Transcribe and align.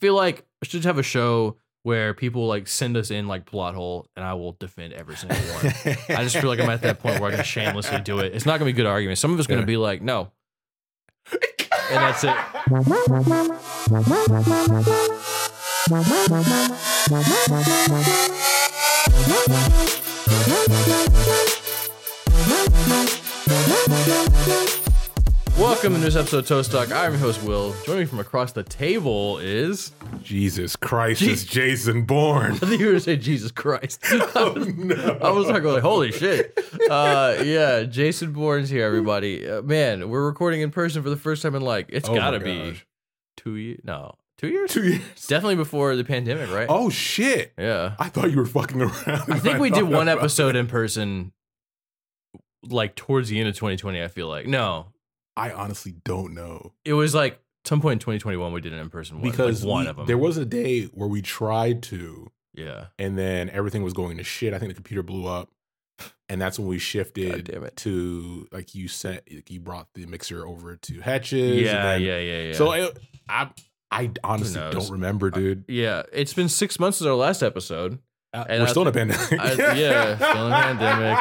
feel 0.00 0.14
like 0.14 0.44
I 0.62 0.66
should 0.66 0.84
have 0.84 0.98
a 0.98 1.02
show 1.02 1.56
where 1.82 2.12
people 2.12 2.46
like 2.46 2.68
send 2.68 2.96
us 2.96 3.10
in 3.10 3.26
like 3.28 3.46
plot 3.46 3.74
hole, 3.74 4.06
and 4.16 4.24
I 4.24 4.34
will 4.34 4.52
defend 4.52 4.92
every 4.92 5.16
single 5.16 5.36
one. 5.38 5.66
I 6.10 6.22
just 6.24 6.36
feel 6.36 6.48
like 6.50 6.60
I'm 6.60 6.68
at 6.70 6.82
that 6.82 6.98
point 7.00 7.20
where 7.20 7.32
I 7.32 7.36
can 7.36 7.44
shamelessly 7.44 8.00
do 8.00 8.18
it. 8.18 8.34
It's 8.34 8.44
not 8.46 8.58
gonna 8.58 8.70
be 8.70 8.72
good 8.74 8.86
arguments. 8.86 9.20
Some 9.20 9.32
of 9.32 9.38
it's 9.38 9.46
gonna 9.46 9.60
Yeah. 9.62 9.66
be 9.66 9.76
like, 9.76 10.02
no, 10.02 10.30
and 11.32 11.40
that's 11.90 12.24
it. 12.24 12.36
Welcome 25.60 25.92
to 25.92 26.00
this 26.00 26.16
episode 26.16 26.38
of 26.38 26.46
Toast 26.46 26.72
Talk. 26.72 26.90
I'm 26.90 27.12
your 27.12 27.20
host 27.20 27.42
Will. 27.42 27.74
Joining 27.84 28.00
me 28.00 28.06
from 28.06 28.18
across 28.18 28.52
the 28.52 28.62
table 28.62 29.36
is 29.38 29.92
Jesus 30.22 30.74
Christ 30.74 31.20
Je- 31.20 31.30
is 31.32 31.44
Jason 31.44 32.04
Bourne. 32.06 32.52
I 32.54 32.56
think 32.56 32.80
you 32.80 32.86
were 32.86 32.92
gonna 32.92 33.00
say 33.00 33.16
Jesus 33.16 33.50
Christ. 33.52 34.02
Oh 34.34 34.54
no. 34.54 35.18
I 35.22 35.30
was 35.30 35.48
like, 35.48 35.62
going, 35.62 35.82
holy 35.82 36.12
shit. 36.12 36.58
Uh, 36.90 37.42
yeah, 37.44 37.82
Jason 37.82 38.32
Bourne's 38.32 38.70
here, 38.70 38.84
everybody. 38.86 39.46
Uh, 39.48 39.60
man, 39.60 40.08
we're 40.08 40.24
recording 40.24 40.62
in 40.62 40.70
person 40.70 41.02
for 41.02 41.10
the 41.10 41.16
first 41.16 41.42
time 41.42 41.54
in 41.54 41.60
like, 41.62 41.86
it's 41.90 42.08
Oh 42.08 42.12
my 42.12 42.18
gotta 42.18 42.40
be 42.40 42.70
gosh. 42.70 42.86
two 43.36 43.56
years. 43.56 43.80
No, 43.84 44.14
two 44.38 44.48
years? 44.48 44.72
two 44.72 44.84
years. 44.84 45.26
Definitely 45.26 45.56
before 45.56 45.94
the 45.94 46.04
pandemic, 46.04 46.50
right? 46.50 46.66
Oh 46.70 46.88
shit. 46.88 47.52
Yeah. 47.58 47.96
I 47.98 48.08
thought 48.08 48.30
you 48.30 48.38
were 48.38 48.46
fucking 48.46 48.80
around. 48.80 49.04
I 49.06 49.38
think 49.38 49.58
we 49.58 49.68
did 49.70 49.82
thought 49.82 49.92
one 49.92 50.08
about 50.08 50.22
episode 50.22 50.56
in 50.56 50.66
person 50.68 51.32
like 52.66 52.94
towards 52.96 53.28
the 53.28 53.38
end 53.38 53.48
of 53.50 53.54
2020, 53.56 54.02
I 54.02 54.08
feel 54.08 54.28
like. 54.28 54.46
No, 54.46 54.86
I 55.40 55.52
honestly 55.52 55.92
don't 56.04 56.34
know 56.34 56.72
it 56.84 56.92
was 56.92 57.14
like 57.14 57.40
some 57.64 57.80
point 57.80 57.94
in 57.94 57.98
2021 58.00 58.52
we 58.52 58.60
did 58.60 58.72
an 58.72 58.78
in 58.78 58.90
person 58.90 59.20
one. 59.20 59.30
because 59.30 59.62
like 59.64 59.70
one 59.70 59.84
we- 59.84 59.90
of 59.90 59.96
them. 59.96 60.06
there 60.06 60.18
was 60.18 60.36
a 60.36 60.44
day 60.44 60.84
where 60.86 61.08
we 61.08 61.20
tried 61.22 61.82
to, 61.84 62.30
yeah. 62.54 62.86
and 62.98 63.18
then 63.18 63.50
everything 63.50 63.82
was 63.82 63.92
going 63.92 64.16
to 64.16 64.24
shit. 64.24 64.54
I 64.54 64.58
think 64.58 64.70
the 64.70 64.74
computer 64.74 65.02
blew 65.02 65.26
up, 65.26 65.50
and 66.28 66.40
that's 66.40 66.58
when 66.58 66.68
we 66.68 66.76
God 66.76 66.82
shifted 66.82 67.44
damn 67.44 67.64
it. 67.64 67.76
to 67.76 68.48
like 68.50 68.74
you 68.74 68.88
sent. 68.88 69.22
like, 69.32 69.50
You 69.50 69.60
brought 69.60 69.88
the 69.94 70.06
mixer 70.06 70.46
over 70.46 70.76
to 70.76 71.00
Hatches. 71.00 71.50
and 71.52 71.60
Yeah, 71.60 71.82
then- 71.82 72.02
yeah, 72.02 72.18
yeah, 72.18 72.42
yeah. 72.48 72.52
So 72.54 72.72
it, 72.72 72.98
I, 73.28 73.50
I 73.90 74.10
honestly 74.24 74.60
don't 74.70 74.90
remember, 74.90 75.28
uh, 75.28 75.30
dude. 75.30 75.64
yeah, 75.68 76.02
it's 76.12 76.32
been 76.32 76.48
six 76.48 76.78
months 76.80 76.98
since 76.98 77.06
our 77.08 77.14
last 77.14 77.42
episode. 77.42 77.98
Uh, 78.32 78.44
and 78.48 78.62
we're 78.62 78.68
I 78.68 78.70
still 78.70 78.82
in 78.82 78.88
a 78.88 78.92
pandemic. 78.92 79.40
I- 79.40 79.74
yeah, 79.74 80.14
still 80.16 80.46
in 80.46 80.52
a 80.52 80.56
pandemic. 80.56 81.18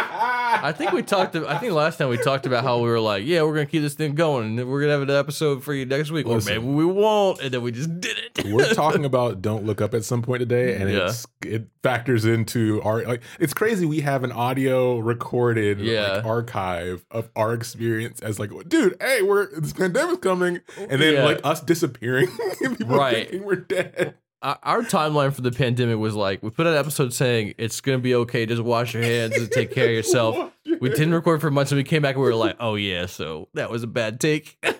I 0.62 0.72
think 0.74 0.92
we 0.92 1.02
talked. 1.02 1.36
I 1.36 1.58
think 1.58 1.74
last 1.74 1.98
time 1.98 2.10
we 2.10 2.18
talked 2.18 2.46
about 2.46 2.64
how 2.64 2.78
we 2.80 2.90
were 2.90 3.00
like, 3.00 3.24
yeah, 3.26 3.42
we're 3.42 3.54
gonna 3.54 3.66
keep 3.66 3.82
this 3.82 3.96
thing 3.96 4.14
going, 4.14 4.46
and 4.46 4.60
then 4.60 4.68
we're 4.68 4.82
gonna 4.82 4.92
have 4.94 5.02
an 5.02 5.10
episode 5.10 5.64
for 5.64 5.74
you 5.74 5.86
next 5.88 6.12
week, 6.12 6.28
Listen. 6.28 6.58
or 6.58 6.60
maybe 6.62 6.72
we 6.74 6.86
won't, 6.86 7.42
and 7.42 7.52
then 7.52 7.62
we 7.64 7.72
just 7.72 8.00
did 8.00 8.16
it. 8.18 8.46
We're 8.54 8.74
talking 8.74 9.06
about 9.06 9.42
don't 9.42 9.64
look 9.66 9.82
up 9.82 9.94
at 9.96 10.04
some 10.04 10.22
point 10.22 10.42
today, 10.42 10.76
and 10.76 10.90
Yeah. 10.90 11.08
it's 11.08 11.26
it 11.46 11.68
factors 11.82 12.26
into 12.26 12.80
our 12.84 13.02
like 13.04 13.22
it's 13.40 13.54
crazy. 13.56 13.86
We 13.88 14.02
have 14.02 14.24
an 14.24 14.32
audio 14.32 15.00
recorded 15.00 15.80
Yeah. 15.80 16.18
like, 16.18 16.26
archive 16.26 17.06
of 17.10 17.30
our 17.36 17.54
experience 17.54 18.22
as 18.22 18.38
like, 18.40 18.52
dude, 18.68 18.98
hey, 19.02 19.22
we're 19.24 19.48
this 19.60 19.74
pandemic's 19.74 20.20
coming, 20.20 20.60
and 20.78 21.02
then 21.02 21.14
Yeah. 21.16 21.26
like 21.26 21.40
us 21.44 21.62
disappearing, 21.62 22.28
people 22.62 22.86
Right. 22.98 23.16
thinking 23.30 23.46
we're 23.46 23.56
dead. 23.56 24.16
Our 24.42 24.84
timeline 24.84 25.34
for 25.34 25.42
the 25.42 25.52
pandemic 25.52 25.98
was 25.98 26.16
like 26.16 26.42
we 26.42 26.50
put 26.50 26.66
out 26.66 26.74
an 26.74 26.80
episode 26.80 27.14
saying 27.14 27.56
it's 27.58 27.82
gonna 27.82 28.00
be 28.00 28.16
okay, 28.16 28.46
just 28.46 28.62
wash 28.62 28.94
your 28.94 29.04
hands 29.04 29.36
and 29.38 29.52
take 29.52 29.72
care 29.72 29.88
of 29.88 29.92
yourself. 29.96 30.54
We 30.80 30.90
didn't 30.90 31.14
record 31.14 31.42
for 31.42 31.52
months, 31.52 31.72
and 31.74 31.78
we 31.78 31.84
came 31.84 32.02
back 32.02 32.16
and 32.16 32.24
we 32.24 32.30
were 32.30 32.36
like, 32.36 32.56
oh 32.60 32.76
yeah, 32.76 33.06
so 33.08 33.50
that 33.56 33.70
was 33.70 33.84
a 33.84 33.88
bad 33.88 34.20
take. 34.22 34.58
then 34.62 34.76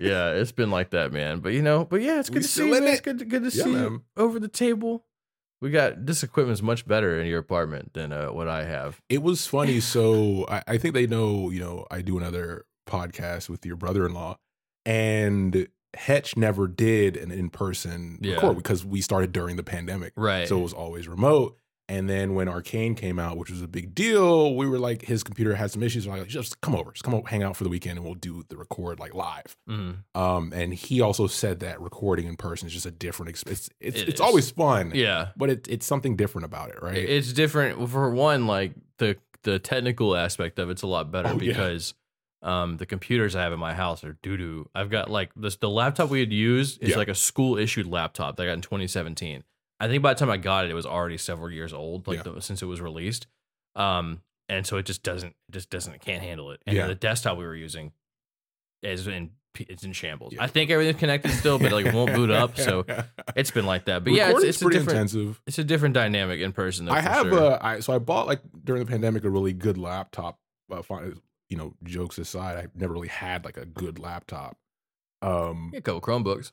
yeah, 0.00 0.32
it's 0.32 0.52
been 0.52 0.70
like 0.70 0.90
that, 0.90 1.12
man. 1.12 1.40
But 1.40 1.52
you 1.52 1.60
know, 1.60 1.84
but 1.84 2.00
yeah, 2.00 2.18
it's 2.20 2.30
We 2.30 2.34
good 2.34 2.42
to 2.42 2.48
see 2.48 2.66
you, 2.66 2.74
it. 2.74 2.84
It's 2.84 3.00
good, 3.02 3.18
to- 3.18 3.24
good 3.26 3.42
to 3.50 3.56
Yeah, 3.56 3.64
see 3.64 3.72
you 3.72 4.02
over 4.16 4.38
the 4.40 4.48
table. 4.48 5.04
We 5.60 5.70
got 5.70 6.06
this 6.06 6.22
equipment's 6.22 6.62
much 6.62 6.86
better 6.86 7.18
in 7.20 7.26
your 7.26 7.38
apartment 7.38 7.94
than 7.94 8.12
uh, 8.12 8.28
what 8.28 8.48
I 8.48 8.64
have. 8.64 9.00
It 9.08 9.22
was 9.22 9.46
funny. 9.46 9.80
So 9.80 10.46
I, 10.48 10.62
I 10.66 10.78
think 10.78 10.94
they 10.94 11.06
know, 11.06 11.48
you 11.50 11.60
know, 11.60 11.86
I 11.90 12.02
do 12.02 12.18
another 12.18 12.64
podcast 12.86 13.48
with 13.48 13.64
your 13.66 13.76
brother 13.76 14.04
in 14.06 14.12
law, 14.14 14.36
and 14.84 15.68
Hetch 15.96 16.36
never 16.36 16.66
did 16.68 17.16
an 17.16 17.30
in 17.30 17.50
person 17.50 18.18
Yeah. 18.20 18.34
record 18.34 18.56
because 18.56 18.84
we 18.84 19.00
started 19.00 19.32
during 19.32 19.56
the 19.56 19.62
pandemic. 19.62 20.12
Right. 20.16 20.46
So 20.48 20.58
it 20.58 20.62
was 20.62 20.72
always 20.72 21.08
remote. 21.08 21.58
And 21.86 22.08
then 22.08 22.34
when 22.34 22.48
Arcane 22.48 22.94
came 22.94 23.18
out, 23.18 23.36
which 23.36 23.50
was 23.50 23.60
a 23.60 23.68
big 23.68 23.94
deal, 23.94 24.54
we 24.56 24.66
were 24.66 24.78
like, 24.78 25.02
his 25.02 25.22
computer 25.22 25.54
had 25.54 25.70
some 25.70 25.82
issues. 25.82 26.08
We're 26.08 26.16
like, 26.16 26.28
just 26.28 26.58
come 26.62 26.74
over, 26.74 26.92
just 26.92 27.04
come 27.04 27.12
over, 27.12 27.28
hang 27.28 27.42
out 27.42 27.58
for 27.58 27.64
the 27.64 27.68
weekend, 27.68 27.98
and 27.98 28.06
we'll 28.06 28.14
do 28.14 28.42
the 28.48 28.56
record 28.56 28.98
like 28.98 29.14
live. 29.14 29.54
Mhm. 29.68 29.96
Um, 30.14 30.50
and 30.54 30.72
he 30.72 31.02
also 31.02 31.26
said 31.26 31.60
that 31.60 31.78
recording 31.82 32.26
in 32.26 32.36
person 32.36 32.68
is 32.68 32.72
just 32.72 32.86
a 32.86 32.90
different 32.90 33.28
experience. 33.28 33.68
It's 33.80 34.00
It 34.00 34.08
it's 34.08 34.20
always 34.22 34.50
fun, 34.50 34.92
Yeah. 34.94 35.28
but 35.36 35.50
it, 35.50 35.68
it's 35.68 35.84
something 35.84 36.16
different 36.16 36.46
about 36.46 36.70
it, 36.70 36.80
right? 36.82 36.96
It's 36.96 37.34
different 37.34 37.86
for 37.90 38.08
one, 38.10 38.46
like 38.46 38.72
the 38.96 39.16
the 39.42 39.58
technical 39.58 40.16
aspect 40.16 40.58
of 40.58 40.70
it's 40.70 40.80
a 40.80 40.86
lot 40.86 41.10
better 41.12 41.28
Oh, 41.28 41.38
yeah. 41.38 41.52
Um 42.44 42.76
the 42.76 42.86
computers 42.86 43.34
I 43.34 43.42
have 43.42 43.52
in 43.52 43.58
my 43.58 43.74
house 43.74 44.04
are 44.04 44.16
doo 44.22 44.36
doo. 44.36 44.68
I've 44.74 44.90
got 44.90 45.10
like 45.10 45.30
this 45.34 45.56
the 45.56 45.68
laptop 45.70 46.10
we 46.10 46.20
had 46.20 46.32
used 46.32 46.80
is 46.82 46.90
Yeah. 46.90 46.96
like 46.98 47.08
a 47.08 47.14
school 47.14 47.56
issued 47.58 47.86
laptop 47.86 48.36
that 48.36 48.42
I 48.44 48.46
got 48.46 48.52
in 48.52 48.60
2017. 48.60 49.42
I 49.80 49.88
think 49.88 50.02
by 50.02 50.14
the 50.14 50.20
time 50.20 50.30
I 50.30 50.36
got 50.36 50.64
it, 50.66 50.70
it 50.70 50.74
was 50.74 50.86
already 50.86 51.16
several 51.18 51.50
years 51.50 51.72
old, 51.72 52.06
like 52.06 52.24
Yeah. 52.24 52.32
the, 52.34 52.40
since 52.42 52.62
it 52.62 52.66
was 52.66 52.80
released. 52.80 53.26
Um, 53.74 54.20
and 54.48 54.64
so 54.66 54.76
it 54.76 54.84
just 54.86 55.02
doesn't, 55.02 55.30
it 55.48 55.52
just 55.52 55.68
doesn't, 55.70 55.92
it 55.94 56.00
can't 56.00 56.22
handle 56.22 56.52
it. 56.52 56.60
And 56.66 56.76
Yeah. 56.76 56.86
the 56.86 56.94
desktop 56.94 57.36
we 57.38 57.44
were 57.44 57.56
using 57.56 57.92
is 58.82 59.06
in, 59.08 59.30
it's 59.58 59.82
in 59.84 59.92
shambles. 59.92 60.32
Yeah. 60.34 60.42
I 60.42 60.46
think 60.46 60.70
everything's 60.70 60.98
connected 61.00 61.30
still, 61.32 61.58
but 61.58 61.72
like 61.72 61.86
it 61.86 61.94
won't 61.94 62.14
boot 62.14 62.30
up. 62.30 62.58
So 62.58 62.84
it's 63.36 63.50
been 63.50 63.66
like 63.66 63.86
that. 63.86 64.04
But 64.04 64.12
yeah, 64.12 64.30
it's, 64.30 64.42
it's 64.44 64.60
a 64.62 64.64
pretty 64.66 64.78
different, 64.78 64.98
intensive. 64.98 65.40
it's 65.46 65.58
a 65.58 65.64
different 65.64 65.94
dynamic 65.94 66.40
in 66.40 66.52
person. 66.52 66.86
Though, 66.86 66.92
I 66.92 67.00
have 67.00 67.26
sure. 67.28 67.52
uh, 67.52 67.58
I 67.60 67.80
so 67.80 67.94
I 67.94 67.98
bought 67.98 68.26
like 68.26 68.40
during 68.64 68.84
the 68.84 68.90
pandemic 68.90 69.24
a 69.24 69.30
really 69.30 69.52
good 69.52 69.78
laptop. 69.78 70.38
Uh, 70.70 70.82
you 71.54 71.58
know, 71.58 71.74
jokes 71.84 72.18
aside, 72.18 72.56
I've 72.56 72.74
never 72.74 72.92
really 72.92 73.06
had 73.08 73.44
like 73.44 73.56
a 73.56 73.64
good 73.64 74.00
laptop. 74.00 74.56
Um, 75.22 75.72
a 75.74 75.80
couple 75.80 76.00
Chromebooks. 76.00 76.50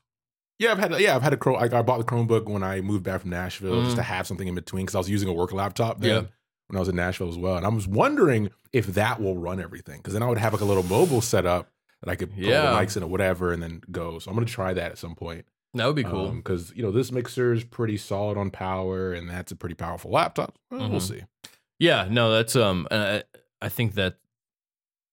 yeah, 0.60 0.72
I've 0.72 0.78
had 0.78 1.00
yeah, 1.00 1.16
I've 1.16 1.24
had 1.24 1.34
a 1.34 1.38
Chrome. 1.38 1.56
Like 1.60 1.74
I 1.74 1.82
bought 1.82 1.98
the 1.98 2.04
Chromebook 2.06 2.46
when 2.48 2.62
I 2.64 2.82
moved 2.82 3.04
back 3.04 3.22
from 3.22 3.32
Nashville 3.32 3.82
just 3.82 3.94
Mhm. 3.94 4.00
to 4.00 4.04
have 4.04 4.28
something 4.28 4.48
in 4.48 4.54
between 4.56 4.86
because 4.86 4.94
I 4.96 5.00
was 5.00 5.10
using 5.10 5.28
a 5.28 5.34
work 5.34 5.52
laptop 5.52 6.00
then 6.00 6.10
Yeah. 6.24 6.30
when 6.68 6.78
I 6.78 6.80
was 6.80 6.88
in 6.88 6.96
Nashville 6.96 7.30
as 7.30 7.38
well, 7.38 7.58
and 7.58 7.66
I 7.66 7.70
was 7.70 7.88
wondering 7.88 8.50
if 8.72 8.88
that 8.94 9.20
will 9.20 9.38
run 9.38 9.60
everything 9.60 9.98
because 9.98 10.14
then 10.14 10.22
I 10.24 10.28
would 10.28 10.38
have 10.38 10.54
like 10.54 10.62
a 10.62 10.66
little 10.66 10.84
mobile 10.84 11.22
setup 11.22 11.70
that 12.04 12.10
I 12.12 12.16
could 12.16 12.30
put 12.30 12.40
Yeah. 12.44 12.72
the 12.72 12.78
mics 12.78 12.96
in 12.96 13.04
or 13.04 13.08
whatever 13.08 13.52
and 13.52 13.62
then 13.64 13.82
go. 13.92 14.20
So 14.20 14.30
I'm 14.30 14.36
gonna 14.36 14.46
try 14.46 14.74
that 14.74 14.92
at 14.92 14.98
some 15.00 15.16
point. 15.16 15.46
That 15.74 15.86
would 15.88 15.96
be 15.96 16.04
cool. 16.04 16.32
because 16.32 16.72
you 16.76 16.84
know 16.84 16.92
this 16.92 17.12
mixer 17.12 17.54
is 17.54 17.64
pretty 17.64 17.98
solid 17.98 18.38
on 18.38 18.52
power 18.52 19.12
and 19.14 19.30
that's 19.30 19.52
a 19.52 19.56
pretty 19.56 19.76
powerful 19.76 20.12
laptop. 20.12 20.58
Well, 20.70 20.90
Mhm. 20.90 21.02
see. 21.02 21.24
Yeah, 21.80 22.08
no, 22.10 22.32
that's 22.32 22.56
um, 22.56 22.88
uh, 22.92 23.22
I 23.62 23.70
think 23.70 23.96
that 23.96 24.18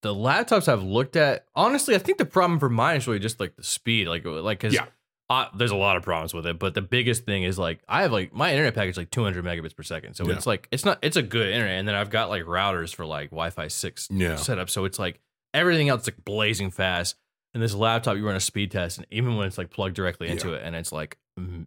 the 0.03 0.15
laptops 0.15 0.69
I've 0.69 0.83
looked 0.83 1.17
at, 1.17 1.47
honestly, 1.55 1.95
I 1.95 1.99
think 1.99 2.19
the 2.19 2.25
problem 2.25 2.59
for 2.61 2.69
mine 2.69 2.97
is 2.99 3.07
really 3.07 3.19
just 3.19 3.41
like 3.41 3.57
the 3.57 3.63
speed, 3.65 4.07
like 4.09 4.25
like 4.25 4.61
because 4.61 4.75
Yeah. 4.75 4.87
uh, 5.31 5.47
there's 5.57 5.71
a 5.73 5.77
lot 5.77 5.97
of 5.97 6.03
problems 6.03 6.33
with 6.33 6.47
it, 6.47 6.59
but 6.59 6.75
the 6.75 6.83
biggest 6.83 7.25
thing 7.25 7.43
is 7.43 7.59
like 7.59 7.81
I 7.89 8.03
have 8.03 8.13
like 8.13 8.33
my 8.33 8.51
internet 8.51 8.75
package 8.75 8.93
is 8.93 8.97
like 8.97 9.11
200 9.11 9.45
megabits 9.45 9.75
per 9.77 9.83
second, 9.83 10.15
so 10.15 10.27
Yeah. 10.29 10.35
it's 10.37 10.47
like 10.47 10.69
it's 10.71 10.85
not 10.85 10.99
it's 11.03 11.17
a 11.17 11.23
good 11.23 11.49
internet, 11.49 11.79
and 11.79 11.89
then 11.89 11.95
I've 11.95 12.11
got 12.11 12.29
like 12.29 12.45
routers 12.45 12.95
for 12.95 13.05
like 13.07 13.31
Wi-Fi 13.31 13.69
six 13.69 14.09
Yeah. 14.11 14.37
set 14.37 14.59
up, 14.59 14.71
so 14.71 14.85
it's 14.85 14.99
like 14.99 15.21
everything 15.55 15.89
else 15.89 16.03
is 16.03 16.09
like 16.09 16.25
blazing 16.25 16.71
fast. 16.71 17.17
And 17.55 17.63
this 17.63 17.73
laptop, 17.75 18.17
you 18.19 18.27
run 18.27 18.37
a 18.37 18.41
speed 18.41 18.71
test, 18.71 18.99
and 18.99 19.07
even 19.11 19.37
when 19.37 19.47
it's 19.47 19.57
like 19.59 19.71
plugged 19.71 19.97
directly 19.97 20.29
into 20.29 20.53
it, 20.53 20.63
and 20.65 20.77
it's 20.77 20.93
like 20.93 21.19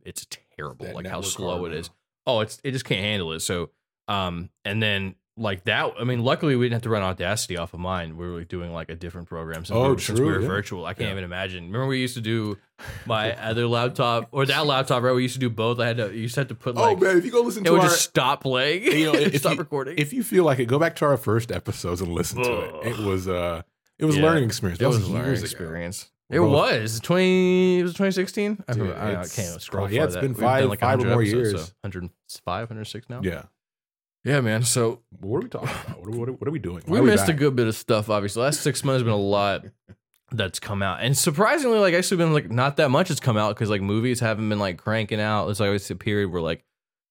it's 0.06 0.28
terrible, 0.56 0.86
That 0.86 0.96
like 0.96 1.08
how 1.08 1.22
slow 1.22 1.66
it 1.66 1.74
is 1.74 1.90
oh 2.28 2.42
it's 2.42 2.60
it 2.64 2.72
just 2.72 2.86
can't 2.86 3.02
handle 3.02 3.32
it 3.32 3.40
so 3.40 3.72
um 4.08 4.52
and 4.64 4.82
then 4.84 5.16
like 5.38 5.64
that 5.64 5.94
i 6.00 6.04
mean 6.04 6.20
luckily 6.22 6.56
we 6.58 6.66
didn't 6.66 6.74
have 6.74 6.82
to 6.82 6.90
run 6.90 7.02
audacity 7.02 7.56
off 7.58 7.74
of 7.74 7.80
mine 7.80 8.18
we 8.18 8.30
were 8.30 8.44
doing 8.44 8.74
like 8.74 8.90
a 8.90 8.96
different 8.96 9.30
program 9.30 9.64
since, 9.64 9.72
Oh, 9.76 9.84
we, 9.84 9.90
were, 9.94 10.00
since 10.00 10.20
we 10.20 10.26
were 10.26 10.42
yeah. 10.42 10.48
virtual 10.48 10.86
i 10.86 10.94
can't 10.94 11.06
Yeah. 11.08 11.12
even 11.14 11.24
imagine 11.24 11.66
remember 11.68 11.88
we 11.88 12.00
used 12.00 12.16
to 12.16 12.22
do 12.22 12.58
my 13.06 13.34
other 13.42 13.66
laptop 13.66 14.28
or 14.32 14.46
that 14.46 14.66
laptop 14.66 15.04
right 15.04 15.14
we 15.14 15.22
used 15.24 15.36
to 15.36 15.40
do 15.40 15.50
both 15.50 15.80
i 15.80 15.88
had 15.88 15.98
to 15.98 16.14
you 16.14 16.28
to 16.28 16.40
have 16.42 16.48
to 16.50 16.56
put 16.56 16.76
oh 16.78 16.96
man, 16.98 17.18
if 17.18 17.24
you 17.26 17.32
go 17.32 17.42
listen 17.42 17.64
it 17.64 17.68
to 17.68 17.72
would 17.72 17.82
our, 17.82 17.88
just 17.88 18.02
stop 18.02 18.42
playing 18.44 18.84
You 18.84 19.14
know, 19.14 19.14
if 19.20 19.38
stop 19.38 19.54
you- 19.54 19.60
recording 19.60 19.98
if 19.98 20.12
you 20.12 20.22
feel 20.22 20.44
like 20.44 20.60
it, 20.60 20.66
go 20.66 20.78
back 20.78 20.96
to 20.98 21.06
our 21.06 21.18
first 21.18 21.50
episodes 21.52 22.02
and 22.02 22.12
listen 22.12 22.44
to 22.44 22.82
it. 22.82 22.88
It 22.88 22.98
was 23.00 23.28
uh, 23.28 23.62
it 24.00 24.06
was 24.06 24.18
a 24.18 24.20
Yeah. 24.20 24.26
learning 24.26 24.44
experience. 24.44 24.80
it 24.80 24.84
That 24.84 24.90
was 24.90 25.08
a 25.08 25.12
learning 25.12 25.32
ago. 25.34 25.42
experience 25.42 26.12
it 26.30 26.40
both- 26.40 26.52
was 26.52 27.00
20 27.00 27.80
it 27.80 27.84
was 27.84 27.94
2016 27.94 28.64
I, 28.68 28.72
I, 28.72 28.76
don't 28.76 28.88
know, 28.88 28.94
I 28.94 29.22
it's 29.22 29.36
can't 29.36 29.62
scroll 29.62 29.90
yeah, 29.90 30.04
it's 30.04 30.16
that. 30.16 30.22
been 30.22 30.36
five- 30.36 30.66
like 30.70 30.82
five 30.82 31.00
or 31.04 31.08
more 31.08 31.24
years. 31.24 31.52
so 31.52 31.58
105 31.84 32.70
106 32.70 33.10
now 33.10 33.22
Yeah. 33.24 33.44
Yeah 34.24 34.42
man 34.42 34.64
so 34.64 35.02
What 35.20 35.38
are 35.38 35.42
we 35.42 35.50
talking 35.50 35.70
about? 35.70 36.00
What 36.00 36.08
are, 36.16 36.20
what 36.20 36.30
are, 36.30 36.34
what 36.34 36.48
are 36.48 36.52
we 36.52 36.60
doing? 36.60 36.84
Why 36.86 37.00
We 37.00 37.06
missed 37.10 37.30
a 37.30 37.34
good 37.34 37.56
bit 37.56 37.68
of 37.68 37.76
stuff, 37.76 38.10
obviously. 38.10 38.42
The 38.42 38.46
last 38.46 38.62
six 38.62 38.84
months 38.84 38.98
has 38.98 39.04
been 39.04 39.14
a 39.14 39.18
lot 39.18 39.66
that's 40.32 40.60
come 40.60 40.82
out. 40.82 41.00
And 41.02 41.18
surprisingly, 41.18 41.80
like 41.80 41.94
actually 41.94 42.18
been 42.18 42.34
like 42.34 42.50
not 42.50 42.78
that 42.78 42.90
much 42.90 43.10
has 43.10 43.20
come 43.20 43.38
out 43.38 43.56
because 43.56 43.70
like 43.70 43.82
movies 43.82 44.20
haven't 44.20 44.48
been 44.50 44.60
like 44.60 44.78
cranking 44.78 45.20
out. 45.20 45.46
There's 45.46 45.62
always 45.62 45.90
a 45.92 45.96
period 45.96 46.32
where 46.32 46.42
like 46.42 46.64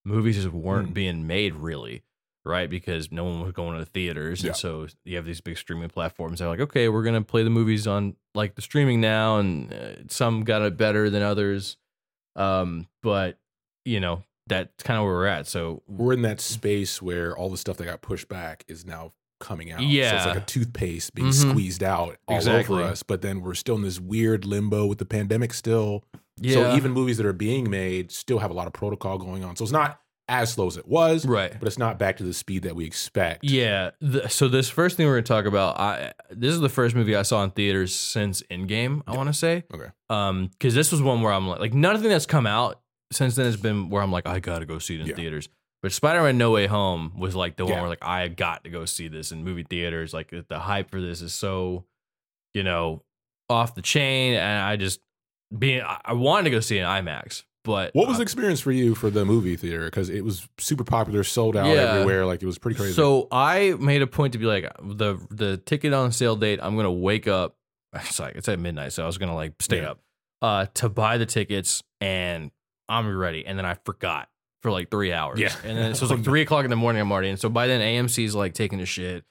movies 0.04 0.36
just 0.36 0.48
weren't 0.48 0.90
Mm. 0.90 0.94
being 0.94 1.26
made 1.26 1.54
really, 1.54 2.02
right? 2.44 2.70
Because 2.70 3.12
no 3.12 3.24
one 3.24 3.42
was 3.42 3.52
going 3.52 3.74
to 3.74 3.80
the 3.84 3.90
theaters. 3.90 4.42
Yeah. 4.42 4.48
And 4.48 4.56
so 4.56 4.86
you 5.04 5.16
have 5.16 5.26
these 5.26 5.40
big 5.42 5.58
streaming 5.58 5.90
platforms. 5.90 6.38
They're 6.38 6.48
like, 6.48 6.60
okay, 6.60 6.88
we're 6.88 7.02
gonna 7.02 7.22
play 7.22 7.42
the 7.42 7.50
movies 7.50 7.86
on 7.86 8.16
like 8.34 8.54
the 8.54 8.62
streaming 8.62 9.00
now, 9.00 9.38
and 9.38 9.72
uh, 9.72 9.92
some 10.08 10.44
got 10.44 10.62
it 10.62 10.76
better 10.76 11.10
than 11.10 11.22
others. 11.22 11.76
Um, 12.36 12.86
but 13.02 13.38
you 13.84 13.98
know 14.00 14.22
that's 14.50 14.82
kind 14.84 14.98
of 14.98 15.04
where 15.06 15.14
we're 15.14 15.26
at. 15.26 15.46
So 15.46 15.82
We're 15.88 16.12
in 16.12 16.22
that 16.22 16.40
space 16.40 17.00
where 17.00 17.36
all 17.36 17.48
the 17.48 17.56
stuff 17.56 17.78
that 17.78 17.84
got 17.86 18.02
pushed 18.02 18.28
back 18.28 18.64
is 18.68 18.84
now 18.84 19.12
coming 19.40 19.72
out. 19.72 19.78
so 19.80 19.86
Yeah. 19.86 20.16
it's 20.16 20.26
like 20.26 20.36
a 20.36 20.40
toothpaste 20.44 21.14
being 21.14 21.28
Mhm. 21.28 21.50
squeezed 21.50 21.82
out 21.82 22.18
all 22.28 22.36
Exactly. 22.36 22.82
over 22.82 22.90
us. 22.90 23.02
But 23.02 23.22
then 23.22 23.40
we're 23.40 23.54
still 23.54 23.76
in 23.76 23.82
this 23.82 23.98
weird 23.98 24.44
limbo 24.44 24.84
with 24.84 24.98
the 24.98 25.06
pandemic 25.06 25.54
still. 25.54 26.04
yeah, 26.42 26.54
So 26.54 26.76
even 26.76 26.92
movies 26.92 27.16
that 27.16 27.24
are 27.26 27.32
being 27.32 27.70
made 27.70 28.10
still 28.12 28.38
have 28.40 28.50
a 28.50 28.54
lot 28.54 28.66
of 28.66 28.72
protocol 28.74 29.16
going 29.18 29.42
on. 29.44 29.56
So 29.56 29.64
it's 29.64 29.72
not 29.72 29.98
as 30.28 30.52
slow 30.52 30.66
as 30.68 30.76
it 30.76 30.86
was, 30.86 31.26
right. 31.26 31.58
but 31.58 31.66
it's 31.66 31.78
not 31.78 31.98
back 31.98 32.16
to 32.18 32.22
the 32.22 32.32
speed 32.32 32.62
that 32.62 32.76
we 32.76 32.84
expect. 32.84 33.42
Yeah. 33.44 33.90
The, 34.00 34.28
so 34.28 34.46
this 34.46 34.68
first 34.68 34.96
thing 34.96 35.06
we're 35.06 35.14
gonna 35.14 35.22
talk 35.22 35.44
about, 35.46 35.78
I 35.80 36.12
this 36.30 36.52
is 36.54 36.60
the 36.60 36.68
first 36.68 36.94
movie 36.94 37.16
I 37.16 37.22
saw 37.22 37.42
in 37.42 37.50
theaters 37.50 37.94
since 37.94 38.42
Endgame. 38.50 39.02
I 39.06 39.16
want 39.16 39.28
to 39.28 39.32
say, 39.32 39.64
Okay. 39.74 39.90
um, 40.08 40.46
because 40.48 40.74
this 40.74 40.92
was 40.92 41.02
one 41.02 41.20
where 41.22 41.32
I'm 41.32 41.48
like, 41.48 41.60
like 41.60 41.74
nothing 41.74 42.08
that's 42.10 42.26
come 42.26 42.46
out 42.46 42.80
since 43.12 43.34
then 43.36 43.46
it's 43.46 43.56
been 43.56 43.90
where 43.90 44.02
I'm 44.02 44.12
like, 44.12 44.26
I 44.26 44.40
gotta 44.40 44.66
go 44.66 44.78
see 44.78 44.94
it 44.96 45.00
in 45.02 45.06
Yeah. 45.08 45.14
theaters. 45.16 45.48
But 45.82 45.92
Spider-Man: 45.92 46.36
No 46.36 46.50
Way 46.50 46.66
Home 46.66 47.12
was 47.18 47.34
like 47.34 47.56
the 47.56 47.64
one 47.64 47.80
where 47.80 47.88
like 47.88 48.04
I 48.04 48.28
got 48.28 48.64
to 48.64 48.70
go 48.70 48.84
see 48.84 49.08
this 49.08 49.32
in 49.32 49.42
movie 49.44 49.62
theaters. 49.62 50.12
Like 50.12 50.30
the 50.48 50.58
hype 50.58 50.90
for 50.90 51.00
this 51.00 51.22
is 51.22 51.32
so, 51.32 51.84
you 52.54 52.62
know, 52.62 53.02
off 53.48 53.74
the 53.74 53.80
chain, 53.82 54.34
and 54.34 54.62
I 54.62 54.76
just 54.76 55.00
being 55.56 55.80
I 55.82 55.98
I 56.04 56.12
wanted 56.12 56.44
to 56.44 56.50
go 56.50 56.60
see 56.60 56.76
it 56.76 56.82
in 56.82 56.86
IMAX, 56.86 57.44
but 57.64 57.94
What 57.94 58.06
was 58.08 58.16
uh, 58.16 58.18
the 58.18 58.22
experience 58.24 58.60
for 58.60 58.72
you 58.72 58.94
for 58.94 59.08
the 59.08 59.24
movie 59.24 59.56
theater? 59.56 59.86
Because 59.86 60.10
it 60.10 60.22
was 60.22 60.46
super 60.58 60.84
popular, 60.84 61.24
sold 61.24 61.56
out 61.56 61.66
Yeah. 61.74 61.94
everywhere. 61.94 62.26
Like 62.26 62.42
it 62.42 62.46
was 62.46 62.58
pretty 62.58 62.76
crazy. 62.76 62.92
So 62.92 63.26
I 63.32 63.74
made 63.80 64.02
a 64.02 64.06
point 64.06 64.34
to 64.34 64.38
be 64.38 64.44
like 64.44 64.70
the 64.82 65.16
the 65.30 65.56
ticket 65.56 65.94
on 65.94 66.12
sale 66.12 66.36
date. 66.36 66.60
I'm 66.62 66.76
gonna 66.76 66.92
wake 66.92 67.26
up. 67.26 67.56
It's 67.94 68.20
like 68.20 68.36
it's 68.36 68.48
at 68.50 68.58
midnight, 68.60 68.92
so 68.92 69.02
I 69.02 69.06
was 69.06 69.16
gonna 69.16 69.34
like 69.34 69.54
stay 69.60 69.80
Yeah. 69.80 69.92
up 69.92 70.00
uh, 70.42 70.66
to 70.74 70.90
buy 70.90 71.16
the 71.16 71.26
tickets, 71.26 71.82
and 72.02 72.50
I'm 72.90 73.16
ready. 73.16 73.46
And 73.46 73.56
then 73.58 73.64
I 73.64 73.74
forgot 73.84 74.28
for 74.62 74.70
like 74.70 74.90
three 74.90 75.12
hours. 75.12 75.38
Yeah. 75.40 75.54
and 75.64 75.78
then 75.78 75.94
so 75.94 76.04
it's 76.04 76.10
like 76.12 76.24
three 76.24 76.42
o'clock 76.42 76.64
in 76.64 76.70
the 76.70 76.76
morning. 76.76 77.00
I'm 77.00 77.10
already, 77.10 77.30
and 77.30 77.38
so 77.38 77.48
by 77.48 77.66
then 77.66 77.80
AMC's 77.80 78.34
like 78.34 78.52
taking 78.54 78.80
a 78.80 78.86
shit. 78.86 79.24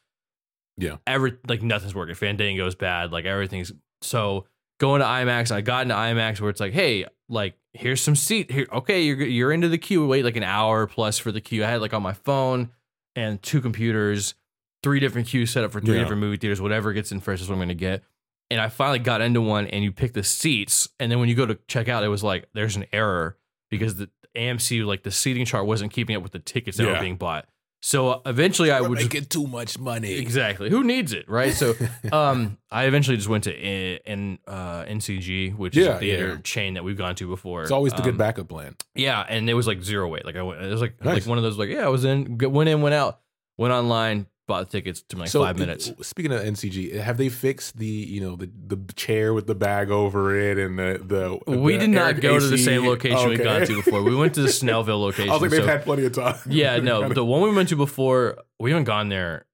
Yeah. 0.77 0.95
every 1.05 1.37
like 1.47 1.61
nothing's 1.61 1.93
working. 1.93 2.15
Fandango's 2.15 2.73
bad. 2.75 3.11
Like 3.11 3.25
everything's 3.25 3.71
so 4.01 4.45
going 4.79 5.01
to 5.01 5.05
IMAX. 5.05 5.51
I 5.51 5.59
got 5.61 5.81
into 5.83 5.93
IMAX 5.95 6.39
where 6.39 6.49
it's 6.49 6.61
like, 6.61 6.71
hey, 6.73 7.05
like 7.27 7.55
here's 7.73 8.01
some 8.01 8.15
seat 8.15 8.49
here. 8.49 8.65
Okay, 8.71 9.01
you're 9.03 9.21
you're 9.21 9.51
into 9.51 9.67
the 9.67 9.77
queue. 9.77 10.07
Wait 10.07 10.23
like 10.23 10.37
an 10.37 10.43
hour 10.43 10.87
plus 10.87 11.17
for 11.19 11.31
the 11.33 11.41
queue. 11.41 11.63
I 11.65 11.67
had 11.67 11.81
like 11.81 11.93
on 11.93 12.01
my 12.01 12.13
phone 12.13 12.69
and 13.15 13.41
two 13.43 13.59
computers, 13.59 14.35
three 14.81 15.01
different 15.01 15.27
queues 15.27 15.51
set 15.51 15.65
up 15.65 15.71
for 15.73 15.81
three 15.81 15.95
Yeah. 15.95 16.01
different 16.03 16.21
movie 16.21 16.37
theaters. 16.37 16.61
Whatever 16.61 16.93
gets 16.93 17.11
in 17.11 17.19
first 17.19 17.43
is 17.43 17.49
what 17.49 17.55
I'm 17.55 17.59
gonna 17.61 17.73
get. 17.73 18.03
And 18.49 18.59
I 18.61 18.69
finally 18.69 18.99
got 18.99 19.19
into 19.21 19.41
one, 19.41 19.67
and 19.67 19.83
you 19.83 19.91
pick 19.91 20.13
the 20.13 20.23
seats, 20.23 20.87
and 20.99 21.11
then 21.11 21.19
when 21.19 21.27
you 21.29 21.35
go 21.35 21.45
to 21.45 21.59
check 21.67 21.87
out, 21.89 22.03
it 22.03 22.07
was 22.07 22.23
like 22.23 22.47
there's 22.53 22.77
an 22.77 22.85
error 22.93 23.37
because 23.69 23.95
the 23.95 24.09
AMC 24.35 24.85
like 24.85 25.03
the 25.03 25.11
seating 25.11 25.45
chart 25.45 25.65
wasn't 25.65 25.91
keeping 25.91 26.15
up 26.15 26.23
with 26.23 26.31
the 26.31 26.39
tickets 26.39 26.77
that 26.77 26.87
were 26.87 26.99
being 26.99 27.17
bought. 27.17 27.47
So 27.81 28.09
uh, 28.09 28.19
eventually, 28.25 28.71
I 28.71 28.81
We're 28.81 28.89
would 28.89 28.97
just 28.99 29.13
making 29.13 29.29
too 29.29 29.47
much 29.47 29.79
money. 29.79 30.11
Exactly. 30.15 30.69
Who 30.69 30.83
needs 30.83 31.13
it, 31.13 31.29
right? 31.29 31.53
So, 31.53 31.75
um, 32.11 32.57
I 32.69 32.83
eventually 32.87 33.15
just 33.15 33.29
went 33.29 33.45
to 33.45 33.55
in, 33.57 33.99
in 34.05 34.39
uh, 34.45 34.83
NCG, 34.83 35.55
which 35.55 35.77
is 35.77 35.85
Yeah, 35.87 35.95
a 35.95 35.99
theater 35.99 36.27
yeah. 36.31 36.41
chain 36.43 36.73
that 36.73 36.83
we've 36.83 36.97
gone 36.97 37.15
to 37.15 37.27
before. 37.29 37.61
it's 37.61 37.71
always 37.71 37.93
the 37.93 38.01
good 38.01 38.15
Um, 38.15 38.17
backup 38.17 38.49
plan. 38.49 38.75
Yeah, 38.95 39.21
and 39.29 39.49
it 39.49 39.53
was 39.53 39.65
like 39.65 39.81
zero 39.81 40.09
wait. 40.09 40.25
Like 40.25 40.35
I 40.35 40.41
went, 40.41 40.61
it 40.61 40.67
was 40.69 40.81
like 40.81 41.01
Nice. 41.03 41.13
like 41.21 41.25
one 41.25 41.37
of 41.37 41.43
those 41.45 41.57
like 41.57 41.69
yeah, 41.69 41.85
I 41.85 41.87
was 41.87 42.03
in, 42.03 42.37
went 42.37 42.67
in, 42.67 42.81
went 42.81 42.95
out, 42.95 43.21
went 43.57 43.73
online, 43.73 44.25
bought 44.49 44.69
tickets 44.69 45.01
to 45.03 45.15
like 45.15 45.29
so 45.29 45.41
five 45.43 45.57
minutes. 45.57 45.93
Speaking 46.01 46.33
of 46.33 46.41
NCG, 46.41 46.99
have 46.99 47.17
they 47.17 47.29
fixed 47.29 47.77
the 47.77 47.85
you 47.85 48.19
know 48.19 48.35
the 48.35 48.49
the 48.67 48.93
chair 48.93 49.33
with 49.33 49.47
the 49.47 49.55
bag 49.55 49.91
over 49.91 50.37
it 50.37 50.57
and 50.57 50.77
the 50.77 51.39
the 51.45 51.57
we 51.57 51.73
the 51.73 51.79
did 51.79 51.91
not 51.91 52.19
go 52.19 52.37
to 52.37 52.47
the 52.47 52.57
same 52.57 52.85
location 52.85 53.29
we've 53.29 53.41
gone 53.41 53.65
to 53.65 53.75
before. 53.75 54.03
We 54.03 54.15
went 54.15 54.33
to 54.33 54.41
the 54.41 54.47
Snellville 54.59 54.99
location. 54.99 55.29
I 55.29 55.33
was 55.33 55.43
like, 55.43 55.51
they've 55.51 55.61
so- 55.61 55.67
had 55.67 55.83
plenty 55.83 56.05
of 56.05 56.11
time. 56.11 56.35
yeah, 56.47 56.77
no, 56.81 57.07
the 57.07 57.23
one 57.23 57.41
we 57.43 57.55
went 57.55 57.69
to 57.69 57.77
before, 57.77 58.39
we 58.59 58.71
haven't 58.71 58.85
gone 58.85 59.07
there 59.07 59.45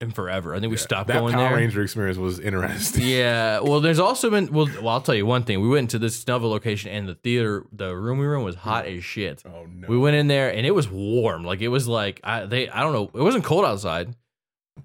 in 0.00 0.10
forever. 0.12 0.54
I 0.54 0.60
think 0.60 0.70
we 0.70 0.76
yeah. 0.76 0.82
stopped 0.82 1.08
that 1.08 1.18
going 1.18 1.34
Power 1.34 1.48
there. 1.50 1.56
Ranger 1.56 1.82
experience 1.82 2.18
was 2.18 2.38
interesting. 2.38 3.04
Yeah. 3.04 3.60
Well, 3.68 3.80
there's 3.80 3.98
also 3.98 4.30
been 4.30 4.50
well, 4.52 4.68
well, 4.76 4.88
I'll 4.88 5.00
tell 5.00 5.14
you 5.14 5.26
one 5.26 5.42
thing. 5.42 5.60
We 5.60 5.68
went 5.68 5.90
to 5.90 5.98
this 5.98 6.24
Snellville 6.24 6.50
location 6.50 6.90
and 6.90 7.08
the 7.08 7.16
theater, 7.16 7.66
the 7.72 7.94
room 7.94 8.18
we 8.18 8.26
were 8.26 8.36
in 8.36 8.44
was 8.44 8.54
hot 8.54 8.86
as 8.86 9.04
shit. 9.04 9.42
Oh 9.44 9.66
no. 9.66 9.88
We 9.88 9.98
went 9.98 10.16
in 10.16 10.28
there 10.28 10.54
and 10.54 10.64
it 10.64 10.70
was 10.74 10.88
warm. 10.88 11.44
Like 11.44 11.60
it 11.60 11.68
was 11.68 11.88
like 11.88 12.20
I 12.22 12.46
they 12.46 12.68
I 12.68 12.80
don't 12.80 12.92
know. 12.92 13.10
It 13.18 13.22
wasn't 13.22 13.44
cold 13.44 13.64
outside. 13.64 14.14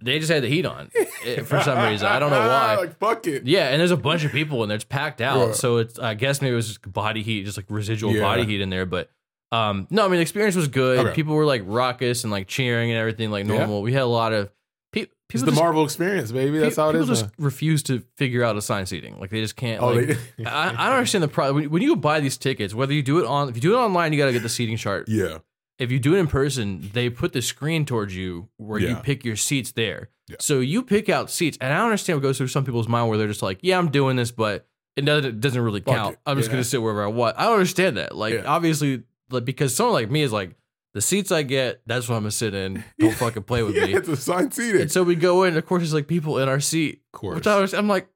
They 0.01 0.19
just 0.19 0.31
had 0.31 0.43
the 0.43 0.47
heat 0.49 0.65
on 0.65 0.89
eh, 1.25 1.41
for 1.43 1.61
some 1.61 1.77
reason. 1.89 2.07
I 2.07 2.19
don't 2.19 2.31
know 2.31 2.39
why. 2.47 2.75
like 2.79 2.97
fuck 2.99 3.27
it. 3.27 3.45
Yeah, 3.45 3.69
and 3.69 3.79
there's 3.79 3.91
a 3.91 3.97
bunch 3.97 4.23
of 4.23 4.31
people 4.31 4.63
in 4.63 4.69
there. 4.69 4.75
It's 4.75 4.83
packed 4.85 5.21
out. 5.21 5.47
Yeah. 5.47 5.53
So 5.53 5.77
it's 5.77 5.99
I 5.99 6.13
guess 6.13 6.41
maybe 6.41 6.53
it 6.53 6.55
was 6.55 6.67
just 6.67 6.91
body 6.91 7.23
heat, 7.23 7.43
just 7.45 7.57
like 7.57 7.65
residual 7.69 8.13
Yeah. 8.13 8.21
body 8.21 8.45
heat 8.45 8.61
in 8.61 8.69
there. 8.69 8.85
But 8.85 9.09
um 9.51 9.87
no, 9.89 10.03
I 10.05 10.07
mean 10.07 10.15
the 10.17 10.21
experience 10.21 10.55
was 10.55 10.67
good. 10.67 10.99
Okay. 10.99 11.13
People 11.15 11.35
were 11.35 11.45
like 11.45 11.61
raucous 11.65 12.23
and 12.23 12.31
like 12.31 12.47
cheering 12.47 12.89
and 12.91 12.99
everything 12.99 13.31
like 13.31 13.45
Yeah. 13.47 13.57
normal. 13.57 13.81
We 13.81 13.93
had 13.93 14.01
a 14.01 14.05
lot 14.07 14.33
of 14.33 14.49
pe- 14.91 15.01
It's 15.01 15.11
people. 15.29 15.45
the 15.45 15.51
just, 15.51 15.61
Marvel 15.61 15.83
experience, 15.83 16.31
baby. 16.31 16.57
That's 16.59 16.75
pe- 16.75 16.81
how 16.81 16.89
it 16.89 16.93
people 16.93 17.11
is. 17.11 17.21
just 17.21 17.33
refuse 17.37 17.83
to 17.83 18.03
figure 18.17 18.43
out 18.43 18.55
assigned 18.57 18.89
seating. 18.89 19.19
Like 19.19 19.29
they 19.29 19.41
just 19.41 19.55
can't. 19.55 19.81
oh, 19.81 19.89
like, 19.89 20.17
they, 20.37 20.45
I, 20.45 20.69
I 20.69 20.71
don't 20.87 20.95
understand 20.97 21.23
the 21.23 21.27
problem. 21.27 21.55
When, 21.63 21.69
when 21.71 21.81
you 21.83 21.95
buy 21.95 22.19
these 22.19 22.37
tickets, 22.37 22.73
whether 22.73 22.93
you 22.93 23.03
do 23.03 23.19
it 23.19 23.25
on, 23.25 23.49
if 23.49 23.55
you 23.55 23.61
do 23.61 23.73
it 23.75 23.77
online, 23.77 24.11
you 24.11 24.17
got 24.19 24.25
to 24.25 24.33
get 24.33 24.41
the 24.43 24.49
seating 24.49 24.77
chart. 24.77 25.07
yeah. 25.07 25.37
If 25.79 25.91
you 25.91 25.99
do 25.99 26.15
it 26.15 26.19
in 26.19 26.27
person, 26.27 26.89
they 26.93 27.09
put 27.09 27.33
the 27.33 27.41
screen 27.41 27.85
towards 27.85 28.15
you 28.15 28.49
where 28.57 28.79
you 28.79 28.95
pick 28.97 29.25
your 29.25 29.35
seats 29.35 29.71
there. 29.71 30.09
Yeah. 30.27 30.37
So 30.39 30.59
you 30.59 30.83
pick 30.83 31.09
out 31.09 31.29
seats, 31.31 31.57
and 31.59 31.73
I 31.73 31.83
understand 31.83 32.17
what 32.17 32.23
goes 32.23 32.37
through 32.37 32.47
some 32.47 32.63
people's 32.63 32.87
mind 32.87 33.09
where 33.09 33.17
they're 33.17 33.27
just 33.27 33.41
like, 33.41 33.59
"Yeah, 33.61 33.77
I'm 33.77 33.89
doing 33.89 34.15
this, 34.15 34.31
but 34.31 34.67
it 34.95 35.01
doesn't, 35.03 35.25
it 35.29 35.41
doesn't 35.41 35.61
really 35.61 35.81
count. 35.81 36.17
I'm 36.25 36.37
just 36.37 36.49
Yeah. 36.49 36.53
gonna 36.53 36.63
sit 36.63 36.81
wherever 36.81 37.03
I 37.03 37.07
want." 37.07 37.37
I 37.37 37.43
don't 37.45 37.53
understand 37.53 37.97
that. 37.97 38.15
Like, 38.15 38.35
Yeah. 38.35 38.43
obviously, 38.45 39.03
like 39.31 39.43
because 39.45 39.75
someone 39.75 39.93
like 39.95 40.11
me 40.11 40.21
is 40.21 40.31
like, 40.31 40.55
the 40.93 41.01
seats 41.01 41.31
I 41.31 41.41
get, 41.41 41.81
that's 41.87 42.07
what 42.07 42.15
I'm 42.17 42.21
gonna 42.21 42.31
sit 42.31 42.53
in. 42.53 42.83
Don't 42.99 43.15
fucking 43.15 43.43
play 43.43 43.63
with 43.63 43.75
yeah, 43.75 43.87
me. 43.87 43.95
It's 43.95 44.07
a 44.07 44.11
assigned 44.11 44.53
seating. 44.53 44.81
And 44.81 44.91
so 44.91 45.01
we 45.01 45.15
go 45.15 45.43
in, 45.43 45.57
of 45.57 45.65
course, 45.65 45.81
there's 45.81 45.93
like 45.93 46.07
people 46.07 46.37
in 46.37 46.47
our 46.47 46.59
seat. 46.59 47.01
of 47.13 47.19
course. 47.19 47.47
I 47.47 47.59
was, 47.59 47.73
I'm 47.73 47.87
like, 47.87 48.07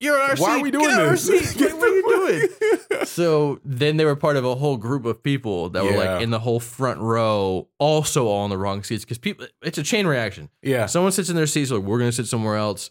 you're 0.00 0.16
in 0.16 0.20
our 0.20 0.28
Why 0.28 0.34
seat. 0.36 0.42
Why 0.42 0.58
are 0.58 0.62
we 0.62 0.70
doing 0.70 0.90
our 0.90 1.10
this? 1.12 1.24
seat. 1.26 1.60
Like, 1.62 1.72
what 1.80 1.88
are 1.90 1.95
you 1.95 1.95
doing? 2.26 2.48
so 3.04 3.60
then 3.64 3.96
they 3.96 4.04
were 4.04 4.16
part 4.16 4.36
of 4.36 4.44
a 4.44 4.54
whole 4.54 4.76
group 4.76 5.04
of 5.04 5.22
people 5.22 5.70
that 5.70 5.84
were 5.84 5.90
Yeah. 5.92 6.14
like 6.14 6.22
in 6.22 6.30
the 6.30 6.38
whole 6.38 6.60
front 6.60 7.00
row, 7.00 7.68
also 7.78 8.26
all 8.26 8.44
in 8.44 8.50
the 8.50 8.58
wrong 8.58 8.82
seats 8.82 9.04
because 9.04 9.18
people. 9.18 9.46
It's 9.62 9.78
a 9.78 9.82
chain 9.82 10.06
reaction. 10.06 10.48
yeah. 10.62 10.86
Someone 10.86 11.12
sits 11.12 11.28
in 11.30 11.36
their 11.36 11.46
seats, 11.46 11.70
like 11.70 11.82
we're 11.82 11.98
gonna 11.98 12.12
sit 12.12 12.26
somewhere 12.26 12.56
else. 12.56 12.90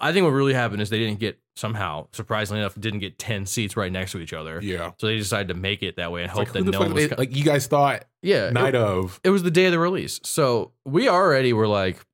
I 0.00 0.12
think 0.12 0.24
what 0.24 0.30
really 0.30 0.54
happened 0.54 0.82
is 0.82 0.90
they 0.90 0.98
didn't 0.98 1.20
get 1.20 1.38
somehow, 1.54 2.08
surprisingly 2.12 2.60
enough, 2.60 2.74
didn't 2.78 2.98
get 2.98 3.18
ten 3.20 3.46
seats 3.46 3.76
right 3.76 3.92
next 3.92 4.12
to 4.12 4.18
each 4.18 4.32
other. 4.32 4.58
Yeah. 4.62 4.90
So 4.98 5.06
they 5.06 5.16
decided 5.16 5.46
to 5.48 5.54
make 5.54 5.82
it 5.84 5.96
that 5.96 6.10
way 6.10 6.22
and 6.22 6.30
hope 6.30 6.38
like, 6.40 6.52
that 6.54 6.64
the 6.64 6.72
no 6.72 6.78
fuck- 6.78 6.86
one 6.88 6.94
was. 6.94 7.06
co- 7.08 7.14
like 7.18 7.36
you 7.36 7.44
guys 7.44 7.66
thought 7.68 8.04
yeah, 8.20 8.50
night 8.50 8.74
it, 8.74 8.80
of. 8.80 9.20
it 9.22 9.30
was 9.30 9.44
the 9.44 9.50
day 9.52 9.66
of 9.66 9.72
the 9.72 9.78
release. 9.78 10.18
So 10.24 10.72
we 10.84 11.08
already 11.08 11.52
were 11.52 11.68
like, 11.68 12.04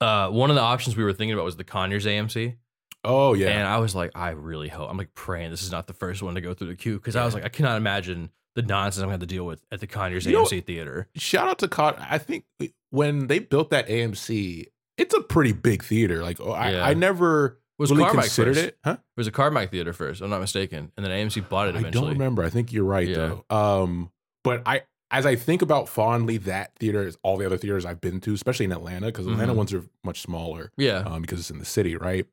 uh, 0.00 0.30
one 0.30 0.48
of 0.50 0.56
the 0.56 0.62
options 0.62 0.96
we 0.96 1.04
were 1.04 1.12
thinking 1.12 1.34
about 1.34 1.44
was 1.44 1.56
the 1.56 1.64
Conyers 1.64 2.06
AMC. 2.06 2.56
Oh 3.06 3.34
yeah. 3.34 3.48
And 3.48 3.66
I 3.66 3.78
was 3.78 3.94
like, 3.94 4.10
I 4.14 4.30
really 4.30 4.68
hope. 4.68 4.90
I'm 4.90 4.96
like 4.96 5.14
praying 5.14 5.50
this 5.50 5.62
is 5.62 5.70
not 5.70 5.86
the 5.86 5.94
first 5.94 6.22
one 6.22 6.34
to 6.34 6.40
go 6.40 6.52
through 6.54 6.68
the 6.68 6.76
queue 6.76 6.96
because 6.98 7.16
I 7.16 7.24
was 7.24 7.32
like, 7.34 7.44
I 7.44 7.48
cannot 7.48 7.76
imagine 7.76 8.30
the 8.54 8.62
nonsense 8.62 9.02
I'm 9.02 9.08
going 9.08 9.18
to 9.18 9.22
have 9.22 9.28
to 9.28 9.34
deal 9.34 9.44
with 9.46 9.62
at 9.70 9.80
the 9.80 9.86
Conyers 9.86 10.24
You 10.26 10.32
know- 10.32 10.44
AMC 10.44 10.64
theater. 10.64 11.08
Shout 11.14 11.46
out 11.48 11.58
to 11.60 11.68
Cot. 11.68 11.98
I 12.00 12.18
think 12.18 12.44
when 12.90 13.26
they 13.26 13.38
built 13.38 13.70
that 13.70 13.86
AMC, 13.88 14.66
it's 14.98 15.14
a 15.14 15.20
pretty 15.20 15.52
big 15.52 15.84
theater. 15.84 16.22
Like 16.22 16.40
oh, 16.40 16.52
I, 16.52 16.70
Yeah. 16.72 16.84
I 16.86 16.94
never 16.94 17.58
Was 17.78 17.90
really 17.90 18.04
Carmike 18.04 18.20
considered 18.22 18.54
first. 18.56 18.66
it. 18.68 18.78
Huh? 18.84 18.92
It 18.98 19.16
was 19.18 19.26
a 19.26 19.32
Carmike 19.32 19.70
theater 19.70 19.92
first, 19.92 20.22
I'm 20.22 20.30
not 20.30 20.40
mistaken, 20.40 20.90
and 20.96 21.04
then 21.04 21.12
AMC 21.12 21.48
bought 21.48 21.68
it 21.68 21.74
I 21.76 21.80
eventually. 21.80 22.04
don't 22.06 22.12
remember. 22.14 22.42
I 22.44 22.50
think 22.50 22.72
you're 22.72 22.84
right 22.84 23.06
Yeah. 23.08 23.36
though. 23.48 23.56
Um, 23.56 24.10
but 24.42 24.62
I 24.66 24.82
as 25.12 25.24
I 25.24 25.36
think 25.36 25.62
about 25.62 25.88
fondly 25.88 26.36
that 26.38 26.72
theater 26.80 27.06
is 27.06 27.16
all 27.22 27.36
the 27.36 27.46
other 27.46 27.56
theaters 27.56 27.84
I've 27.86 28.00
been 28.00 28.20
to, 28.22 28.34
especially 28.34 28.64
in 28.64 28.72
Atlanta, 28.72 29.06
because 29.06 29.26
Atlanta 29.28 29.52
Mhm. 29.52 29.56
ones 29.56 29.72
are 29.72 29.84
much 30.02 30.20
smaller 30.22 30.72
Yeah, 30.76 30.98
um, 31.06 31.22
because 31.22 31.38
it's 31.38 31.50
in 31.50 31.58
the 31.60 31.64
city, 31.64 31.94
right? 31.96 32.26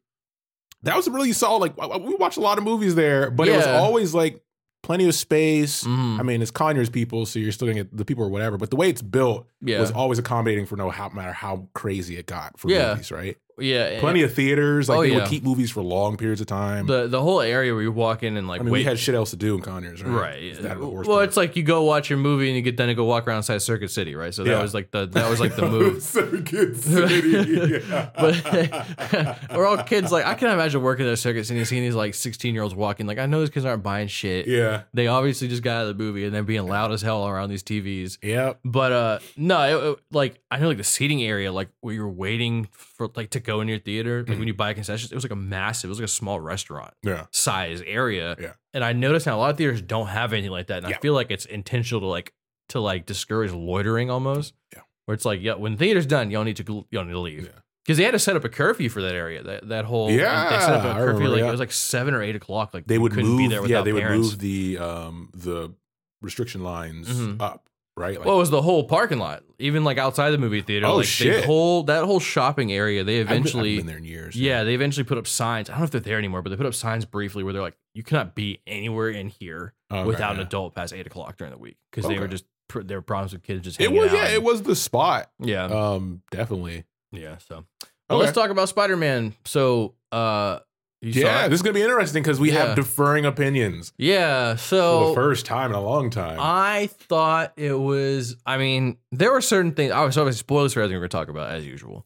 That 0.83 0.95
was 0.95 1.09
really 1.09 1.33
solid. 1.33 1.73
Like 1.77 2.01
we 2.03 2.15
watched 2.15 2.37
a 2.37 2.41
lot 2.41 2.57
of 2.57 2.63
movies 2.63 2.95
there, 2.95 3.31
but 3.31 3.47
it 3.47 3.55
was 3.55 3.67
always 3.67 4.13
like 4.13 4.41
plenty 4.83 5.07
of 5.07 5.15
space. 5.15 5.85
Mhm. 5.85 6.19
I 6.19 6.23
mean, 6.23 6.41
it's 6.41 6.51
Conyers 6.51 6.89
people, 6.89 7.25
so 7.25 7.39
you're 7.39 7.53
still 7.53 7.67
gonna 7.69 7.83
get 7.85 7.95
the 7.95 8.03
people 8.03 8.25
or 8.25 8.29
whatever. 8.29 8.57
But 8.57 8.69
the 8.69 8.75
way 8.75 8.89
it's 8.89 9.01
built 9.01 9.47
yeah, 9.61 9.79
was 9.79 9.91
always 9.91 10.19
accommodating 10.19 10.65
for 10.65 10.75
no 10.75 10.89
how, 10.89 11.07
matter 11.09 11.31
how 11.31 11.67
crazy 11.73 12.17
it 12.17 12.25
got 12.25 12.59
for 12.59 12.69
Yeah. 12.69 12.89
movies, 12.91 13.09
right? 13.11 13.37
Yeah. 13.63 13.99
Plenty 13.99 14.23
of 14.23 14.33
theaters, 14.33 14.89
like 14.89 14.97
Oh, 14.97 15.01
they 15.01 15.09
yeah. 15.11 15.15
would 15.19 15.27
keep 15.27 15.43
movies 15.43 15.71
for 15.71 15.81
long 15.81 16.17
periods 16.17 16.41
of 16.41 16.47
time. 16.47 16.85
the 16.87 17.07
the 17.07 17.21
whole 17.21 17.41
area 17.41 17.73
where 17.73 17.81
you 17.81 17.91
walk 17.91 18.23
in 18.23 18.37
and 18.37 18.47
like 18.47 18.61
I 18.61 18.63
mean, 18.63 18.71
wait. 18.73 18.79
we 18.79 18.83
had 18.85 18.99
shit 18.99 19.15
else 19.15 19.31
to 19.31 19.35
do 19.37 19.55
in 19.55 19.61
Conyers, 19.61 20.03
right? 20.03 20.13
Right. 20.53 20.61
That 20.61 20.79
Well, 20.79 21.03
part? 21.03 21.23
it's 21.27 21.37
like 21.37 21.55
you 21.55 21.63
go 21.63 21.83
watch 21.83 22.09
your 22.09 22.19
movie 22.19 22.47
and 22.47 22.55
you 22.55 22.61
get 22.61 22.77
then 22.77 22.87
to 22.89 22.93
go 22.95 23.03
walk 23.05 23.27
around 23.27 23.37
inside 23.37 23.61
Circuit 23.61 23.89
City, 23.91 24.15
right? 24.15 24.33
So 24.33 24.43
that 24.43 24.51
Yeah. 24.51 24.61
was 24.61 24.73
like 24.73 24.91
the 24.91 25.05
that 25.07 25.29
was 25.29 25.39
like 25.39 25.55
the 25.55 25.67
move. 25.69 26.01
Circuit 26.03 26.75
City. 26.83 27.79
but 27.89 29.39
we're 29.55 29.65
all 29.65 29.77
kids. 29.83 30.11
Like 30.11 30.25
I 30.25 30.33
can 30.35 30.49
imagine 30.49 30.81
working 30.81 31.05
at 31.05 31.13
a 31.13 31.17
circus 31.17 31.49
and 31.49 31.65
seeing 31.67 31.83
these 31.83 31.95
like 31.95 32.13
16 32.13 32.53
year 32.53 32.63
olds 32.63 32.75
walking. 32.75 33.07
Like 33.07 33.17
I 33.19 33.25
know 33.25 33.39
these 33.39 33.49
kids 33.49 33.65
aren't 33.65 33.83
buying 33.83 34.07
shit. 34.07 34.47
yeah. 34.47 34.83
They 34.93 35.07
obviously 35.07 35.47
just 35.47 35.63
got 35.63 35.77
out 35.77 35.87
of 35.87 35.97
the 35.97 36.03
movie 36.03 36.25
and 36.25 36.33
they're 36.33 36.43
being 36.43 36.67
loud 36.67 36.91
as 36.91 37.01
hell 37.01 37.27
around 37.27 37.49
these 37.49 37.63
TVs. 37.63 38.17
Yep. 38.21 38.59
But 38.65 38.91
uh 38.91 39.19
no, 39.37 39.61
it, 39.61 39.91
it- 39.91 39.99
like 40.11 40.39
I 40.51 40.57
know 40.59 40.67
like 40.67 40.77
the 40.77 40.83
seating 40.83 41.23
area, 41.23 41.51
like 41.51 41.69
where 41.81 41.93
you're 41.93 42.07
waiting 42.09 42.67
for 42.71 42.92
like 43.15 43.29
to 43.31 43.39
go 43.39 43.61
in 43.61 43.67
your 43.67 43.79
theater, 43.79 44.25
like 44.27 44.37
when 44.39 44.47
you 44.47 44.53
buy 44.53 44.73
concessions, 44.73 45.11
it 45.11 45.15
was 45.15 45.23
like 45.23 45.31
a 45.31 45.35
massive, 45.35 45.87
it 45.87 45.91
was 45.91 45.99
like 45.99 46.05
a 46.05 46.11
small 46.11 46.39
restaurant 46.39 46.93
Yeah. 47.03 47.25
size 47.31 47.81
area. 47.85 48.35
Yeah. 48.39 48.53
And 48.73 48.83
I 48.83 48.93
noticed 48.93 49.25
now 49.25 49.37
a 49.37 49.39
lot 49.39 49.51
of 49.51 49.57
theaters 49.57 49.81
don't 49.81 50.07
have 50.07 50.33
anything 50.33 50.51
like 50.51 50.67
that. 50.67 50.83
And 50.83 50.93
I 50.93 50.97
feel 50.99 51.13
like 51.13 51.31
it's 51.31 51.45
intentional 51.45 52.01
to 52.01 52.07
like 52.07 52.33
to 52.69 52.79
like 52.79 53.05
discourage 53.05 53.51
loitering 53.51 54.09
almost. 54.09 54.53
Yeah. 54.73 54.81
Where 55.05 55.13
it's 55.15 55.25
like, 55.25 55.41
yeah, 55.41 55.55
when 55.55 55.75
theater's 55.77 56.05
done, 56.05 56.31
y'all 56.31 56.43
need 56.43 56.57
to 56.57 56.85
y'all 56.91 57.03
need 57.05 57.11
to 57.11 57.19
leave. 57.19 57.43
Yeah. 57.45 57.59
Because 57.85 57.97
they 57.97 58.05
had 58.05 58.11
to 58.11 58.19
set 58.19 58.37
up 58.37 58.45
a 58.45 58.49
curfew 58.49 58.87
for 58.87 59.01
that 59.01 59.13
area. 59.13 59.43
That 59.43 59.67
that 59.67 59.85
whole 59.85 60.09
Yeah, 60.09 60.49
they 60.49 60.59
set 60.59 60.69
up 60.75 60.85
a 60.85 60.93
curfew 60.93 61.05
remember, 61.07 61.29
like 61.29 61.39
yeah. 61.41 61.47
it 61.49 61.51
was 61.51 61.59
like 61.59 61.71
seven 61.73 62.13
or 62.13 62.21
eight 62.23 62.35
o'clock. 62.37 62.73
Like 62.73 62.87
They 62.87 62.97
would 62.97 63.11
couldn't 63.11 63.29
move. 63.29 63.37
be 63.37 63.47
there 63.47 63.57
yeah, 63.57 63.79
without 63.81 63.83
they 63.85 63.91
would 63.93 64.09
move 64.09 64.39
the 64.39 64.77
um 64.77 65.29
the 65.33 65.73
restriction 66.21 66.63
lines 66.63 67.09
Mhm. 67.09 67.41
up. 67.41 67.67
Right. 67.95 68.17
Like, 68.17 68.25
well, 68.25 68.35
it 68.37 68.39
was 68.39 68.49
the 68.49 68.61
whole 68.63 68.85
parking 68.85 69.19
lot, 69.19 69.43
even 69.59 69.83
like 69.83 69.99
outside 69.99 70.31
the 70.31 70.39
movie 70.39 70.61
theater. 70.61 70.87
Oh, 70.87 70.95
like 70.97 71.05
shit. 71.05 71.41
The 71.41 71.45
whole 71.47 71.83
that 71.83 72.05
whole 72.05 72.19
shopping 72.19 72.71
area. 72.73 73.03
They 73.03 73.19
been- 73.19 73.27
I've 73.27 73.31
eventually, 73.37 73.77
been, 73.77 73.85
there 73.85 73.97
in 73.97 74.03
years. 74.03 74.35
yeah, 74.35 74.63
they 74.63 74.73
eventually 74.73 75.03
put 75.03 75.19
up 75.19 75.27
signs. 75.27 75.69
I 75.69 75.73
don't 75.73 75.81
know 75.81 75.85
if 75.85 75.91
they're 75.91 76.01
there 76.01 76.17
anymore, 76.17 76.41
but 76.41 76.49
they 76.49 76.55
put 76.55 76.65
up 76.65 76.73
signs 76.73 77.05
briefly 77.05 77.43
where 77.43 77.53
they're 77.53 77.61
like, 77.61 77.77
you 77.93 78.01
cannot 78.01 78.33
be 78.33 78.61
anywhere 78.65 79.09
in 79.09 79.27
here 79.29 79.73
Okay, 79.91 80.03
without 80.07 80.33
an 80.35 80.41
adult 80.41 80.73
past 80.73 80.91
eight 80.93 81.05
o'clock 81.05 81.37
during 81.37 81.53
the 81.53 81.59
week 81.59 81.77
because 81.91 82.07
they 82.09 82.17
were 82.17 82.27
just 82.27 82.45
pr- 82.67 82.81
there 82.81 82.97
were 82.97 83.03
problems 83.03 83.31
with 83.33 83.43
kids 83.43 83.63
just 83.63 83.79
It 83.79 83.91
was. 83.91 84.09
out. 84.11 84.15
Yeah. 84.15 84.25
and- 84.25 84.33
It 84.33 84.43
was 84.43 84.63
the 84.63 84.75
spot. 84.75 85.29
yeah, 85.39 85.65
Um. 85.65 86.23
Definitely. 86.31 86.85
yeah. 87.11 87.37
So, 87.47 87.65
but 88.09 88.17
let's 88.17 88.31
talk 88.31 88.49
about 88.49 88.69
Spider 88.69 88.97
Man. 88.97 89.35
So, 89.45 89.93
uh, 90.11 90.59
you 91.03 91.21
Yeah. 91.23 91.47
This 91.47 91.57
is 91.57 91.61
gonna 91.61 91.73
be 91.73 91.81
interesting 91.81 92.23
because 92.23 92.39
we 92.39 92.51
Yeah. 92.51 92.67
have 92.67 92.75
differing 92.75 93.25
opinions 93.25 93.93
yeah. 93.97 94.53
for 94.55 94.57
So 94.59 95.09
the 95.09 95.15
first 95.15 95.45
time 95.45 95.71
in 95.71 95.75
a 95.75 95.81
long 95.81 96.09
time. 96.09 96.37
I 96.39 96.87
thought 96.87 97.53
it 97.57 97.73
was. 97.73 98.35
I 98.45 98.57
mean, 98.57 98.97
there 99.11 99.31
were 99.31 99.41
certain 99.41 99.73
things. 99.73 99.91
I 99.91 100.03
was 100.05 100.17
obviously 100.17 100.39
spoilers 100.39 100.73
for 100.73 100.81
everything 100.81 100.99
we're 100.99 101.07
to 101.07 101.17
talk 101.17 101.27
about 101.29 101.51
as 101.51 101.65
usual. 101.65 102.05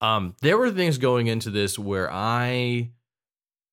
Um, 0.00 0.34
there 0.42 0.56
were 0.58 0.70
things 0.70 0.98
going 0.98 1.26
into 1.26 1.50
this 1.50 1.78
where 1.78 2.10
I 2.12 2.90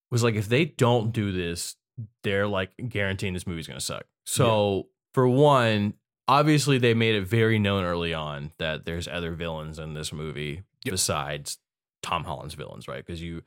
was 0.10 0.24
like, 0.24 0.36
if 0.36 0.48
they 0.48 0.66
don't 0.66 1.12
do 1.12 1.32
this, 1.32 1.76
they're 2.24 2.48
like 2.48 2.72
guaranteeing 2.90 3.34
this 3.34 3.46
movie's 3.46 3.68
going 3.68 3.80
to 3.80 3.86
suck. 3.86 4.06
So 4.26 4.88
for 5.14 5.28
one, 5.28 5.94
obviously 6.28 6.78
they 6.78 6.94
made 6.94 7.16
it 7.16 7.28
very 7.28 7.60
known 7.60 7.84
early 7.84 8.14
on 8.14 8.52
that 8.58 8.86
there's 8.86 9.08
other 9.08 9.34
villains 9.34 9.78
in 9.80 9.94
this 9.94 10.14
movie 10.14 10.64
Yep. 10.86 10.92
besides 10.92 11.58
Tom 12.02 12.24
Holland's 12.24 12.54
villains, 12.56 12.88
right? 12.88 13.06
Because 13.06 13.22
you 13.22 13.44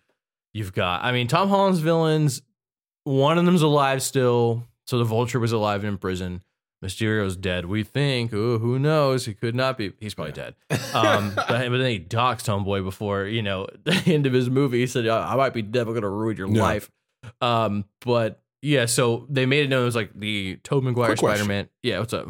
you've 0.56 0.72
got. 0.72 1.04
I 1.04 1.12
mean, 1.12 1.28
Tom 1.28 1.48
Holland's 1.48 1.80
villains. 1.80 2.42
One 3.04 3.38
of 3.38 3.44
them's 3.44 3.62
alive 3.62 4.02
still. 4.02 4.64
So 4.86 4.98
the 4.98 5.04
Vulture 5.04 5.38
was 5.40 5.52
alive 5.52 5.82
and 5.84 5.92
in 5.92 5.98
prison. 5.98 6.42
Mysterio's 6.82 7.36
dead. 7.36 7.66
We 7.66 7.82
think. 7.84 8.32
Oh, 8.34 8.58
who 8.58 8.78
knows? 8.78 9.24
He 9.26 9.34
could 9.34 9.54
not 9.54 9.78
be. 9.78 9.92
He's 9.98 10.14
probably 10.14 10.32
dead. 10.32 10.54
Um, 10.94 11.32
but, 11.36 11.46
but 11.48 11.78
then 11.78 11.90
he 11.90 11.98
doxed 12.00 12.46
Homeboy 12.46 12.84
before 12.84 13.24
you 13.24 13.42
know 13.42 13.66
the 13.84 14.00
end 14.06 14.26
of 14.26 14.32
his 14.32 14.50
movie. 14.50 14.80
He 14.80 14.86
said, 14.86 15.06
"I 15.08 15.32
I 15.32 15.36
might 15.36 15.54
be 15.54 15.62
dead. 15.62 15.86
I'm 15.86 15.94
gonna 15.94 16.08
ruin 16.08 16.36
your 16.36 16.48
Yeah. 16.48 16.60
life." 16.62 16.90
Um, 17.40 17.84
but 18.02 18.40
yeah, 18.62 18.86
so 18.86 19.26
they 19.28 19.46
made 19.46 19.64
it 19.64 19.68
known 19.68 19.82
it 19.82 19.86
was 19.86 19.96
like 19.96 20.10
the 20.14 20.56
Tobey 20.62 20.86
Maguire 20.86 21.16
Spider 21.16 21.44
Man. 21.44 21.68
Yeah, 21.82 21.98
what's 22.00 22.12
up? 22.12 22.28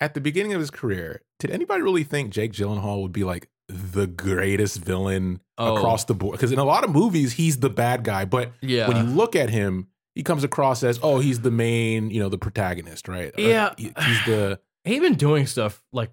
At 0.00 0.14
the 0.14 0.20
beginning 0.20 0.52
of 0.52 0.60
his 0.60 0.70
career, 0.70 1.22
did 1.38 1.50
anybody 1.50 1.82
really 1.82 2.04
think 2.04 2.30
Jake 2.30 2.52
Gyllenhaal 2.52 3.02
would 3.02 3.12
be 3.12 3.24
like 3.24 3.48
the 3.68 4.06
greatest 4.06 4.78
villain 4.78 5.40
Oh. 5.58 5.76
across 5.76 6.04
the 6.04 6.14
board? 6.14 6.32
Because 6.32 6.52
in 6.52 6.58
a 6.58 6.64
lot 6.64 6.84
of 6.84 6.90
movies, 6.90 7.32
he's 7.32 7.58
the 7.58 7.70
bad 7.70 8.04
guy, 8.04 8.24
but 8.24 8.52
Yeah, 8.60 8.88
when 8.88 8.96
you 8.98 9.02
look 9.04 9.34
at 9.34 9.48
him, 9.50 9.88
he 10.14 10.22
comes 10.22 10.44
across 10.44 10.82
as 10.82 10.98
oh, 11.02 11.18
he's 11.20 11.40
the 11.40 11.50
main, 11.50 12.10
you 12.10 12.20
know, 12.20 12.28
the 12.28 12.38
protagonist, 12.38 13.08
right? 13.08 13.32
Yeah. 13.38 13.72
he- 13.78 13.92
he's 13.98 14.24
the 14.26 14.60
he's 14.84 15.00
been 15.00 15.14
doing 15.14 15.46
stuff 15.46 15.82
like 15.92 16.10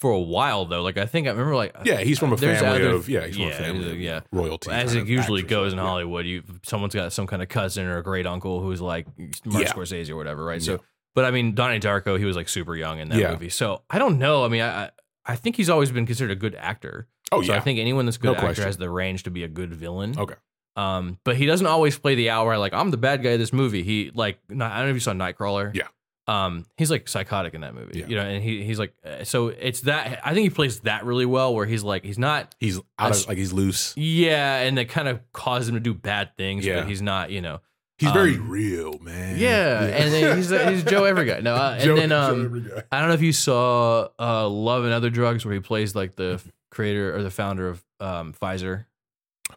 for 0.00 0.10
a 0.12 0.20
while 0.20 0.64
though. 0.64 0.82
Like 0.82 0.96
I 0.98 1.06
think 1.06 1.26
I 1.26 1.30
remember 1.30 1.54
like 1.56 1.76
yeah, 1.84 1.98
he's 1.98 2.18
from 2.18 2.32
a 2.32 2.36
family 2.36 2.66
other- 2.66 2.90
of 2.94 3.08
yeah, 3.08 3.26
he's 3.26 3.36
from 3.36 3.46
a 3.48 3.52
family 3.52 3.90
of 3.92 4.00
yeah. 4.00 4.20
royalty, 4.32 4.70
as 4.70 4.94
it 4.94 5.06
usually 5.06 5.42
goes 5.42 5.72
in 5.72 5.78
Yeah. 5.78 5.84
Hollywood, 5.84 6.26
you 6.26 6.42
someone's 6.64 6.94
got 6.94 7.12
some 7.12 7.26
kind 7.26 7.42
of 7.42 7.48
cousin 7.48 7.86
or 7.86 7.98
a 7.98 8.02
great 8.02 8.26
uncle 8.26 8.60
who's 8.60 8.80
like 8.80 9.06
Mark 9.44 9.64
Yeah. 9.64 9.72
Scorsese 9.72 10.10
or 10.10 10.16
whatever, 10.16 10.44
right? 10.44 10.60
Yeah. 10.60 10.76
So, 10.76 10.80
but 11.14 11.24
I 11.24 11.30
mean, 11.30 11.54
Donnie 11.54 11.80
Darko, 11.80 12.18
he 12.18 12.24
was 12.24 12.34
like 12.36 12.48
super 12.48 12.74
young 12.74 12.98
in 12.98 13.08
that 13.10 13.18
Yeah. 13.18 13.30
movie, 13.32 13.50
so 13.50 13.82
I 13.90 13.98
don't 13.98 14.18
know. 14.18 14.44
I 14.44 14.48
mean, 14.48 14.62
I- 14.62 14.90
I 15.26 15.36
think 15.36 15.56
he's 15.56 15.68
always 15.68 15.92
been 15.92 16.06
considered 16.06 16.32
a 16.32 16.34
good 16.36 16.54
actor. 16.56 17.06
Oh 17.32 17.42
so 17.42 17.52
yeah, 17.52 17.58
I 17.58 17.60
think 17.60 17.78
anyone 17.78 18.04
that's 18.06 18.16
a 18.16 18.20
good 18.20 18.26
No 18.28 18.32
actor 18.34 18.46
question. 18.46 18.64
has 18.64 18.76
the 18.76 18.90
range 18.90 19.22
to 19.24 19.30
be 19.30 19.44
a 19.44 19.48
good 19.48 19.72
villain. 19.74 20.18
Okay. 20.18 20.34
Um, 20.76 21.18
but 21.24 21.36
he 21.36 21.46
doesn't 21.46 21.66
always 21.66 21.98
play 21.98 22.14
the 22.14 22.30
hour 22.30 22.56
like 22.58 22.72
I'm 22.72 22.90
the 22.90 22.96
bad 22.96 23.22
guy 23.22 23.30
of 23.30 23.38
this 23.40 23.52
movie. 23.52 23.82
He 23.82 24.10
like 24.14 24.38
not, 24.48 24.72
I 24.72 24.76
don't 24.78 24.86
know 24.86 24.90
if 24.90 24.96
you 24.96 25.00
saw 25.00 25.12
Nightcrawler. 25.12 25.74
Yeah. 25.74 25.88
Um, 26.26 26.64
he's 26.76 26.90
like 26.92 27.08
psychotic 27.08 27.54
in 27.54 27.62
that 27.62 27.74
movie. 27.74 27.98
Yeah. 27.98 28.06
You 28.06 28.16
know, 28.16 28.22
and 28.22 28.42
he 28.42 28.62
he's 28.62 28.78
like 28.78 28.94
uh, 29.04 29.24
so 29.24 29.48
it's 29.48 29.80
that 29.82 30.20
I 30.24 30.32
think 30.32 30.44
he 30.44 30.50
plays 30.50 30.80
that 30.80 31.04
really 31.04 31.26
well 31.26 31.54
where 31.54 31.66
he's 31.66 31.82
like 31.82 32.04
he's 32.04 32.18
not 32.18 32.54
he's 32.60 32.78
out 32.98 33.10
of 33.10 33.26
like 33.28 33.36
he's 33.36 33.52
loose. 33.52 33.94
yeah, 33.96 34.58
and 34.60 34.78
that 34.78 34.88
kind 34.88 35.08
of 35.08 35.20
caused 35.32 35.68
him 35.68 35.74
to 35.74 35.80
do 35.80 35.92
bad 35.92 36.36
things, 36.36 36.64
Yeah. 36.64 36.80
but 36.80 36.88
he's 36.88 37.02
not, 37.02 37.30
you 37.30 37.40
know. 37.40 37.60
He's 37.98 38.12
very 38.12 38.36
Um, 38.36 38.48
real, 38.48 38.98
man. 39.00 39.36
Yeah, 39.38 39.82
and 39.84 40.12
then 40.12 40.36
he's 40.38 40.48
he's 40.50 40.84
Joe 40.84 41.04
Every 41.04 41.26
guy. 41.26 41.40
No, 41.40 41.54
uh, 41.56 41.72
and 41.74 41.82
Joe- 41.84 41.96
then 41.96 42.12
um. 42.12 42.70
I 42.90 43.00
don't 43.00 43.08
know 43.08 43.14
if 43.14 43.22
you 43.22 43.32
saw 43.32 44.08
uh, 44.18 44.48
Love 44.48 44.84
and 44.84 44.92
Other 44.94 45.10
Drugs, 45.10 45.44
where 45.44 45.52
he 45.52 45.60
plays 45.60 45.94
like 45.94 46.14
the 46.16 46.40
creator 46.70 47.14
or 47.14 47.22
the 47.22 47.30
founder 47.30 47.68
of 47.68 47.84
um, 48.00 48.32
Pfizer. 48.32 48.86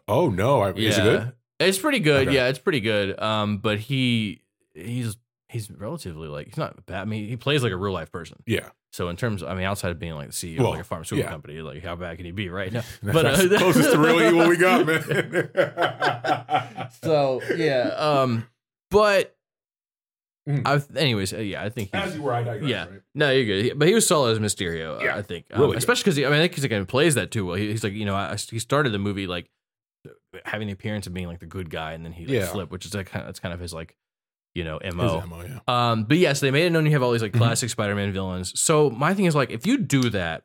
Oh 0.08 0.28
no, 0.28 0.60
I, 0.60 0.72
Yeah, 0.74 0.88
is 0.88 0.98
it 0.98 1.02
good? 1.02 1.32
It's 1.60 1.78
pretty 1.78 2.00
good. 2.00 2.28
Okay. 2.28 2.34
Yeah, 2.36 2.48
it's 2.48 2.58
pretty 2.58 2.80
good. 2.80 3.18
Um, 3.20 3.58
but 3.58 3.78
he 3.78 4.42
he's 4.74 5.16
he's 5.48 5.70
relatively 5.70 6.28
like 6.28 6.48
he's 6.48 6.56
not 6.56 6.84
bad. 6.86 7.02
I 7.02 7.04
mean, 7.04 7.28
he 7.28 7.36
plays 7.36 7.62
like 7.62 7.72
a 7.72 7.76
real 7.76 7.92
life 7.92 8.10
person. 8.10 8.42
Yeah, 8.46 8.70
So 8.90 9.08
in 9.08 9.16
terms, 9.16 9.42
of, 9.42 9.48
I 9.48 9.54
mean, 9.54 9.64
outside 9.64 9.90
of 9.92 9.98
being 9.98 10.14
like 10.14 10.28
the 10.28 10.32
CEO 10.32 10.58
of 10.60 10.66
like 10.66 10.80
a 10.80 10.84
pharmaceutical 10.84 11.28
yeah. 11.28 11.30
company, 11.30 11.60
like 11.60 11.82
how 11.82 11.94
bad 11.94 12.16
can 12.16 12.26
he 12.26 12.32
be, 12.32 12.48
right? 12.48 12.72
No, 12.72 12.82
But, 13.02 13.26
uh, 13.26 13.58
closest 13.58 13.92
to 13.92 13.98
really 13.98 14.32
what 14.34 14.48
we 14.48 14.56
got, 14.56 14.84
man. 14.84 15.50
so 17.02 17.40
yeah. 17.56 17.88
Um, 17.96 18.48
but 18.90 19.33
Mm. 20.48 20.62
I, 20.66 20.98
anyways, 21.00 21.32
uh, 21.32 21.38
yeah, 21.38 21.62
I 21.62 21.70
think 21.70 21.90
he's, 21.94 22.02
As 22.02 22.14
you 22.16 22.22
were, 22.22 22.32
I 22.34 22.42
digress. 22.42 22.68
Yeah. 22.70 22.84
right? 22.84 23.00
No, 23.14 23.30
you're 23.30 23.46
good. 23.46 23.64
He- 23.64 23.72
But 23.72 23.88
he 23.88 23.94
was 23.94 24.06
solid 24.06 24.32
as 24.32 24.38
Mysterio. 24.40 25.00
uh, 25.00 25.04
Yeah, 25.04 25.16
I 25.16 25.22
think, 25.22 25.46
um, 25.52 25.60
really 25.60 25.72
good. 25.72 25.78
especially 25.78 26.02
because 26.12 26.18
I 26.18 26.22
mean, 26.24 26.32
I 26.34 26.42
think 26.42 26.54
he's 26.54 26.64
like 26.64 26.72
he 26.72 26.84
plays 26.84 27.14
that 27.14 27.30
too 27.30 27.46
well. 27.46 27.54
He, 27.56 27.70
he's 27.70 27.82
like, 27.82 27.94
you 27.94 28.04
know, 28.04 28.14
I, 28.14 28.36
he 28.36 28.58
started 28.58 28.90
the 28.90 28.98
movie 28.98 29.26
like 29.26 29.48
having 30.44 30.66
the 30.66 30.74
appearance 30.74 31.06
of 31.06 31.14
being 31.14 31.28
like 31.28 31.40
the 31.40 31.46
good 31.46 31.70
guy, 31.70 31.92
and 31.92 32.04
then 32.04 32.12
he 32.12 32.26
like, 32.26 32.34
Yeah. 32.34 32.46
flipped, 32.46 32.70
which 32.72 32.84
is 32.84 32.94
like 32.94 33.06
kind 33.06 33.22
of, 33.22 33.28
that's 33.28 33.40
kind 33.40 33.54
of 33.54 33.60
his 33.60 33.72
like, 33.72 33.96
you 34.54 34.64
know, 34.64 34.78
His 34.84 34.94
mo. 34.94 35.22
MO, 35.26 35.42
yeah. 35.42 35.60
Um, 35.66 36.04
but 36.04 36.18
yes, 36.18 36.40
they 36.40 36.50
made 36.50 36.66
it 36.66 36.70
known 36.70 36.84
you 36.84 36.92
have 36.92 37.02
all 37.02 37.12
these 37.12 37.22
like 37.22 37.32
Mhm. 37.32 37.38
classic 37.38 37.70
Spider-Man 37.70 38.12
villains. 38.12 38.58
So 38.60 38.90
my 38.90 39.14
thing 39.14 39.24
is 39.24 39.34
like, 39.34 39.50
if 39.50 39.66
you 39.66 39.78
do 39.78 40.10
that 40.10 40.44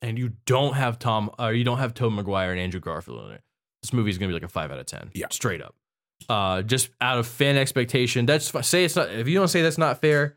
and 0.00 0.16
you 0.18 0.34
don't 0.46 0.74
have 0.74 0.98
Tom 0.98 1.30
or 1.38 1.52
you 1.52 1.64
don't 1.64 1.78
have 1.78 1.92
Tobey 1.92 2.14
Maguire 2.14 2.52
and 2.52 2.60
Andrew 2.60 2.80
Garfield 2.80 3.26
in 3.26 3.32
it, 3.32 3.42
this 3.82 3.92
movie 3.92 4.10
is 4.10 4.18
gonna 4.18 4.28
be 4.28 4.34
like 4.34 4.42
a 4.44 4.48
five 4.48 4.70
out 4.70 4.78
of 4.78 4.86
ten. 4.86 5.10
Yeah. 5.14 5.26
straight 5.30 5.60
up. 5.60 5.74
Uh, 6.28 6.62
just 6.62 6.90
out 7.00 7.18
of 7.18 7.26
fan 7.26 7.56
expectation. 7.56 8.26
That's 8.26 8.50
say 8.68 8.84
it's 8.84 8.96
not. 8.96 9.10
If 9.10 9.26
you 9.26 9.34
don't 9.38 9.48
say 9.48 9.62
that's 9.62 9.78
not 9.78 10.00
fair, 10.00 10.34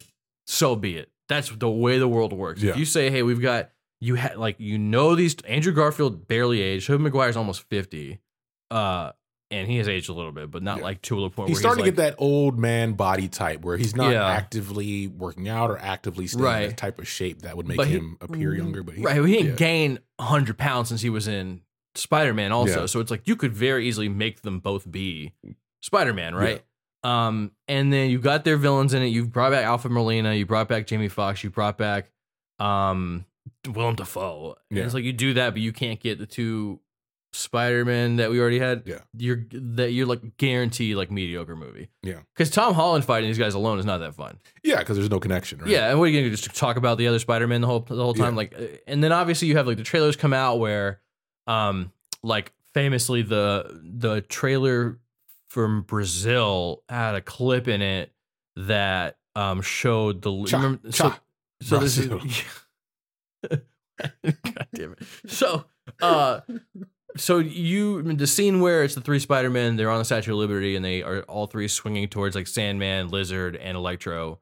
so 0.48 0.76
be 0.76 0.98
it. 0.98 1.10
That's 1.30 1.50
the 1.50 1.70
way 1.70 2.00
the 2.00 2.08
world 2.08 2.34
works. 2.34 2.62
Yeah. 2.62 2.72
If 2.72 2.78
you 2.78 2.86
say, 2.86 3.10
hey, 3.10 3.22
we've 3.24 3.42
got 3.42 3.70
you 4.02 4.16
had 4.16 4.38
like 4.38 4.60
you 4.60 4.78
know 4.78 5.16
these 5.16 5.36
Andrew 5.48 5.72
Garfield 5.74 6.28
barely 6.28 6.62
aged, 6.62 6.88
Tobey 6.88 7.04
Maguire's 7.04 7.38
almost 7.38 7.64
fifty, 7.70 8.20
uh, 8.72 9.12
and 9.52 9.70
he 9.70 9.78
has 9.78 9.88
aged 9.88 10.10
a 10.10 10.14
little 10.14 10.32
bit, 10.32 10.50
but 10.50 10.64
not 10.64 10.78
Yeah. 10.80 10.84
like 10.84 11.02
to 11.04 11.24
a 11.26 11.30
point 11.30 11.38
where 11.38 11.48
He's 11.50 11.60
starting 11.60 11.84
he's 11.86 11.92
to 11.94 11.96
get 11.96 12.02
that 12.10 12.16
old 12.18 12.58
man 12.58 12.94
body 12.94 13.28
type 13.28 13.62
where 13.62 13.78
he's 13.78 13.96
not 13.96 14.12
Yeah. 14.12 14.26
actively 14.28 15.08
working 15.08 15.48
out 15.48 15.70
or 15.70 15.78
actively 15.78 16.26
staying 16.28 16.40
in 16.44 16.52
Right. 16.52 16.72
a 16.72 16.76
type 16.76 16.98
of 16.98 17.08
shape 17.08 17.44
that 17.44 17.56
would 17.56 17.68
make 17.68 17.78
But 17.78 17.88
he- 17.88 17.94
him 17.98 18.18
appear 18.20 18.56
younger. 18.56 18.82
But 18.84 18.96
he, 18.96 19.04
right. 19.04 19.24
He 19.24 19.32
didn't 19.34 19.48
yeah. 19.50 19.56
gain 19.56 20.00
100 20.18 20.58
pounds 20.58 20.90
since 20.90 21.02
he 21.02 21.10
was 21.12 21.28
in 21.28 21.62
Spider 21.96 22.34
Man, 22.34 22.52
also. 22.52 22.88
So 22.88 23.00
it's 23.00 23.12
like 23.12 23.22
you 23.28 23.36
could 23.36 23.54
very 23.54 23.88
easily 23.88 24.10
make 24.10 24.42
them 24.42 24.60
both 24.60 24.92
be 24.92 25.34
Spider 25.84 26.14
Man, 26.14 26.34
right? 26.34 26.64
Um, 27.04 27.52
and 27.68 27.92
then 27.92 28.10
you 28.10 28.18
got 28.18 28.46
their 28.46 28.56
villains 28.58 28.94
in 28.94 29.02
it. 29.04 29.08
You 29.08 29.28
brought 29.28 29.52
back 29.52 29.66
Alfred 29.66 29.92
Molina. 29.94 30.34
You 30.34 30.46
brought 30.46 30.70
back 30.70 30.88
Jamie 30.88 31.10
Foxx. 31.10 31.44
You 31.44 31.50
brought 31.50 31.78
back 31.78 32.10
um, 32.60 33.26
Willem 33.68 33.96
Dafoe. 33.96 34.56
And 34.70 34.80
Yeah. 34.80 34.86
It's 34.86 34.94
like 34.94 35.04
you 35.04 35.12
do 35.14 35.34
that, 35.36 35.52
but 35.52 35.62
you 35.62 35.74
can't 35.74 36.00
get 36.00 36.18
the 36.18 36.26
two 36.26 36.80
Spider 37.34 37.84
Man 37.84 38.18
that 38.18 38.30
we 38.32 38.40
already 38.40 38.60
had. 38.60 38.84
Yeah. 38.86 39.00
You're 39.18 39.44
that 39.52 39.92
you're 39.92 40.06
like 40.06 40.38
guarantee 40.38 40.96
like 40.96 41.12
mediocre 41.12 41.56
movie. 41.58 41.90
Yeah. 42.04 42.20
Because 42.34 42.50
Tom 42.52 42.74
Holland 42.74 43.04
fighting 43.04 43.30
these 43.30 43.40
guys 43.40 43.54
alone 43.54 43.80
is 43.80 43.86
not 43.86 43.98
that 43.98 44.14
fun. 44.16 44.38
yeah, 44.64 44.80
because 44.80 44.96
there's 44.98 45.10
no 45.10 45.20
connection. 45.20 45.60
Right? 45.60 45.68
Yeah, 45.70 45.90
and 45.90 46.00
what 46.00 46.06
are 46.06 46.08
you 46.10 46.20
gonna 46.20 46.30
do? 46.30 46.36
Just 46.38 46.56
talk 46.56 46.78
about 46.78 46.98
the 46.98 47.08
other 47.08 47.20
Spider-Man 47.20 47.60
the 47.62 47.68
whole 47.68 47.82
the 47.82 47.96
whole 47.96 48.14
time? 48.14 48.34
Yeah. 48.34 48.38
Like, 48.38 48.54
uh, 48.58 48.64
and 48.88 49.04
then 49.04 49.12
obviously 49.12 49.48
you 49.50 49.58
have 49.58 49.68
like 49.68 49.78
the 49.78 49.84
trailers 49.84 50.16
come 50.16 50.32
out 50.32 50.60
where, 50.60 51.02
um, 51.48 51.92
like 52.22 52.54
famously 52.74 53.24
the 53.24 53.82
the 53.84 54.22
trailer 54.22 55.00
from 55.54 55.84
Brazil 55.84 56.84
had 56.90 57.14
a 57.16 57.22
clip 57.22 57.68
in 57.68 57.82
it 57.82 58.12
that 58.56 59.18
um 59.36 59.62
showed 59.62 60.22
the 60.24 60.46
Cha, 60.46 60.58
remember- 60.58 60.92
so 60.92 61.10
cha, 61.10 61.20
so 61.62 61.78
this 61.78 61.98
is. 61.98 62.08
God 63.50 64.68
damn 64.74 64.94
it. 64.94 65.00
So 65.28 65.66
uh 66.02 66.42
so 67.16 67.38
you 67.40 68.02
the 68.14 68.26
scene 68.28 68.60
where 68.62 68.84
it's 68.84 68.96
the 68.96 69.02
three 69.02 69.20
Spider-Men, 69.20 69.76
they're 69.76 69.92
on 69.92 70.00
the 70.00 70.06
Statue 70.06 70.32
of 70.34 70.38
Liberty 70.40 70.76
and 70.76 70.84
they 70.84 71.04
are 71.04 71.22
all 71.24 71.46
three 71.46 71.68
swinging 71.68 72.08
towards 72.08 72.36
like 72.36 72.48
Sandman, 72.48 73.10
Lizard, 73.10 73.56
and 73.56 73.78
Electro. 73.78 74.40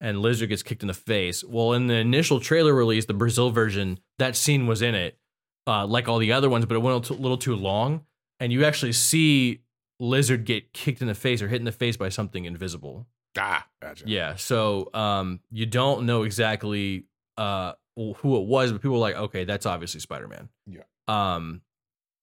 And 0.00 0.20
Lizard 0.20 0.48
gets 0.48 0.62
kicked 0.62 0.82
in 0.82 0.88
the 0.88 0.94
face. 0.94 1.44
Well, 1.44 1.72
in 1.74 1.86
the 1.86 1.94
initial 1.94 2.40
trailer 2.40 2.74
release, 2.74 3.04
the 3.06 3.14
Brazil 3.14 3.50
version, 3.50 3.98
that 4.18 4.36
scene 4.36 4.66
was 4.66 4.82
in 4.82 4.94
it. 4.94 5.18
uh, 5.66 5.86
like 5.86 6.08
all 6.08 6.18
the 6.18 6.32
other 6.32 6.48
ones, 6.50 6.66
but 6.66 6.74
it 6.74 6.78
went 6.82 7.08
a 7.10 7.12
little 7.14 7.38
too 7.38 7.54
long, 7.56 8.04
and 8.40 8.52
you 8.52 8.64
actually 8.66 8.92
see 8.92 9.60
Lizard 10.04 10.44
get 10.44 10.72
kicked 10.72 11.00
in 11.00 11.06
the 11.08 11.14
face 11.14 11.40
or 11.42 11.48
hit 11.48 11.58
in 11.60 11.64
the 11.64 11.72
face 11.72 11.96
by 11.96 12.08
something 12.10 12.44
invisible. 12.44 13.06
Ah, 13.38 13.66
gotcha. 13.82 14.04
Yeah, 14.06 14.36
so 14.36 14.90
um, 14.94 15.40
you 15.50 15.66
don't 15.66 16.06
know 16.06 16.22
exactly 16.22 17.06
uh 17.36 17.72
who 17.96 18.36
it 18.36 18.46
was, 18.46 18.72
but 18.72 18.80
people 18.82 18.92
were 18.94 18.98
like, 18.98 19.16
okay, 19.16 19.44
that's 19.44 19.66
obviously 19.66 20.00
Spider 20.00 20.28
Man. 20.28 20.48
Yeah. 20.66 20.82
Um, 21.08 21.62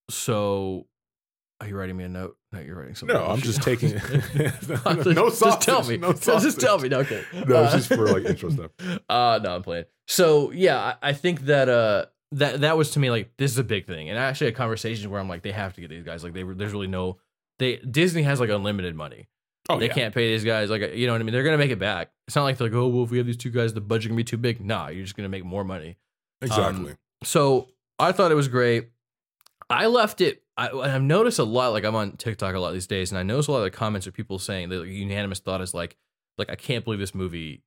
so 0.10 0.88
are 1.60 1.68
you 1.68 1.78
writing 1.78 1.96
me 1.96 2.04
a 2.06 2.10
note? 2.10 2.38
No, 2.52 2.60
you're 2.60 2.76
writing 2.76 2.96
something. 2.96 3.16
No, 3.16 3.26
I'm 3.26 3.40
just 3.42 3.62
taking. 3.70 3.92
no, 3.94 4.82
no 5.12 5.30
just 5.30 5.62
tell 5.62 5.84
me. 5.84 5.98
no 5.98 6.14
just 6.40 6.60
tell 6.60 6.80
me. 6.80 6.90
No, 6.90 7.00
okay. 7.00 7.24
No, 7.34 7.64
it's 7.64 7.74
Uh, 7.74 7.78
just 7.78 7.88
for 7.90 8.08
like 8.08 8.26
intro 8.26 8.50
stuff. 8.50 8.72
Uh 9.10 9.40
no, 9.44 9.56
I'm 9.56 9.64
playing. 9.64 9.86
So 10.08 10.52
yeah, 10.52 10.78
I, 11.02 11.10
I 11.10 11.14
think 11.14 11.42
that 11.42 11.70
uh 11.70 12.06
that 12.34 12.62
that 12.62 12.78
was 12.78 12.92
to 12.92 13.00
me 13.00 13.10
like 13.10 13.32
this 13.38 13.52
is 13.52 13.58
a 13.58 13.64
big 13.64 13.86
thing, 13.86 14.10
and 14.10 14.18
I 14.18 14.24
actually 14.24 14.48
had 14.48 14.56
conversations 14.56 15.08
where 15.08 15.20
I'm 15.20 15.30
like 15.30 15.42
they 15.44 15.52
have 15.52 15.74
to 15.74 15.82
get 15.82 15.90
these 15.90 16.04
guys 16.04 16.24
like 16.24 16.34
they 16.34 16.44
were 16.44 16.56
there's 16.56 16.74
really 16.74 16.88
no 16.88 17.20
they 17.62 17.78
Disney 17.78 18.24
has 18.24 18.40
like 18.40 18.50
unlimited 18.50 18.96
money. 18.96 19.28
Oh, 19.70 19.78
they 19.78 19.88
yeah. 19.88 19.94
can't 19.94 20.14
pay 20.14 20.32
these 20.32 20.44
guys 20.44 20.70
like 20.70 20.82
you 20.96 21.06
know 21.06 21.14
what 21.14 21.22
I 21.22 21.24
mean. 21.24 21.34
They're 21.34 21.44
gonna 21.44 21.58
make 21.58 21.72
it 21.72 21.80
back. 21.80 22.12
It's 22.28 22.36
not 22.36 22.44
like 22.44 22.58
they're 22.58 22.68
like 22.68 22.76
oh 22.76 22.88
well 22.88 23.04
if 23.04 23.12
we 23.12 23.18
have 23.18 23.28
these 23.28 23.38
two 23.38 23.52
guys 23.52 23.74
the 23.74 23.82
budget 23.82 24.10
can 24.10 24.16
be 24.16 24.24
too 24.24 24.38
big. 24.38 24.64
Nah, 24.64 24.88
you're 24.88 25.04
just 25.04 25.16
gonna 25.16 25.30
make 25.30 25.46
more 25.46 25.64
money. 25.64 25.98
Um, 26.42 26.48
exactly. 26.48 26.96
So 27.24 27.68
I 28.00 28.12
thought 28.12 28.32
it 28.32 28.36
was 28.36 28.48
great. 28.48 28.90
I 29.70 29.86
left 29.86 30.22
it. 30.22 30.44
I, 30.58 30.70
I've 30.70 31.02
noticed 31.02 31.40
a 31.40 31.44
lot. 31.44 31.70
Like 31.70 31.86
I'm 31.86 31.96
on 31.96 32.18
TikTok 32.18 32.56
a 32.56 32.60
lot 32.60 32.74
these 32.74 32.88
days, 32.88 33.12
and 33.12 33.20
I 33.20 33.24
notice 33.24 33.48
a 33.48 33.52
lot 33.52 33.60
of 33.60 33.64
the 33.64 33.72
comments 33.72 34.08
of 34.08 34.14
people 34.14 34.40
saying 34.40 34.70
the 34.70 34.80
like, 34.80 34.90
unanimous 34.90 35.40
thought 35.40 35.62
is 35.62 35.74
like, 35.74 35.96
like 36.38 36.50
I 36.50 36.56
can't 36.56 36.84
believe 36.84 37.00
this 37.00 37.16
movie 37.16 37.64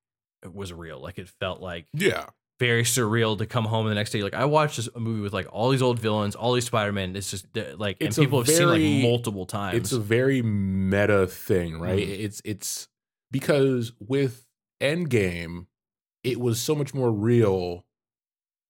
was 0.53 0.73
real. 0.73 1.01
Like 1.01 1.19
it 1.19 1.29
felt 1.29 1.61
like 1.61 1.87
yeah, 1.95 2.27
very 2.61 2.85
surreal 2.85 3.37
to 3.39 3.47
come 3.47 3.65
home 3.65 3.89
the 3.89 3.95
next 3.95 4.11
day. 4.11 4.23
Like 4.23 4.35
I 4.35 4.45
watched 4.45 4.77
this, 4.77 4.89
a 4.95 5.01
movie 5.01 5.21
with 5.21 5.33
like 5.33 5.47
all 5.53 5.71
these 5.71 5.83
old 5.83 5.99
villains, 5.99 6.35
all 6.37 6.53
these 6.53 6.67
Spider 6.67 6.93
Man. 6.93 7.17
It's 7.17 7.31
just 7.31 7.47
like, 7.77 7.97
It's 8.01 8.17
and 8.17 8.25
people 8.27 8.39
have 8.41 8.49
seen 8.49 8.69
like 8.69 8.81
multiple 9.03 9.47
times. 9.47 9.77
it's 9.79 9.93
a 9.93 9.99
very 10.01 10.41
meta 10.43 11.27
thing, 11.27 11.81
right? 11.81 11.99
Mhm. 12.07 12.21
It's 12.21 12.41
it's 12.45 12.89
because 13.31 13.93
with 13.99 14.47
Endgame, 14.81 15.67
it 16.23 16.41
was 16.41 16.61
so 16.61 16.75
much 16.75 16.95
more 16.95 17.11
real 17.13 17.85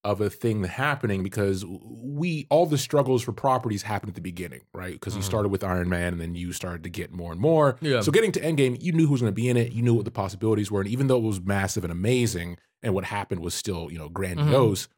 of 0.02 0.20
a 0.20 0.28
thing 0.28 0.62
happening 0.64 1.22
because 1.22 1.64
we 1.66 2.46
all 2.50 2.66
the 2.66 2.76
struggles 2.76 3.22
for 3.22 3.32
properties 3.32 3.82
happened 3.82 4.10
at 4.10 4.14
the 4.14 4.20
beginning, 4.20 4.60
right? 4.74 4.92
Because 4.94 5.14
you 5.14 5.22
Mhm. 5.22 5.26
started 5.26 5.48
with 5.48 5.64
Iron 5.64 5.88
Man 5.88 6.12
and 6.12 6.20
then 6.20 6.34
you 6.34 6.52
started 6.52 6.82
to 6.84 6.90
get 6.90 7.10
more 7.12 7.32
and 7.32 7.40
more. 7.40 7.78
Yeah. 7.80 8.00
So 8.02 8.12
getting 8.12 8.30
to 8.32 8.40
Endgame, 8.40 8.82
you 8.82 8.92
knew 8.92 9.06
who 9.06 9.12
was 9.12 9.22
going 9.22 9.32
to 9.32 9.34
be 9.34 9.48
in 9.48 9.56
it, 9.56 9.72
you 9.72 9.82
knew 9.82 9.94
what 9.94 10.04
the 10.04 10.10
possibilities 10.10 10.70
were, 10.70 10.80
and 10.82 10.90
even 10.90 11.06
though 11.06 11.16
it 11.16 11.22
was 11.22 11.40
massive 11.40 11.84
and 11.84 11.92
amazing, 11.92 12.58
and 12.84 12.94
what 12.94 13.04
happened 13.04 13.40
was 13.40 13.54
still 13.54 13.90
you 13.90 13.98
know 13.98 14.08
grandiose, 14.08 14.88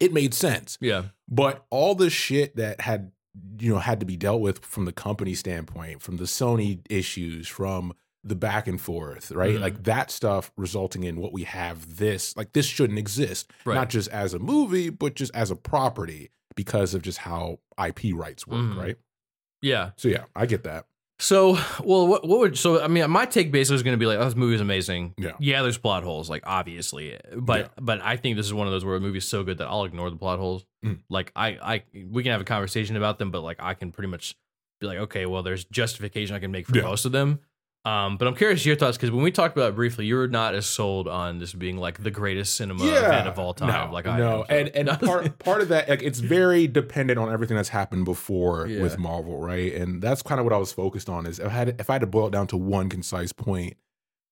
it 0.00 0.12
made 0.12 0.34
sense. 0.34 0.76
yeah, 0.80 1.04
But 1.28 1.64
all 1.70 1.94
the 1.94 2.10
shit 2.10 2.56
that 2.56 2.80
had 2.80 3.12
you 3.58 3.72
know 3.72 3.78
had 3.78 4.00
to 4.00 4.06
be 4.06 4.16
dealt 4.16 4.40
with 4.40 4.64
from 4.64 4.84
the 4.84 4.92
company 4.92 5.34
standpoint, 5.34 6.02
from 6.02 6.16
the 6.16 6.24
Sony 6.24 6.80
issues, 6.90 7.48
from 7.48 7.92
the 8.26 8.34
back 8.34 8.66
and 8.66 8.80
forth, 8.80 9.30
right? 9.32 9.56
Mhm. 9.56 9.60
Like 9.60 9.82
that 9.84 10.10
stuff 10.10 10.50
resulting 10.56 11.02
in 11.04 11.16
what 11.20 11.32
we 11.32 11.44
have 11.44 11.96
this 11.96 12.34
like 12.36 12.52
this 12.54 12.64
shouldn't 12.66 12.98
exist, 12.98 13.50
Right. 13.66 13.74
not 13.74 13.90
just 13.90 14.08
as 14.08 14.32
a 14.34 14.38
movie, 14.38 14.88
but 14.88 15.14
just 15.14 15.34
as 15.34 15.50
a 15.50 15.56
property 15.56 16.30
because 16.56 16.94
of 16.94 17.02
just 17.02 17.18
how 17.18 17.58
IP 17.76 18.12
rights 18.14 18.46
work, 18.46 18.60
Mhm. 18.60 18.76
right? 18.76 18.96
yeah. 19.62 19.90
So 19.96 20.08
yeah, 20.08 20.24
I 20.36 20.46
get 20.46 20.62
that. 20.64 20.86
So, 21.24 21.52
well, 21.82 22.06
what, 22.06 22.28
what 22.28 22.38
would 22.40 22.58
so? 22.58 22.82
I 22.82 22.88
mean, 22.88 23.10
my 23.10 23.24
take 23.24 23.50
basically 23.50 23.76
is 23.76 23.82
going 23.82 23.94
to 23.94 23.98
be 23.98 24.04
like, 24.04 24.18
oh, 24.18 24.24
this 24.26 24.36
movie 24.36 24.56
is 24.56 24.60
amazing. 24.60 25.14
Yeah. 25.16 25.32
yeah. 25.38 25.62
There's 25.62 25.78
plot 25.78 26.02
holes, 26.02 26.28
like 26.28 26.42
obviously, 26.46 27.18
but 27.34 27.60
Yeah. 27.60 27.68
but 27.80 28.02
I 28.02 28.16
think 28.16 28.36
this 28.36 28.44
is 28.44 28.52
one 28.52 28.66
of 28.66 28.72
those 28.74 28.84
where 28.84 28.96
a 28.96 29.00
movie's 29.00 29.24
so 29.24 29.42
good 29.42 29.56
that 29.58 29.66
I'll 29.66 29.84
ignore 29.84 30.10
the 30.10 30.16
plot 30.16 30.38
holes. 30.38 30.66
Mm. 30.84 30.98
Like 31.08 31.32
I 31.34 31.48
I 31.62 31.82
we 32.10 32.22
can 32.22 32.32
have 32.32 32.42
a 32.42 32.44
conversation 32.44 32.96
about 32.96 33.18
them, 33.18 33.30
but 33.30 33.42
like 33.42 33.56
I 33.58 33.72
can 33.72 33.90
pretty 33.90 34.08
much 34.08 34.36
be 34.82 34.86
like, 34.86 34.98
okay, 34.98 35.24
well, 35.24 35.42
there's 35.42 35.64
justification 35.64 36.36
I 36.36 36.40
can 36.40 36.50
make 36.50 36.66
for 36.66 36.76
Yeah. 36.76 36.82
most 36.82 37.06
of 37.06 37.12
them. 37.12 37.40
Um, 37.86 38.16
but 38.16 38.26
I'm 38.26 38.34
curious 38.34 38.64
your 38.64 38.76
thoughts 38.76 38.96
because 38.96 39.10
when 39.10 39.22
we 39.22 39.30
talked 39.30 39.54
about 39.56 39.68
it 39.68 39.74
briefly, 39.74 40.06
you 40.06 40.16
were 40.16 40.26
not 40.26 40.54
as 40.54 40.64
sold 40.64 41.06
on 41.06 41.38
this 41.38 41.52
being 41.52 41.76
like 41.76 42.02
the 42.02 42.10
greatest 42.10 42.56
cinema 42.56 42.82
event 42.82 43.28
of 43.28 43.38
all 43.38 43.52
time. 43.52 43.68
No, 43.88 43.92
like 43.92 44.06
I 44.06 44.16
no, 44.16 44.40
am, 44.40 44.46
so- 44.48 44.54
and 44.54 44.88
and 44.88 45.00
part 45.00 45.38
part 45.38 45.60
of 45.60 45.68
that, 45.68 45.88
like 45.90 46.02
it's 46.02 46.18
very 46.20 46.66
dependent 46.66 47.18
on 47.18 47.30
everything 47.30 47.56
that's 47.56 47.68
happened 47.68 48.06
before 48.06 48.66
Yeah. 48.66 48.80
with 48.80 48.98
Marvel, 48.98 49.38
right? 49.38 49.74
And 49.74 50.00
that's 50.00 50.22
kind 50.22 50.38
of 50.40 50.44
what 50.46 50.54
I 50.54 50.56
was 50.56 50.72
focused 50.72 51.10
on. 51.10 51.26
Is 51.26 51.38
if 51.38 51.46
I 51.46 51.50
had 51.50 51.80
if 51.80 51.90
I 51.90 51.94
had 51.94 52.00
to 52.00 52.06
boil 52.06 52.28
it 52.28 52.30
down 52.30 52.46
to 52.48 52.56
one 52.56 52.88
concise 52.88 53.32
point, 53.32 53.76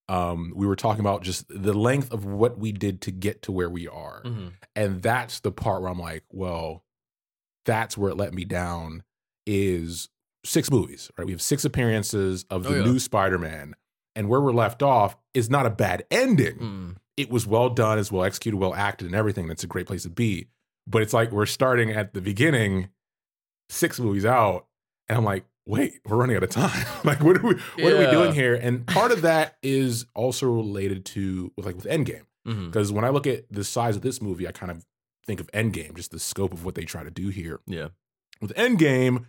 um, 0.09 0.55
we 0.57 0.67
were 0.67 0.75
talking 0.77 1.01
about 1.01 1.23
just 1.23 1.45
the 1.51 1.75
length 1.75 2.11
of 2.11 2.25
what 2.25 2.59
we 2.59 2.73
did 2.73 3.03
to 3.03 3.11
get 3.11 3.43
to 3.43 3.53
where 3.53 3.69
we 3.69 3.87
are, 3.87 4.23
Mhm. 4.25 4.53
and 4.75 5.03
that's 5.03 5.41
the 5.41 5.53
part 5.53 5.83
where 5.83 5.91
I'm 5.91 6.01
like, 6.01 6.25
well, 6.31 6.85
that's 7.67 7.99
where 7.99 8.11
it 8.13 8.17
let 8.17 8.33
me 8.33 8.47
down. 8.47 9.03
Is 9.47 10.09
six 10.45 10.71
movies, 10.71 11.11
right? 11.17 11.25
We 11.27 11.33
have 11.33 11.43
six 11.43 11.65
appearances 11.65 12.45
of 12.51 12.65
the 12.65 12.71
Oh, 12.71 12.75
yeah. 12.77 12.85
new 12.85 12.99
Spider-Man, 12.99 13.75
and 14.17 14.29
where 14.29 14.41
we're 14.41 14.53
left 14.53 14.83
off 14.83 15.17
is 15.35 15.49
not 15.49 15.67
a 15.67 15.71
bad 15.71 16.05
ending 16.11 16.59
Mm. 16.59 16.97
it 17.17 17.31
was 17.31 17.47
well 17.47 17.69
done, 17.71 17.99
it's 17.99 18.11
well 18.13 18.25
executed, 18.25 18.57
well 18.57 18.75
acted, 18.75 19.07
and 19.07 19.15
everything. 19.15 19.47
That's 19.49 19.65
a 19.65 19.69
great 19.69 19.87
place 19.87 20.03
to 20.05 20.11
be. 20.11 20.49
But 20.87 21.03
it's 21.03 21.13
like 21.13 21.31
we're 21.31 21.47
starting 21.47 21.91
at 21.91 22.13
the 22.15 22.21
beginning, 22.21 22.89
six 23.69 23.99
movies 24.01 24.25
out, 24.25 24.67
and 25.09 25.17
I'm 25.19 25.25
like, 25.25 25.45
wait, 25.67 26.01
we're 26.05 26.17
running 26.17 26.37
out 26.37 26.43
of 26.43 26.51
time. 26.51 26.87
like, 27.05 27.21
what 27.23 27.37
are 27.39 27.47
we 27.47 27.55
what 27.83 27.93
are 27.93 27.99
we 27.99 28.11
doing 28.11 28.33
here? 28.35 28.55
And 28.55 28.87
part 28.87 29.13
of 29.13 29.23
that 29.23 29.57
is 29.63 30.07
also 30.15 30.47
related 30.51 31.05
to 31.07 31.53
with 31.57 31.67
like 31.67 31.77
with 31.77 31.85
Endgame. 31.87 32.25
Because 32.45 32.91
when 32.91 33.05
I 33.05 33.11
look 33.11 33.29
at 33.29 33.45
the 33.53 33.63
size 33.63 33.95
of 33.95 34.03
this 34.03 34.21
movie, 34.21 34.49
I 34.49 34.51
kind 34.53 34.73
of 34.73 34.85
think 35.25 35.39
of 35.39 35.47
Endgame, 35.53 35.95
just 35.95 36.11
the 36.11 36.19
scope 36.19 36.53
of 36.53 36.65
what 36.65 36.75
they 36.75 36.85
try 36.85 37.05
to 37.05 37.11
do 37.11 37.29
here. 37.29 37.61
Yeah. 37.69 37.89
With 38.41 38.53
Endgame, 38.57 39.27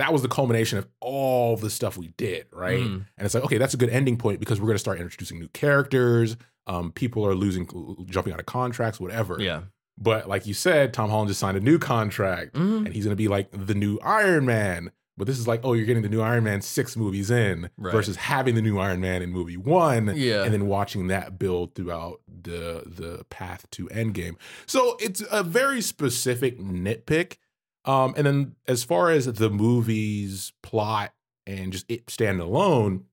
that 0.00 0.12
was 0.12 0.22
the 0.22 0.28
culmination 0.28 0.78
of 0.78 0.86
all 1.00 1.56
the 1.56 1.70
stuff 1.70 1.96
we 1.96 2.08
did, 2.16 2.46
right? 2.52 2.80
Mhm. 2.80 2.94
And 3.16 3.24
it's 3.24 3.34
like, 3.34 3.44
okay, 3.44 3.58
that's 3.58 3.74
a 3.74 3.76
good 3.76 3.90
ending 3.90 4.16
point 4.16 4.40
because 4.40 4.60
we're 4.60 4.66
going 4.66 4.74
to 4.76 4.80
start 4.80 5.00
introducing 5.00 5.38
new 5.38 5.48
characters. 5.48 6.36
Um, 6.66 6.92
people 6.92 7.26
are 7.26 7.34
losing, 7.34 7.66
jumping 8.08 8.32
out 8.32 8.40
of 8.40 8.46
contracts, 8.46 9.00
whatever. 9.00 9.36
Yeah. 9.40 9.62
But 9.98 10.28
like 10.28 10.46
you 10.46 10.54
said, 10.54 10.94
Tom 10.94 11.10
Holland 11.10 11.28
just 11.28 11.40
signed 11.40 11.56
a 11.56 11.60
new 11.60 11.78
contract 11.78 12.54
Mhm. 12.54 12.86
and 12.86 12.94
he's 12.94 13.04
going 13.04 13.12
to 13.12 13.22
be 13.22 13.28
like 13.28 13.48
the 13.52 13.74
new 13.74 13.98
Iron 14.02 14.46
Man. 14.46 14.92
But 15.18 15.26
this 15.26 15.38
is 15.38 15.46
like, 15.46 15.60
oh, 15.64 15.74
you're 15.74 15.84
getting 15.84 16.02
the 16.02 16.08
new 16.08 16.22
Iron 16.22 16.44
Man 16.44 16.62
six 16.62 16.96
movies 16.96 17.30
in 17.30 17.68
Right. 17.76 17.92
versus 17.92 18.16
having 18.16 18.54
the 18.54 18.62
new 18.62 18.78
Iron 18.78 19.00
Man 19.02 19.20
in 19.20 19.30
movie 19.30 19.58
one 19.58 20.14
Yeah. 20.16 20.44
and 20.44 20.54
then 20.54 20.66
watching 20.66 21.08
that 21.08 21.38
build 21.38 21.74
throughout 21.74 22.20
the 22.26 22.84
the 22.86 23.24
path 23.28 23.66
to 23.72 23.86
Endgame. 23.88 24.36
So 24.64 24.96
it's 25.00 25.22
a 25.30 25.42
very 25.42 25.82
specific 25.82 26.58
nitpick. 26.58 27.36
Um, 27.84 28.14
and 28.16 28.26
then 28.26 28.56
as 28.68 28.84
far 28.84 29.10
as 29.10 29.26
the 29.26 29.50
movie's 29.50 30.52
plot 30.62 31.12
and 31.46 31.72
just 31.72 31.86
it 31.90 32.10
standing 32.10 32.46
alone, 32.46 33.04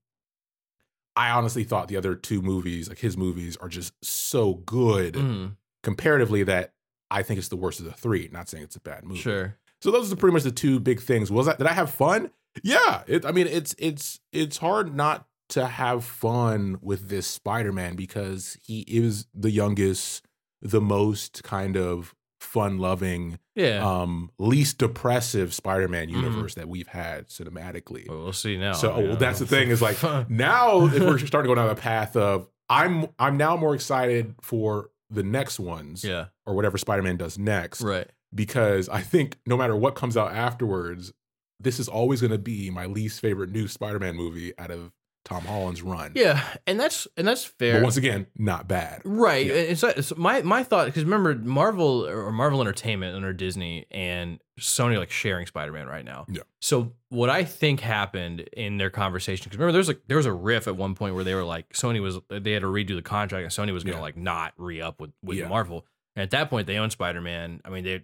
I 1.16 1.32
honestly 1.32 1.64
thought 1.64 1.88
the 1.88 1.98
other 1.98 2.16
two 2.16 2.42
movies, 2.42 2.90
like 2.90 3.00
his 3.00 3.18
movies, 3.18 3.58
are 3.58 3.70
just 3.70 3.94
so 4.04 4.56
good 4.56 5.16
Mhm. 5.16 5.56
comparatively 5.84 6.44
that 6.44 6.74
I 7.10 7.24
think 7.24 7.38
it's 7.40 7.48
the 7.48 7.56
worst 7.56 7.80
of 7.80 7.86
the 7.86 7.94
three. 7.94 8.30
Not 8.32 8.50
saying 8.50 8.64
it's 8.64 8.76
a 8.76 8.80
bad 8.82 9.04
movie. 9.06 9.20
Sure. 9.22 9.58
So 9.82 9.92
those 9.92 10.12
are 10.12 10.16
pretty 10.16 10.34
much 10.34 10.44
the 10.44 10.52
two 10.52 10.80
big 10.80 11.02
things. 11.02 11.32
Was 11.32 11.46
that 11.46 11.58
did 11.58 11.68
I 11.68 11.74
have 11.74 11.90
fun? 11.90 12.32
Yeah. 12.64 13.04
It, 13.08 13.26
I 13.26 13.32
mean, 13.32 13.48
it's 13.48 13.74
it's 13.80 14.20
it's 14.32 14.58
hard 14.58 14.94
not 14.96 15.28
to 15.50 15.66
have 15.66 16.04
fun 16.04 16.78
with 16.82 17.08
this 17.08 17.26
Spider-Man 17.26 17.96
because 17.96 18.58
he 18.62 18.82
is 18.82 19.28
the 19.34 19.50
youngest, 19.52 20.26
the 20.62 20.82
most 20.82 21.42
kind 21.44 21.78
of 21.78 22.14
fun-loving, 22.40 23.40
Yeah. 23.56 23.84
um, 23.84 24.32
least 24.40 24.78
depressive 24.78 25.54
Spider-Man 25.54 26.08
Mhm. 26.10 26.12
universe 26.12 26.56
that 26.56 26.68
we've 26.70 26.88
had 26.88 27.28
cinematically. 27.30 28.08
well, 28.08 28.24
we'll 28.26 28.34
see 28.34 28.58
now. 28.58 28.74
So 28.74 29.00
you 29.00 29.08
well, 29.10 29.18
that's 29.18 29.40
the 29.40 29.46
thing 29.46 29.70
is 29.70 29.82
like 29.82 29.98
now 30.30 30.86
if 30.88 31.00
we're 31.00 31.18
starting 31.26 31.50
to 31.50 31.56
go 31.56 31.56
down 31.56 31.68
the 31.70 31.82
path 31.82 32.16
of 32.16 32.48
I'm 32.70 33.08
I'm 33.20 33.38
now 33.38 33.56
more 33.58 33.74
excited 33.76 34.36
for 34.42 34.90
the 35.10 35.24
next 35.24 35.60
ones 35.60 36.04
yeah. 36.04 36.26
or 36.46 36.54
whatever 36.54 36.78
Spider-Man 36.78 37.16
does 37.18 37.38
next 37.40 37.82
Right. 37.82 38.08
because 38.36 38.90
I 38.90 39.02
think 39.02 39.38
no 39.46 39.56
matter 39.56 39.76
what 39.76 39.96
comes 39.96 40.18
out 40.18 40.34
afterwards, 40.34 41.14
this 41.62 41.80
is 41.80 41.88
always 41.88 42.20
going 42.22 42.32
to 42.32 42.38
be 42.38 42.70
my 42.70 42.86
least 42.86 43.22
favorite 43.22 43.50
new 43.52 43.68
Spider-Man 43.70 44.16
movie 44.16 44.52
out 44.60 44.70
of 44.70 44.92
Tom 45.28 45.42
Holland's 45.44 45.82
run. 45.82 46.14
Yeah, 46.16 46.42
and 46.66 46.80
that's 46.80 47.06
and 47.18 47.28
that's 47.28 47.44
fair. 47.44 47.74
But 47.74 47.84
once 47.84 47.98
again, 47.98 48.28
not 48.38 48.66
bad. 48.66 49.02
Right. 49.04 49.46
Yeah. 49.46 49.54
It's, 49.56 49.84
it's 49.84 50.16
my 50.16 50.42
my 50.42 50.64
thought 50.64 50.86
because 50.86 51.04
remember 51.04 51.36
Marvel 51.36 52.06
or 52.08 52.32
Marvel 52.32 52.62
Entertainment 52.62 53.14
under 53.14 53.34
Disney 53.34 53.88
and 53.92 54.40
Sony 54.58 54.98
like 54.98 55.12
sharing 55.12 55.46
Spider 55.46 55.74
Man 55.74 55.86
right 55.88 56.06
now. 56.06 56.26
Yeah. 56.30 56.44
So 56.62 56.94
what 57.10 57.30
I 57.30 57.44
think 57.44 57.82
happened 57.82 58.48
in 58.54 58.78
their 58.78 58.90
conversation 58.90 59.44
because 59.44 59.58
remember 59.58 59.74
there 59.74 59.80
was 59.80 59.90
like 59.90 60.02
there 60.08 60.16
was 60.16 60.26
a 60.26 60.32
riff 60.34 60.66
at 60.66 60.78
one 60.78 60.96
point 60.96 61.14
where 61.14 61.26
they 61.26 61.36
were 61.36 61.44
like 61.44 61.74
Sony 61.74 62.02
was 62.02 62.20
they 62.30 62.54
had 62.54 62.62
to 62.62 62.68
redo 62.68 62.96
the 62.96 63.02
contract 63.02 63.44
and 63.44 63.52
Sony 63.52 63.74
was 63.74 63.84
going 63.84 63.96
to 63.96 64.00
Yeah. 64.00 64.04
like 64.04 64.16
not 64.16 64.54
re 64.56 64.80
up 64.82 65.02
with 65.02 65.12
with 65.22 65.38
Yeah. 65.38 65.50
Marvel 65.50 65.86
and 66.16 66.24
at 66.24 66.32
that 66.32 66.50
point 66.50 66.68
they 66.68 66.78
own 66.78 66.90
Spider 66.90 67.20
Man. 67.20 67.60
I 67.66 67.70
mean 67.70 67.84
they 67.84 68.02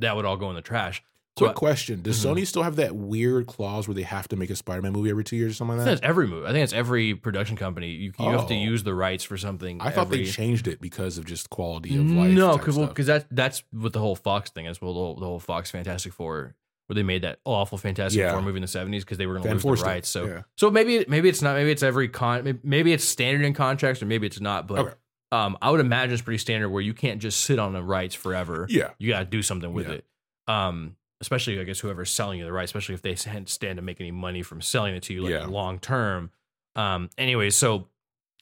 that 0.00 0.16
would 0.16 0.26
all 0.26 0.36
go 0.36 0.50
in 0.50 0.56
the 0.56 0.60
trash. 0.62 1.02
So 1.38 1.46
Quick 1.46 1.56
question: 1.56 2.02
Does 2.02 2.22
Mhm. 2.22 2.34
Sony 2.36 2.46
still 2.46 2.62
have 2.62 2.76
that 2.76 2.94
weird 2.94 3.46
clause 3.46 3.88
where 3.88 3.94
they 3.94 4.02
have 4.02 4.28
to 4.28 4.36
make 4.36 4.50
a 4.50 4.56
Spider-Man 4.56 4.92
movie 4.92 5.08
every 5.08 5.24
two 5.24 5.36
years 5.36 5.52
or 5.52 5.54
something 5.54 5.78
like 5.78 5.86
that? 5.86 5.92
it's 5.94 6.02
every 6.02 6.26
movie. 6.26 6.46
I 6.46 6.52
think 6.52 6.62
it's 6.64 6.74
every 6.74 7.14
production 7.14 7.56
company. 7.56 7.88
You, 7.88 8.12
you 8.18 8.28
have 8.32 8.48
to 8.48 8.54
Oh. 8.54 8.58
use 8.58 8.82
the 8.82 8.94
rights 8.94 9.24
for 9.24 9.38
something. 9.38 9.80
I 9.80 9.88
thought 9.90 10.08
every, 10.08 10.24
they 10.24 10.30
changed 10.30 10.68
it 10.68 10.78
because 10.78 11.16
of 11.16 11.24
just 11.24 11.48
quality 11.48 11.96
of 11.96 12.04
life. 12.10 12.32
No, 12.32 12.58
because 12.58 12.74
stuff. 12.74 12.94
that 13.06 13.26
that's 13.30 13.62
what 13.70 13.94
the 13.94 13.98
whole 13.98 14.14
Fox 14.14 14.50
thing 14.50 14.66
is. 14.66 14.82
Well, 14.82 14.92
the 14.92 15.00
whole, 15.00 15.14
the 15.16 15.24
whole 15.24 15.40
Fox 15.40 15.70
Fantastic 15.70 16.12
Four, 16.12 16.54
where 16.88 16.94
they 16.96 17.02
made 17.02 17.22
that 17.22 17.38
awful 17.46 17.78
Fantastic 17.78 18.18
Yeah. 18.20 18.32
Four 18.32 18.42
movie 18.42 18.56
in 18.58 18.62
the 18.62 18.68
seventies 18.68 19.02
because 19.02 19.16
they 19.16 19.26
were 19.26 19.38
going 19.38 19.58
to 19.58 19.66
lose 19.66 19.80
the 19.80 19.86
rights. 19.86 20.10
So, 20.10 20.26
yeah. 20.26 20.42
so 20.58 20.70
maybe 20.70 21.02
maybe 21.08 21.30
it's 21.30 21.40
not. 21.40 21.54
Maybe 21.56 21.70
it's 21.70 21.82
every 21.82 22.08
con. 22.10 22.60
Maybe 22.62 22.92
it's 22.92 23.04
standard 23.04 23.46
in 23.46 23.54
contracts, 23.54 24.02
or 24.02 24.06
maybe 24.06 24.26
it's 24.26 24.38
not. 24.40 24.68
But 24.68 24.78
Okay. 24.80 24.94
um, 25.32 25.56
I 25.62 25.70
would 25.70 25.80
imagine 25.80 26.12
it's 26.12 26.20
pretty 26.20 26.36
standard 26.36 26.68
where 26.68 26.82
you 26.82 26.92
can't 26.92 27.22
just 27.22 27.40
sit 27.42 27.58
on 27.58 27.72
the 27.72 27.82
rights 27.82 28.14
forever. 28.14 28.66
yeah, 28.68 28.90
You 28.98 29.08
got 29.08 29.20
to 29.20 29.24
do 29.24 29.40
something 29.40 29.72
with 29.72 29.88
Yeah. 29.88 29.94
it. 29.94 30.04
Um, 30.46 30.96
especially 31.22 31.58
I 31.58 31.64
guess 31.64 31.80
whoever's 31.80 32.10
selling 32.10 32.38
you 32.40 32.44
the 32.44 32.52
rights, 32.52 32.68
especially 32.70 32.94
if 32.96 33.00
they 33.02 33.14
stand 33.14 33.48
stand 33.48 33.76
to 33.76 33.82
make 33.82 33.98
any 34.00 34.10
money 34.10 34.42
from 34.42 34.60
selling 34.60 34.94
it 34.94 35.02
to 35.04 35.14
you 35.14 35.22
like 35.22 35.30
Yeah. 35.32 35.46
long 35.46 35.78
term. 35.78 36.30
Um, 36.76 37.08
anyway, 37.16 37.48
so 37.50 37.88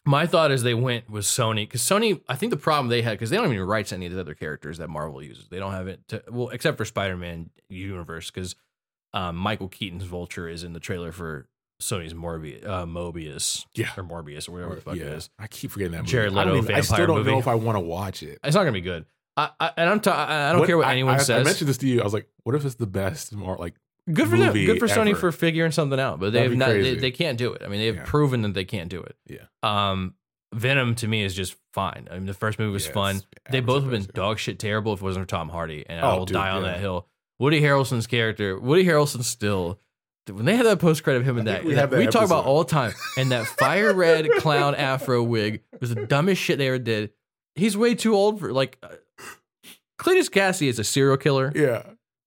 my 0.04 0.26
thought 0.26 0.50
is 0.50 0.62
they 0.62 0.74
went 0.74 1.08
with 1.10 1.24
Sony 1.24 1.62
because 1.64 1.82
Sony, 1.82 2.20
I 2.28 2.34
think 2.34 2.50
the 2.50 2.56
problem 2.56 2.88
they 2.88 3.02
had 3.02 3.12
because 3.12 3.30
they 3.30 3.36
don't 3.36 3.52
even 3.52 3.64
rights 3.66 3.92
any 3.92 4.06
of 4.06 4.12
the 4.12 4.20
other 4.20 4.34
characters 4.34 4.78
that 4.78 4.88
Marvel 4.88 5.22
uses. 5.22 5.48
They 5.48 5.58
don't 5.58 5.72
have 5.72 5.86
it 5.88 6.00
to, 6.08 6.22
well, 6.30 6.48
except 6.48 6.78
for 6.78 6.84
Spider 6.84 7.16
Man 7.16 7.50
universe 7.68 8.30
because 8.30 8.56
um, 9.12 9.36
Michael 9.36 9.68
Keaton's 9.68 10.04
Vulture 10.04 10.48
is 10.48 10.64
in 10.64 10.72
the 10.72 10.80
trailer 10.80 11.12
for 11.12 11.48
Sony's 11.82 12.14
Morbius, 12.14 12.64
uh, 12.66 12.84
Mobius, 12.86 13.66
Yeah. 13.74 13.90
or 13.96 14.04
Morbius 14.04 14.48
or 14.48 14.52
whatever 14.52 14.74
the 14.76 14.80
fuck 14.82 14.96
yeah. 14.96 15.04
it 15.04 15.12
is. 15.14 15.30
I 15.38 15.46
keep 15.48 15.70
forgetting 15.70 15.92
that. 15.92 15.98
Movie. 16.02 16.10
Jared 16.12 16.32
I, 16.32 16.44
Leto 16.44 16.56
even- 16.58 16.74
I 16.76 16.80
still 16.82 17.06
don't 17.06 17.18
movie. 17.18 17.30
know 17.32 17.38
if 17.38 17.48
I 17.48 17.54
want 17.56 17.76
to 17.76 17.80
watch 17.80 18.22
it. 18.22 18.38
It's 18.44 18.54
not 18.54 18.60
gonna 18.62 18.72
be 18.72 18.80
good. 18.82 19.04
I, 19.40 19.50
I 19.60 19.72
and 19.76 19.88
I'm 19.90 20.00
t- 20.00 20.10
I 20.10 20.52
don't 20.52 20.66
care 20.66 20.76
what 20.78 20.88
anyone 20.88 21.14
I, 21.14 21.18
says. 21.18 21.40
I 21.40 21.42
mentioned 21.44 21.68
this 21.68 21.78
to 21.78 21.86
you. 21.86 22.00
I 22.00 22.04
was 22.04 22.12
like, 22.12 22.28
"What 22.44 22.54
if 22.54 22.64
it's 22.64 22.74
the 22.76 22.86
best?" 22.86 23.32
More 23.34 23.56
like, 23.56 23.74
Good 24.12 24.28
for 24.28 24.36
them. 24.36 24.52
Good 24.52 24.78
for 24.78 24.88
Sony 24.88 25.10
ever. 25.10 25.18
for 25.18 25.32
figuring 25.32 25.72
something 25.72 26.00
out. 26.00 26.18
But 26.20 26.32
That'd 26.32 26.50
they've 26.52 26.58
not. 26.58 26.68
They, 26.70 26.94
they 26.96 27.10
can't 27.10 27.38
do 27.38 27.52
it. 27.52 27.62
I 27.64 27.68
mean, 27.68 27.80
they've 27.80 27.96
Yeah. 27.96 28.02
proven 28.04 28.42
that 28.42 28.54
they 28.54 28.64
can't 28.64 28.88
do 28.88 29.00
it. 29.02 29.16
Yeah. 29.28 29.44
Um, 29.62 30.14
Venom 30.52 30.96
to 30.96 31.06
me 31.06 31.22
is 31.22 31.32
just 31.34 31.54
fine. 31.72 32.08
I 32.10 32.14
mean, 32.14 32.26
the 32.26 32.34
first 32.34 32.58
movie 32.58 32.72
was 32.72 32.86
Yeah, 32.86 32.92
fun. 32.92 33.22
They 33.50 33.60
both 33.60 33.82
have 33.82 33.90
been 33.92 34.02
yeah. 34.02 34.08
dog 34.14 34.38
shit 34.40 34.58
terrible 34.58 34.92
if 34.94 35.00
it 35.00 35.04
wasn't 35.04 35.24
for 35.26 35.28
Tom 35.28 35.48
Hardy, 35.48 35.84
and 35.88 36.00
I 36.04 36.10
Oh, 36.12 36.18
will 36.18 36.26
dude, 36.26 36.34
die 36.34 36.50
on 36.50 36.62
that 36.64 36.80
hill. 36.80 37.06
Woody 37.38 37.60
Harrelson's 37.60 38.06
character, 38.08 38.58
Woody 38.58 38.84
Harrelson 38.84 39.22
still. 39.22 39.78
When 40.30 40.44
they 40.44 40.56
had 40.56 40.66
that 40.66 40.78
post 40.80 41.02
credit 41.02 41.20
of 41.20 41.28
him 41.28 41.38
in 41.38 41.44
that, 41.46 41.64
we 41.64 41.74
that- 41.74 41.90
that 41.90 41.98
we 41.98 42.06
talk 42.06 42.24
about 42.26 42.44
all 42.44 42.62
the 42.64 42.70
time, 42.70 42.92
and 43.16 43.30
that 43.32 43.46
fire 43.46 43.92
red 43.94 44.28
clown 44.38 44.74
afro 44.74 45.22
wig 45.22 45.62
was 45.80 45.94
the 45.94 46.06
dumbest 46.06 46.40
shit 46.42 46.58
they 46.58 46.66
ever 46.68 46.78
did. 46.78 47.10
He's 47.54 47.76
way 47.76 47.94
too 47.94 48.14
old 48.14 48.40
for 48.40 48.52
like. 48.52 48.82
Cletus 50.00 50.30
Cassidy 50.30 50.68
is 50.68 50.78
a 50.78 50.84
serial 50.84 51.16
killer. 51.16 51.52
Yeah, 51.54 51.82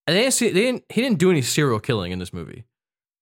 And 0.07 0.15
they 0.15 0.21
didn't 0.21 0.33
see, 0.33 0.49
they 0.49 0.61
didn't 0.61 0.83
he 0.89 1.01
didn't 1.01 1.17
do 1.19 1.31
any 1.31 1.41
serial 1.41 1.79
killing 1.79 2.11
in 2.11 2.19
this 2.19 2.31
movie 2.31 2.63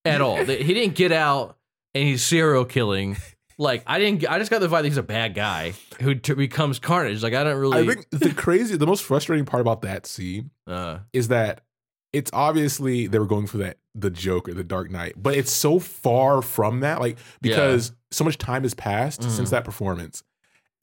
at 0.06 0.22
all. 0.22 0.38
He 0.38 0.74
didn't 0.74 0.96
get 0.96 1.12
out 1.12 1.58
and 1.94 2.04
he's 2.04 2.24
serial 2.24 2.66
killing. 2.66 3.18
Like 3.58 3.84
I 3.86 4.00
didn't. 4.00 4.28
I 4.28 4.40
just 4.40 4.50
got 4.50 4.60
the 4.60 4.66
vibe 4.68 4.72
that 4.82 4.86
he's 4.86 4.98
a 4.98 5.04
bad 5.04 5.36
guy 5.36 5.74
who 6.02 6.16
t- 6.16 6.34
becomes 6.34 6.80
Carnage. 6.80 7.22
Like 7.22 7.36
I 7.36 7.44
don't 7.44 7.60
really. 7.60 7.78
I 7.78 7.86
think 7.86 8.08
the 8.10 8.34
crazy, 8.34 8.76
the 8.76 8.88
most 8.88 9.04
frustrating 9.04 9.46
part 9.46 9.62
about 9.62 9.84
that 9.84 10.08
scene 10.08 10.50
uh, 10.66 11.00
is 11.14 11.28
that 11.28 11.62
it's 12.12 12.32
obviously 12.34 13.06
they 13.06 13.20
were 13.20 13.28
going 13.28 13.46
for 13.46 13.60
that 13.60 13.78
the 13.94 14.10
Joker, 14.10 14.56
the 14.56 14.64
Dark 14.64 14.90
Knight, 14.90 15.14
but 15.16 15.36
it's 15.36 15.52
so 15.52 15.78
far 15.78 16.42
from 16.42 16.80
that, 16.80 17.02
like 17.02 17.20
because 17.42 17.92
so 18.10 18.24
much 18.24 18.40
time 18.40 18.64
has 18.64 18.74
passed 18.74 19.22
Mhm. 19.22 19.30
since 19.30 19.52
that 19.52 19.64
performance. 19.64 20.24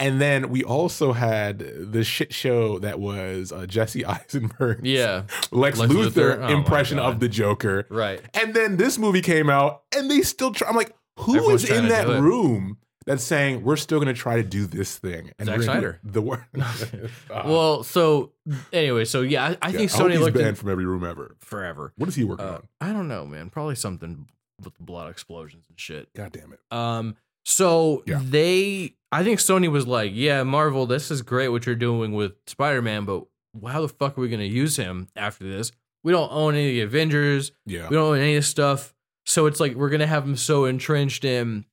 And 0.00 0.20
then 0.20 0.50
we 0.50 0.62
also 0.62 1.12
had 1.12 1.58
the 1.58 2.04
shit 2.04 2.32
show 2.32 2.78
that 2.78 3.00
was 3.00 3.50
uh, 3.52 3.66
Jesse 3.66 4.04
Eisenberg, 4.06 4.86
yeah, 4.86 5.24
Lex, 5.50 5.78
Lex 5.78 5.92
Luthor, 5.92 6.10
Luthor? 6.38 6.38
Oh 6.42 6.48
impression 6.56 6.98
of 7.00 7.18
the 7.20 7.28
Joker. 7.28 7.86
right. 7.90 8.20
And 8.34 8.54
then 8.54 8.76
this 8.76 8.96
movie 8.98 9.22
came 9.22 9.50
out, 9.50 9.82
and 9.96 10.10
they 10.10 10.22
still 10.22 10.52
try. 10.52 10.68
I'm 10.68 10.76
like, 10.76 10.94
who 11.18 11.36
Everyone's 11.36 11.64
is 11.64 11.70
in 11.70 11.88
that 11.88 12.06
room 12.06 12.78
that's 13.06 13.24
saying 13.24 13.64
we're 13.64 13.74
still 13.76 13.98
going 13.98 14.14
to 14.14 14.20
try 14.20 14.36
to 14.36 14.42
do 14.44 14.66
this 14.66 14.96
thing? 14.98 15.32
And 15.38 15.46
Zack 15.46 15.58
we're 15.58 15.64
gonna 15.66 15.80
do 15.80 15.86
Snyder. 15.86 16.00
The 16.04 16.22
word. 16.22 16.44
Uh, 16.60 17.02
Well, 17.44 17.82
so 17.82 18.30
anyway, 18.72 19.04
so 19.04 19.22
yeah, 19.22 19.46
I, 19.46 19.48
I 19.60 19.68
yeah, 19.70 19.78
think 19.78 19.90
Sony 19.90 20.10
he's 20.12 20.20
looked 20.20 20.34
banned 20.36 20.46
in 20.48 20.54
from 20.54 20.70
every 20.70 20.86
room 20.86 21.04
ever. 21.04 21.34
forever. 21.40 21.92
What 21.96 22.08
is 22.08 22.14
he 22.14 22.22
working 22.22 22.46
Uh, 22.46 22.52
on? 22.52 22.68
I 22.80 22.92
don't 22.92 23.08
know, 23.08 23.26
man. 23.26 23.50
Probably 23.50 23.74
something 23.74 24.28
with 24.62 24.78
blood 24.78 25.10
explosions 25.10 25.64
and 25.68 25.80
shit. 25.80 26.08
God 26.14 26.30
damn 26.32 26.52
it! 26.52 26.60
Um, 26.70 27.16
so 27.44 28.02
Yeah. 28.06 28.20
they, 28.22 28.94
I 29.10 29.24
think 29.24 29.40
Sony 29.40 29.70
was 29.70 29.86
like, 29.86 30.12
yeah, 30.14 30.42
Marvel, 30.42 30.86
this 30.86 31.10
is 31.10 31.22
great 31.22 31.48
what 31.48 31.66
you're 31.66 31.74
doing 31.74 32.12
with 32.12 32.32
Spider 32.46 32.82
Man, 32.82 33.04
but 33.04 33.24
how 33.66 33.80
the 33.80 33.88
fuck 33.88 34.18
are 34.18 34.20
we 34.20 34.28
going 34.28 34.40
to 34.40 34.46
use 34.46 34.76
him 34.76 35.08
after 35.16 35.48
this? 35.48 35.72
We 36.04 36.12
don't 36.12 36.30
own 36.30 36.54
any 36.54 36.68
of 36.68 36.74
the 36.74 36.80
Avengers. 36.82 37.52
Yeah, 37.66 37.88
We 37.88 37.96
don't 37.96 38.12
own 38.12 38.18
any 38.18 38.34
of 38.36 38.38
this 38.38 38.48
stuff. 38.48 38.94
So 39.26 39.46
it's 39.46 39.60
like 39.60 39.74
we're 39.74 39.88
going 39.88 40.00
to 40.00 40.06
have 40.06 40.24
him 40.24 40.36
so 40.36 40.64
entrenched 40.64 41.24
in 41.24 41.64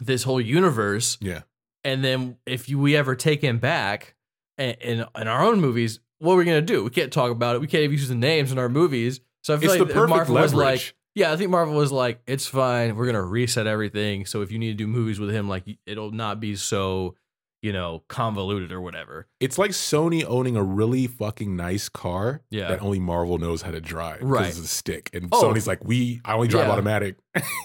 this 0.00 0.22
whole 0.22 0.40
universe. 0.40 1.18
yeah. 1.20 1.42
And 1.84 2.04
then 2.04 2.36
if 2.44 2.68
you, 2.68 2.78
we 2.78 2.96
ever 2.96 3.14
take 3.14 3.40
him 3.40 3.58
back 3.58 4.14
in, 4.58 4.70
in, 4.80 5.06
in 5.16 5.28
our 5.28 5.44
own 5.44 5.60
movies, 5.60 6.00
what 6.18 6.34
are 6.34 6.36
we 6.36 6.44
going 6.44 6.64
to 6.64 6.72
do? 6.72 6.82
We 6.84 6.90
can't 6.90 7.12
talk 7.12 7.30
about 7.30 7.54
it. 7.54 7.60
We 7.60 7.68
can't 7.68 7.84
even 7.84 7.96
use 7.96 8.08
the 8.08 8.14
names 8.16 8.50
in 8.50 8.58
our 8.58 8.68
movies. 8.68 9.20
So 9.44 9.54
I 9.54 9.58
feel 9.58 9.70
It's 9.70 9.78
like 9.78 9.88
the 9.88 9.94
perfect 9.94 10.10
Marvel 10.10 10.34
was 10.34 10.52
like, 10.52 10.64
leverage. 10.64 10.96
Yeah, 11.18 11.32
I 11.32 11.36
think 11.36 11.50
Marvel 11.50 11.74
was 11.74 11.90
like, 11.92 12.20
it's 12.26 12.46
fine. 12.46 12.96
We're 12.96 13.06
gonna 13.06 13.22
reset 13.22 13.66
everything. 13.66 14.24
So 14.26 14.42
if 14.42 14.50
you 14.52 14.58
need 14.58 14.68
to 14.68 14.74
do 14.74 14.86
movies 14.86 15.18
with 15.20 15.30
him, 15.30 15.48
like 15.48 15.64
it'll 15.86 16.12
not 16.12 16.38
be 16.40 16.54
so, 16.56 17.16
you 17.62 17.72
know, 17.72 18.04
convoluted 18.08 18.70
or 18.70 18.80
whatever. 18.80 19.26
It's 19.40 19.58
like 19.58 19.72
Sony 19.72 20.24
owning 20.24 20.56
a 20.56 20.62
really 20.62 21.06
fucking 21.08 21.56
nice 21.56 21.88
car 21.88 22.42
Yeah. 22.50 22.68
that 22.68 22.80
only 22.82 23.00
Marvel 23.00 23.38
knows 23.38 23.62
how 23.62 23.72
to 23.72 23.80
drive. 23.80 24.20
'cause 24.20 24.28
Right. 24.28 24.46
It's 24.48 24.58
a 24.60 24.66
stick. 24.68 25.10
And 25.12 25.28
Oh. 25.32 25.42
Sony's 25.42 25.66
like, 25.66 25.82
we, 25.84 26.20
I 26.24 26.34
only 26.34 26.46
drive 26.48 26.66
Yeah. 26.68 26.72
automatic. 26.72 27.16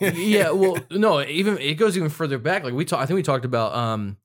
yeah, 0.01 0.49
well, 0.49 0.77
no, 0.91 1.21
even 1.23 1.57
it 1.59 1.75
goes 1.75 1.95
even 1.95 2.09
further 2.09 2.39
back. 2.39 2.63
Like 2.63 2.73
we 2.73 2.85
talked, 2.85 3.03
I 3.03 3.05
think 3.05 3.15
we 3.17 3.23
talked 3.23 3.45
about 3.45 3.75
um, 3.75 4.17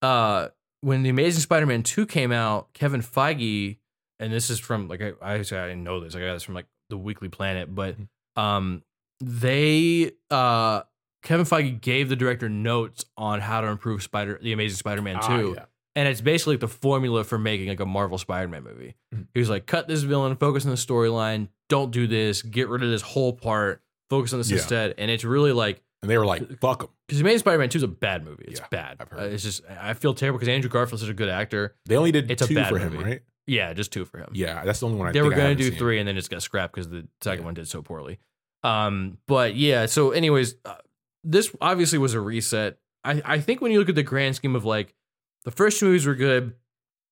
uh, 0.00 0.48
when 0.80 1.02
the 1.02 1.10
Amazing 1.10 1.42
Spider-Man 1.42 1.82
two 1.82 2.06
came 2.06 2.32
out, 2.32 2.72
Kevin 2.72 3.02
Feige, 3.02 3.76
and 4.18 4.32
this 4.32 4.50
is 4.50 4.58
from 4.58 4.88
like 4.88 5.02
I 5.02 5.12
I, 5.20 5.34
I 5.34 5.38
didn't 5.42 5.84
know 5.84 6.00
this. 6.00 6.14
I 6.14 6.20
got 6.20 6.32
this 6.34 6.42
from 6.42 6.54
like 6.54 6.66
the 6.90 6.96
Weekly 6.96 7.28
Planet, 7.28 7.74
but 7.74 7.94
Mm-hmm. 7.94 8.04
Um, 8.36 8.82
they 9.20 10.12
uh. 10.30 10.82
Kevin 11.22 11.46
Feige 11.46 11.80
gave 11.80 12.08
the 12.08 12.16
director 12.16 12.48
notes 12.48 13.04
on 13.16 13.40
how 13.40 13.60
to 13.60 13.68
improve 13.68 14.02
Spider, 14.02 14.40
the 14.42 14.52
Amazing 14.52 14.78
Spider-Man 14.78 15.18
Ah, 15.22 15.36
two, 15.38 15.54
yeah. 15.56 15.66
and 15.94 16.08
it's 16.08 16.20
basically 16.20 16.56
the 16.56 16.66
formula 16.66 17.22
for 17.22 17.38
making 17.38 17.68
like 17.68 17.78
a 17.78 17.86
Marvel 17.86 18.18
Spider-Man 18.18 18.64
movie. 18.64 18.96
Mhm. 19.14 19.28
He 19.32 19.38
was 19.38 19.48
like, 19.48 19.64
cut 19.66 19.86
this 19.86 20.02
villain, 20.02 20.34
focus 20.34 20.64
on 20.64 20.72
the 20.72 20.76
storyline, 20.76 21.46
don't 21.68 21.92
do 21.92 22.08
this, 22.08 22.42
get 22.42 22.68
rid 22.68 22.82
of 22.82 22.90
this 22.90 23.02
whole 23.02 23.32
part, 23.34 23.82
focus 24.10 24.32
on 24.32 24.40
this 24.40 24.50
Yeah. 24.50 24.56
instead. 24.56 24.94
And 24.98 25.12
it's 25.12 25.22
really 25.22 25.52
like 25.52 25.80
And 26.02 26.10
they 26.10 26.18
were 26.18 26.26
like, 26.26 26.58
fuck 26.58 26.80
them. 26.80 26.88
because 27.06 27.20
Amazing 27.20 27.38
Spider-Man 27.38 27.68
Two 27.68 27.76
is 27.76 27.82
a 27.84 27.88
bad 27.88 28.24
movie. 28.24 28.46
It's 28.48 28.58
Yeah, 28.58 28.66
bad. 28.72 28.96
Uh, 29.16 29.22
it's 29.22 29.44
just 29.44 29.62
I 29.80 29.94
feel 29.94 30.14
terrible 30.14 30.40
because 30.40 30.48
Andrew 30.52 30.70
Garfield's 30.70 31.02
such 31.02 31.10
a 31.10 31.14
good 31.14 31.28
actor. 31.28 31.76
They 31.86 31.96
only 31.96 32.10
did 32.10 32.32
It's 32.32 32.42
a 32.42 32.48
two 32.48 32.56
bad 32.56 32.68
for 32.68 32.78
him, 32.80 32.94
movie. 32.94 33.04
right? 33.04 33.22
Yeah, 33.46 33.72
just 33.72 33.92
two 33.92 34.04
for 34.04 34.18
him. 34.18 34.30
Yeah, 34.32 34.64
that's 34.64 34.80
the 34.80 34.86
only 34.86 34.98
one 34.98 35.08
I 35.08 35.12
they 35.12 35.18
think 35.20 35.26
were 35.26 35.32
I 35.32 35.36
gonna 35.36 35.48
haven't 35.50 35.64
do 35.64 35.70
seen. 35.70 35.78
three 35.78 35.98
and 35.98 36.06
then 36.08 36.16
it 36.16 36.20
just 36.20 36.30
got 36.30 36.42
scrapped 36.42 36.74
because 36.74 36.88
the 36.88 37.06
second 37.20 37.40
Yeah. 37.42 37.44
one 37.46 37.54
did 37.54 37.68
so 37.68 37.82
poorly. 37.82 38.18
Um, 38.62 39.18
but 39.26 39.56
yeah. 39.56 39.86
So, 39.86 40.12
anyways, 40.12 40.54
uh, 40.64 40.74
this 41.24 41.54
obviously 41.60 41.98
was 41.98 42.14
a 42.14 42.20
reset. 42.20 42.78
I 43.04 43.20
I 43.24 43.40
think 43.40 43.60
when 43.60 43.72
you 43.72 43.78
look 43.80 43.88
at 43.88 43.94
the 43.96 44.02
grand 44.04 44.36
scheme 44.36 44.54
of 44.54 44.64
like 44.64 44.94
the 45.44 45.50
first 45.50 45.80
two 45.80 45.86
movies 45.86 46.06
were 46.06 46.14
good, 46.14 46.54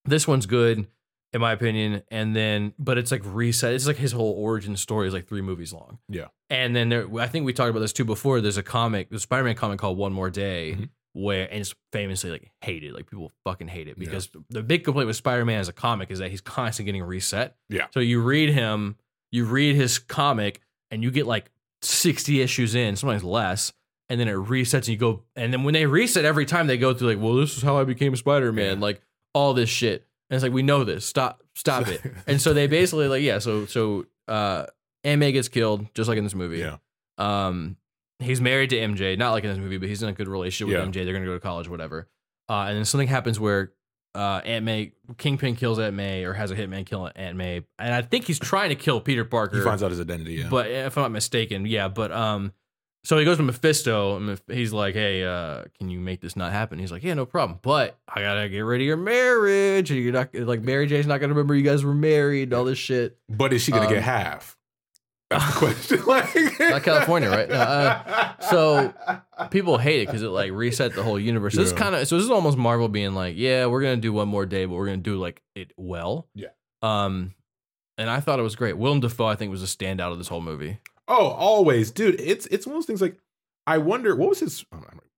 this 0.05 0.29
one's 0.29 0.47
good 0.47 0.87
in 1.33 1.41
my 1.41 1.53
opinion, 1.53 2.03
and 2.11 2.35
then 2.35 2.75
but 2.79 2.99
it's 2.99 3.11
like 3.13 3.23
reset. 3.25 3.73
It's 3.75 3.87
like 3.87 3.97
his 3.97 4.13
whole 4.13 4.33
origin 4.33 4.77
story 4.77 5.07
is 5.09 5.15
like 5.15 5.27
three 5.29 5.43
movies 5.43 5.73
long. 5.73 5.99
Yeah. 6.09 6.27
And 6.49 6.75
then 6.75 6.89
there, 6.89 7.07
I 7.21 7.27
think 7.29 7.45
we 7.47 7.53
talked 7.53 7.71
about 7.71 7.81
this 7.81 7.93
too 7.93 8.05
before. 8.05 8.41
There's 8.41 8.57
a 8.57 8.63
comic, 8.65 9.11
the 9.11 9.21
Spider-Man 9.21 9.55
comic 9.55 9.79
called 9.79 9.97
One 9.97 10.13
More 10.13 10.31
Day, 10.31 10.75
Mhm. 10.79 10.89
Where 11.13 11.49
and 11.51 11.61
it's 11.61 11.75
famously 11.93 12.31
like 12.31 12.51
hated. 12.61 12.93
Like 12.95 13.11
people 13.11 13.33
fucking 13.45 13.69
hate 13.69 13.89
it 13.89 13.97
Yeah. 13.99 14.05
because 14.05 14.29
the 14.49 14.63
big 14.63 14.85
complaint 14.85 15.07
with 15.09 15.17
Spider-Man 15.17 15.59
as 15.61 15.69
a 15.69 15.73
comic 15.73 16.11
is 16.11 16.19
that 16.21 16.31
he's 16.31 16.41
constantly 16.41 16.93
getting 16.93 17.03
reset. 17.07 17.57
Yeah. 17.69 17.87
So 17.93 18.01
you 18.01 18.21
read 18.23 18.51
him, 18.51 18.97
you 19.33 19.45
read 19.45 19.75
his 19.77 19.99
comic, 19.99 20.61
and 20.91 21.03
you 21.03 21.11
get 21.11 21.27
like 21.27 21.51
60 21.83 22.41
issues 22.41 22.75
in, 22.75 22.97
sometimes 22.97 23.25
less, 23.25 23.73
and 24.09 24.21
then 24.21 24.29
it 24.29 24.35
resets 24.35 24.75
and 24.75 24.89
you 24.89 24.97
go 24.97 25.23
and 25.37 25.53
then 25.53 25.63
when 25.65 25.75
they 25.75 25.87
reset 25.87 26.25
every 26.25 26.45
time 26.47 26.67
they 26.67 26.77
go 26.79 26.93
through 26.95 27.09
like, 27.15 27.19
well, 27.23 27.35
this 27.35 27.57
is 27.57 27.63
how 27.63 27.79
I 27.79 27.85
became 27.85 28.15
Spider-Man, 28.17 28.77
Yeah. 28.79 28.83
like 28.85 29.01
all 29.35 29.55
this 29.55 29.69
shit. 29.71 30.07
And 30.29 30.37
it's 30.37 30.43
like 30.45 30.53
we 30.53 30.63
know 30.63 30.85
this. 30.85 31.05
Stop 31.07 31.43
stop 31.55 31.89
it. 31.89 32.01
And 32.27 32.41
so 32.41 32.53
they 32.55 32.67
basically 32.69 33.09
like, 33.09 33.23
yeah, 33.23 33.39
so 33.41 33.67
so 33.67 34.07
uh 34.29 34.67
Aunt 35.03 35.19
May 35.19 35.33
gets 35.33 35.49
killed, 35.49 35.87
just 35.95 36.09
like 36.09 36.19
in 36.19 36.25
this 36.25 36.35
movie. 36.35 36.59
Yeah. 36.59 36.77
Um, 37.19 37.77
he's 38.21 38.41
married 38.41 38.71
to 38.71 38.77
MJ, 38.77 39.17
not 39.19 39.33
like 39.33 39.45
in 39.45 39.51
this 39.51 39.59
movie, 39.59 39.79
but 39.79 39.89
he's 39.89 40.03
in 40.03 40.09
a 40.09 40.13
good 40.13 40.29
relationship 40.29 40.73
Yeah. 40.73 40.81
with 40.81 40.89
MJ. 40.95 41.05
They're 41.05 41.13
gonna 41.15 41.25
go 41.27 41.35
to 41.35 41.41
college, 41.41 41.69
whatever. 41.69 42.09
Uh, 42.49 42.65
and 42.69 42.77
then 42.79 42.85
something 42.85 43.09
happens 43.09 43.39
where 43.41 43.73
uh, 44.15 44.41
Aunt 44.45 44.65
May, 44.65 44.93
Kingpin 45.19 45.55
kills 45.55 45.79
Aunt 45.79 45.95
May, 45.95 46.25
or 46.25 46.33
has 46.33 46.51
a 46.51 46.57
hitman 46.57 46.85
kill 46.85 47.09
Aunt 47.15 47.37
May, 47.37 47.63
and 47.79 47.95
I 47.95 48.03
think 48.03 48.25
he's 48.27 48.41
trying 48.41 48.71
to 48.71 48.75
kill 48.75 49.01
Peter 49.01 49.25
Parker. 49.25 49.59
He 49.59 49.63
finds 49.63 49.83
out 49.85 49.91
his 49.93 50.01
identity. 50.01 50.35
Yeah. 50.35 50.49
But 50.51 50.67
if 50.69 50.99
I'm 50.99 51.03
not 51.03 51.13
mistaken, 51.13 51.65
yeah. 51.65 51.87
But 51.87 52.11
um, 52.11 52.53
so 53.05 53.17
he 53.19 53.25
goes 53.25 53.37
to 53.37 53.45
Mephisto, 53.45 54.17
and 54.17 54.41
he's 54.49 54.73
like, 54.73 54.95
"Hey, 54.95 55.23
uh, 55.25 55.63
can 55.79 55.91
you 55.91 56.01
make 56.01 56.21
this 56.21 56.35
not 56.35 56.51
happen?" 56.51 56.81
He's 56.81 56.91
like, 56.91 57.05
"Yeah, 57.05 57.15
no 57.15 57.25
problem, 57.25 57.61
but 57.63 57.99
I 58.09 58.21
gotta 58.23 58.49
get 58.49 58.61
rid 58.63 58.81
of 58.81 58.87
your 58.89 58.97
marriage. 58.97 59.93
You're 59.93 60.13
not 60.13 60.35
like 60.35 60.61
Mary 60.61 60.87
Jane's 60.89 61.07
not 61.07 61.19
gonna 61.21 61.33
remember 61.33 61.55
you 61.55 61.63
guys 61.63 61.85
were 61.85 61.95
married, 61.95 62.45
and 62.45 62.55
all 62.55 62.65
this 62.65 62.79
shit." 62.79 63.17
But 63.29 63.53
is 63.53 63.63
she 63.63 63.71
gonna 63.71 63.87
Um, 63.87 63.93
get 63.93 64.03
half? 64.03 64.59
That's 65.31 65.89
the 65.89 65.99
question. 65.99 66.03
like, 66.07 66.59
Not 66.61 66.83
California, 66.83 67.31
right? 67.31 67.49
No, 67.49 67.55
uh, 67.55 68.33
so 68.41 68.93
people 69.51 69.79
hate 69.79 70.03
it 70.03 70.07
because 70.07 70.23
it 70.23 70.29
like 70.29 70.51
reset 70.53 70.95
the 70.95 71.03
whole 71.03 71.19
universe. 71.21 71.55
This 71.55 71.67
is 71.67 71.73
Yeah. 71.73 71.79
kind 71.79 71.95
of 71.95 72.09
so 72.09 72.17
this 72.17 72.25
is 72.25 72.31
almost 72.31 72.59
Marvel 72.59 72.89
being 72.89 73.15
like, 73.15 73.37
yeah, 73.37 73.67
we're 73.67 73.81
gonna 73.83 73.97
do 73.97 74.13
one 74.13 74.29
more 74.29 74.45
day, 74.47 74.65
but 74.65 74.75
we're 74.75 74.87
gonna 74.87 74.97
do 74.99 75.17
like 75.19 75.41
it 75.55 75.73
well. 75.77 76.29
Yeah. 76.35 76.49
Um, 76.83 77.35
and 77.97 78.11
I 78.11 78.21
thought 78.21 78.39
it 78.39 78.43
was 78.43 78.57
great. 78.57 78.77
Willem 78.79 79.01
Dafoe, 79.01 79.27
I 79.27 79.37
think, 79.37 79.51
was 79.51 79.63
a 79.63 79.67
standout 79.67 80.11
of 80.13 80.19
this 80.19 80.29
whole 80.29 80.41
movie. 80.41 80.79
Oh, 81.07 81.29
always, 81.29 81.91
dude. 81.91 82.21
It's 82.21 82.47
it's 82.47 82.67
one 82.67 82.77
of 82.77 82.83
those 82.83 82.87
things. 82.87 83.01
Like, 83.03 83.17
I 83.67 83.79
wonder 83.79 84.17
what 84.17 84.31
was 84.31 84.41
his. 84.41 84.65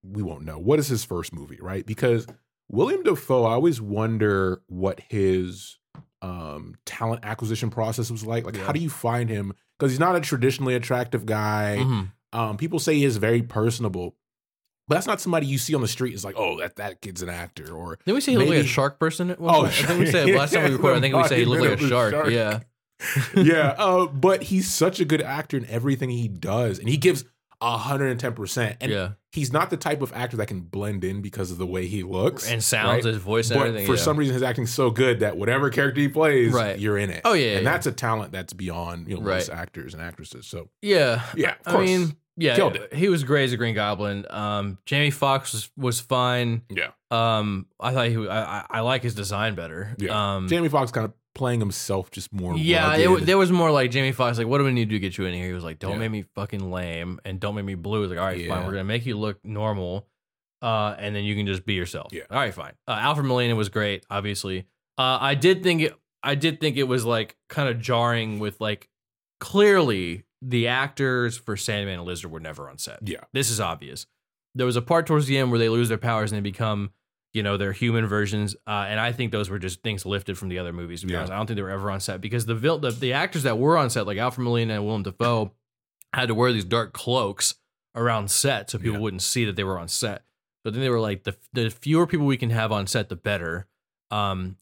We 0.02 0.22
won't 0.22 0.44
know 0.44 0.58
what 0.58 0.78
is 0.78 0.88
his 0.88 1.04
first 1.04 1.32
movie, 1.32 1.58
right? 1.60 1.86
Because 1.86 2.26
William 2.68 3.02
Dafoe, 3.02 3.44
I 3.44 3.52
always 3.52 3.80
wonder 3.80 4.62
what 4.66 5.00
his 5.08 5.78
um 6.22 6.74
talent 6.86 7.20
acquisition 7.24 7.68
process 7.68 8.10
was 8.10 8.24
like. 8.24 8.44
Like, 8.46 8.56
Yeah. 8.56 8.64
how 8.64 8.72
do 8.72 8.80
you 8.80 8.88
find 8.90 9.28
him? 9.28 9.52
Because 9.78 9.92
he's 9.92 10.00
not 10.00 10.16
a 10.16 10.20
traditionally 10.20 10.74
attractive 10.74 11.26
guy. 11.26 11.78
Mhm. 11.80 12.12
Um, 12.32 12.56
people 12.56 12.78
say 12.78 12.94
he 12.94 13.04
is 13.04 13.16
very 13.18 13.42
personable, 13.42 14.16
but 14.88 14.94
that's 14.94 15.06
not 15.06 15.20
somebody 15.20 15.46
you 15.46 15.58
see 15.58 15.74
on 15.74 15.80
the 15.82 15.88
street. 15.88 16.14
Is 16.14 16.24
like, 16.24 16.36
oh, 16.38 16.58
that 16.60 16.76
that 16.76 17.00
kid's 17.02 17.20
an 17.22 17.28
actor, 17.28 17.74
or 17.74 17.96
Didn't 18.06 18.14
we 18.14 18.20
say 18.20 18.32
he 18.32 18.38
looked 18.38 18.50
like 18.50 18.58
a 18.60 18.66
shark 18.66 18.98
person? 18.98 19.36
Oh? 19.38 19.66
I 19.66 19.70
think 19.70 19.98
we 19.98 20.06
said 20.10 20.28
last 20.30 20.52
time 20.54 20.64
we 20.64 20.70
recorded. 20.76 20.98
I 20.98 21.00
think 21.00 21.14
we 21.16 21.24
said 21.28 21.38
he 21.38 21.44
looked 21.44 21.60
like 21.62 21.70
a 21.70 21.82
Embodiment 21.84 22.12
shark. 22.14 22.30
Yeah. 22.30 22.60
yeah, 23.36 23.74
uh, 23.78 24.06
but 24.06 24.44
he's 24.44 24.70
such 24.70 25.00
a 25.00 25.04
good 25.04 25.20
actor 25.20 25.56
in 25.56 25.66
everything 25.66 26.08
he 26.10 26.28
does, 26.28 26.78
and 26.78 26.88
he 26.88 26.96
gives 26.96 27.24
hundred 27.62 28.08
and 28.10 28.20
ten 28.20 28.32
percent. 28.34 28.76
And 28.80 28.90
yeah. 28.92 29.10
he's 29.32 29.52
not 29.52 29.70
the 29.70 29.76
type 29.76 30.02
of 30.02 30.12
actor 30.12 30.36
that 30.38 30.46
can 30.46 30.60
blend 30.60 31.04
in 31.04 31.22
because 31.22 31.50
of 31.50 31.58
the 31.58 31.66
way 31.66 31.86
he 31.86 32.02
looks 32.02 32.48
And 32.50 32.62
sounds, 32.62 33.04
right? 33.04 33.14
his 33.14 33.22
voice, 33.22 33.50
and 33.50 33.58
But 33.60 33.66
everything. 33.68 33.86
for 33.86 33.94
yeah. 33.94 34.00
some 34.02 34.16
reason, 34.16 34.34
his 34.34 34.42
acting's 34.42 34.72
so 34.72 34.90
good 34.90 35.20
that 35.20 35.36
whatever 35.36 35.70
character 35.70 36.00
he 36.00 36.08
plays, 36.08 36.52
Right. 36.52 36.78
you're 36.78 36.98
in 36.98 37.10
it. 37.10 37.22
Oh, 37.24 37.32
yeah, 37.34 37.52
and 37.56 37.64
yeah. 37.64 37.70
that's 37.72 37.86
a 37.86 37.92
talent 37.92 38.32
that's 38.32 38.52
beyond 38.52 39.08
you 39.08 39.16
know 39.16 39.22
most 39.22 39.48
actors 39.50 39.94
and 39.94 40.02
actresses. 40.02 40.46
So 40.46 40.68
yeah, 40.82 41.22
yeah, 41.36 41.54
of 41.66 41.76
I 41.76 41.80
mean, 41.84 42.16
yeah, 42.36 42.56
Killed 42.56 42.76
it. 42.76 42.94
he 42.94 43.08
was 43.08 43.24
great 43.24 43.44
as 43.44 43.52
a 43.52 43.56
Green 43.58 43.74
Goblin. 43.74 44.24
Um, 44.30 44.78
Jamie 44.86 45.10
Foxx 45.10 45.52
was, 45.52 45.70
was 45.76 46.00
fine. 46.00 46.62
yeah, 46.70 46.88
Um, 47.10 47.66
I 47.78 47.92
thought 47.92 48.08
he, 48.08 48.26
I, 48.28 48.64
I, 48.70 48.80
like 48.80 49.02
his 49.02 49.14
design 49.14 49.54
better. 49.54 49.94
Yeah. 49.98 50.36
Um, 50.36 50.48
Jamie 50.48 50.70
Foxx 50.70 50.90
kind 50.92 51.04
of 51.04 51.12
playing 51.34 51.60
himself 51.60 52.10
just 52.10 52.32
more. 52.32 52.56
yeah, 52.56 52.94
it, 52.96 53.26
there 53.26 53.38
was 53.38 53.50
more 53.52 53.70
like 53.70 53.90
Jamie 53.90 54.12
Foxx. 54.12 54.38
Like, 54.38 54.46
what 54.46 54.58
do 54.58 54.64
we 54.64 54.72
need 54.72 54.84
to 54.84 54.90
do 54.90 54.96
to 54.96 55.00
get 55.00 55.16
you 55.18 55.24
in 55.26 55.34
here? 55.34 55.46
He 55.46 55.52
was 55.52 55.64
like, 55.64 55.78
"Don't 55.78 55.92
Yeah. 55.92 55.98
make 55.98 56.10
me 56.10 56.24
fucking 56.34 56.70
lame 56.70 57.20
and 57.24 57.38
don't 57.40 57.54
make 57.54 57.64
me 57.64 57.74
blue." 57.74 57.98
He 57.98 58.02
was 58.02 58.10
like, 58.10 58.18
"All 58.20 58.26
right, 58.26 58.38
Yeah. 58.38 58.48
fine. 58.54 58.64
We're 58.66 58.72
gonna 58.72 58.84
make 58.84 59.06
you 59.06 59.18
look 59.18 59.38
normal, 59.44 60.06
uh, 60.60 60.94
and 60.98 61.14
then 61.16 61.24
you 61.24 61.34
can 61.34 61.46
just 61.46 61.64
be 61.64 61.74
yourself." 61.74 62.12
Yeah. 62.12 62.22
All 62.30 62.36
right, 62.38 62.52
fine. 62.54 62.72
Uh, 62.86 62.92
Alfred 62.92 63.26
Molina 63.26 63.54
was 63.56 63.68
great. 63.68 64.04
Obviously, 64.10 64.66
uh, 64.98 65.18
I 65.20 65.34
did 65.34 65.62
think 65.62 65.82
it. 65.82 65.94
I 66.22 66.34
did 66.36 66.60
think 66.60 66.76
it 66.76 66.84
was 66.84 67.04
like 67.04 67.36
kind 67.48 67.68
of 67.68 67.80
jarring 67.80 68.38
with 68.38 68.60
like 68.60 68.88
clearly 69.40 70.24
the 70.40 70.68
actors 70.68 71.36
for 71.36 71.56
Sandman 71.56 71.98
and 71.98 72.04
Lizard 72.06 72.30
were 72.30 72.40
never 72.40 72.68
on 72.68 72.78
set. 72.78 72.98
yeah, 73.02 73.20
This 73.32 73.50
is 73.50 73.60
obvious. 73.60 74.06
There 74.54 74.66
was 74.66 74.76
a 74.76 74.82
part 74.82 75.06
towards 75.06 75.26
the 75.26 75.38
end 75.38 75.50
where 75.50 75.58
they 75.58 75.68
lose 75.68 75.88
their 75.88 75.98
powers 75.98 76.30
and 76.32 76.36
they 76.36 76.42
become, 76.42 76.90
you 77.34 77.42
know, 77.42 77.56
their 77.56 77.72
human 77.72 78.06
versions. 78.06 78.54
Uh, 78.66 78.84
and 78.88 79.00
I 79.00 79.12
think 79.12 79.32
those 79.32 79.48
were 79.48 79.58
just 79.58 79.82
things 79.82 80.04
lifted 80.04 80.36
from 80.36 80.48
the 80.48 80.58
other 80.58 80.72
movies. 80.72 81.00
To 81.00 81.06
be 81.06 81.12
Yeah. 81.12 81.20
honest, 81.20 81.32
I 81.32 81.36
don't 81.36 81.46
think 81.46 81.56
they 81.56 81.62
were 81.62 81.70
ever 81.70 81.90
on 81.90 82.00
set 82.00 82.20
because 82.20 82.44
the, 82.46 82.54
vil- 82.54 82.78
the 82.78 82.90
the 82.90 83.12
actors 83.14 83.42
that 83.44 83.58
were 83.58 83.76
on 83.78 83.88
set, 83.90 84.06
like 84.06 84.18
Alfred 84.18 84.44
Molina 84.44 84.74
and 84.74 84.84
Willem 84.84 85.02
Dafoe, 85.02 85.52
had 86.14 86.28
to 86.28 86.34
wear 86.34 86.52
these 86.52 86.64
dark 86.64 86.92
cloaks 86.92 87.54
around 87.94 88.30
set 88.30 88.70
so 88.70 88.78
people 88.78 88.94
Yeah. 88.94 89.00
wouldn't 89.00 89.22
see 89.22 89.44
that 89.46 89.56
they 89.56 89.64
were 89.64 89.78
on 89.78 89.88
set. 89.88 90.24
but 90.64 90.72
then 90.74 90.80
they 90.82 90.90
were 90.90 91.00
like, 91.00 91.24
the 91.24 91.34
the 91.52 91.70
fewer 91.70 92.06
people 92.06 92.24
we 92.26 92.36
can 92.36 92.50
have 92.50 92.70
on 92.70 92.86
set, 92.86 93.08
the 93.08 93.16
better. 93.16 93.66
Um, 94.10 94.56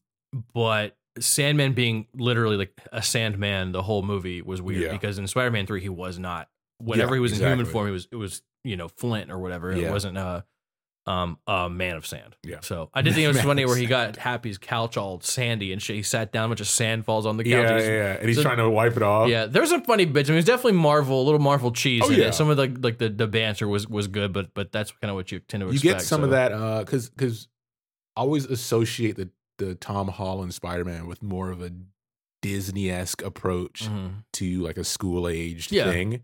but 0.53 0.97
Sandman 1.19 1.73
being 1.73 2.07
literally 2.15 2.55
like 2.57 2.73
a 2.91 3.03
Sandman 3.03 3.71
the 3.73 3.83
whole 3.83 4.01
movie 4.01 4.41
was 4.41 4.61
weird 4.61 4.83
Yeah. 4.83 4.91
because 4.93 5.17
in 5.19 5.27
Spider 5.27 5.51
Man 5.51 5.65
Three 5.67 5.81
he 5.81 5.89
was 5.89 6.17
not. 6.17 6.49
Whenever 6.79 7.13
he 7.15 7.19
was 7.21 7.33
in 7.39 7.45
human 7.45 7.65
form, 7.65 7.85
he 7.87 7.91
was 7.91 8.07
it 8.11 8.15
was 8.15 8.41
you 8.63 8.77
know 8.77 8.87
Flint 8.87 9.29
or 9.29 9.37
whatever. 9.39 9.71
It 9.71 9.91
wasn't 9.91 10.17
uh 10.17 10.41
um 11.07 11.39
a 11.47 11.67
man 11.69 11.95
of 11.95 12.05
sand. 12.05 12.35
Yeah. 12.43 12.57
So 12.61 12.89
I 12.93 13.01
did 13.01 13.15
think 13.15 13.25
it 13.25 13.27
was 13.29 13.37
Man 13.37 13.45
funny 13.45 13.65
where 13.65 13.75
he 13.75 13.87
got 13.87 14.17
Happy's 14.17 14.57
couch 14.59 14.97
all 14.97 15.19
sandy 15.21 15.73
and 15.73 15.81
shit. 15.81 15.95
He 15.95 16.03
sat 16.03 16.31
down, 16.31 16.45
a 16.45 16.47
bunch 16.49 16.61
of 16.61 16.67
sand 16.67 17.05
falls 17.05 17.25
on 17.25 17.37
the 17.37 17.43
couch. 17.43 17.51
yeah, 17.51 17.77
yeah, 17.79 17.87
yeah. 17.87 18.13
And 18.19 18.27
he's 18.27 18.37
so- 18.37 18.43
trying 18.43 18.57
to 18.57 18.69
wipe 18.69 18.95
it 18.97 19.03
off. 19.03 19.27
yeah, 19.29 19.45
there's 19.47 19.69
some 19.69 19.81
funny 19.83 20.05
bits. 20.05 20.29
I 20.29 20.33
mean, 20.33 20.37
it's 20.39 20.47
definitely 20.47 20.73
Marvel, 20.79 21.21
a 21.21 21.23
little 21.23 21.39
Marvel 21.39 21.71
cheese 21.71 22.03
Oh, 22.05 22.09
yeah. 22.11 22.27
it. 22.27 22.33
Some 22.35 22.49
of 22.49 22.57
the 22.57 22.67
like 22.81 22.99
the, 22.99 23.09
the 23.09 23.27
banter 23.27 23.67
was 23.67 23.87
was 23.87 24.07
good, 24.07 24.31
but 24.31 24.53
but 24.53 24.71
that's 24.71 24.91
kind 24.91 25.09
of 25.09 25.15
what 25.15 25.31
you 25.31 25.39
tend 25.39 25.61
to 25.61 25.67
you 25.67 25.73
expect. 25.73 25.97
get 25.99 26.01
some 26.05 26.23
of 26.23 26.29
so. 26.29 26.35
that 26.35 26.51
uh 26.51 26.79
because 26.83 27.09
because 27.09 27.47
I 28.15 28.21
always 28.21 28.45
associate 28.45 29.15
the 29.15 29.29
the 29.57 29.73
Tom 29.75 30.07
Holland 30.09 30.53
Spider 30.53 30.85
Man 30.85 31.07
with 31.07 31.23
more 31.23 31.49
of 31.49 31.61
a 31.63 31.71
Disney 32.41 32.89
esque 32.89 33.21
approach 33.23 33.83
Mhm. 33.87 34.23
to 34.33 34.61
like 34.61 34.77
a 34.77 34.83
school 34.83 35.27
aged 35.27 35.71
Yeah. 35.71 35.91
thing. 35.91 36.23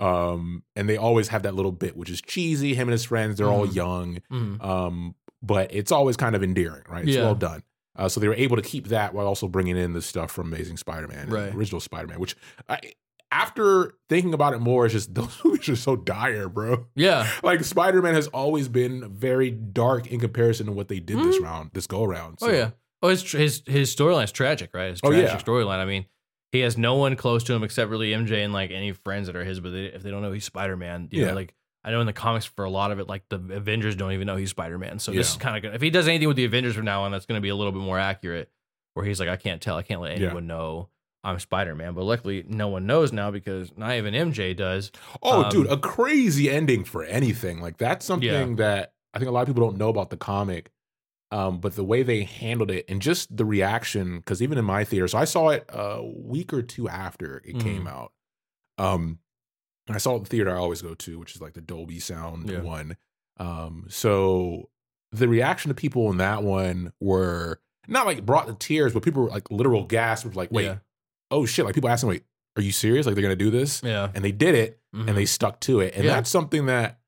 Um, 0.00 0.62
and 0.76 0.88
they 0.88 0.96
always 0.96 1.28
have 1.28 1.42
that 1.42 1.54
little 1.54 1.72
bit 1.72 1.96
which 1.96 2.10
is 2.10 2.20
cheesy. 2.20 2.74
Him 2.74 2.88
and 2.88 2.92
his 2.92 3.04
friends, 3.04 3.38
they're 3.38 3.48
all 3.48 3.66
Mhm. 3.66 3.74
young. 3.74 4.18
Mhm. 4.30 4.64
Um, 4.64 5.14
but 5.42 5.72
it's 5.74 5.90
always 5.92 6.16
kind 6.16 6.34
of 6.36 6.42
endearing, 6.42 6.82
right? 6.88 7.04
It's 7.06 7.16
Yeah. 7.16 7.22
well 7.24 7.34
done. 7.34 7.62
Uh, 7.96 8.08
so 8.08 8.20
they 8.20 8.28
were 8.28 8.34
able 8.34 8.56
to 8.56 8.62
keep 8.62 8.88
that 8.88 9.12
while 9.12 9.26
also 9.26 9.48
bringing 9.48 9.76
in 9.76 9.92
the 9.92 10.02
stuff 10.02 10.30
from 10.30 10.52
Amazing 10.52 10.76
Spider-Man, 10.76 11.28
Right. 11.30 11.52
original 11.54 11.80
Spider-Man. 11.80 12.20
Which, 12.20 12.36
I, 12.68 12.78
after 13.32 13.94
thinking 14.08 14.34
about 14.34 14.54
it 14.54 14.60
more, 14.60 14.86
it's 14.86 14.92
just 14.94 15.14
those 15.16 15.36
movies 15.44 15.68
are 15.68 15.76
so 15.76 15.96
dire, 15.96 16.48
bro. 16.48 16.86
Yeah, 16.94 17.28
Like 17.42 17.64
Spider-Man 17.64 18.14
has 18.14 18.28
always 18.28 18.68
been 18.68 19.12
very 19.12 19.50
dark 19.50 20.06
in 20.06 20.20
comparison 20.20 20.66
to 20.66 20.72
what 20.72 20.88
they 20.88 21.00
did 21.00 21.18
this 21.18 21.38
Mhm. 21.38 21.42
round, 21.44 21.70
this 21.74 21.86
go 21.86 22.04
around. 22.04 22.38
Oh 22.40 22.50
yeah. 22.50 22.70
Oh, 23.02 23.08
his 23.08 23.30
his 23.30 23.62
his 23.66 23.94
storyline's 23.94 24.32
tragic, 24.32 24.70
right? 24.74 24.90
His 24.90 25.00
Oh, 25.02 25.10
tragic 25.10 25.28
yeah. 25.30 25.38
storyline. 25.40 25.78
I 25.78 25.84
mean, 25.84 26.06
he 26.52 26.60
has 26.60 26.78
no 26.78 26.94
one 26.96 27.14
close 27.16 27.44
to 27.44 27.52
him 27.54 27.62
except 27.62 27.90
really 27.90 28.10
MJ 28.10 28.42
and 28.44 28.52
like 28.52 28.70
any 28.70 28.92
friends 28.92 29.26
that 29.26 29.36
are 29.36 29.44
his. 29.44 29.60
But 29.60 29.70
they, 29.70 29.84
if 29.86 30.02
they 30.02 30.10
don't 30.10 30.22
know 30.22 30.32
he's 30.32 30.44
Spider 30.44 30.76
Man, 30.76 31.08
Yeah. 31.10 31.26
know, 31.28 31.34
like 31.34 31.54
I 31.84 31.90
know 31.90 32.00
in 32.00 32.06
the 32.06 32.12
comics 32.12 32.44
for 32.44 32.64
a 32.64 32.70
lot 32.70 32.90
of 32.90 32.98
it, 32.98 33.08
like 33.08 33.22
the 33.28 33.36
Avengers 33.36 33.96
don't 33.96 34.12
even 34.12 34.26
know 34.26 34.36
he's 34.36 34.50
Spider 34.50 34.78
Man. 34.78 34.98
So 34.98 35.12
this 35.12 35.30
is 35.30 35.36
kind 35.36 35.56
of 35.56 35.62
good. 35.62 35.74
If 35.74 35.82
he 35.82 35.90
does 35.90 36.08
anything 36.08 36.28
with 36.28 36.36
the 36.36 36.44
Avengers 36.44 36.74
from 36.74 36.84
now 36.84 37.02
on, 37.04 37.12
that's 37.12 37.26
going 37.26 37.38
to 37.38 37.42
be 37.42 37.48
a 37.50 37.56
little 37.56 37.72
bit 37.72 37.82
more 37.82 37.98
accurate. 37.98 38.50
Where 38.94 39.06
he's 39.06 39.20
like, 39.20 39.28
I 39.28 39.36
can't 39.36 39.60
tell, 39.62 39.76
I 39.76 39.82
can't 39.82 40.00
let 40.00 40.18
Yeah. 40.18 40.26
anyone 40.26 40.46
know 40.48 40.88
I'm 41.22 41.38
Spider 41.38 41.74
Man. 41.74 41.94
But 41.94 42.04
luckily, 42.04 42.44
no 42.48 42.68
one 42.68 42.86
knows 42.86 43.12
now 43.12 43.30
because 43.30 43.70
not 43.76 43.92
even 43.92 44.14
MJ 44.14 44.56
does. 44.56 44.90
Oh, 45.22 45.44
Um, 45.44 45.50
dude, 45.50 45.66
a 45.68 45.76
crazy 45.76 46.50
ending 46.50 46.82
for 46.84 47.04
anything. 47.04 47.60
Like 47.60 47.76
that's 47.76 48.04
something 48.06 48.28
Yeah. 48.28 48.46
that 48.56 48.94
I 49.14 49.18
think 49.18 49.28
a 49.28 49.32
lot 49.32 49.42
of 49.42 49.46
people 49.48 49.68
don't 49.68 49.78
know 49.78 49.88
about 49.88 50.10
the 50.10 50.16
comic. 50.16 50.70
Um, 51.30 51.60
but 51.60 51.76
the 51.76 51.84
way 51.84 52.02
they 52.02 52.24
handled 52.24 52.70
it 52.70 52.86
and 52.88 53.02
just 53.02 53.36
the 53.36 53.44
reaction, 53.44 54.16
because 54.18 54.40
even 54.40 54.56
in 54.56 54.64
my 54.64 54.84
theater, 54.84 55.06
so 55.08 55.18
I 55.18 55.24
saw 55.24 55.50
it 55.50 55.66
a 55.68 56.02
week 56.02 56.52
or 56.54 56.62
two 56.62 56.88
after 56.88 57.42
it 57.44 57.58
came 57.60 57.84
Mhm. 57.84 57.90
out. 57.90 58.12
Um, 58.78 59.18
I 59.90 59.98
saw 59.98 60.16
it 60.16 60.20
the 60.24 60.30
theater 60.30 60.50
I 60.50 60.58
always 60.58 60.80
go 60.80 60.94
to, 60.94 61.18
which 61.18 61.34
is 61.34 61.40
like 61.42 61.52
the 61.54 61.60
Dolby 61.60 62.00
Sound 62.00 62.48
Yeah. 62.48 62.60
one. 62.62 62.96
Um, 63.38 63.86
so 63.88 64.70
the 65.12 65.28
reaction 65.28 65.68
to 65.68 65.74
people 65.74 66.10
in 66.10 66.16
that 66.18 66.42
one 66.42 66.92
were 67.00 67.60
not 67.86 68.06
like 68.06 68.24
brought 68.24 68.46
to 68.46 68.54
tears, 68.54 68.92
but 68.94 69.02
people 69.02 69.22
were 69.22 69.28
like 69.30 69.50
literal 69.50 69.84
gasps, 69.84 70.34
like, 70.34 70.50
wait, 70.50 70.64
Yeah. 70.64 70.78
oh 71.30 71.44
shit. 71.46 71.64
Like 71.66 71.74
people 71.74 71.90
asking, 71.90 72.08
wait, 72.10 72.24
are 72.56 72.62
you 72.62 72.72
serious? 72.72 73.04
Like 73.06 73.14
they're 73.14 73.22
gonna 73.22 73.36
do 73.36 73.50
this? 73.50 73.82
Yeah. 73.82 74.10
And 74.14 74.24
they 74.24 74.32
did 74.32 74.54
it 74.54 74.80
Mhm. 74.94 75.08
and 75.08 75.16
they 75.16 75.26
stuck 75.26 75.60
to 75.60 75.80
it. 75.80 75.94
And 75.94 76.04
Yeah. 76.04 76.14
that's 76.14 76.30
something 76.30 76.66
that 76.66 77.00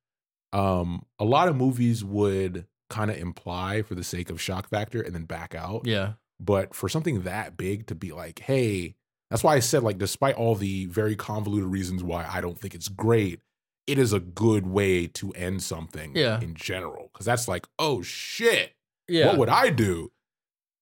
um 0.53 1.05
a 1.19 1.25
lot 1.25 1.49
of 1.49 1.57
movies 1.57 2.05
would 2.05 2.67
kind 2.91 3.11
of 3.11 3.17
imply 3.17 3.81
for 3.83 3.95
the 3.95 4.05
sake 4.05 4.29
of 4.29 4.41
shock 4.41 4.69
factor 4.69 5.01
and 5.01 5.15
then 5.15 5.25
back 5.25 5.55
out. 5.55 5.87
yeah. 5.87 6.13
But 6.43 6.75
for 6.75 6.89
something 6.89 7.23
that 7.23 7.57
big 7.57 7.87
to 7.89 7.95
be 7.95 8.13
like, 8.13 8.39
hey, 8.41 8.95
that's 9.31 9.43
why 9.45 9.55
I 9.57 9.61
said, 9.61 9.83
like, 9.83 9.99
despite 9.99 10.35
all 10.37 10.55
the 10.55 10.87
very 10.87 11.15
convoluted 11.15 11.69
reasons 11.71 12.03
why 12.03 12.27
I 12.31 12.41
don't 12.41 12.59
think 12.59 12.75
it's 12.75 12.89
great, 12.89 13.41
it 13.87 13.99
is 13.99 14.13
a 14.15 14.21
good 14.21 14.67
way 14.67 15.07
to 15.07 15.33
end 15.33 15.63
something 15.63 16.17
Yeah. 16.17 16.41
in 16.41 16.55
general. 16.55 17.11
Cause 17.15 17.27
that's 17.27 17.47
like, 17.47 17.67
oh 17.79 18.01
shit, 18.03 18.73
Yeah. 19.09 19.27
what 19.27 19.37
would 19.39 19.49
I 19.51 19.69
do? 19.71 20.13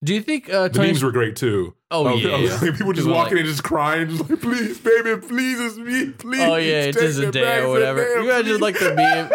Do 0.05 0.15
you 0.15 0.23
think 0.23 0.49
uh, 0.49 0.69
The 0.69 0.79
memes 0.79 1.03
were 1.03 1.11
great 1.11 1.35
too. 1.35 1.75
oh 1.91 2.15
yeah. 2.15 2.37
yeah. 2.37 2.51
like, 2.61 2.61
people 2.77 2.93
just 2.93 3.07
People 3.07 3.15
walking 3.19 3.35
like- 3.39 3.41
in, 3.41 3.47
just 3.51 3.65
crying, 3.65 4.09
just 4.11 4.31
like, 4.31 4.41
please, 4.41 4.79
baby, 4.79 5.21
please, 5.21 5.59
it's 5.59 5.77
me, 5.77 6.11
please. 6.13 6.41
Oh 6.41 6.55
yeah, 6.55 6.83
it's 6.85 7.01
just 7.01 7.19
a 7.19 7.33
day 7.33 7.63
or 7.63 7.69
whatever. 7.71 8.05
damn 8.05 8.23
You 8.23 8.31
imagine 8.31 8.53
please." 8.53 8.61
like 8.61 8.79
the 8.79 8.95
meme. 8.95 9.31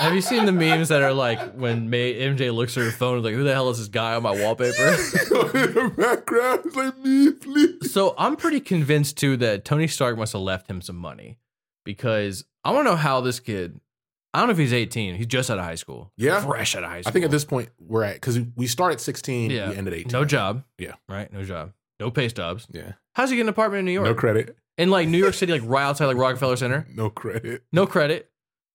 Have 0.00 0.14
you 0.14 0.20
seen 0.20 0.46
the 0.46 0.52
memes 0.52 0.88
that 0.88 1.02
are 1.02 1.12
like 1.12 1.52
when 1.54 1.90
May, 1.90 2.14
MJ 2.14 2.52
looks 2.54 2.76
at 2.76 2.84
her 2.84 2.90
phone 2.90 3.16
and 3.16 3.24
like, 3.24 3.34
who 3.34 3.44
the 3.44 3.52
hell 3.52 3.68
is 3.70 3.78
this 3.78 3.88
guy 3.88 4.14
on 4.14 4.22
my 4.22 4.30
wallpaper? 4.32 4.72
in 4.88 5.74
the 5.74 5.92
background, 5.96 6.60
it's 6.64 6.76
like 6.76 6.98
me, 6.98 7.32
please. 7.32 7.92
so 7.92 8.14
I'm 8.18 8.36
pretty 8.36 8.60
convinced 8.60 9.16
too 9.18 9.36
that 9.38 9.64
Tony 9.64 9.86
Stark 9.86 10.16
must 10.18 10.32
have 10.32 10.42
left 10.42 10.68
him 10.68 10.80
some 10.80 10.96
money 10.96 11.38
because 11.84 12.44
I 12.64 12.72
want 12.72 12.86
to 12.86 12.90
know 12.92 12.96
how 12.96 13.20
this 13.20 13.40
kid. 13.40 13.80
I 14.32 14.38
don't 14.38 14.48
know 14.48 14.52
if 14.52 14.58
he's 14.58 14.72
18. 14.72 15.16
He's 15.16 15.26
just 15.26 15.50
out 15.50 15.58
of 15.58 15.64
high 15.64 15.74
school. 15.74 16.12
Yeah. 16.16 16.40
fresh 16.40 16.76
out 16.76 16.84
of 16.84 16.90
high 16.90 17.00
school. 17.00 17.10
I 17.10 17.12
think 17.12 17.24
at 17.24 17.30
this 17.32 17.44
point 17.44 17.68
we're 17.80 18.04
at 18.04 18.14
because 18.14 18.38
we 18.54 18.68
start 18.68 18.92
at 18.92 19.00
16, 19.00 19.50
Yeah. 19.50 19.70
we 19.70 19.76
end 19.76 19.88
at 19.88 19.94
18. 19.94 20.12
no 20.12 20.24
job. 20.24 20.62
Yeah. 20.78 20.94
right. 21.08 21.32
No 21.32 21.42
job. 21.42 21.72
No 21.98 22.10
pay 22.12 22.28
stubs. 22.28 22.66
Yeah. 22.70 22.92
How's 23.14 23.30
he 23.30 23.36
get 23.36 23.42
an 23.42 23.48
apartment 23.48 23.80
in 23.80 23.84
New 23.86 23.92
York? 23.92 24.06
No 24.06 24.14
credit. 24.14 24.56
in 24.78 24.88
like 24.88 25.08
New 25.08 25.18
York 25.18 25.34
City, 25.34 25.52
like 25.52 25.62
right 25.64 25.82
outside 25.82 26.06
like 26.06 26.16
Rockefeller 26.16 26.54
Center. 26.56 26.86
No 26.94 27.10
credit. 27.10 27.64
No 27.72 27.86
credit. 27.86 28.30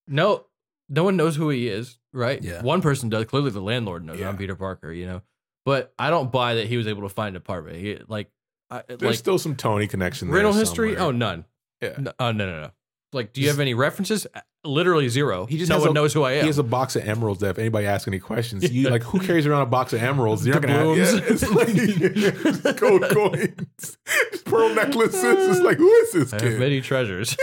No, 0.08 0.46
no 0.90 1.04
one 1.04 1.16
knows 1.18 1.36
who 1.36 1.50
he 1.50 1.68
is, 1.68 1.98
right? 2.14 2.42
Yeah. 2.44 2.62
One 2.62 2.82
person 2.82 3.10
does. 3.10 3.26
Clearly, 3.26 3.52
the 3.52 3.62
landlord 3.62 4.06
knows. 4.06 4.20
Yeah. 4.20 4.30
I'm 4.30 4.38
Peter 4.38 4.56
Parker, 4.56 4.92
you 4.92 5.06
know. 5.06 5.22
But 5.66 5.94
I 5.98 6.10
don't 6.10 6.32
buy 6.32 6.56
that 6.56 6.68
he 6.68 6.78
was 6.78 6.88
able 6.88 7.02
to 7.04 7.10
find 7.10 7.30
an 7.36 7.38
apartment. 7.38 7.78
He, 7.78 7.98
like, 8.08 8.30
I, 8.70 8.84
There's 8.88 9.02
like 9.02 9.16
still 9.16 9.40
some 9.40 9.56
Tony 9.56 9.88
connection 9.88 10.28
there. 10.28 10.36
rental 10.36 10.54
history. 10.54 10.90
somewhere. 10.96 11.08
Oh, 11.08 11.12
none. 11.12 11.46
Yeah. 11.82 11.96
No, 11.98 12.12
oh 12.20 12.32
no 12.32 12.46
no 12.46 12.62
no. 12.64 12.72
Like, 13.14 13.32
do 13.34 13.42
you 13.42 13.48
have 13.48 13.60
any 13.60 13.74
references? 13.74 14.28
Uh, 14.34 14.42
Literally 14.64 15.10
zero. 15.10 15.46
He 15.46 15.60
just 15.60 15.70
no 15.70 15.78
one 15.80 15.90
a- 15.90 15.94
knows 15.94 16.12
who 16.12 16.24
I 16.24 16.34
am. 16.34 16.42
He 16.42 16.48
has 16.48 16.58
a 16.58 16.64
box 16.64 16.96
of 16.96 17.08
emeralds. 17.08 17.42
That 17.42 17.52
if 17.52 17.60
anybody 17.60 17.86
asks 17.86 18.08
any 18.08 18.18
questions, 18.18 18.70
you 18.72 18.90
like 18.90 19.04
who 19.04 19.20
carries 19.20 19.46
around 19.46 19.62
a 19.62 19.68
box 19.68 19.94
of 19.94 20.02
emeralds? 20.02 20.44
You're 20.46 20.60
not 20.60 20.64
gonna 20.64 20.96
have 20.96 20.98
yeah, 20.98 21.22
it's 21.24 22.64
like 22.64 22.78
gold 22.80 23.04
coins, 23.12 23.98
pearl 24.46 24.74
necklaces. 24.74 25.24
It's 25.24 25.60
like 25.60 25.78
who 25.78 25.88
is 25.92 26.12
this 26.14 26.34
I 26.34 26.40
kid? 26.40 26.60
many 26.60 26.82
treasures. 26.82 27.38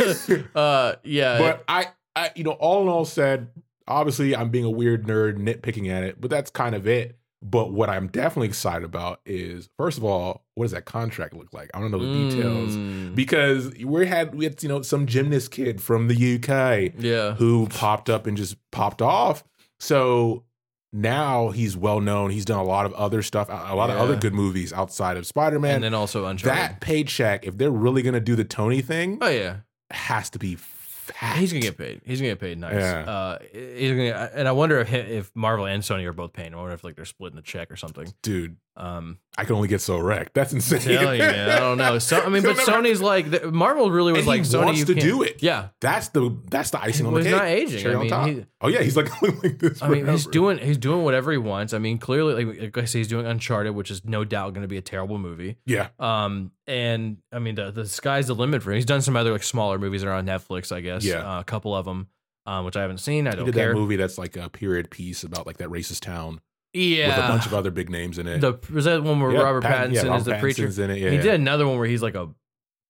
uh, 0.56 0.96
yeah. 1.04 1.38
but 1.38 1.64
I, 1.68 1.86
I, 2.16 2.30
you 2.34 2.44
know, 2.44 2.52
all 2.52 2.82
in 2.82 2.88
all 2.88 3.04
said, 3.04 3.48
obviously 3.88 4.36
I'm 4.36 4.50
being 4.50 4.64
a 4.64 4.70
weird 4.70 5.06
nerd 5.06 5.38
nitpicking 5.38 5.90
at 5.90 6.02
it, 6.02 6.20
but 6.20 6.30
that's 6.30 6.50
kind 6.50 6.74
of 6.74 6.86
it. 6.86 7.18
But 7.44 7.72
what 7.72 7.90
I'm 7.90 8.06
definitely 8.06 8.46
excited 8.48 8.84
about 8.84 9.20
is, 9.26 9.68
first 9.76 9.98
of 9.98 10.04
all, 10.04 10.44
what 10.54 10.64
does 10.64 10.70
that 10.72 10.84
contract 10.84 11.34
look 11.34 11.52
like? 11.52 11.70
I 11.74 11.80
don't 11.80 11.90
know 11.90 11.98
the 11.98 12.30
details 12.30 12.76
Mm, 12.76 13.16
because 13.16 13.74
we 13.84 14.06
had 14.06 14.32
we 14.34 14.44
had 14.44 14.62
you 14.62 14.68
know 14.68 14.82
some 14.82 15.06
gymnast 15.06 15.50
kid 15.50 15.80
from 15.80 16.06
the 16.06 16.14
UK 16.36 16.94
yeah. 17.02 17.34
who 17.34 17.66
popped 17.66 18.08
up 18.08 18.28
and 18.28 18.36
just 18.36 18.56
popped 18.70 19.02
off. 19.02 19.42
So 19.80 20.44
now 20.92 21.50
he's 21.50 21.76
well 21.76 22.00
known. 22.00 22.30
He's 22.30 22.44
done 22.44 22.60
a 22.60 22.64
lot 22.64 22.86
of 22.86 22.92
other 22.94 23.22
stuff, 23.22 23.48
a 23.50 23.74
lot 23.74 23.90
of 23.90 23.96
other 23.96 24.14
good 24.14 24.34
movies 24.34 24.72
outside 24.72 25.16
of 25.16 25.26
Spider 25.26 25.58
Man. 25.58 25.76
and 25.76 25.84
then 25.84 25.94
also 25.94 26.26
Uncharted. 26.26 26.56
That 26.56 26.80
paycheck, 26.80 27.44
if 27.44 27.58
they're 27.58 27.70
really 27.72 28.02
gonna 28.02 28.20
do 28.20 28.36
the 28.36 28.44
Tony 28.44 28.82
thing, 28.82 29.18
oh 29.20 29.28
yeah. 29.28 29.56
has 29.90 30.30
to 30.30 30.38
be 30.38 30.54
fat. 31.02 31.36
He's 31.38 31.52
gonna 31.52 31.62
get 31.62 31.76
paid. 31.78 32.00
He's 32.04 32.20
gonna 32.20 32.30
get 32.30 32.40
paid 32.40 32.58
nice. 32.58 32.74
Yeah. 32.74 33.00
Uh, 33.10 33.38
he's 33.52 33.90
gonna, 33.90 34.30
and 34.34 34.48
I 34.48 34.52
wonder 34.52 34.78
if 34.80 34.92
if 34.92 35.30
Marvel 35.34 35.66
and 35.66 35.82
Sony 35.82 36.04
are 36.04 36.12
both 36.12 36.32
paying. 36.32 36.54
I 36.54 36.56
wonder 36.56 36.72
if 36.72 36.84
like 36.84 36.96
they're 36.96 37.04
splitting 37.04 37.36
the 37.36 37.42
check 37.42 37.70
or 37.70 37.76
something. 37.76 38.12
dude. 38.22 38.56
Um, 38.74 39.18
I 39.36 39.44
can 39.44 39.54
only 39.56 39.68
get 39.68 39.82
so 39.82 39.98
wrecked. 39.98 40.32
That's 40.32 40.54
insane. 40.54 40.80
tell 40.80 41.14
you, 41.14 41.20
man, 41.20 41.50
I 41.50 41.58
don't 41.58 41.76
know. 41.76 41.98
So 41.98 42.18
I 42.22 42.30
mean, 42.30 42.42
but 42.42 42.56
never- 42.56 42.62
Sony's 42.72 43.02
like 43.02 43.30
the, 43.30 43.52
Marvel 43.52 43.90
really 43.90 44.14
was 44.14 44.26
like 44.26 44.40
he 44.40 44.46
Sony 44.46 44.64
wants 44.64 44.84
to 44.84 44.94
do 44.94 45.22
it. 45.22 45.42
Yeah, 45.42 45.68
That's 45.80 46.08
the 46.08 46.34
that's 46.50 46.70
the 46.70 46.80
icing 46.80 47.04
on 47.04 47.12
Well, 47.12 47.22
the 47.22 47.28
he's 47.28 47.38
cake. 47.38 47.42
not 47.42 47.48
aging. 47.48 47.86
I 47.86 47.94
on 48.18 48.26
mean, 48.26 48.36
he- 48.38 48.46
oh 48.62 48.68
yeah, 48.68 48.80
he's 48.82 48.96
like 48.96 49.10
like 49.42 49.58
this. 49.58 49.82
I 49.82 49.88
mean, 49.88 50.06
he's 50.06 50.26
doing 50.26 50.56
he's 50.56 50.78
doing 50.78 51.04
whatever 51.04 51.32
he 51.32 51.38
wants. 51.38 51.74
I 51.74 51.78
mean, 51.78 51.98
clearly, 51.98 52.44
like, 52.44 52.60
like 52.62 52.78
I 52.78 52.84
say, 52.86 53.00
he's 53.00 53.08
doing 53.08 53.26
Uncharted, 53.26 53.74
which 53.74 53.90
is 53.90 54.06
no 54.06 54.24
doubt 54.24 54.54
going 54.54 54.62
to 54.62 54.68
be 54.68 54.78
a 54.78 54.82
terrible 54.82 55.18
movie. 55.18 55.56
Yeah, 55.66 55.88
Um, 55.98 56.52
and 56.66 57.18
I 57.30 57.40
mean, 57.40 57.56
the 57.56 57.70
the 57.72 57.84
sky's 57.86 58.28
the 58.28 58.34
limit 58.34 58.62
for 58.62 58.70
him. 58.70 58.76
He's 58.76 58.86
done 58.86 59.02
some 59.02 59.16
other 59.16 59.32
like 59.32 59.42
smaller 59.42 59.78
movies 59.78 60.00
that 60.00 60.08
are 60.08 60.14
on 60.14 60.24
Netflix, 60.26 60.72
I 60.72 60.80
guess. 60.80 61.04
Yeah. 61.04 61.36
uh, 61.36 61.40
a 61.40 61.44
couple 61.44 61.74
of 61.74 61.84
them, 61.84 62.06
um, 62.46 62.64
which 62.64 62.76
I 62.76 62.80
haven't 62.80 62.98
seen. 62.98 63.26
I 63.26 63.30
he 63.32 63.36
don't 63.36 63.44
did 63.46 63.54
care. 63.54 63.68
that 63.68 63.74
movie 63.74 63.96
that's 63.96 64.16
like 64.16 64.36
a 64.38 64.48
period 64.48 64.90
piece 64.90 65.24
about 65.24 65.46
like 65.46 65.58
that 65.58 65.68
racist 65.68 66.00
town 66.00 66.40
Yeah, 66.74 67.08
with 67.08 67.24
a 67.24 67.28
bunch 67.28 67.46
of 67.46 67.54
other 67.54 67.70
big 67.70 67.90
names 67.90 68.18
in 68.18 68.26
it. 68.26 68.40
the 68.40 68.58
was 68.72 68.86
that 68.86 69.02
one 69.02 69.20
where 69.20 69.32
Yeah, 69.32 69.40
Robert 69.42 69.62
Pattin- 69.62 69.92
Pattinson 69.92 70.04
yeah, 70.04 70.16
is 70.16 70.24
the 70.24 70.34
preacher? 70.36 70.66
In 70.66 70.90
it. 70.90 70.98
Yeah, 70.98 71.10
He 71.10 71.18
did 71.18 71.34
another 71.34 71.66
one 71.66 71.76
where 71.78 71.86
he's 71.86 72.02
like 72.02 72.14
a 72.14 72.30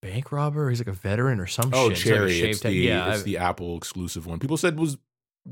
bank 0.03 0.31
robber. 0.33 0.69
He's 0.71 0.79
like 0.81 0.87
a 0.89 0.93
veteran 0.93 1.41
or 1.41 1.47
some 1.47 1.71
Oh, 1.73 1.89
shit. 1.91 2.13
Like 2.13 2.17
Cherry. 2.19 2.33
shaved 2.33 2.51
It's 2.51 2.61
the, 2.61 2.73
yeah, 2.73 3.09
it's 3.11 3.21
I've- 3.21 3.25
the 3.31 3.39
Apple 3.39 3.77
exclusive 3.77 4.27
one. 4.27 4.39
People 4.39 4.57
said 4.57 4.79
was 4.79 4.99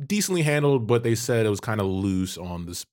decently 0.06 0.42
handled, 0.42 0.86
but 0.86 1.02
they 1.02 1.14
said 1.16 1.44
it 1.46 1.50
was 1.50 1.60
kind 1.60 1.80
of 1.80 1.86
loose 1.86 2.38
on 2.38 2.66
this 2.66 2.86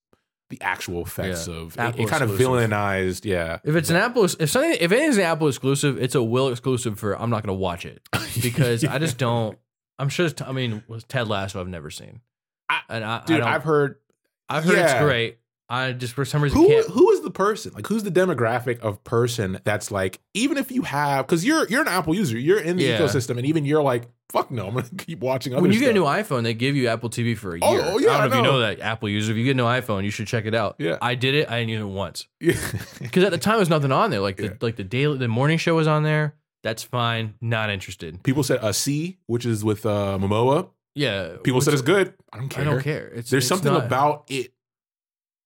the 0.49 0.57
actual 0.61 1.01
effects 1.01 1.45
of 1.47 1.73
it, 1.73 1.79
Apple 1.79 2.05
it 2.05 2.09
kind 2.09 2.23
of 2.23 2.29
villainized. 2.31 3.25
Yeah, 3.25 3.59
If 3.65 3.75
it's 3.75 3.89
an 3.89 3.97
Apple, 3.97 4.23
if 4.23 4.49
something, 4.49 4.77
if 4.79 4.91
anything's 4.93 5.17
an 5.17 5.23
Apple 5.23 5.49
exclusive, 5.49 6.01
it's 6.01 6.15
a 6.15 6.23
Will 6.23 6.47
exclusive 6.49 6.97
for. 6.97 7.19
I'm 7.21 7.29
not 7.29 7.43
going 7.43 7.55
to 7.55 7.61
watch 7.61 7.85
it 7.85 8.01
because 8.41 8.85
I 8.85 8.97
just 8.97 9.17
don't. 9.17 9.59
I'm 9.99 10.07
sure. 10.09 10.25
It's, 10.27 10.41
I 10.41 10.53
mean, 10.53 10.83
was 10.87 11.03
Ted 11.03 11.27
Lasso? 11.27 11.59
I've 11.59 11.67
never 11.67 11.89
seen, 11.91 12.21
I- 12.69 12.79
and 12.87 13.03
I, 13.03 13.25
dude, 13.25 13.41
I 13.41 13.55
I've 13.55 13.63
heard 13.65 13.97
I've 14.49 14.63
heard 14.63 14.77
it's 14.77 14.93
great. 15.03 15.39
I 15.69 15.91
just 15.91 16.13
for 16.13 16.23
some 16.23 16.41
reason 16.41 16.57
who 16.59 16.67
can't. 16.69 16.87
who 16.87 17.11
is 17.11 17.19
the 17.23 17.29
person 17.29 17.73
like 17.73 17.87
who's 17.87 18.03
the 18.03 18.09
demographic 18.11 18.79
of 18.79 19.03
person 19.03 19.59
that's 19.65 19.91
like 19.91 20.21
even 20.33 20.57
if 20.57 20.71
you 20.71 20.83
have 20.83 21.27
because 21.27 21.43
you're 21.43 21.67
you're 21.67 21.81
an 21.81 21.89
Apple 21.89 22.15
user 22.15 22.39
you're 22.39 22.61
in 22.61 22.77
the 22.77 22.85
Yeah. 22.85 22.99
ecosystem 22.99 23.31
and 23.31 23.45
even 23.45 23.65
you're 23.65 23.83
like 23.83 24.07
fuck 24.31 24.49
no 24.49 24.67
I'm 24.69 24.75
gonna 24.75 24.87
keep 24.97 25.19
watching 25.19 25.51
other 25.53 25.61
When 25.61 25.73
you 25.73 25.79
get 25.81 25.89
a 25.89 25.93
new 25.93 26.05
iPhone, 26.05 26.43
they 26.43 26.53
give 26.53 26.77
you 26.77 26.87
Apple 26.87 27.09
TV 27.09 27.37
for 27.37 27.55
a 27.55 27.59
Oh, 27.61 27.73
year. 27.73 27.81
oh, 27.85 27.97
yeah, 27.99 28.11
I 28.17 28.21
don't 28.21 28.21
know 28.21 28.21
I 28.21 28.25
if 28.27 28.35
you 28.35 28.41
know. 28.43 28.59
that 28.59 28.79
Apple 28.79 29.09
user. 29.09 29.33
If 29.33 29.37
you 29.37 29.43
get 29.43 29.51
a 29.51 29.53
new 29.55 29.65
iPhone, 29.65 30.05
you 30.05 30.09
should 30.09 30.27
check 30.27 30.45
it 30.45 30.55
out. 30.55 30.75
Yeah. 30.79 30.97
I 31.01 31.15
did 31.15 31.35
it. 31.35 31.49
I 31.49 31.59
didn't 31.59 31.69
use 31.71 31.81
it 31.81 31.85
once 31.85 32.27
Yeah. 32.39 32.53
because 33.01 33.25
at 33.25 33.31
the 33.31 33.37
time 33.37 33.53
there 33.55 33.59
was 33.59 33.69
nothing 33.69 33.91
on 33.91 34.09
there. 34.09 34.21
Like 34.21 34.37
the 34.37 34.43
Yeah. 34.43 34.53
like 34.61 34.77
the 34.77 34.85
daily 34.85 35.17
the 35.17 35.27
morning 35.27 35.57
show 35.57 35.75
was 35.75 35.87
on 35.87 36.03
there. 36.03 36.35
That's 36.63 36.81
fine. 36.83 37.33
Not 37.41 37.69
interested. 37.69 38.23
people 38.23 38.43
said 38.43 38.59
a 38.61 38.73
See 38.73 39.17
which 39.27 39.45
is 39.45 39.65
with 39.65 39.85
uh 39.85 40.17
Momoa 40.17 40.69
Yeah. 40.97 41.37
people 41.43 41.61
said 41.61 41.73
it's 41.73 41.81
good 41.81 42.13
I 42.33 42.37
don't 42.37 42.49
care 42.49 42.61
I 42.61 42.65
don't 42.65 42.81
care. 42.81 43.07
It's 43.07 43.29
there's 43.29 43.43
it's 43.43 43.47
something 43.49 43.71
not- 43.73 43.85
about 43.85 44.25
it 44.29 44.51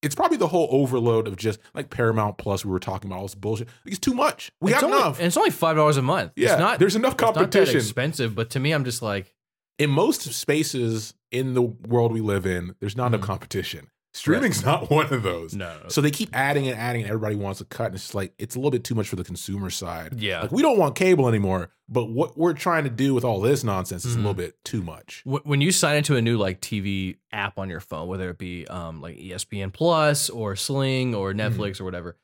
it's 0.01 0.15
probably 0.15 0.37
the 0.37 0.47
whole 0.47 0.67
overload 0.71 1.27
of 1.27 1.35
just 1.35 1.59
like 1.75 1.91
Paramount 1.91 2.37
Plus 2.39 2.65
we 2.65 2.71
were 2.71 2.79
talking 2.79 3.09
about 3.11 3.17
all 3.17 3.25
this 3.25 3.35
bullshit 3.35 3.67
it's 3.85 3.99
too 3.99 4.13
much 4.15 4.51
we 4.61 4.71
it's 4.71 4.81
have 4.81 4.89
only, 4.89 4.97
enough 5.03 5.17
and 5.19 5.27
it's 5.27 5.37
only 5.37 5.51
five 5.51 5.75
dollars 5.75 5.97
a 5.97 6.01
month. 6.01 6.31
yeah 6.35 6.53
it's 6.53 6.59
not. 6.59 6.79
there's 6.79 6.95
enough 6.95 7.13
it's 7.13 7.21
not 7.21 7.33
that 7.35 7.39
competition 7.41 7.77
expensive, 7.77 8.33
but 8.33 8.49
to 8.51 8.59
me, 8.59 8.71
I'm 8.71 8.83
just 8.85 9.01
like, 9.03 9.35
in 9.77 9.89
most 9.91 10.21
spaces 10.33 11.13
in 11.31 11.53
the 11.53 11.61
world 11.61 12.11
we 12.13 12.21
live 12.21 12.45
in, 12.45 12.75
there's 12.79 12.95
not 12.95 13.07
enough 13.07 13.21
Mhm. 13.21 13.25
competition. 13.25 13.87
Streaming's 14.13 14.65
not 14.65 14.89
one 14.89 15.11
of 15.13 15.23
those. 15.23 15.53
no. 15.55 15.73
So 15.87 16.01
they 16.01 16.11
keep 16.11 16.29
adding 16.33 16.67
and 16.67 16.77
adding, 16.77 17.01
and 17.03 17.09
everybody 17.09 17.35
wants 17.35 17.61
a 17.61 17.65
cut. 17.65 17.87
And 17.87 17.95
it's 17.95 18.03
just 18.03 18.15
like 18.15 18.33
it's 18.37 18.55
a 18.55 18.59
little 18.59 18.71
bit 18.71 18.83
too 18.83 18.93
much 18.95 19.07
for 19.07 19.15
the 19.15 19.23
consumer 19.23 19.69
side. 19.69 20.19
yeah. 20.19 20.41
Like 20.41 20.51
we 20.51 20.61
don't 20.61 20.77
want 20.77 20.95
cable 20.95 21.27
anymore, 21.29 21.69
but 21.87 22.09
what 22.09 22.37
we're 22.37 22.53
trying 22.53 22.83
to 22.83 22.89
do 22.89 23.13
with 23.13 23.23
all 23.23 23.39
this 23.39 23.63
nonsense 23.63 24.03
is 24.03 24.15
a 24.15 24.17
Mhm. 24.17 24.21
little 24.21 24.33
bit 24.33 24.61
too 24.65 24.81
much. 24.81 25.21
When 25.25 25.61
you 25.61 25.71
sign 25.71 25.95
into 25.97 26.15
a 26.17 26.21
new 26.21 26.37
like 26.37 26.59
TV 26.59 27.17
app 27.31 27.57
on 27.57 27.69
your 27.69 27.79
phone, 27.79 28.07
whether 28.09 28.29
it 28.29 28.37
be 28.37 28.67
um 28.67 28.99
like 29.01 29.17
ESPN 29.17 29.71
Plus 29.71 30.29
or 30.29 30.55
Sling 30.57 31.15
or 31.15 31.33
Mm-hmm. 31.33 31.39
Netflix 31.61 31.79
or 31.79 31.85
whatever, 31.85 32.17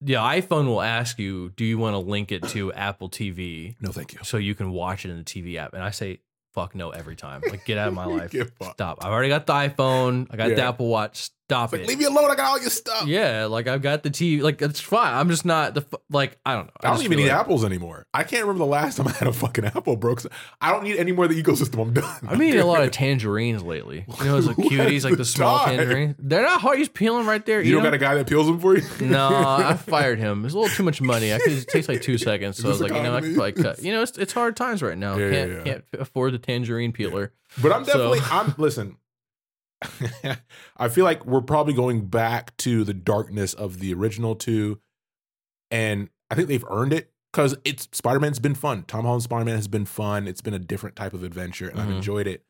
the 0.00 0.14
iPhone 0.14 0.66
will 0.66 0.82
ask 0.82 1.18
you, 1.18 1.50
"Do 1.50 1.64
you 1.64 1.76
want 1.78 1.94
to 1.94 1.98
link 1.98 2.32
it 2.32 2.42
to 2.48 2.72
Apple 2.72 3.08
TV 3.10 3.76
No, 3.80 3.92
thank 3.92 4.12
you. 4.14 4.20
so 4.22 4.36
you 4.38 4.54
can 4.54 4.70
watch 4.70 5.04
it 5.04 5.10
in 5.10 5.18
the 5.18 5.24
TV 5.24 5.56
app?" 5.58 5.74
And 5.74 5.82
I 5.82 5.90
say, 5.90 6.20
"Fuck 6.56 6.74
no" 6.74 6.90
every 6.90 7.14
time. 7.14 7.42
Like, 7.48 7.64
get 7.64 7.78
out 7.78 7.88
of 7.88 7.94
my 7.94 8.06
life. 8.18 8.34
Stop. 8.72 8.98
I've 9.04 9.12
already 9.12 9.28
got 9.28 9.46
the 9.46 9.52
iPhone. 9.52 10.26
I 10.30 10.36
got 10.36 10.48
the 10.48 10.56
Yeah. 10.56 10.68
Apple 10.70 10.88
Watch. 10.88 11.30
Stop 11.48 11.70
like 11.72 11.82
it. 11.82 11.86
leave 11.88 11.98
me 11.98 12.04
alone. 12.06 12.28
I 12.28 12.34
got 12.34 12.46
all 12.50 12.60
your 12.60 12.70
stuff. 12.70 13.06
yeah, 13.06 13.44
like 13.44 13.68
I've 13.68 13.80
got 13.80 14.02
the 14.02 14.10
TV. 14.10 14.42
Like 14.42 14.60
it's 14.60 14.80
fine. 14.80 15.14
I'm 15.14 15.28
just 15.28 15.44
not 15.44 15.74
the 15.74 15.86
like 16.10 16.38
I 16.44 16.54
don't 16.54 16.66
know. 16.66 16.72
I 16.82 16.90
don't 16.92 17.04
even 17.04 17.18
need 17.18 17.28
like- 17.28 17.32
apples 17.38 17.64
anymore. 17.64 18.04
I 18.12 18.24
can't 18.24 18.42
remember 18.42 18.58
the 18.64 18.70
last 18.70 18.96
time 18.98 19.06
I 19.06 19.12
had 19.12 19.28
a 19.28 19.32
fucking 19.32 19.64
apple, 19.64 19.96
bro. 19.96 20.16
I 20.60 20.72
don't 20.72 20.82
need 20.82 20.96
any 20.96 21.12
more 21.12 21.26
of 21.26 21.30
the 21.30 21.40
ecosystem. 21.40 21.80
I'm 21.80 21.92
done. 21.92 22.04
I've 22.24 22.30
been 22.38 22.48
eating 22.48 22.60
a 22.60 22.66
lot 22.66 22.82
of 22.82 22.90
tangerines 22.92 23.62
lately. 23.62 24.04
You 24.18 24.24
know, 24.24 24.32
those 24.40 24.48
like 24.48 24.56
cuties, 24.56 25.04
like 25.04 25.16
the 25.16 25.24
small 25.24 25.58
time? 25.60 25.76
tangerines. 25.76 26.16
They're 26.18 26.42
not 26.42 26.60
hard. 26.60 26.78
You 26.78 26.84
just 26.84 26.94
peel 26.94 27.16
them 27.16 27.28
right 27.28 27.46
there. 27.46 27.60
You 27.60 27.68
eat 27.68 27.72
don't 27.74 27.84
got 27.84 27.94
a 27.94 27.98
guy 27.98 28.16
that 28.16 28.26
peels 28.26 28.46
them 28.48 28.58
for 28.58 28.76
you? 28.76 28.82
No, 29.00 29.28
I 29.28 29.74
fired 29.74 30.18
him. 30.18 30.44
It's 30.44 30.54
a 30.54 30.58
little 30.58 30.74
too 30.74 30.82
much 30.82 31.00
money. 31.00 31.32
I 31.32 31.38
could 31.38 31.52
it 31.52 31.68
takes 31.68 31.88
like 31.88 32.02
two 32.02 32.18
seconds. 32.18 32.56
So 32.56 32.66
I 32.66 32.72
was 32.72 32.80
like, 32.80 32.92
you 32.92 33.02
know, 33.02 33.14
I 33.14 33.20
could 33.52 33.62
cut. 33.62 33.82
You 33.84 33.92
know, 33.92 34.02
it's 34.02 34.18
it's 34.18 34.32
hard 34.32 34.56
times 34.56 34.82
right 34.82 34.98
now. 34.98 35.16
Yeah, 35.16 35.30
can't 35.30 35.50
yeah, 35.50 35.56
yeah. 35.58 35.62
can't 35.64 35.84
afford 36.00 36.34
the 36.34 36.38
tangerine 36.38 36.90
peeler. 36.92 37.32
But 37.62 37.70
I'm 37.72 37.84
So- 37.84 37.92
definitely 38.12 38.20
I'm 38.32 38.54
listen. 38.58 38.96
I 40.76 40.88
feel 40.88 41.04
like 41.04 41.24
we're 41.26 41.40
probably 41.40 41.72
going 41.74 42.06
back 42.06 42.56
to 42.58 42.84
the 42.84 42.94
darkness 42.94 43.54
of 43.54 43.78
the 43.80 43.92
original 43.94 44.34
two, 44.34 44.80
and 45.70 46.08
I 46.30 46.34
think 46.34 46.48
they've 46.48 46.64
earned 46.68 46.92
it 46.92 47.12
because 47.32 47.56
it's 47.64 47.88
Spider 47.92 48.20
Man's 48.20 48.38
been 48.38 48.54
fun. 48.54 48.84
Tom 48.86 49.04
Holland's 49.04 49.24
Spider 49.24 49.44
Man 49.44 49.56
has 49.56 49.68
been 49.68 49.84
fun. 49.86 50.26
It's 50.26 50.40
been 50.40 50.54
a 50.54 50.58
different 50.58 50.96
type 50.96 51.12
of 51.12 51.22
adventure, 51.22 51.68
and 51.68 51.80
I've 51.80 51.88
Mhm. 51.88 51.96
enjoyed 51.96 52.26
it. 52.26 52.44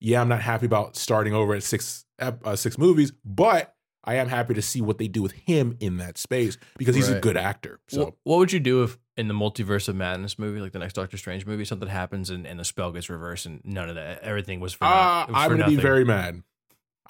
Yeah, 0.00 0.20
I'm 0.20 0.28
not 0.28 0.42
happy 0.42 0.66
about 0.66 0.96
starting 0.96 1.32
over 1.32 1.54
at 1.54 1.62
six 1.62 2.04
uh, 2.18 2.56
six 2.56 2.78
movies, 2.78 3.12
but 3.24 3.74
I 4.04 4.16
am 4.16 4.28
happy 4.28 4.54
to 4.54 4.62
see 4.62 4.80
what 4.80 4.98
they 4.98 5.06
do 5.08 5.22
with 5.22 5.32
him 5.32 5.76
in 5.80 5.96
that 5.98 6.18
space 6.18 6.56
because 6.76 6.94
he's 6.96 7.08
a 7.08 7.20
good 7.20 7.36
actor. 7.36 7.78
So 7.88 8.04
What, 8.04 8.14
what 8.24 8.36
would 8.38 8.52
you 8.52 8.58
do 8.60 8.82
if 8.82 8.98
in 9.16 9.28
the 9.28 9.34
multiverse 9.34 9.88
of 9.88 9.94
madness 9.94 10.38
movie, 10.40 10.60
like 10.60 10.72
the 10.72 10.78
next 10.80 10.94
Doctor 10.94 11.16
Strange 11.16 11.46
movie, 11.46 11.64
something 11.64 11.88
happens 11.88 12.30
and, 12.30 12.44
and 12.46 12.58
the 12.58 12.64
spell 12.64 12.90
gets 12.90 13.08
reversed 13.08 13.46
and 13.46 13.60
none 13.64 13.88
of 13.88 13.94
that, 13.94 14.20
everything 14.22 14.58
was 14.58 14.72
for, 14.72 14.84
uh, 14.86 14.88
not, 14.88 15.28
it 15.28 15.32
was 15.32 15.42
I'm 15.42 15.50
for 15.50 15.56
gonna 15.56 15.70
be 15.70 15.76
very 15.76 16.04
mad. 16.04 16.42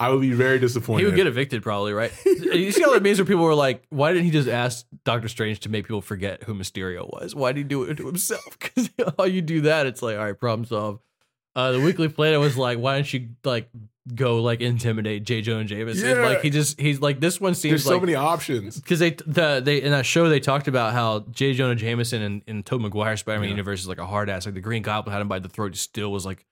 I 0.03 0.11
would 0.11 0.21
be 0.21 0.33
very 0.33 0.59
disappointed. 0.59 1.01
He 1.01 1.07
would 1.07 1.17
get 1.17 1.27
evicted 1.27 1.63
probably, 1.63 1.93
right? 1.93 2.13
you 2.27 2.73
see 2.73 2.83
all 2.85 2.93
that 2.93 3.03
memes 3.03 3.19
where 3.19 3.27
people 3.27 3.45
were 3.45 3.55
like, 3.55 3.83
"Why 3.91 4.13
didn't 4.13 4.25
he 4.25 4.31
just 4.31 4.49
ask 4.49 4.85
Doctor 5.05 5.29
Strange 5.29 5.61
to 5.61 5.69
make 5.69 5.85
people 5.87 6.01
forget 6.03 6.43
who 6.43 6.55
Mysterio 6.55 7.09
was? 7.09 7.35
Why 7.35 7.53
did 7.53 7.59
he 7.59 7.65
do 7.65 7.85
it 7.85 7.95
to 7.97 8.07
himself? 8.07 8.59
Because 8.59 8.91
how 9.19 9.25
you 9.25 9.43
do 9.43 9.63
that, 9.63 9.87
it's 9.87 10.03
like, 10.03 10.17
all 10.19 10.25
right, 10.25 10.39
problem 10.39 10.65
solved." 10.67 11.01
Uh, 11.55 11.73
the 11.73 11.81
Weekly 11.81 12.09
Planet 12.09 12.41
was 12.41 12.57
like, 12.57 12.79
"Why 12.79 12.95
don't 12.97 13.13
you 13.13 13.29
like 13.45 13.69
go 14.17 14.43
like 14.43 14.61
intimidate 14.61 15.23
J. 15.25 15.43
Jonah 15.43 15.65
Jameson? 15.65 16.09
Yeah. 16.09 16.25
Like 16.27 16.41
he 16.43 16.51
just 16.51 16.81
he's 16.81 17.01
like 17.01 17.21
this 17.21 17.41
one 17.41 17.55
seems 17.55 17.71
There's 17.71 17.85
so 17.85 18.01
many 18.01 18.15
options. 18.17 18.81
because 18.81 18.99
they 18.99 19.11
the 19.11 19.61
they 19.65 19.81
in 19.81 19.93
that 19.93 20.07
show 20.07 20.29
they 20.29 20.41
talked 20.41 20.67
about 20.67 20.93
how 20.93 21.21
J. 21.31 21.53
Jonah 21.55 21.77
Jameson 21.77 22.21
and 22.23 22.43
in 22.49 22.63
Tobey 22.65 22.83
Maguire 22.85 23.17
Spider 23.17 23.39
Man 23.39 23.49
Yeah. 23.49 23.55
universe 23.57 23.81
is 23.81 23.89
like 23.89 23.99
a 23.99 24.07
hard 24.07 24.29
ass. 24.29 24.45
Like 24.47 24.55
the 24.57 24.61
Green 24.61 24.83
Goblin 24.83 25.13
had 25.13 25.21
him 25.23 25.29
by 25.29 25.39
the 25.39 25.49
throat, 25.49 25.77
still 25.77 26.11
was 26.11 26.27
like 26.27 26.45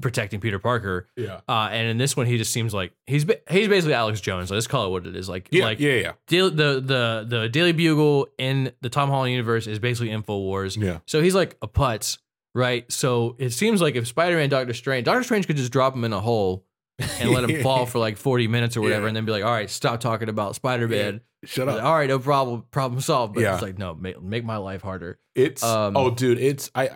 protecting 0.00 0.40
Peter 0.40 0.58
Parker. 0.58 1.08
Yeah. 1.16 1.40
Uh, 1.48 1.68
and 1.70 1.88
in 1.88 1.98
this 1.98 2.16
one, 2.16 2.26
he 2.26 2.36
just 2.38 2.52
seems 2.52 2.72
like 2.74 2.92
he's 3.06 3.24
he's 3.50 3.68
basically 3.68 3.94
Alex 3.94 4.20
Jones. 4.20 4.50
Let's 4.50 4.66
call 4.66 4.86
it 4.86 4.90
what 4.90 5.06
it 5.06 5.16
is. 5.16 5.28
Like 5.28 5.48
Yeah, 5.50 5.64
like 5.64 5.80
yeah, 5.80 5.92
yeah. 5.94 6.12
Daily, 6.26 6.50
the 6.50 6.80
the 6.80 7.24
the 7.28 7.48
Daily 7.48 7.72
Bugle 7.72 8.28
in 8.38 8.72
the 8.80 8.88
Tom 8.88 9.08
Holland 9.10 9.32
universe 9.32 9.66
is 9.66 9.78
basically 9.78 10.08
Infowars. 10.10 10.76
Yeah. 10.82 10.98
So 11.06 11.20
he's 11.22 11.34
like 11.34 11.56
a 11.62 11.68
putz, 11.68 12.18
right? 12.54 12.90
So 12.90 13.36
it 13.38 13.50
seems 13.50 13.80
like 13.80 13.94
if 13.96 14.06
Spider 14.06 14.36
Man, 14.36 14.48
Doctor 14.48 14.74
Strange, 14.74 15.04
Doctor 15.04 15.22
Strange 15.22 15.46
could 15.46 15.56
just 15.56 15.72
drop 15.72 15.94
him 15.94 16.04
in 16.04 16.12
a 16.12 16.20
hole 16.20 16.64
and 17.20 17.30
let 17.30 17.48
him 17.48 17.62
fall 17.62 17.86
for 17.86 17.98
like 17.98 18.16
forty 18.16 18.46
minutes 18.48 18.76
or 18.76 18.80
whatever, 18.82 19.02
Yeah. 19.02 19.08
and 19.08 19.16
then 19.16 19.24
be 19.24 19.32
like, 19.32 19.44
all 19.44 19.52
right, 19.52 19.70
stop 19.70 20.00
talking 20.00 20.28
about 20.28 20.54
Spider 20.54 20.88
Man. 20.88 21.20
Shut 21.44 21.68
up. 21.70 21.82
All 21.82 21.94
right, 21.94 22.06
no 22.08 22.18
problem, 22.18 22.64
problem 22.70 23.00
solved. 23.00 23.32
But 23.34 23.40
Yeah. 23.44 23.54
it's 23.54 23.62
like 23.62 23.78
no, 23.78 23.94
make, 23.94 24.20
make 24.22 24.44
my 24.44 24.58
life 24.58 24.82
harder. 24.82 25.18
It's 25.34 25.62
Um, 25.62 25.96
oh, 25.96 26.10
dude, 26.10 26.38
it's 26.38 26.70
I. 26.74 26.90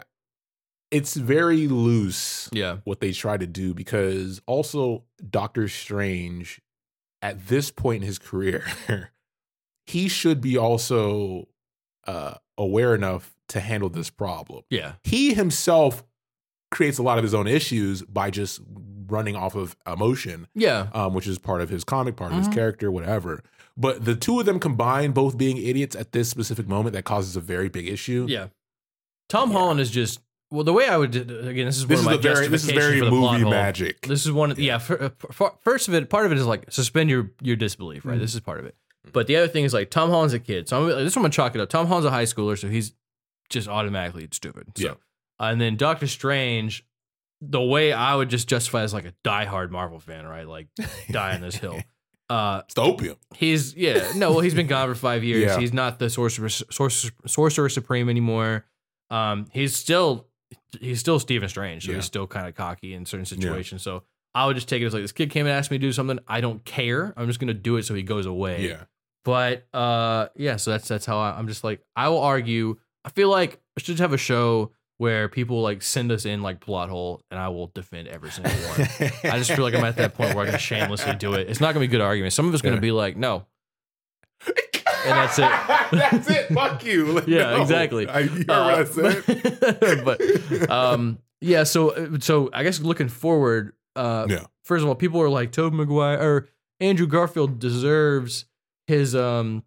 it's 0.90 1.14
very 1.14 1.66
loose 1.68 2.48
Yeah. 2.52 2.78
what 2.84 3.00
they 3.00 3.12
try 3.12 3.36
to 3.36 3.46
do 3.46 3.74
because 3.74 4.40
also 4.46 5.04
Doctor 5.30 5.68
Strange 5.68 6.60
at 7.22 7.48
this 7.48 7.70
point 7.70 8.02
in 8.02 8.06
his 8.06 8.18
career 8.18 8.64
he 9.86 10.08
should 10.08 10.40
be 10.40 10.56
also 10.56 11.48
uh 12.06 12.34
aware 12.58 12.94
enough 12.94 13.34
to 13.48 13.60
handle 13.60 13.88
this 13.88 14.08
problem. 14.10 14.62
Yeah. 14.70 14.92
He 15.02 15.34
himself 15.34 16.04
creates 16.70 16.98
a 16.98 17.02
lot 17.02 17.18
of 17.18 17.24
his 17.24 17.34
own 17.34 17.46
issues 17.46 18.02
by 18.02 18.30
just 18.30 18.60
running 19.06 19.36
off 19.36 19.54
of 19.54 19.76
emotion, 19.86 20.48
Yeah. 20.54 20.88
um, 20.94 21.12
which 21.14 21.26
is 21.26 21.38
part 21.38 21.60
of 21.60 21.68
his 21.68 21.84
comic, 21.84 22.16
part 22.16 22.32
of 22.32 22.38
Mhm. 22.38 22.46
his 22.46 22.54
character, 22.54 22.90
whatever. 22.90 23.42
But 23.76 24.04
the 24.04 24.14
two 24.16 24.40
of 24.40 24.46
them 24.46 24.58
combined, 24.58 25.14
both 25.14 25.36
being 25.36 25.56
idiots 25.58 25.94
at 25.94 26.12
this 26.12 26.28
specific 26.30 26.66
moment, 26.66 26.94
that 26.94 27.04
causes 27.04 27.36
a 27.36 27.40
very 27.40 27.68
big 27.68 27.86
issue. 27.86 28.26
Yeah. 28.28 28.48
Tom 29.28 29.50
Yeah. 29.50 29.58
Holland 29.58 29.80
is 29.80 29.90
just 29.90 30.20
well. 30.50 30.64
The 30.64 30.72
way 30.72 30.88
I 30.88 30.96
would 30.96 31.14
again, 31.14 31.66
this 31.66 31.76
is 31.78 31.86
This 31.86 32.04
one 32.04 32.12
is 32.14 32.16
of 32.18 32.22
the 32.22 32.28
very 32.34 32.48
this 32.48 32.64
is 32.64 32.70
very 32.70 32.98
for 32.98 33.06
the 33.06 33.10
plot 33.10 33.32
movie 33.32 33.42
hole. 33.44 33.50
magic. 33.50 34.02
This 34.06 34.24
is 34.24 34.32
one. 34.32 34.50
Of, 34.50 34.56
the 34.56 34.64
yeah. 34.64 34.78
fir- 34.78 35.12
fir- 35.32 35.52
first 35.62 35.88
of 35.88 35.94
it, 35.94 36.08
part 36.10 36.26
of 36.26 36.32
it 36.32 36.38
is 36.38 36.46
like 36.46 36.70
suspend 36.72 37.10
your 37.10 37.30
your 37.42 37.56
disbelief. 37.56 38.04
Right. 38.04 38.16
Mhm. 38.16 38.20
This 38.20 38.34
is 38.34 38.40
part 38.40 38.60
of 38.60 38.66
it. 38.66 38.74
But 39.12 39.26
the 39.26 39.36
other 39.36 39.48
thing 39.48 39.64
is 39.64 39.74
like 39.74 39.90
Tom 39.90 40.10
Holland's 40.10 40.32
a 40.34 40.38
kid, 40.40 40.68
so 40.68 40.82
I'm, 40.82 40.88
this 40.88 40.98
is 41.12 41.16
what 41.16 41.20
I'm 41.20 41.22
gonna 41.24 41.32
chalk 41.32 41.54
it 41.54 41.60
up. 41.60 41.68
Tom 41.68 41.86
Holland's 41.86 42.06
a 42.06 42.10
high 42.10 42.24
schooler, 42.24 42.58
so 42.58 42.68
he's 42.68 42.94
just 43.50 43.68
automatically 43.68 44.26
stupid. 44.32 44.68
So, 44.76 44.84
Yeah. 44.86 44.94
and 45.38 45.60
then 45.60 45.76
Doctor 45.76 46.06
Strange, 46.06 46.86
the 47.42 47.60
way 47.60 47.92
I 47.92 48.14
would 48.14 48.30
just 48.30 48.48
justify 48.48 48.82
as 48.82 48.94
like 48.94 49.04
a 49.04 49.12
diehard 49.22 49.70
Marvel 49.70 49.98
fan, 50.00 50.24
right? 50.26 50.48
Like 50.48 50.68
die 51.10 51.34
on 51.34 51.42
this 51.42 51.56
hill. 51.56 51.80
Uh, 52.30 52.62
It's 52.64 52.72
the 52.74 52.80
opium. 52.80 53.16
He's 53.34 53.74
yeah 53.76 54.12
no 54.16 54.30
well 54.30 54.40
he's 54.40 54.54
been 54.54 54.66
gone 54.66 54.88
for 54.88 54.94
five 54.94 55.22
years. 55.22 55.42
Yeah. 55.52 55.58
He's 55.60 55.74
not 55.74 55.98
the 55.98 56.08
sorcerer 56.08 56.48
sorcerer, 56.48 57.10
sorcerer 57.26 57.68
supreme 57.68 58.08
anymore. 58.08 58.64
Um, 59.10 59.46
he's 59.52 59.76
still 59.76 60.28
he's 60.80 61.00
still 61.00 61.18
Stephen 61.18 61.48
Strange, 61.48 61.84
so 61.84 61.90
Yeah. 61.90 61.96
he's 61.96 62.04
still 62.04 62.26
kind 62.26 62.48
of 62.48 62.54
cocky 62.54 62.94
in 62.94 63.06
certain 63.06 63.26
situations. 63.26 63.82
So 63.82 64.02
I 64.34 64.46
would 64.46 64.56
just 64.56 64.68
take 64.68 64.82
it 64.82 64.86
as 64.86 64.94
like 64.94 65.02
this 65.02 65.12
kid 65.12 65.30
came 65.30 65.46
and 65.46 65.54
asked 65.54 65.70
me 65.70 65.78
to 65.78 65.82
do 65.86 65.92
something. 65.92 66.18
I 66.28 66.40
don't 66.40 66.64
care. 66.64 67.12
I'm 67.16 67.26
just 67.26 67.38
gonna 67.40 67.54
do 67.54 67.76
it 67.76 67.84
so 67.84 67.94
he 67.94 68.02
goes 68.02 68.26
away. 68.26 68.68
Yeah. 68.68 68.84
But 69.24 69.66
uh, 69.72 70.28
yeah. 70.36 70.56
So 70.56 70.70
that's 70.72 70.88
that's 70.88 71.06
how 71.06 71.18
I, 71.18 71.38
I'm 71.38 71.48
just 71.48 71.64
like 71.64 71.80
I 71.96 72.08
will 72.08 72.20
argue. 72.20 72.76
I 73.04 73.10
feel 73.10 73.28
like 73.30 73.60
I 73.78 73.80
should 73.82 73.98
have 74.00 74.12
a 74.12 74.18
show 74.18 74.72
where 74.98 75.28
people 75.28 75.60
like 75.62 75.82
send 75.82 76.12
us 76.12 76.24
in 76.24 76.42
like 76.42 76.60
plot 76.60 76.88
hole, 76.88 77.20
and 77.30 77.38
I 77.40 77.48
will 77.48 77.66
defend 77.74 78.08
every 78.08 78.30
single 78.30 78.52
one. 78.52 78.80
I 79.24 79.38
just 79.38 79.50
feel 79.52 79.64
like 79.64 79.74
I'm 79.74 79.84
at 79.84 79.96
that 79.96 80.14
point 80.14 80.34
where 80.34 80.46
I 80.46 80.50
can 80.50 80.58
shamelessly 80.58 81.14
do 81.16 81.34
it. 81.34 81.48
It's 81.50 81.60
not 81.60 81.68
gonna 81.74 81.84
be 81.84 81.88
good 81.88 82.00
argument. 82.00 82.32
Some 82.32 82.46
of 82.48 82.54
it's 82.54 82.62
gonna 82.62 82.76
Yeah. 82.76 82.80
be 82.80 82.92
like, 82.92 83.16
no, 83.16 83.46
And 85.04 85.12
that's 85.12 85.38
it. 85.38 85.50
that's 85.98 86.30
it. 86.30 86.48
Fuck 86.54 86.84
you. 86.84 87.04
Like, 87.14 87.26
Yeah, 87.26 87.50
no. 87.56 87.62
exactly. 87.62 88.08
I, 88.08 88.20
you 88.20 88.28
heard 88.30 88.50
Uh, 88.50 88.84
what 88.84 89.02
I 89.08 89.20
said? 89.20 90.04
but 90.04 90.70
um, 90.70 91.18
yeah. 91.40 91.64
So 91.64 92.16
so 92.20 92.50
I 92.52 92.62
guess 92.62 92.80
looking 92.80 93.08
forward, 93.08 93.72
uh, 93.96 94.26
Yeah. 94.28 94.44
First 94.64 94.82
of 94.82 94.88
all, 94.88 94.94
people 94.94 95.20
are 95.20 95.28
like 95.28 95.52
Tobey 95.52 95.76
Maguire 95.76 96.18
or 96.20 96.48
Andrew 96.80 97.06
Garfield 97.06 97.58
deserves 97.58 98.46
his 98.86 99.14
um 99.14 99.62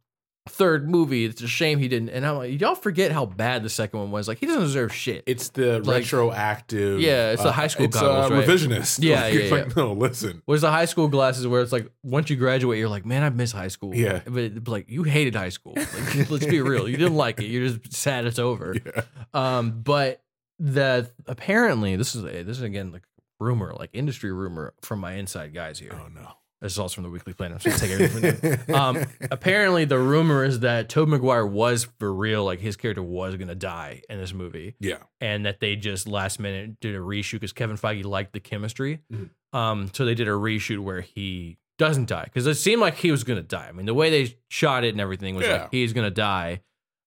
third 0.48 0.90
movie. 0.90 1.26
It's 1.26 1.42
a 1.42 1.48
shame 1.48 1.80
he 1.80 1.88
didn't. 1.88 2.10
And 2.10 2.26
I'm 2.26 2.38
like, 2.38 2.60
y'all 2.60 2.76
forget 2.76 3.12
how 3.12 3.26
bad 3.26 3.64
the 3.64 3.70
second 3.70 4.00
one 4.00 4.12
was. 4.12 4.28
Like 4.28 4.40
he 4.40 4.46
doesn't 4.46 4.62
deserve 4.62 4.94
shit. 4.94 5.24
It's 5.28 5.50
the 5.50 5.80
Like- 5.80 6.04
retroactive. 6.04 7.00
Yeah, 7.02 7.32
it's 7.32 7.44
the 7.44 7.52
high 7.52 7.68
school 7.68 7.86
It's 7.86 8.00
goggles, 8.00 8.32
uh, 8.32 8.36
right? 8.36 8.48
revisionist. 8.48 9.00
Yeah, 9.04 9.22
Like, 9.22 9.34
yeah, 9.34 9.40
it's 9.42 9.52
like, 9.52 9.76
no, 9.76 9.94
listen. 9.94 10.42
was 10.46 10.62
the 10.62 10.72
high 10.72 10.86
school 10.86 11.08
glasses 11.08 11.46
where 11.48 11.62
it's 11.62 11.72
like 11.72 11.90
once 12.04 12.30
you 12.30 12.36
graduate, 12.36 12.80
you're 12.80 12.90
like, 12.90 13.06
man, 13.06 13.24
I 13.24 13.30
miss 13.30 13.52
high 13.52 13.68
school. 13.68 13.96
Yeah. 13.96 14.22
but, 14.26 14.64
but, 14.64 14.68
like 14.72 14.90
you 14.90 15.04
hated 15.04 15.36
high 15.36 15.50
school. 15.50 15.74
Like, 15.76 16.30
let's 16.30 16.46
be 16.46 16.62
real, 16.62 16.88
you 16.90 16.98
didn't 16.98 17.16
like 17.18 17.40
it. 17.40 17.46
You're 17.48 17.68
just 17.70 17.94
sad 17.94 18.26
it's 18.26 18.40
over. 18.40 18.76
Yeah. 18.86 19.02
Um, 19.34 19.82
but 19.82 20.22
the 20.60 21.12
apparently 21.28 21.96
this 21.96 22.16
is 22.16 22.24
a, 22.24 22.44
this 22.44 22.58
is 22.58 22.62
again 22.64 22.92
like 22.92 23.04
rumor, 23.40 23.74
like 23.78 23.92
industry 23.94 24.32
rumor 24.32 24.74
from 24.82 25.00
my 25.00 25.14
inside 25.14 25.54
guys 25.54 25.78
here. 25.80 25.92
Oh 25.94 26.08
no. 26.08 26.34
This 26.62 26.72
is 26.72 26.80
also 26.80 26.96
from 26.96 27.04
the 27.04 27.10
Weekly 27.12 27.34
Planet. 27.34 27.58
I'm 27.66 27.72
just 27.72 27.82
gonna 27.82 27.98
take 27.98 28.10
everything. 28.18 28.58
from. 28.66 28.76
Um, 28.76 29.06
apparently 29.32 29.86
the 29.86 30.00
rumor 30.00 30.44
is 30.44 30.62
that 30.62 30.90
Tobey 30.90 31.12
Maguire 31.12 31.46
was 31.46 31.88
for 32.00 32.12
real, 32.12 32.44
like 32.46 32.60
his 32.60 32.76
character 32.76 33.04
was 33.04 33.36
gonna 33.36 33.54
die 33.56 34.02
in 34.10 34.18
this 34.20 34.34
movie, 34.34 34.76
Yeah. 34.80 34.98
and 35.22 35.46
that 35.46 35.60
they 35.60 35.76
just 35.76 36.08
last 36.08 36.40
minute 36.40 36.80
did 36.80 36.96
a 36.96 37.00
reshoot 37.00 37.34
because 37.34 37.54
Kevin 37.54 37.78
Feige 37.78 38.04
liked 38.06 38.34
the 38.34 38.40
chemistry. 38.40 39.02
Mhm. 39.14 39.30
Um, 39.54 39.92
so 39.94 40.04
they 40.04 40.16
did 40.16 40.28
a 40.28 40.32
reshoot 40.32 40.80
where 40.80 41.02
he 41.02 41.58
doesn't 41.78 42.08
die 42.10 42.24
because 42.24 42.48
it 42.48 42.56
seemed 42.56 42.82
like 42.82 42.96
he 42.96 43.12
was 43.12 43.24
gonna 43.24 43.44
die. 43.44 43.68
I 43.70 43.72
mean, 43.72 43.86
the 43.86 43.94
way 43.94 44.10
they 44.10 44.36
shot 44.50 44.84
it 44.84 44.90
and 44.96 45.00
everything 45.02 45.36
was 45.36 45.46
Yeah. 45.46 45.62
like 45.64 45.72
he's 45.72 45.94
gonna 45.94 46.10
die. 46.10 46.62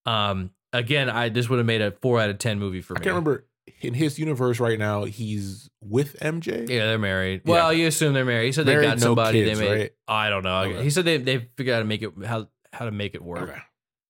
Um, 0.06 0.50
again, 0.72 1.10
I 1.10 1.28
this 1.28 1.48
would 1.48 1.58
have 1.58 1.66
made 1.66 1.82
a 1.82 1.90
four 1.90 2.20
out 2.20 2.30
of 2.30 2.38
ten 2.38 2.58
movie 2.60 2.80
for 2.82 2.94
I 2.96 3.00
me. 3.00 3.04
can't 3.04 3.14
remember 3.14 3.46
in 3.80 3.94
his 3.94 4.18
universe 4.18 4.60
right 4.60 4.78
now. 4.78 5.04
He's 5.04 5.70
with 5.80 6.18
MJ. 6.20 6.68
Yeah, 6.68 6.86
they're 6.86 6.98
married. 6.98 7.42
Yeah. 7.44 7.50
Well, 7.52 7.72
you 7.72 7.86
assume 7.86 8.12
they're 8.14 8.24
married. 8.24 8.46
He 8.46 8.52
said 8.52 8.66
they 8.66 8.72
Married, 8.74 8.86
got 8.86 8.96
no 8.98 9.02
somebody. 9.06 9.42
kids, 9.44 9.58
they 9.58 9.64
made. 9.68 9.78
right? 9.80 9.90
I 10.08 10.28
don't 10.30 10.42
know. 10.42 10.60
Okay. 10.62 10.82
He 10.82 10.90
said 10.90 11.04
they 11.04 11.16
they 11.18 11.48
figured 11.56 11.74
out 11.74 11.76
how 11.76 11.80
to 11.80 11.84
make 11.86 12.02
it 12.02 12.12
how 12.26 12.48
how 12.72 12.84
to 12.84 12.90
make 12.90 13.14
it 13.14 13.22
work. 13.22 13.42
Okay. 13.48 13.58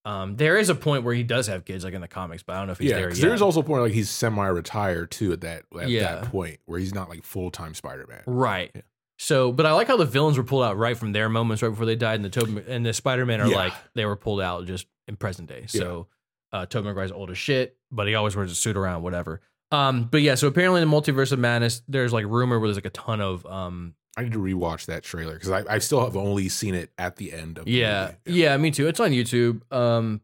Um, 0.06 0.36
there 0.36 0.56
is 0.56 0.70
a 0.70 0.74
point 0.74 1.04
where 1.04 1.14
he 1.14 1.22
does 1.22 1.46
have 1.48 1.64
kids, 1.66 1.84
like 1.84 1.92
in 1.92 2.00
the 2.00 2.08
comics, 2.08 2.42
but 2.42 2.54
I 2.54 2.58
don't 2.58 2.68
know 2.68 2.72
if 2.72 2.78
he's 2.78 2.90
Yeah, 2.90 2.96
there 2.96 3.10
yet. 3.10 3.18
there's 3.20 3.42
also 3.42 3.60
a 3.60 3.62
point 3.62 3.82
like 3.82 3.92
he's 3.92 4.08
semi-retired 4.08 5.10
too 5.10 5.32
at 5.32 5.42
that 5.42 5.64
at 5.78 5.90
Yeah. 5.90 6.16
that 6.16 6.24
point 6.30 6.58
where 6.64 6.78
he's 6.78 6.94
not 6.94 7.08
like 7.10 7.22
full-time 7.22 7.74
Spider-Man. 7.74 8.22
right. 8.26 8.70
Yeah. 8.74 8.80
So, 9.18 9.52
but 9.52 9.66
I 9.66 9.72
like 9.72 9.86
how 9.88 9.98
the 9.98 10.06
villains 10.06 10.38
were 10.38 10.44
pulled 10.44 10.64
out 10.64 10.78
right 10.78 10.96
from 10.96 11.12
their 11.12 11.28
moments 11.28 11.62
right 11.62 11.68
before 11.68 11.84
they 11.84 11.96
died, 11.96 12.14
and 12.14 12.24
the 12.24 12.30
Tobey 12.30 12.64
and 12.66 12.86
the 12.86 12.94
Spider 12.94 13.26
Man 13.26 13.42
are 13.42 13.48
Yeah. 13.48 13.56
like 13.56 13.74
they 13.94 14.06
were 14.06 14.16
pulled 14.16 14.40
out 14.40 14.64
just 14.66 14.86
in 15.06 15.16
present 15.16 15.46
day. 15.46 15.64
So, 15.66 16.06
uh, 16.52 16.64
Tobey 16.64 16.88
Maguire's 16.88 17.12
old 17.12 17.30
as 17.30 17.36
shit, 17.36 17.76
but 17.90 18.06
he 18.08 18.14
always 18.14 18.36
wears 18.36 18.52
a 18.52 18.54
suit 18.54 18.76
around, 18.76 19.02
whatever. 19.02 19.40
Um, 19.72 20.04
but 20.04 20.22
yeah, 20.22 20.34
so 20.34 20.48
apparently 20.48 20.82
in 20.82 20.90
the 20.90 20.94
multiverse 20.96 21.32
of 21.32 21.38
madness, 21.38 21.82
there's 21.86 22.12
like 22.12 22.24
rumor 22.26 22.58
where 22.58 22.68
there's 22.68 22.76
like 22.76 22.84
a 22.86 22.90
ton 22.90 23.20
of 23.20 23.46
um 23.46 23.94
I 24.16 24.22
need 24.24 24.32
to 24.32 24.38
rewatch 24.40 24.86
that 24.86 25.04
trailer 25.04 25.34
because 25.34 25.50
I, 25.50 25.64
I 25.68 25.78
still 25.78 26.04
have 26.04 26.16
only 26.16 26.48
seen 26.48 26.74
it 26.74 26.90
at 26.98 27.16
the 27.16 27.32
end 27.32 27.58
of 27.58 27.64
the 27.64 27.70
Yeah, 27.70 28.12
yeah, 28.26 28.56
me 28.56 28.72
too. 28.72 28.88
It's 28.88 28.98
on 28.98 29.12
YouTube. 29.12 29.62
Um, 29.72 30.20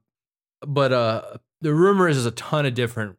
but 0.66 0.92
uh, 0.92 1.22
the 1.60 1.72
rumor 1.72 2.08
is 2.08 2.16
there's 2.16 2.26
a 2.26 2.32
ton 2.32 2.66
of 2.66 2.74
different 2.74 3.16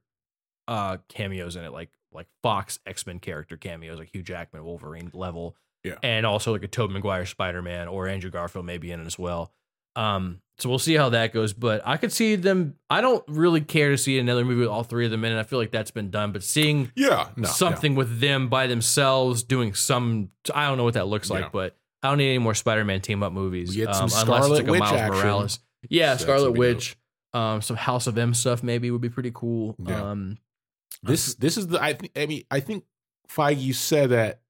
uh 0.67 0.97
cameos 1.07 1.55
in 1.55 1.63
it, 1.63 1.71
like 1.71 1.89
like 2.11 2.27
Fox 2.43 2.79
X 2.85 3.07
Men 3.07 3.19
character 3.19 3.55
cameos, 3.55 3.97
like 3.99 4.13
Hugh 4.13 4.23
Jackman, 4.23 4.63
Wolverine 4.65 5.11
level. 5.13 5.55
Yeah. 5.83 5.95
and 6.03 6.25
also 6.25 6.51
like 6.51 6.63
a 6.63 6.67
Tobey 6.67 6.95
Maguire 6.95 7.25
Spider 7.25 7.61
Man 7.61 7.87
or 7.87 8.09
Andrew 8.09 8.29
Garfield 8.29 8.65
maybe 8.65 8.91
in 8.91 8.99
it 8.99 9.05
as 9.05 9.17
well. 9.17 9.53
Um, 9.97 10.41
so 10.59 10.69
we'll 10.69 10.79
see 10.79 10.95
how 10.95 11.09
that 11.09 11.33
goes. 11.33 11.53
But 11.53 11.81
I 11.85 11.97
could 11.97 12.11
see 12.11 12.35
them. 12.35 12.75
I 12.89 13.01
don't 13.01 13.23
really 13.27 13.61
care 13.61 13.89
to 13.91 13.97
see 13.97 14.17
another 14.19 14.45
movie 14.45 14.61
with 14.61 14.69
all 14.69 14.83
three 14.83 15.05
of 15.05 15.11
them 15.11 15.23
in 15.25 15.31
it. 15.33 15.39
I 15.39 15.43
feel 15.43 15.59
like 15.59 15.71
that's 15.71 15.91
been 15.91 16.09
done. 16.09 16.31
But 16.31 16.43
seeing 16.43 16.91
Yeah, 16.95 17.29
no, 17.35 17.47
something 17.47 17.95
with 17.95 18.19
them 18.19 18.47
by 18.49 18.67
themselves 18.67 19.43
doing 19.43 19.73
some 19.73 20.29
I 20.53 20.67
don't 20.67 20.77
know 20.77 20.83
what 20.83 20.93
that 20.95 21.07
looks 21.07 21.29
like, 21.29 21.43
Yeah. 21.45 21.49
but 21.51 21.77
I 22.03 22.09
don't 22.09 22.17
need 22.19 22.29
any 22.29 22.37
more 22.37 22.53
Spider-Man 22.53 23.01
team 23.01 23.23
up 23.23 23.33
movies. 23.33 23.69
We 23.71 23.77
get 23.77 23.93
some 23.95 24.05
unless 24.05 24.21
Scarlet 24.21 24.49
it's 24.51 24.59
like 24.59 24.67
a 24.67 24.71
Witch 24.71 24.79
Miles 24.81 24.93
action. 24.93 25.15
Morales. 25.19 25.59
Yeah, 25.89 26.15
So 26.15 26.23
Scarlet 26.23 26.51
Witch. 26.53 26.95
Um, 27.33 27.61
some 27.61 27.75
House 27.75 28.07
of 28.07 28.17
M 28.17 28.33
stuff 28.33 28.63
maybe 28.63 28.89
would 28.89 29.01
be 29.01 29.09
pretty 29.09 29.31
cool. 29.33 29.75
Yeah. 29.85 30.01
Um. 30.11 30.37
This 31.03 31.35
this 31.35 31.57
is 31.57 31.67
the 31.67 31.81
I 31.81 31.93
think 31.93 32.13
I 32.15 32.25
mean 32.25 32.43
I 32.49 32.59
think 32.61 32.83
Feige 33.29 33.75
said 33.75 34.09
that 34.09 34.41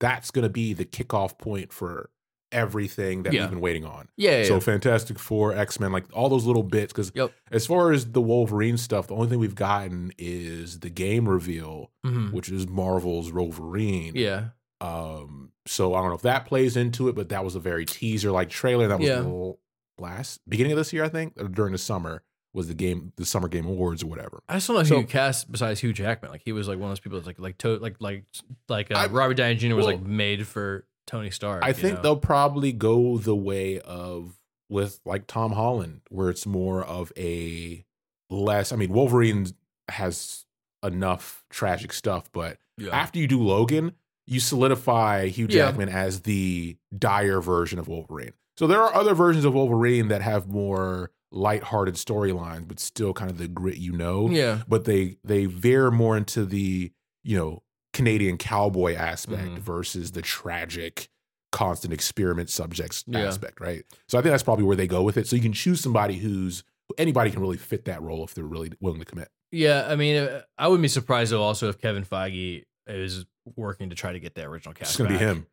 that's 0.00 0.30
going 0.30 0.42
to 0.42 0.48
be 0.50 0.74
the 0.74 0.84
kickoff 0.84 1.38
point 1.38 1.72
for 1.72 2.10
everything 2.52 3.22
that 3.24 3.32
Yeah. 3.32 3.42
we've 3.42 3.50
been 3.50 3.60
waiting 3.60 3.84
on. 3.84 4.08
yeah, 4.16 4.38
yeah, 4.38 4.44
So 4.44 4.54
yeah. 4.54 4.60
Fantastic 4.60 5.18
Four, 5.18 5.54
X 5.54 5.78
Men, 5.80 5.92
like 5.92 6.04
all 6.12 6.28
those 6.28 6.44
little 6.46 6.62
bits. 6.62 6.92
Because 6.92 7.12
Yep. 7.14 7.32
as 7.50 7.66
far 7.66 7.92
as 7.92 8.12
the 8.12 8.20
Wolverine 8.22 8.76
stuff, 8.76 9.06
the 9.08 9.14
only 9.14 9.28
thing 9.28 9.38
we've 9.38 9.54
gotten 9.54 10.12
is 10.18 10.80
the 10.80 10.90
game 10.90 11.28
reveal, 11.28 11.90
Mhm. 12.06 12.32
which 12.32 12.48
is 12.48 12.66
Marvel's 12.68 13.32
Wolverine. 13.32 14.12
yeah, 14.16 14.48
Um. 14.80 15.52
So 15.66 15.94
I 15.94 16.00
don't 16.00 16.08
know 16.08 16.14
if 16.14 16.22
that 16.22 16.46
plays 16.46 16.76
into 16.76 17.08
it, 17.08 17.14
but 17.14 17.28
that 17.28 17.44
was 17.44 17.54
a 17.54 17.60
very 17.60 17.84
teaser 17.84 18.30
like 18.30 18.48
trailer. 18.48 18.88
That 18.88 18.98
was 19.00 19.08
Yeah. 19.08 19.52
last 19.98 20.40
beginning 20.48 20.72
of 20.72 20.78
this 20.78 20.92
year, 20.92 21.04
I 21.04 21.08
think, 21.08 21.34
or 21.36 21.48
during 21.48 21.72
the 21.72 21.78
summer 21.78 22.22
was 22.54 22.68
the 22.68 22.74
game, 22.74 23.12
the 23.16 23.26
Summer 23.26 23.48
Game 23.48 23.66
Awards 23.66 24.02
or 24.02 24.06
whatever. 24.06 24.42
I 24.48 24.54
don't 24.58 24.68
know 24.76 24.82
So- 24.82 24.94
who 24.96 25.00
you 25.02 25.06
cast 25.06 25.50
besides 25.52 25.80
Hugh 25.80 25.92
Jackman. 25.92 26.30
Like 26.30 26.42
he 26.44 26.52
was 26.52 26.66
like 26.68 26.78
one 26.78 26.86
of 26.86 26.90
those 26.92 27.00
people 27.00 27.18
that's 27.18 27.26
like 27.26 27.38
like 27.38 27.58
to, 27.58 27.76
like 27.78 27.96
like 28.00 28.24
like 28.68 28.90
uh, 28.90 28.94
I- 28.94 29.06
Robert 29.08 29.34
Downey 29.34 29.56
Jr. 29.56 29.74
was 29.74 29.86
well, 29.86 29.96
like 29.96 30.04
made 30.06 30.46
for 30.46 30.86
Tony 31.08 31.30
Stark. 31.30 31.64
I 31.64 31.72
think 31.72 31.96
know? 31.96 32.02
they'll 32.02 32.16
probably 32.16 32.72
go 32.72 33.18
the 33.18 33.34
way 33.34 33.80
of 33.80 34.38
with 34.70 35.00
like 35.04 35.26
Tom 35.26 35.52
Holland, 35.52 36.02
where 36.10 36.28
it's 36.30 36.46
more 36.46 36.84
of 36.84 37.12
a 37.16 37.84
less. 38.30 38.70
I 38.70 38.76
mean, 38.76 38.92
Wolverine 38.92 39.48
has 39.88 40.44
enough 40.84 41.42
tragic 41.50 41.92
stuff, 41.92 42.30
but 42.32 42.58
yeah. 42.76 42.90
after 42.90 43.18
you 43.18 43.26
do 43.26 43.42
Logan, 43.42 43.92
you 44.26 44.38
solidify 44.38 45.28
Hugh 45.28 45.46
Yeah. 45.48 45.66
Jackman 45.70 45.88
as 45.88 46.20
the 46.20 46.76
dire 46.96 47.40
version 47.40 47.78
of 47.78 47.88
Wolverine. 47.88 48.32
So 48.58 48.66
there 48.66 48.82
are 48.82 48.94
other 48.94 49.14
versions 49.14 49.44
of 49.44 49.54
Wolverine 49.54 50.08
that 50.08 50.20
have 50.20 50.48
more 50.48 51.10
lighthearted 51.30 51.94
storylines, 51.94 52.66
but 52.68 52.80
still 52.80 53.12
kind 53.12 53.30
of 53.30 53.38
the 53.38 53.48
grit 53.48 53.76
you 53.78 53.92
know. 53.92 54.28
yeah, 54.30 54.62
But 54.68 54.84
they 54.84 55.16
they 55.24 55.46
veer 55.46 55.90
more 55.90 56.16
into 56.16 56.44
the 56.44 56.92
you 57.24 57.36
know 57.36 57.62
Canadian 57.98 58.38
cowboy 58.38 58.94
aspect 58.94 59.42
Mhm. 59.42 59.58
versus 59.58 60.12
the 60.12 60.22
tragic, 60.22 61.08
constant 61.50 61.92
experiment 61.92 62.48
subjects 62.48 63.02
Yeah. 63.08 63.20
aspect, 63.26 63.60
right? 63.60 63.84
So 64.06 64.16
I 64.18 64.22
think 64.22 64.30
that's 64.30 64.44
probably 64.44 64.64
where 64.64 64.76
they 64.76 64.86
go 64.86 65.02
with 65.02 65.16
it. 65.16 65.26
So 65.26 65.34
you 65.34 65.42
can 65.42 65.52
choose 65.52 65.80
somebody 65.80 66.18
who's 66.18 66.62
anybody 66.96 67.32
can 67.32 67.40
really 67.40 67.56
fit 67.56 67.84
that 67.86 68.00
role 68.00 68.22
if 68.22 68.34
they're 68.34 68.44
really 68.44 68.70
willing 68.80 69.00
to 69.00 69.04
commit. 69.04 69.28
Yeah, 69.50 69.86
I 69.88 69.96
mean, 69.96 70.16
uh, 70.16 70.42
I 70.56 70.68
wouldn't 70.68 70.82
be 70.82 70.88
surprised 70.88 71.32
though. 71.32 71.42
Also, 71.42 71.68
if 71.68 71.78
Kevin 71.78 72.04
Feige 72.04 72.64
is 72.86 73.24
working 73.56 73.90
to 73.90 73.96
try 73.96 74.12
to 74.12 74.20
get 74.20 74.34
that 74.36 74.46
original 74.46 74.74
cast, 74.74 74.90
It's 74.92 74.96
gonna 74.96 75.10
back. 75.10 75.18
be 75.18 75.24
him. 75.24 75.46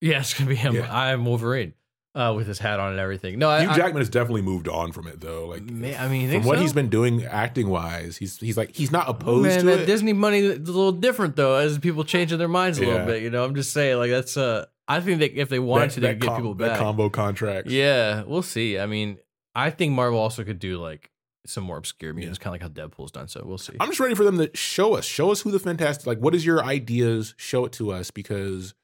Yeah, 0.00 0.18
it's 0.20 0.34
gonna 0.34 0.50
be 0.50 0.56
him. 0.56 0.74
Yeah. 0.74 0.92
I'm 0.92 1.24
Wolverine, 1.24 1.74
uh, 2.14 2.32
with 2.36 2.46
his 2.46 2.58
hat 2.58 2.78
on 2.78 2.90
and 2.90 3.00
everything. 3.00 3.38
No, 3.38 3.48
I, 3.48 3.60
Hugh 3.62 3.70
I, 3.70 3.76
Jackman 3.76 4.00
has 4.00 4.08
definitely 4.10 4.42
moved 4.42 4.68
on 4.68 4.92
from 4.92 5.06
it 5.06 5.20
though. 5.20 5.46
Like 5.46 5.62
Man, 5.62 5.96
I 5.98 6.08
mean, 6.08 6.30
from 6.30 6.44
what 6.44 6.56
so? 6.58 6.62
he's 6.62 6.72
been 6.72 6.88
doing 6.90 7.24
acting 7.24 7.68
wise, 7.68 8.16
he's 8.18 8.38
he's 8.38 8.56
like 8.56 8.74
he's 8.76 8.90
not 8.92 9.08
opposed 9.08 9.46
man, 9.48 9.58
to 9.60 9.64
that 9.66 9.80
it. 9.80 9.86
Disney 9.86 10.12
money 10.12 10.40
is 10.40 10.56
a 10.56 10.60
little 10.72 10.92
different 10.92 11.36
though, 11.36 11.56
as 11.56 11.78
people 11.78 12.04
changing 12.04 12.38
their 12.38 12.48
minds 12.48 12.78
a 12.78 12.82
Yeah. 12.82 12.88
little 12.92 13.06
bit. 13.06 13.22
You 13.22 13.30
know, 13.30 13.44
I'm 13.44 13.54
just 13.54 13.72
saying, 13.72 13.96
like 13.98 14.10
that's 14.10 14.36
uh, 14.36 14.66
I 14.88 15.00
think 15.00 15.20
that 15.20 15.38
if 15.40 15.48
they 15.48 15.58
wanted 15.58 15.90
That- 15.90 15.94
to, 15.94 16.00
they 16.00 16.08
could 16.12 16.20
get 16.20 16.26
com- 16.28 16.36
people 16.36 16.54
that 16.56 16.68
back. 16.70 16.78
combo 16.78 17.08
contract. 17.08 17.68
Yeah, 17.70 18.22
we'll 18.24 18.42
see. 18.42 18.78
I 18.78 18.86
mean, 18.86 19.18
I 19.54 19.70
think 19.70 19.92
Marvel 19.92 20.18
also 20.18 20.44
could 20.44 20.58
do 20.58 20.78
like 20.78 21.10
some 21.46 21.64
more 21.64 21.76
obscure 21.76 22.12
mutants, 22.12 22.38
kind 22.38 22.54
of 22.54 22.60
like 22.62 22.76
how 22.78 22.86
Deadpool's 22.88 23.10
done. 23.10 23.26
So 23.28 23.42
we'll 23.44 23.58
see. 23.58 23.72
I'm 23.80 23.88
just 23.88 24.00
ready 24.00 24.14
for 24.14 24.22
them 24.24 24.38
to 24.38 24.50
show 24.54 24.94
us, 24.94 25.04
show 25.04 25.32
us 25.32 25.40
who 25.40 25.50
the 25.50 25.58
fantastic. 25.58 26.06
Like, 26.06 26.18
what 26.18 26.34
is 26.34 26.44
your 26.46 26.62
ideas? 26.64 27.34
Show 27.36 27.64
it 27.64 27.72
to 27.72 27.90
us 27.90 28.10
because 28.10 28.74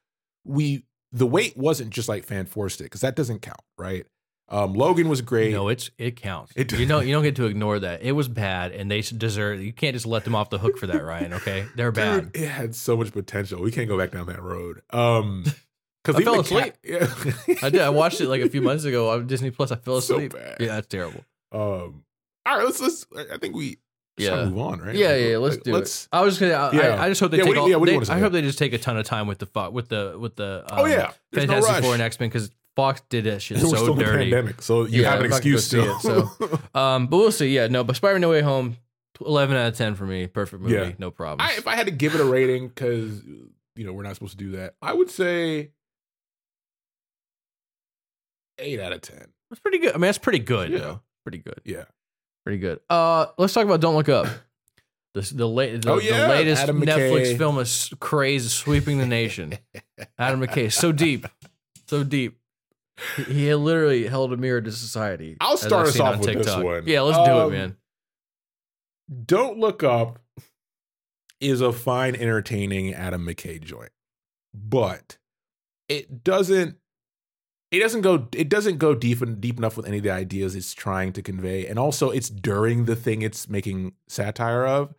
we 0.45 0.83
the 1.11 1.25
weight 1.27 1.57
wasn't 1.57 1.89
just 1.91 2.07
like 2.09 2.23
fan 2.23 2.45
forced 2.45 2.81
it 2.81 2.85
because 2.85 3.01
that 3.01 3.15
doesn't 3.15 3.41
count, 3.41 3.61
right? 3.77 4.05
Um, 4.51 4.73
Logan 4.73 5.09
was 5.09 5.21
great. 5.21 5.51
No, 5.51 5.67
it's 5.67 5.91
it 5.99 6.15
counts. 6.15 6.53
It- 6.55 6.71
you 6.71 6.87
know, 6.87 7.01
you 7.01 7.13
don't 7.13 7.21
get 7.23 7.35
to 7.35 7.45
ignore 7.45 7.77
that. 7.79 8.01
It 8.01 8.13
was 8.13 8.27
bad, 8.27 8.71
and 8.71 8.89
they 8.89 9.01
deserve. 9.01 9.61
You 9.61 9.71
can't 9.71 9.93
just 9.93 10.07
let 10.07 10.23
them 10.23 10.33
off 10.35 10.49
the 10.49 10.57
hook 10.57 10.77
for 10.79 10.87
that, 10.87 11.03
Ryan. 11.03 11.33
Okay, 11.33 11.65
they're 11.75 11.91
bad. 11.91 12.31
Dude, 12.31 12.43
it 12.43 12.47
had 12.47 12.73
so 12.75 12.97
much 12.97 13.11
potential. 13.11 13.61
We 13.61 13.71
can't 13.71 13.87
go 13.87 13.97
back 13.97 14.11
down 14.11 14.25
that 14.27 14.41
road. 14.41 14.81
Um, 14.89 15.43
because 16.03 16.19
I 16.19 16.23
fell 16.23 16.39
asleep. 16.39 16.73
Yeah, 16.83 17.13
I 17.61 17.69
did. 17.69 17.81
I 17.81 17.89
watched 17.89 18.21
it 18.21 18.27
like 18.27 18.41
a 18.41 18.49
few 18.49 18.61
months 18.63 18.85
ago 18.85 19.11
on 19.11 19.27
Disney 19.27 19.51
Plus. 19.51 19.71
I 19.71 19.75
fell 19.75 20.01
So 20.01 20.15
asleep. 20.15 20.33
bad. 20.33 20.57
Yeah, 20.59 20.67
that's 20.75 20.87
terrible. 20.87 21.23
Um, 21.51 22.03
all 22.45 22.57
right, 22.57 22.65
let's 22.65 22.79
let's. 22.81 23.05
I 23.31 23.37
think 23.37 23.55
we 23.55 23.77
just 24.19 24.31
Yeah. 24.31 24.45
move 24.45 24.57
on, 24.59 24.79
right? 24.79 24.95
Yeah, 24.95 25.07
Like, 25.09 25.21
yeah. 25.21 25.37
Let's 25.37 25.55
like, 25.55 25.63
do 25.63 25.73
let's, 25.73 26.03
it. 26.03 26.09
I 26.11 26.21
was 26.21 26.37
just 26.37 26.41
gonna. 26.41 26.53
I, 26.53 26.71
Yeah. 26.89 26.95
I, 27.01 27.05
I 27.05 27.09
just 27.09 27.21
hope 27.21 27.31
they 27.31 27.37
Yeah, 27.37 27.43
take 27.45 27.55
you- 27.55 27.61
all. 27.61 27.69
yeah, 27.69 27.99
they- 27.99 28.11
I 28.13 28.19
hope 28.19 28.31
they 28.33 28.41
just 28.41 28.59
take 28.59 28.73
a 28.73 28.77
ton 28.77 28.97
of 28.97 29.05
time 29.05 29.27
with 29.27 29.39
the 29.39 29.45
fo- 29.45 29.69
with 29.71 29.89
the 29.89 30.15
with 30.19 30.35
the. 30.35 30.63
Um, 30.69 30.79
Oh 30.79 30.85
yeah, 30.85 31.11
there's 31.31 31.45
Fantastic 31.47 31.73
rush. 31.75 31.83
Four 31.83 31.93
and 31.93 32.01
X 32.01 32.19
Men 32.19 32.29
because 32.29 32.51
Fox 32.75 33.01
did 33.09 33.25
that 33.25 33.41
shit 33.41 33.57
so 33.61 33.67
still 33.69 33.95
dirty. 33.95 34.29
pandemic, 34.31 34.61
so 34.61 34.85
you 34.85 35.01
Yeah, 35.01 35.11
have 35.11 35.19
an 35.19 35.25
I'm 35.25 35.29
not 35.31 35.41
gonna 35.43 35.51
go 35.51 35.57
excuse 35.57 35.73
it, 36.53 36.65
Um, 36.75 37.07
but 37.07 37.17
we'll 37.17 37.31
see. 37.31 37.49
Yeah, 37.53 37.67
no, 37.67 37.83
but 37.83 37.95
Spider-Man: 37.95 38.21
No 38.21 38.29
Way 38.29 38.41
Home, 38.41 38.77
eleven 39.25 39.57
out 39.57 39.67
of 39.67 39.75
ten 39.77 39.95
for 39.95 40.05
me. 40.05 40.27
Perfect 40.27 40.61
movie, 40.61 40.75
Yeah. 40.75 40.91
no 40.97 41.11
problem. 41.11 41.45
I, 41.47 41.53
if 41.53 41.67
I 41.67 41.75
had 41.75 41.87
to 41.87 41.91
give 41.91 42.15
it 42.15 42.21
a 42.21 42.25
rating, 42.25 42.67
because 42.69 43.21
you 43.75 43.85
know 43.85 43.93
we're 43.93 44.03
not 44.03 44.15
supposed 44.15 44.37
to 44.37 44.43
do 44.43 44.51
that, 44.57 44.75
I 44.81 44.93
would 44.93 45.09
say 45.09 45.71
eight 48.57 48.79
out 48.79 48.91
of 48.93 49.01
ten. 49.01 49.25
That's 49.49 49.59
pretty 49.61 49.79
good. 49.79 49.91
I 49.91 49.93
mean, 49.93 50.01
that's 50.01 50.17
pretty 50.17 50.39
good 50.39 50.69
Yeah. 50.71 50.77
though. 50.79 51.01
Pretty 51.23 51.39
good. 51.39 51.59
Yeah. 51.65 51.85
Pretty 52.49 52.61
good. 52.61 52.79
Uh, 52.89 53.27
let's 53.37 53.53
talk 53.53 53.63
about 53.63 53.79
Don't 53.79 53.93
Look 53.95 54.09
Up. 54.09 54.25
The 55.15 55.21
the, 55.21 55.47
late, 55.47 55.81
the, 55.81 55.91
Oh, 55.91 55.99
yeah. 55.99 56.21
the 56.21 56.27
latest 56.29 56.61
Adam 56.63 56.81
Netflix 56.81 57.33
McKay. 57.33 57.37
film 57.39 57.57
is 57.57 57.91
craze 57.99 58.51
sweeping 58.53 58.99
the 58.99 59.07
nation. 59.07 59.57
Adam 60.19 60.39
McKay, 60.39 60.71
so 60.71 60.91
deep, 60.91 61.25
so 61.87 62.03
deep. 62.03 62.37
He, 63.17 63.23
he 63.23 63.55
literally 63.55 64.05
held 64.05 64.31
a 64.33 64.37
mirror 64.37 64.61
to 64.61 64.71
society. 64.71 65.35
I'll 65.41 65.57
start 65.57 65.87
us 65.87 65.99
off 65.99 66.13
on 66.13 66.19
with 66.19 66.27
this 66.27 66.45
TikTok. 66.45 66.63
one. 66.63 66.83
Yeah, 66.85 67.01
let's 67.01 67.17
do 67.17 67.23
it, 67.23 67.43
Um, 67.43 67.51
man. 67.51 67.77
Don't 69.25 69.57
Look 69.57 69.83
Up 69.83 70.19
is 71.41 71.59
a 71.61 71.71
fine, 71.73 72.15
entertaining 72.15 72.93
Adam 72.93 73.25
McKay 73.25 73.59
joint, 73.61 73.91
but 74.53 75.17
it 75.87 76.23
doesn't. 76.23 76.77
It 77.71 77.79
doesn't 77.79 78.01
go. 78.01 78.27
It 78.33 78.49
doesn't 78.49 78.77
go 78.77 78.95
deep 78.95 79.21
and 79.21 79.39
deep 79.39 79.57
enough 79.57 79.77
with 79.77 79.85
any 79.85 79.97
of 79.97 80.03
the 80.03 80.09
ideas 80.11 80.55
it's 80.55 80.73
trying 80.73 81.13
to 81.13 81.21
convey, 81.21 81.67
and 81.67 81.77
also 81.77 82.09
it's 82.09 82.29
during 82.29 82.85
the 82.85 82.95
thing 82.95 83.21
it's 83.21 83.47
making 83.47 83.93
satire 84.07 84.65
of. 84.65 84.93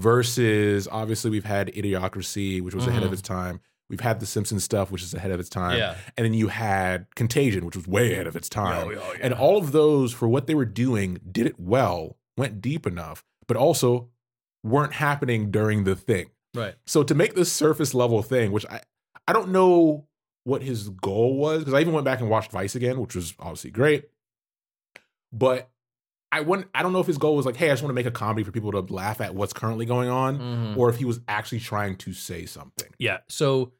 Versus, 0.00 0.86
obviously, 0.92 1.30
we've 1.30 1.46
had 1.46 1.68
Idiocracy, 1.68 2.60
which 2.60 2.74
was 2.74 2.86
ahead 2.86 3.02
of 3.02 3.08
Mhm. 3.10 3.12
its 3.14 3.22
time. 3.22 3.60
We've 3.88 4.00
had 4.00 4.20
the 4.20 4.26
Simpsons 4.26 4.62
stuff, 4.62 4.90
which 4.90 5.02
is 5.02 5.14
ahead 5.14 5.30
of 5.30 5.40
its 5.40 5.48
time, 5.48 5.78
Yeah. 5.78 5.96
and 6.18 6.24
then 6.26 6.34
you 6.34 6.48
had 6.48 7.06
Contagion, 7.14 7.64
which 7.64 7.76
was 7.76 7.86
way 7.86 8.12
ahead 8.12 8.26
of 8.26 8.36
its 8.36 8.48
time. 8.50 8.88
Oh, 8.88 8.90
yeah. 8.90 9.18
And 9.22 9.32
all 9.32 9.56
of 9.56 9.72
those, 9.72 10.12
for 10.12 10.28
what 10.28 10.46
they 10.46 10.54
were 10.54 10.66
doing, 10.66 11.18
did 11.32 11.46
it 11.46 11.58
well, 11.58 12.18
went 12.36 12.60
deep 12.60 12.86
enough, 12.86 13.24
but 13.46 13.56
also 13.56 14.10
weren't 14.62 14.92
happening 14.94 15.50
during 15.50 15.84
the 15.84 15.96
thing. 15.96 16.26
Right. 16.54 16.74
So 16.86 17.02
to 17.02 17.14
make 17.14 17.34
this 17.34 17.50
surface 17.52 17.94
level 17.94 18.22
thing, 18.22 18.52
which 18.52 18.66
I 18.66 18.80
I 19.28 19.32
don't 19.32 19.48
know 19.50 20.06
what 20.46 20.62
his 20.62 20.88
goal 20.90 21.36
was, 21.36 21.58
because 21.58 21.74
I 21.74 21.80
even 21.80 21.92
went 21.92 22.04
back 22.04 22.20
and 22.20 22.30
watched 22.30 22.52
Vice 22.52 22.76
again, 22.76 23.00
which 23.00 23.16
was 23.16 23.34
obviously 23.40 23.70
great. 23.70 24.04
But 25.32 25.68
I 26.32 26.40
wouldn't 26.40 26.68
I 26.74 26.82
don't 26.82 26.92
know 26.92 27.00
if 27.00 27.06
his 27.06 27.18
goal 27.18 27.36
was 27.36 27.46
like, 27.46 27.56
hey, 27.56 27.66
I 27.68 27.72
just 27.72 27.82
want 27.82 27.90
to 27.90 27.94
make 27.94 28.06
a 28.06 28.10
comedy 28.10 28.44
for 28.44 28.52
people 28.52 28.70
to 28.72 28.80
laugh 28.92 29.20
at 29.20 29.34
what's 29.34 29.52
currently 29.52 29.86
going 29.86 30.08
on, 30.08 30.38
Mhm. 30.38 30.76
or 30.76 30.88
if 30.88 30.96
he 30.96 31.04
was 31.04 31.20
actually 31.28 31.60
trying 31.60 31.96
to 31.96 32.12
say 32.12 32.46
something. 32.46 32.88
Yeah. 32.98 33.18
So 33.28 33.72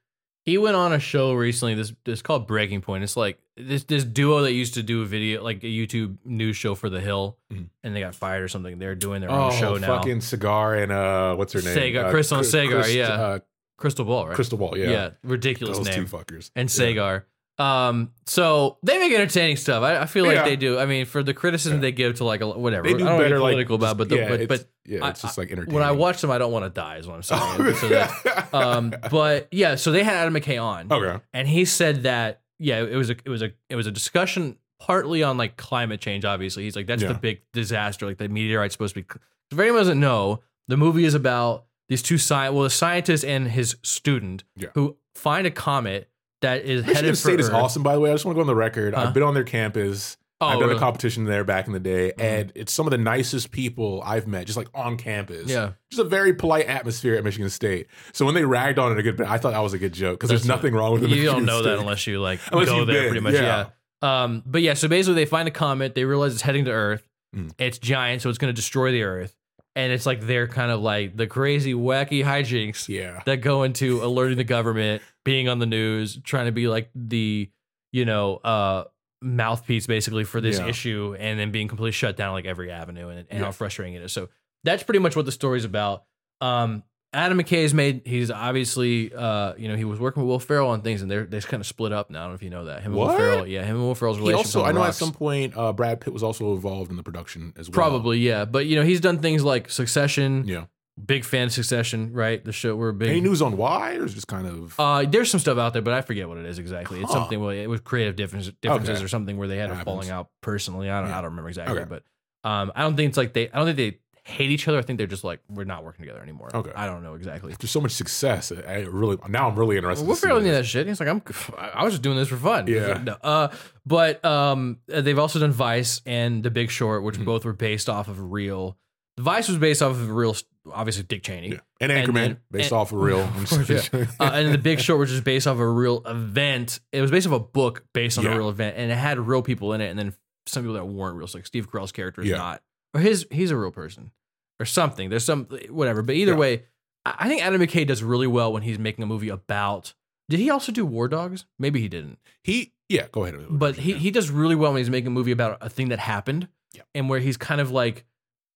he 0.44 0.58
went 0.58 0.76
on 0.76 0.92
a 0.92 0.98
show 0.98 1.34
recently. 1.34 1.74
This 1.74 1.92
this 2.04 2.20
called 2.22 2.46
Breaking 2.46 2.80
Point. 2.80 3.04
It's 3.04 3.16
like 3.16 3.38
this 3.56 3.84
this 3.84 4.04
duo 4.04 4.42
that 4.42 4.52
used 4.52 4.74
to 4.74 4.82
do 4.82 5.02
a 5.02 5.04
video 5.06 5.42
like 5.42 5.62
a 5.62 5.66
YouTube 5.68 6.18
news 6.24 6.56
show 6.56 6.74
for 6.74 6.90
The 6.90 7.00
Hill, 7.00 7.38
Mhm. 7.52 7.68
and 7.84 7.94
they 7.94 8.00
got 8.00 8.14
fired 8.14 8.42
or 8.42 8.48
something. 8.48 8.78
They're 8.78 8.94
doing 8.96 9.20
their 9.20 9.30
own 9.30 9.52
show 9.52 9.76
now. 9.76 9.94
Oh, 9.94 9.96
fucking 9.98 10.20
cigar 10.20 10.74
and 10.74 10.90
uh 10.92 11.34
what's 11.36 11.52
her 11.52 11.62
name? 11.62 11.74
Sagar- 11.74 12.06
Uh, 12.06 12.10
Chris- 12.10 12.28
Sagar, 12.28 12.82
Chris- 12.82 12.94
yeah. 12.94 13.08
uh, 13.08 13.38
Krystal 13.78 14.06
Ball, 14.06 14.28
right? 14.28 14.36
Krystal 14.36 14.58
Ball, 14.58 14.76
yeah. 14.76 14.90
yeah. 14.90 15.10
ridiculous 15.22 15.78
Those 15.78 15.86
name. 15.88 16.06
two 16.06 16.16
fuckers. 16.16 16.50
and 16.56 16.70
Yeah. 16.74 17.20
Um, 17.58 18.12
so 18.26 18.76
they 18.82 18.98
make 18.98 19.12
entertaining 19.12 19.56
stuff. 19.56 19.82
I, 19.82 20.02
I 20.02 20.06
feel 20.06 20.26
like 20.26 20.34
Yeah. 20.36 20.44
they 20.44 20.56
do. 20.56 20.78
I 20.78 20.84
mean, 20.84 21.06
for 21.06 21.22
the 21.22 21.32
criticism 21.32 21.78
Yeah. 21.78 21.82
they 21.82 21.92
give 21.92 22.16
to 22.16 22.24
like 22.24 22.42
a, 22.42 22.48
whatever, 22.48 22.82
They 22.86 22.92
do 22.94 23.04
I 23.06 23.08
don't 23.08 23.18
better, 23.18 23.38
like 23.40 23.52
political 23.52 23.76
about, 23.76 23.96
but 23.96 24.10
the, 24.10 24.16
yeah, 24.16 24.28
but, 24.28 24.40
it's, 24.42 24.48
but 24.48 24.68
yeah, 24.84 25.08
it's 25.08 25.24
I- 25.24 25.28
just 25.28 25.38
like 25.38 25.50
entertaining. 25.50 25.74
when 25.74 25.82
I 25.82 25.92
watch 25.92 26.20
them, 26.20 26.30
I 26.30 26.36
don't 26.38 26.52
want 26.52 26.66
to 26.66 26.70
die. 26.70 26.96
Is 26.98 27.06
what 27.06 27.16
I'm 27.16 27.22
saying. 27.22 27.74
so 27.76 27.88
that, 27.88 28.48
um, 28.54 28.94
but 29.10 29.48
yeah, 29.52 29.76
so 29.76 29.90
they 29.90 30.02
had 30.04 30.16
Adam 30.16 30.34
McKay 30.34 30.62
on, 30.62 30.92
okay, 30.92 31.22
and 31.32 31.48
he 31.48 31.64
said 31.64 32.02
that 32.02 32.42
yeah, 32.58 32.82
it 32.82 32.94
was 32.96 33.08
a 33.10 33.16
it 33.24 33.28
was 33.30 33.40
a 33.42 33.52
it 33.70 33.76
was 33.76 33.86
a 33.86 33.90
discussion 33.90 34.56
partly 34.78 35.22
on 35.22 35.38
like 35.38 35.56
climate 35.56 36.00
change. 36.02 36.24
Obviously, 36.26 36.64
he's 36.64 36.76
like 36.76 36.86
that's 36.86 37.02
the 37.02 37.14
big 37.14 37.40
disaster. 37.54 38.04
Like 38.06 38.18
the 38.18 38.28
meteorite's 38.28 38.74
supposed 38.74 38.94
to 38.94 39.02
be. 39.02 39.06
If 39.50 39.58
anyone 39.58 39.80
doesn't 39.80 40.00
know, 40.00 40.42
the 40.68 40.76
movie 40.76 41.04
is 41.06 41.14
about 41.14 41.64
these 41.88 42.02
two 42.02 42.16
sci 42.16 42.48
well, 42.50 42.64
a 42.64 42.70
scientist 42.70 43.24
and 43.24 43.48
his 43.48 43.76
student 43.82 44.44
Yeah. 44.56 44.68
who 44.74 44.96
find 45.14 45.46
a 45.46 45.50
comet 45.50 46.10
that 46.42 46.62
is 46.64 46.82
Michigan 46.82 46.84
headed 46.86 46.96
for 46.96 47.02
Michigan 47.02 47.16
State 47.16 47.40
is 47.40 47.48
Earth. 47.48 47.54
awesome. 47.54 47.82
By 47.82 47.94
the 47.94 48.00
way, 48.00 48.10
I 48.10 48.14
just 48.14 48.24
want 48.24 48.34
to 48.34 48.38
go 48.38 48.40
on 48.42 48.46
the 48.46 48.54
record. 48.54 48.94
Huh? 48.94 49.02
I've 49.02 49.14
been 49.14 49.22
on 49.22 49.34
their 49.34 49.44
campus. 49.44 50.16
Oh, 50.38 50.48
I've 50.48 50.58
done 50.58 50.68
really? 50.68 50.76
a 50.76 50.80
competition 50.80 51.24
there 51.24 51.44
back 51.44 51.66
in 51.66 51.72
the 51.72 51.80
day, 51.80 52.12
Mhm. 52.18 52.22
and 52.22 52.52
it's 52.54 52.70
some 52.70 52.86
of 52.86 52.90
the 52.90 52.98
nicest 52.98 53.52
people 53.52 54.02
I've 54.04 54.26
met, 54.26 54.44
just 54.44 54.58
like 54.58 54.68
on 54.74 54.98
campus. 54.98 55.48
Yeah, 55.48 55.70
just 55.90 55.98
a 55.98 56.04
very 56.04 56.34
polite 56.34 56.66
atmosphere 56.66 57.14
at 57.14 57.24
Michigan 57.24 57.48
State. 57.48 57.86
So 58.12 58.26
when 58.26 58.34
they 58.34 58.44
ragged 58.44 58.78
on 58.78 58.92
it 58.92 58.98
a 58.98 59.02
good 59.02 59.16
bit, 59.16 59.26
I 59.30 59.38
thought 59.38 59.52
that 59.52 59.60
was 59.60 59.72
a 59.72 59.78
good 59.78 59.94
joke 59.94 60.18
because 60.18 60.28
there's 60.28 60.44
nothing 60.46 60.74
wrong 60.74 60.92
with 60.92 61.04
it. 61.04 61.08
you 61.10 61.24
don't 61.24 61.46
know 61.46 61.62
that 61.62 61.78
unless 61.78 62.06
you 62.06 62.20
like 62.20 62.40
Unless 62.52 62.68
go 62.68 62.84
there 62.84 63.04
been, 63.04 63.08
pretty 63.12 63.20
much. 63.20 63.32
Yeah. 63.32 63.68
yeah. 64.02 64.22
Um. 64.24 64.42
But 64.44 64.60
yeah. 64.60 64.74
So 64.74 64.88
basically, 64.88 65.14
they 65.14 65.24
find 65.24 65.48
a 65.48 65.50
comet. 65.52 65.94
They 65.94 66.04
realize 66.04 66.34
it's 66.34 66.42
heading 66.42 66.66
to 66.66 66.70
Earth. 66.70 67.08
Mm. 67.34 67.52
It's 67.58 67.78
giant, 67.78 68.20
so 68.20 68.28
it's 68.28 68.36
going 68.38 68.50
to 68.52 68.56
destroy 68.56 68.92
the 68.92 69.04
Earth. 69.04 69.34
And 69.76 69.92
it's 69.92 70.06
like 70.06 70.22
they're 70.22 70.48
kind 70.48 70.70
of 70.72 70.80
like 70.80 71.16
the 71.16 71.26
crazy, 71.26 71.74
wacky 71.74 72.24
hijinks 72.24 72.88
Yeah, 72.88 73.22
that 73.26 73.36
go 73.42 73.62
into 73.62 74.02
alerting 74.02 74.38
the 74.38 74.44
government, 74.44 75.02
being 75.24 75.48
on 75.48 75.58
the 75.58 75.66
news, 75.66 76.18
trying 76.24 76.46
to 76.46 76.52
be 76.52 76.66
like 76.66 76.90
the, 76.94 77.50
you 77.92 78.04
know, 78.06 78.36
uh, 78.38 78.84
mouthpiece 79.22 79.86
basically 79.86 80.24
for 80.24 80.40
this 80.40 80.58
Yeah. 80.58 80.66
issue, 80.68 81.14
and 81.18 81.38
then 81.38 81.50
being 81.50 81.68
completely 81.68 81.92
shut 81.92 82.16
down 82.16 82.32
like 82.32 82.46
every 82.46 82.70
avenue, 82.70 83.08
and, 83.10 83.26
and 83.30 83.38
Yeah. 83.38 83.44
how 83.44 83.52
frustrating 83.52 83.94
it 83.94 84.02
is. 84.02 84.12
So 84.12 84.30
that's 84.64 84.82
pretty 84.82 84.98
much 84.98 85.14
what 85.14 85.26
the 85.26 85.32
story's 85.32 85.64
about. 85.64 86.04
Um, 86.40 86.82
Adam 87.12 87.38
McKay's 87.38 87.72
made. 87.72 88.02
He's 88.04 88.30
obviously, 88.30 89.12
uh, 89.14 89.54
you 89.56 89.68
know, 89.68 89.76
he 89.76 89.84
was 89.84 89.98
working 89.98 90.22
with 90.22 90.28
Will 90.28 90.38
Ferrell 90.38 90.68
on 90.70 90.82
things, 90.82 91.02
and 91.02 91.10
they're 91.10 91.24
they 91.24 91.40
kind 91.40 91.60
of 91.60 91.66
split 91.66 91.92
up 91.92 92.10
now. 92.10 92.18
I 92.18 92.22
don't 92.24 92.30
know 92.32 92.34
if 92.34 92.42
you 92.42 92.50
know 92.50 92.64
that. 92.66 92.80
Him 92.82 92.92
and 92.92 92.94
Will 92.96 93.06
What? 93.06 93.16
Ferrell, 93.16 93.46
yeah, 93.46 93.62
him 93.64 93.76
and 93.76 93.84
Will 93.84 93.94
Ferrell's 93.94 94.18
he 94.18 94.22
relationship. 94.22 94.46
also 94.56 94.62
on 94.64 94.68
I 94.68 94.72
know 94.72 94.80
rocks. 94.80 94.96
at 95.00 95.04
some 95.06 95.12
point 95.12 95.56
uh, 95.56 95.72
Brad 95.72 96.00
Pitt 96.00 96.12
was 96.12 96.22
also 96.22 96.52
involved 96.54 96.90
in 96.90 96.96
the 96.96 97.02
production 97.02 97.52
as 97.56 97.68
well. 97.68 97.74
Probably, 97.74 98.18
yeah. 98.18 98.44
But 98.44 98.66
you 98.66 98.76
know, 98.76 98.82
he's 98.84 99.00
done 99.00 99.18
things 99.20 99.42
like 99.44 99.70
Succession. 99.70 100.44
yeah. 100.46 100.64
Big 101.04 101.24
fan 101.26 101.48
of 101.48 101.52
Succession, 101.52 102.12
right? 102.14 102.42
The 102.42 102.52
show 102.52 102.74
we're 102.74 102.92
big. 102.92 103.10
Any 103.10 103.20
news 103.20 103.42
on 103.42 103.58
why, 103.58 103.96
or 103.96 104.06
is 104.06 104.12
it 104.12 104.14
just 104.14 104.28
kind 104.28 104.46
of 104.46 104.74
Uh, 104.80 105.04
there's 105.04 105.30
some 105.30 105.40
stuff 105.40 105.58
out 105.58 105.74
there, 105.74 105.82
but 105.82 105.92
I 105.92 106.00
forget 106.00 106.26
what 106.26 106.38
it 106.38 106.46
is 106.46 106.58
exactly. 106.58 107.00
It's 107.02 107.12
Huh. 107.12 107.18
something 107.20 107.38
where 107.38 107.54
it 107.54 107.68
was 107.68 107.80
creative 107.80 108.16
difference, 108.16 108.50
differences 108.62 108.96
Okay. 108.96 109.04
or 109.04 109.08
something 109.08 109.36
where 109.36 109.46
they 109.46 109.58
had 109.58 109.68
a 109.70 109.74
happens. 109.74 109.84
falling 109.84 110.10
out 110.10 110.28
personally. 110.40 110.88
I 110.90 111.02
don't. 111.02 111.10
I 111.10 111.16
don't 111.16 111.30
remember 111.30 111.48
exactly, 111.48 111.78
Okay. 111.80 111.84
but 111.88 112.02
um, 112.48 112.72
I 112.74 112.80
don't 112.82 112.96
think 112.96 113.10
it's 113.10 113.18
like 113.18 113.34
they. 113.34 113.50
I 113.50 113.58
don't 113.58 113.66
think 113.66 113.76
they 113.76 113.98
hate 114.26 114.50
each 114.50 114.66
other. 114.66 114.76
I 114.78 114.82
think 114.82 114.98
they're 114.98 115.06
just 115.06 115.22
like 115.24 115.40
we're 115.48 115.64
not 115.64 115.84
working 115.84 116.04
together 116.04 116.20
anymore. 116.20 116.50
Okay. 116.52 116.72
I 116.74 116.86
don't 116.86 117.02
know 117.02 117.14
exactly. 117.14 117.54
there's 117.60 117.70
so 117.70 117.80
much 117.80 117.92
success? 117.92 118.50
I 118.52 118.80
really 118.80 119.16
now 119.28 119.48
I'm 119.48 119.56
really 119.56 119.76
interested. 119.76 120.06
We're 120.06 120.36
into 120.38 120.50
that 120.50 120.66
shit. 120.66 120.86
He's 120.86 120.98
like, 121.00 121.08
I'm. 121.08 121.22
I 121.56 121.84
was 121.84 121.92
just 121.94 122.02
doing 122.02 122.16
this 122.16 122.28
for 122.28 122.36
fun. 122.36 122.66
Yeah. 122.66 123.00
No, 123.04 123.12
uh, 123.22 123.48
but 123.86 124.24
um, 124.24 124.78
they've 124.88 125.18
also 125.18 125.38
done 125.38 125.52
Vice 125.52 126.02
and 126.06 126.42
The 126.42 126.50
Big 126.50 126.70
Short, 126.70 127.02
which 127.04 127.18
Mhm. 127.18 127.24
both 127.24 127.44
were 127.44 127.52
based 127.52 127.88
off 127.88 128.08
of 128.08 128.32
real. 128.32 128.76
The 129.16 129.22
Vice 129.22 129.48
was 129.48 129.56
based 129.58 129.80
off 129.80 129.92
of 129.92 130.10
real, 130.10 130.36
obviously 130.70 131.04
Dick 131.04 131.22
Cheney. 131.22 131.50
Yeah. 131.52 131.58
And 131.80 131.90
And 131.92 132.08
Anchorman, 132.08 132.14
then- 132.14 132.36
based 132.50 132.72
and- 132.72 132.80
off 132.80 132.92
of 132.92 132.98
real. 132.98 133.20
Of 133.36 133.48
course, 133.48 133.70
yeah. 133.92 134.04
uh, 134.20 134.30
and 134.34 134.52
the 134.52 134.58
Big 134.58 134.80
Short, 134.80 134.98
which 135.00 135.10
is 135.10 135.20
based 135.22 135.46
off 135.46 135.54
of 135.54 135.60
a 135.60 135.68
real 135.70 136.02
event. 136.04 136.80
It 136.92 137.00
was 137.00 137.10
based 137.10 137.26
off 137.26 137.32
a 137.32 137.38
book 137.40 137.84
based 137.94 138.18
on 138.18 138.24
Yeah. 138.24 138.34
a 138.34 138.36
real 138.38 138.48
event, 138.50 138.76
and 138.76 138.90
it 138.90 138.96
had 138.96 139.18
real 139.18 139.40
people 139.40 139.72
in 139.72 139.80
it, 139.80 139.88
and 139.88 139.98
then 139.98 140.14
some 140.46 140.64
people 140.64 140.74
that 140.74 140.84
weren't 140.86 141.16
real. 141.16 141.26
So 141.28 141.38
like 141.38 141.46
Steve 141.46 141.70
Carell's 141.70 141.92
character 141.92 142.20
is 142.22 142.30
not, 142.30 142.62
or 142.96 143.00
his 143.00 143.26
he's 143.30 143.50
a 143.50 143.56
real 143.56 143.70
person. 143.70 144.10
or 144.58 144.64
something. 144.64 145.10
There's 145.10 145.24
some 145.24 145.44
whatever. 145.68 146.00
But 146.02 146.14
either 146.14 146.32
Yeah. 146.32 146.38
way, 146.38 146.64
I 147.04 147.28
think 147.28 147.42
Adam 147.42 147.60
McKay 147.60 147.86
does 147.86 148.02
really 148.02 148.26
well 148.26 148.52
when 148.54 148.62
he's 148.62 148.78
making 148.78 149.02
a 149.02 149.06
movie 149.06 149.28
about. 149.28 149.92
Did 150.30 150.40
he 150.40 150.48
also 150.48 150.72
do 150.72 150.86
War 150.86 151.08
Dogs? 151.08 151.44
Maybe 151.58 151.78
he 151.80 151.88
didn't. 151.88 152.18
He 152.42 152.72
yeah, 152.88 153.06
go 153.12 153.24
ahead. 153.24 153.36
But 153.50 153.76
he 153.76 153.92
Yeah. 153.92 153.98
he 153.98 154.10
does 154.10 154.30
really 154.30 154.54
well 154.54 154.72
when 154.72 154.78
he's 154.78 154.88
making 154.90 155.08
a 155.08 155.10
movie 155.10 155.30
about 155.30 155.58
a 155.60 155.68
thing 155.68 155.90
that 155.90 155.98
happened. 155.98 156.48
Yeah. 156.72 156.82
And 156.94 157.08
where 157.10 157.20
he's 157.20 157.36
kind 157.36 157.60
of 157.60 157.70
like 157.70 158.06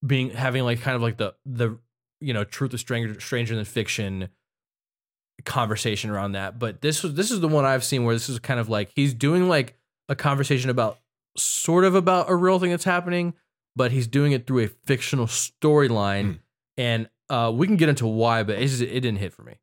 being 0.06 0.30
having 0.30 0.64
like 0.64 0.80
kind 0.80 0.96
of 0.96 1.02
like 1.02 1.18
the 1.18 1.34
the 1.44 1.78
you 2.22 2.32
know 2.32 2.44
truth 2.44 2.72
is 2.72 2.80
stranger 2.80 3.20
stranger 3.20 3.54
than 3.54 3.64
fiction 3.66 4.30
conversation 5.44 6.10
around 6.10 6.32
that. 6.32 6.58
But 6.58 6.80
this 6.80 7.02
was 7.02 7.14
this 7.14 7.30
is 7.30 7.40
the 7.40 7.48
one 7.48 7.64
I've 7.64 7.84
seen 7.84 8.04
where 8.04 8.14
this 8.14 8.28
is 8.28 8.38
kind 8.38 8.60
of 8.60 8.68
like 8.68 8.90
he's 8.94 9.14
doing 9.14 9.48
like 9.48 9.76
a 10.08 10.16
conversation 10.16 10.70
about 10.70 10.98
sort 11.36 11.84
of 11.84 11.94
about 11.94 12.30
a 12.30 12.34
real 12.34 12.58
thing 12.58 12.70
that's 12.70 12.84
happening, 12.84 13.34
but 13.76 13.92
he's 13.92 14.06
doing 14.06 14.32
it 14.32 14.46
through 14.46 14.64
a 14.64 14.68
fictional 14.68 15.26
storyline. 15.26 16.24
Mm. 16.24 16.38
And 16.76 17.08
uh, 17.28 17.52
we 17.54 17.66
can 17.66 17.76
get 17.76 17.88
into 17.88 18.06
why, 18.06 18.42
but 18.42 18.58
it, 18.58 18.66
just, 18.66 18.82
it 18.82 19.00
didn't 19.00 19.18
hit 19.18 19.32
for 19.32 19.42
me. 19.42 19.54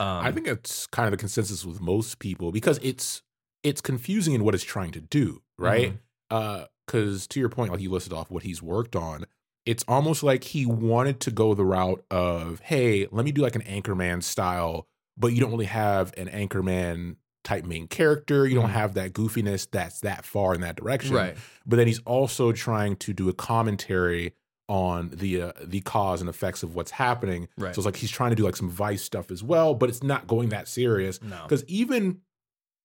Um, 0.00 0.24
I 0.24 0.32
think 0.32 0.46
it's 0.46 0.86
kind 0.86 1.06
of 1.06 1.12
the 1.12 1.16
consensus 1.16 1.64
with 1.64 1.80
most 1.80 2.18
people 2.18 2.50
because 2.50 2.80
it's 2.82 3.22
it's 3.62 3.80
confusing 3.80 4.34
in 4.34 4.44
what 4.44 4.54
it's 4.54 4.64
trying 4.64 4.90
to 4.92 5.00
do, 5.00 5.42
right? 5.58 5.92
Mhm. 5.92 5.98
Uh, 6.30 6.64
because 6.86 7.26
to 7.28 7.40
your 7.40 7.48
point, 7.48 7.72
like 7.72 7.80
you 7.80 7.90
listed 7.90 8.12
off 8.12 8.30
what 8.30 8.42
he's 8.42 8.62
worked 8.62 8.94
on, 8.94 9.24
it's 9.64 9.84
almost 9.88 10.22
like 10.22 10.44
he 10.44 10.66
wanted 10.66 11.18
to 11.20 11.30
go 11.30 11.54
the 11.54 11.64
route 11.64 12.04
of, 12.10 12.60
hey, 12.60 13.06
let 13.10 13.24
me 13.24 13.32
do 13.32 13.40
like 13.40 13.56
an 13.56 13.62
Anchorman 13.62 14.22
style, 14.22 14.86
but 15.16 15.28
you 15.28 15.40
don't 15.40 15.50
really 15.50 15.64
have 15.64 16.12
an 16.18 16.28
Anchorman 16.28 17.16
type 17.44 17.64
main 17.64 17.86
character. 17.86 18.46
You 18.46 18.54
don't 18.56 18.70
Mhm. 18.70 18.72
have 18.72 18.94
that 18.94 19.12
goofiness 19.12 19.68
that's 19.70 20.00
that 20.00 20.24
far 20.24 20.54
in 20.54 20.60
that 20.62 20.76
direction, 20.76 21.14
right. 21.14 21.36
But 21.66 21.76
then 21.76 21.86
he's 21.86 22.00
also 22.00 22.50
trying 22.52 22.96
to 22.96 23.12
do 23.12 23.28
a 23.28 23.32
commentary 23.34 24.32
on 24.68 25.10
the 25.12 25.42
uh, 25.42 25.52
the 25.62 25.80
cause 25.82 26.20
and 26.22 26.30
effects 26.30 26.62
of 26.62 26.74
what's 26.74 26.90
happening. 26.92 27.48
Right. 27.58 27.74
So 27.74 27.80
it's 27.80 27.84
like 27.86 27.96
he's 27.96 28.10
trying 28.10 28.30
to 28.30 28.36
do 28.36 28.44
like 28.44 28.56
some 28.56 28.70
Vice 28.70 29.02
stuff 29.02 29.30
as 29.30 29.42
well, 29.42 29.74
but 29.74 29.88
it's 29.90 30.02
not 30.02 30.26
going 30.26 30.48
that 30.48 30.68
serious. 30.68 31.20
No. 31.22 31.42
Because 31.42 31.64
even 31.66 32.20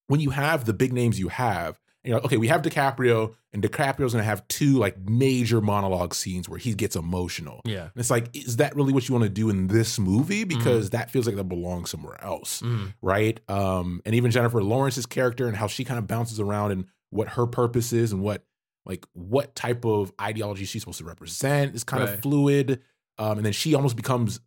when 0.07 0.19
you 0.19 0.31
have 0.31 0.65
the 0.65 0.73
big 0.73 0.91
names 0.91 1.17
you 1.19 1.29
have, 1.29 1.79
you 2.03 2.11
know, 2.11 2.19
okay, 2.19 2.37
we 2.37 2.47
have 2.47 2.61
DiCaprio, 2.61 3.35
and 3.51 3.61
DiCaprio's 3.61 4.13
gonna 4.13 4.23
have 4.23 4.47
two 4.47 4.77
like 4.77 4.97
major 4.99 5.59
monologue 5.61 6.13
scenes 6.13 6.47
where 6.47 6.57
he 6.59 6.73
gets 6.73 6.95
emotional. 6.95 7.61
Yeah. 7.65 7.83
And 7.83 7.91
it's 7.97 8.09
like, 8.09 8.35
is 8.35 8.57
that 8.57 8.75
really 8.75 8.93
what 8.93 9.07
you 9.09 9.13
want 9.13 9.23
to 9.23 9.29
do 9.29 9.49
in 9.49 9.67
this 9.67 9.99
movie? 9.99 10.43
Because 10.45 10.91
that 10.91 11.11
feels 11.11 11.25
like 11.27 11.35
that 11.35 11.43
belongs 11.45 11.89
somewhere 11.89 12.21
else, 12.23 12.61
Mhm. 12.61 12.93
right? 13.01 13.39
Um, 13.49 14.01
and 14.05 14.15
even 14.15 14.31
Jennifer 14.31 14.63
Lawrence's 14.63 15.05
character 15.05 15.47
and 15.47 15.57
how 15.57 15.67
she 15.67 15.83
kind 15.83 15.97
of 15.97 16.07
bounces 16.07 16.39
around 16.39 16.71
and 16.71 16.85
what 17.09 17.29
her 17.29 17.45
purpose 17.47 17.91
is 17.91 18.11
and 18.11 18.21
what 18.21 18.45
like 18.85 19.05
what 19.13 19.53
type 19.55 19.83
of 19.85 20.11
ideology 20.21 20.63
she's 20.65 20.81
supposed 20.81 20.99
to 20.99 21.03
represent 21.05 21.75
is 21.75 21.83
kind 21.83 22.03
Right. 22.03 22.13
of 22.13 22.21
fluid. 22.21 22.81
Um, 23.17 23.37
and 23.37 23.45
then 23.45 23.53
she 23.53 23.75
almost 23.75 23.95
becomes 23.97 24.39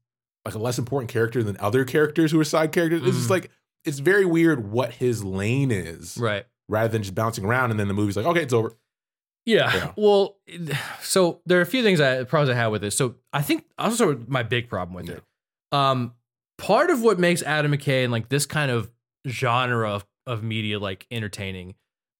like 0.46 0.54
a 0.54 0.58
less 0.58 0.78
important 0.78 1.10
character 1.10 1.42
than 1.42 1.56
other 1.60 1.84
characters 1.84 2.32
who 2.32 2.40
are 2.40 2.44
side 2.44 2.72
characters. 2.72 3.02
It's 3.04 3.16
just 3.16 3.26
Mhm. 3.28 3.30
like 3.30 3.50
it's 3.84 3.98
very 3.98 4.24
weird 4.24 4.70
what 4.70 4.92
his 4.92 5.22
lane 5.24 5.70
is, 5.72 6.16
Right. 6.16 6.44
Rather 6.72 6.88
than 6.88 7.02
just 7.02 7.14
bouncing 7.14 7.44
around 7.44 7.70
and 7.70 7.78
then 7.78 7.86
the 7.86 7.94
movie's 7.94 8.16
like, 8.16 8.26
okay, 8.26 8.42
it's 8.42 8.52
over. 8.52 8.72
Yeah. 9.46 9.74
Yeah. 9.74 9.92
Well, 9.96 10.36
so 11.00 11.40
there 11.46 11.58
are 11.58 11.62
a 11.62 11.66
few 11.66 11.82
things 11.82 12.00
I 12.00 12.24
problems 12.24 12.50
I 12.50 12.54
had 12.60 12.68
with 12.68 12.80
this. 12.82 12.96
So 12.96 13.16
I 13.32 13.42
think 13.42 13.64
I'll 13.78 13.90
start 13.90 14.18
with 14.18 14.28
my 14.28 14.42
big 14.42 14.68
problem 14.68 14.94
with 14.94 15.08
Yeah. 15.08 15.16
it. 15.16 15.22
Um, 15.72 16.14
part 16.58 16.90
of 16.90 17.02
what 17.02 17.18
makes 17.18 17.42
Adam 17.42 17.72
McKay 17.72 18.04
and 18.04 18.12
like 18.12 18.28
this 18.28 18.46
kind 18.46 18.70
of 18.70 18.90
genre 19.28 19.90
of, 19.90 20.04
of 20.26 20.42
media 20.42 20.78
like 20.78 21.06
entertaining 21.10 21.74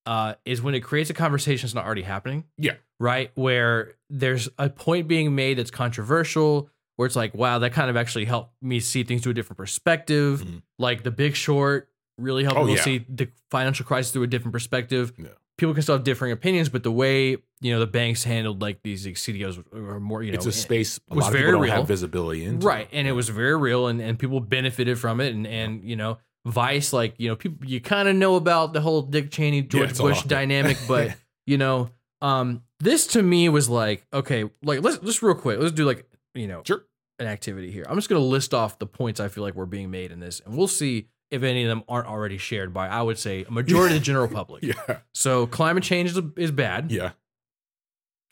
uh, 0.05 0.35
is 0.45 0.61
when 0.61 0.75
it 0.75 0.81
creates 0.81 1.09
a 1.09 1.13
conversation 1.13 1.65
that's 1.65 1.73
not 1.75 1.85
already 1.85 2.01
happening. 2.01 2.43
Yeah. 2.57 2.73
Right. 2.99 3.31
Where 3.35 3.93
there's 4.09 4.49
a 4.57 4.69
point 4.69 5.07
being 5.07 5.33
made 5.33 5.57
that's 5.57 5.71
controversial, 5.71 6.69
where 6.97 7.05
it's 7.05 7.15
like, 7.15 7.33
wow, 7.33 7.59
that 7.59 7.71
kind 7.71 7.89
of 7.89 7.95
actually 7.95 8.25
helped 8.25 8.51
me 8.61 8.81
see 8.81 9.03
things 9.03 9.21
through 9.23 9.31
a 9.31 9.33
different 9.35 9.57
perspective. 9.57 10.41
Mhm. 10.43 10.61
Like 10.77 11.03
The 11.03 11.11
Big 11.11 11.35
Short 11.35 11.89
really 12.17 12.43
helped 12.43 12.57
Oh, 12.59 12.61
people 12.63 12.75
yeah. 12.77 12.83
see 12.83 13.05
the 13.09 13.29
financial 13.51 13.85
crisis 13.85 14.11
through 14.11 14.23
a 14.23 14.27
different 14.27 14.53
perspective. 14.53 15.13
Yeah. 15.17 15.27
People 15.57 15.73
can 15.73 15.83
still 15.83 15.95
have 15.95 16.03
differing 16.03 16.31
opinions, 16.31 16.67
but 16.69 16.81
the 16.83 16.91
way 16.91 17.37
you 17.61 17.71
know 17.71 17.79
the 17.79 17.87
banks 17.87 18.23
handled 18.23 18.61
like 18.61 18.81
these 18.83 19.05
like, 19.05 19.15
CDOs 19.15 19.63
were 19.71 19.99
more 19.99 20.23
you 20.23 20.31
know 20.31 20.35
it's 20.37 20.45
a 20.47 20.51
space 20.51 20.99
a 21.11 21.15
was 21.15 21.23
lot 21.23 21.27
of 21.27 21.33
very 21.33 21.43
people 21.45 21.51
don't 21.53 21.61
real. 21.63 21.73
have 21.75 21.87
visibility 21.87 22.43
into. 22.43 22.65
right, 22.65 22.87
and 22.91 23.07
it 23.07 23.11
was 23.11 23.29
very 23.29 23.55
real, 23.55 23.87
and 23.87 24.01
and 24.01 24.17
people 24.17 24.39
benefited 24.39 24.97
from 24.99 25.21
it, 25.21 25.33
and 25.33 25.45
and 25.45 25.83
you 25.83 25.95
know 25.95 26.17
Vice 26.45 26.91
like 26.91 27.13
you 27.19 27.29
know 27.29 27.35
people 27.35 27.65
you 27.67 27.79
kind 27.79 28.09
of 28.09 28.15
know 28.15 28.35
about 28.35 28.73
the 28.73 28.81
whole 28.81 29.03
Dick 29.03 29.29
Cheney 29.31 29.61
George 29.61 29.91
a 29.97 30.01
Bush 30.01 30.23
dynamic, 30.23 30.77
but 30.87 31.15
you 31.45 31.57
know 31.57 31.89
um 32.21 32.63
this 32.79 33.05
to 33.07 33.21
me 33.21 33.47
was 33.47 33.69
like 33.69 34.05
okay 34.11 34.49
like 34.63 34.81
let's 34.81 34.97
just 34.97 35.21
real 35.21 35.35
quick 35.35 35.59
let's 35.59 35.71
do 35.71 35.85
like 35.85 36.05
you 36.33 36.47
know 36.47 36.63
Sure. 36.65 36.83
an 37.19 37.27
activity 37.27 37.69
here. 37.71 37.85
I'm 37.87 37.95
just 37.95 38.09
gonna 38.09 38.21
list 38.21 38.53
off 38.55 38.79
the 38.79 38.87
points 38.87 39.19
I 39.19 39.27
feel 39.27 39.43
like 39.43 39.53
were 39.55 39.65
being 39.67 39.91
made 39.91 40.11
in 40.11 40.19
this, 40.19 40.41
and 40.45 40.57
we'll 40.57 40.67
see 40.67 41.07
if 41.33 41.43
any 41.43 41.63
of 41.63 41.69
them 41.69 41.83
aren't 41.89 42.07
already 42.07 42.37
shared 42.37 42.73
by 42.73 42.87
I 42.87 43.01
would 43.01 43.17
say 43.17 43.43
a 43.47 43.51
majority 43.51 43.95
of 43.95 44.01
the 44.01 44.05
general 44.05 44.27
public. 44.39 44.63
Yeah. 44.63 44.99
So 45.13 45.47
climate 45.47 45.83
change 45.83 46.11
is, 46.11 46.19
is 46.37 46.51
bad. 46.51 46.91
Yeah. 46.91 47.11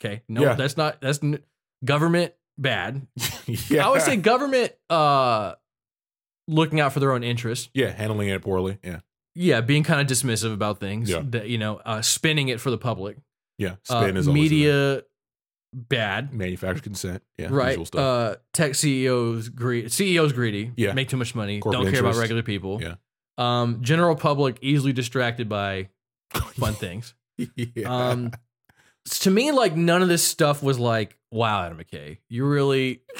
Okay. 0.00 0.22
No, 0.28 0.42
Yeah. 0.42 0.54
that's 0.54 0.76
not 0.76 1.00
that's 1.00 1.22
n- 1.22 1.40
government 1.84 2.32
bad. 2.58 3.06
yeah. 3.46 3.86
I 3.86 3.90
would 3.90 4.02
say 4.02 4.16
government 4.16 4.72
uh 4.90 5.54
looking 6.48 6.80
out 6.80 6.92
for 6.92 7.00
their 7.00 7.12
own 7.12 7.22
interests. 7.22 7.68
Yeah, 7.74 7.90
handling 7.90 8.28
it 8.28 8.42
poorly. 8.42 8.78
Yeah. 8.82 9.00
Yeah, 9.34 9.60
being 9.62 9.82
kind 9.82 10.00
of 10.00 10.06
dismissive 10.06 10.52
about 10.52 10.78
things. 10.80 11.08
Yeah. 11.10 11.22
That 11.24 11.48
you 11.48 11.58
know, 11.58 11.76
uh 11.84 12.02
spinning 12.02 12.48
it 12.48 12.60
for 12.60 12.70
the 12.70 12.78
public. 12.78 13.16
Yeah. 13.58 13.76
Uh, 13.88 14.00
Spin 14.02 14.16
is 14.16 14.28
media 14.28 15.02
bad. 15.72 16.32
manufactured 16.32 16.82
consent. 16.82 17.22
Yeah. 17.38 17.48
right. 17.50 17.70
Usual 17.70 17.86
stuff. 17.86 18.00
Uh 18.00 18.36
tech 18.52 18.74
CEOs 18.74 19.48
greedy 19.48 19.88
CEOs 19.88 20.32
greedy. 20.32 20.72
Yeah. 20.76 20.92
Make 20.92 21.08
too 21.08 21.16
much 21.16 21.34
money. 21.34 21.60
Corporate 21.60 21.84
don't 21.84 21.92
care 21.92 22.00
about 22.00 22.16
regular 22.16 22.42
people. 22.42 22.80
Yeah. 22.82 22.94
Um 23.38 23.78
general 23.82 24.14
public 24.16 24.58
easily 24.60 24.92
distracted 24.92 25.48
by 25.48 25.88
fun 26.34 26.74
things. 26.74 27.14
yeah. 27.56 28.10
Um, 28.10 28.32
to 29.10 29.30
me, 29.30 29.50
like 29.52 29.74
none 29.74 30.02
of 30.02 30.08
this 30.08 30.22
stuff 30.22 30.62
was 30.62 30.78
like, 30.78 31.18
wow, 31.30 31.64
Adam 31.64 31.78
McKay, 31.78 32.18
you 32.28 32.44
really. 32.46 33.02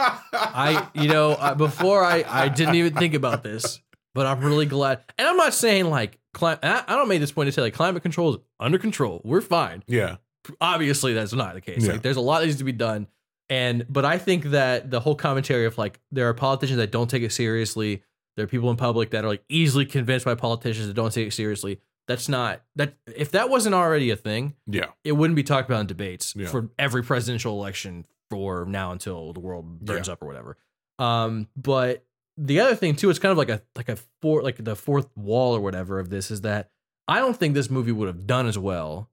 I, 0.00 0.88
you 0.94 1.08
know, 1.08 1.32
uh, 1.32 1.54
before 1.54 2.04
I, 2.04 2.24
I 2.26 2.48
didn't 2.48 2.76
even 2.76 2.94
think 2.94 3.14
about 3.14 3.42
this, 3.42 3.80
but 4.14 4.26
I'm 4.26 4.40
really 4.40 4.66
glad. 4.66 5.00
And 5.18 5.28
I'm 5.28 5.36
not 5.36 5.54
saying 5.54 5.90
like, 5.90 6.18
I, 6.40 6.56
I 6.86 6.96
don't 6.96 7.08
make 7.08 7.20
this 7.20 7.32
point 7.32 7.48
to 7.48 7.52
say 7.52 7.62
like 7.62 7.74
climate 7.74 8.02
control 8.02 8.34
is 8.34 8.40
under 8.60 8.78
control. 8.78 9.20
We're 9.24 9.40
fine. 9.40 9.82
yeah. 9.86 10.16
Obviously, 10.60 11.14
that's 11.14 11.32
not 11.32 11.54
the 11.54 11.60
case. 11.60 11.84
Yeah. 11.84 11.92
Like, 11.92 12.02
there's 12.02 12.16
a 12.16 12.20
lot 12.20 12.40
that 12.40 12.46
needs 12.46 12.58
to 12.58 12.64
be 12.64 12.72
done. 12.72 13.06
And, 13.50 13.86
but 13.88 14.04
I 14.04 14.18
think 14.18 14.44
that 14.46 14.90
the 14.90 15.00
whole 15.00 15.14
commentary 15.14 15.64
of 15.64 15.78
like, 15.78 16.00
there 16.12 16.28
are 16.28 16.34
politicians 16.34 16.76
that 16.78 16.90
don't 16.92 17.08
take 17.08 17.22
it 17.22 17.32
seriously. 17.32 18.02
There 18.36 18.44
are 18.44 18.48
people 18.48 18.70
in 18.70 18.76
public 18.76 19.10
that 19.10 19.24
are 19.24 19.28
like 19.28 19.42
easily 19.48 19.86
convinced 19.86 20.24
by 20.26 20.34
politicians 20.34 20.86
that 20.86 20.94
don't 20.94 21.12
take 21.12 21.28
it 21.28 21.32
seriously. 21.32 21.80
That's 22.06 22.28
not 22.28 22.62
that. 22.76 22.94
If 23.16 23.32
that 23.32 23.50
wasn't 23.50 23.74
already 23.74 24.10
a 24.10 24.16
thing, 24.16 24.54
Yeah. 24.66 24.86
it 25.04 25.12
wouldn't 25.12 25.34
be 25.36 25.42
talked 25.42 25.68
about 25.68 25.80
in 25.80 25.86
debates 25.86 26.34
Yeah. 26.36 26.46
for 26.48 26.68
every 26.78 27.02
presidential 27.02 27.58
election 27.58 28.06
for 28.30 28.64
now 28.66 28.92
until 28.92 29.32
the 29.32 29.40
world 29.40 29.80
burns 29.80 30.08
Yeah. 30.08 30.12
up 30.14 30.22
or 30.22 30.26
whatever. 30.26 30.56
Um, 30.98 31.48
but 31.56 32.04
the 32.36 32.60
other 32.60 32.74
thing 32.74 32.96
too, 32.96 33.10
it's 33.10 33.18
kind 33.18 33.32
of 33.32 33.38
like 33.38 33.48
a 33.48 33.62
like 33.76 33.88
a 33.88 33.96
four 34.22 34.42
like 34.42 34.62
the 34.62 34.76
fourth 34.76 35.08
wall 35.16 35.54
or 35.56 35.60
whatever 35.60 35.98
of 35.98 36.08
this 36.10 36.30
is 36.30 36.42
that 36.42 36.70
I 37.08 37.18
don't 37.20 37.36
think 37.36 37.54
this 37.54 37.70
movie 37.70 37.92
would 37.92 38.06
have 38.08 38.26
done 38.26 38.46
as 38.46 38.58
well 38.58 39.10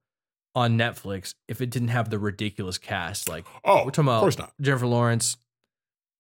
on 0.56 0.78
Netflix 0.78 1.34
if 1.48 1.60
it 1.62 1.70
didn't 1.70 1.90
have 1.90 2.10
the 2.10 2.18
ridiculous 2.18 2.78
cast. 2.78 3.28
Like 3.30 3.46
Oh, 3.64 3.86
we're 3.86 3.92
talking 3.92 4.00
of 4.02 4.08
about 4.08 4.20
course 4.22 4.38
not. 4.38 4.54
Jennifer 4.62 4.88
Lawrence, 4.88 5.38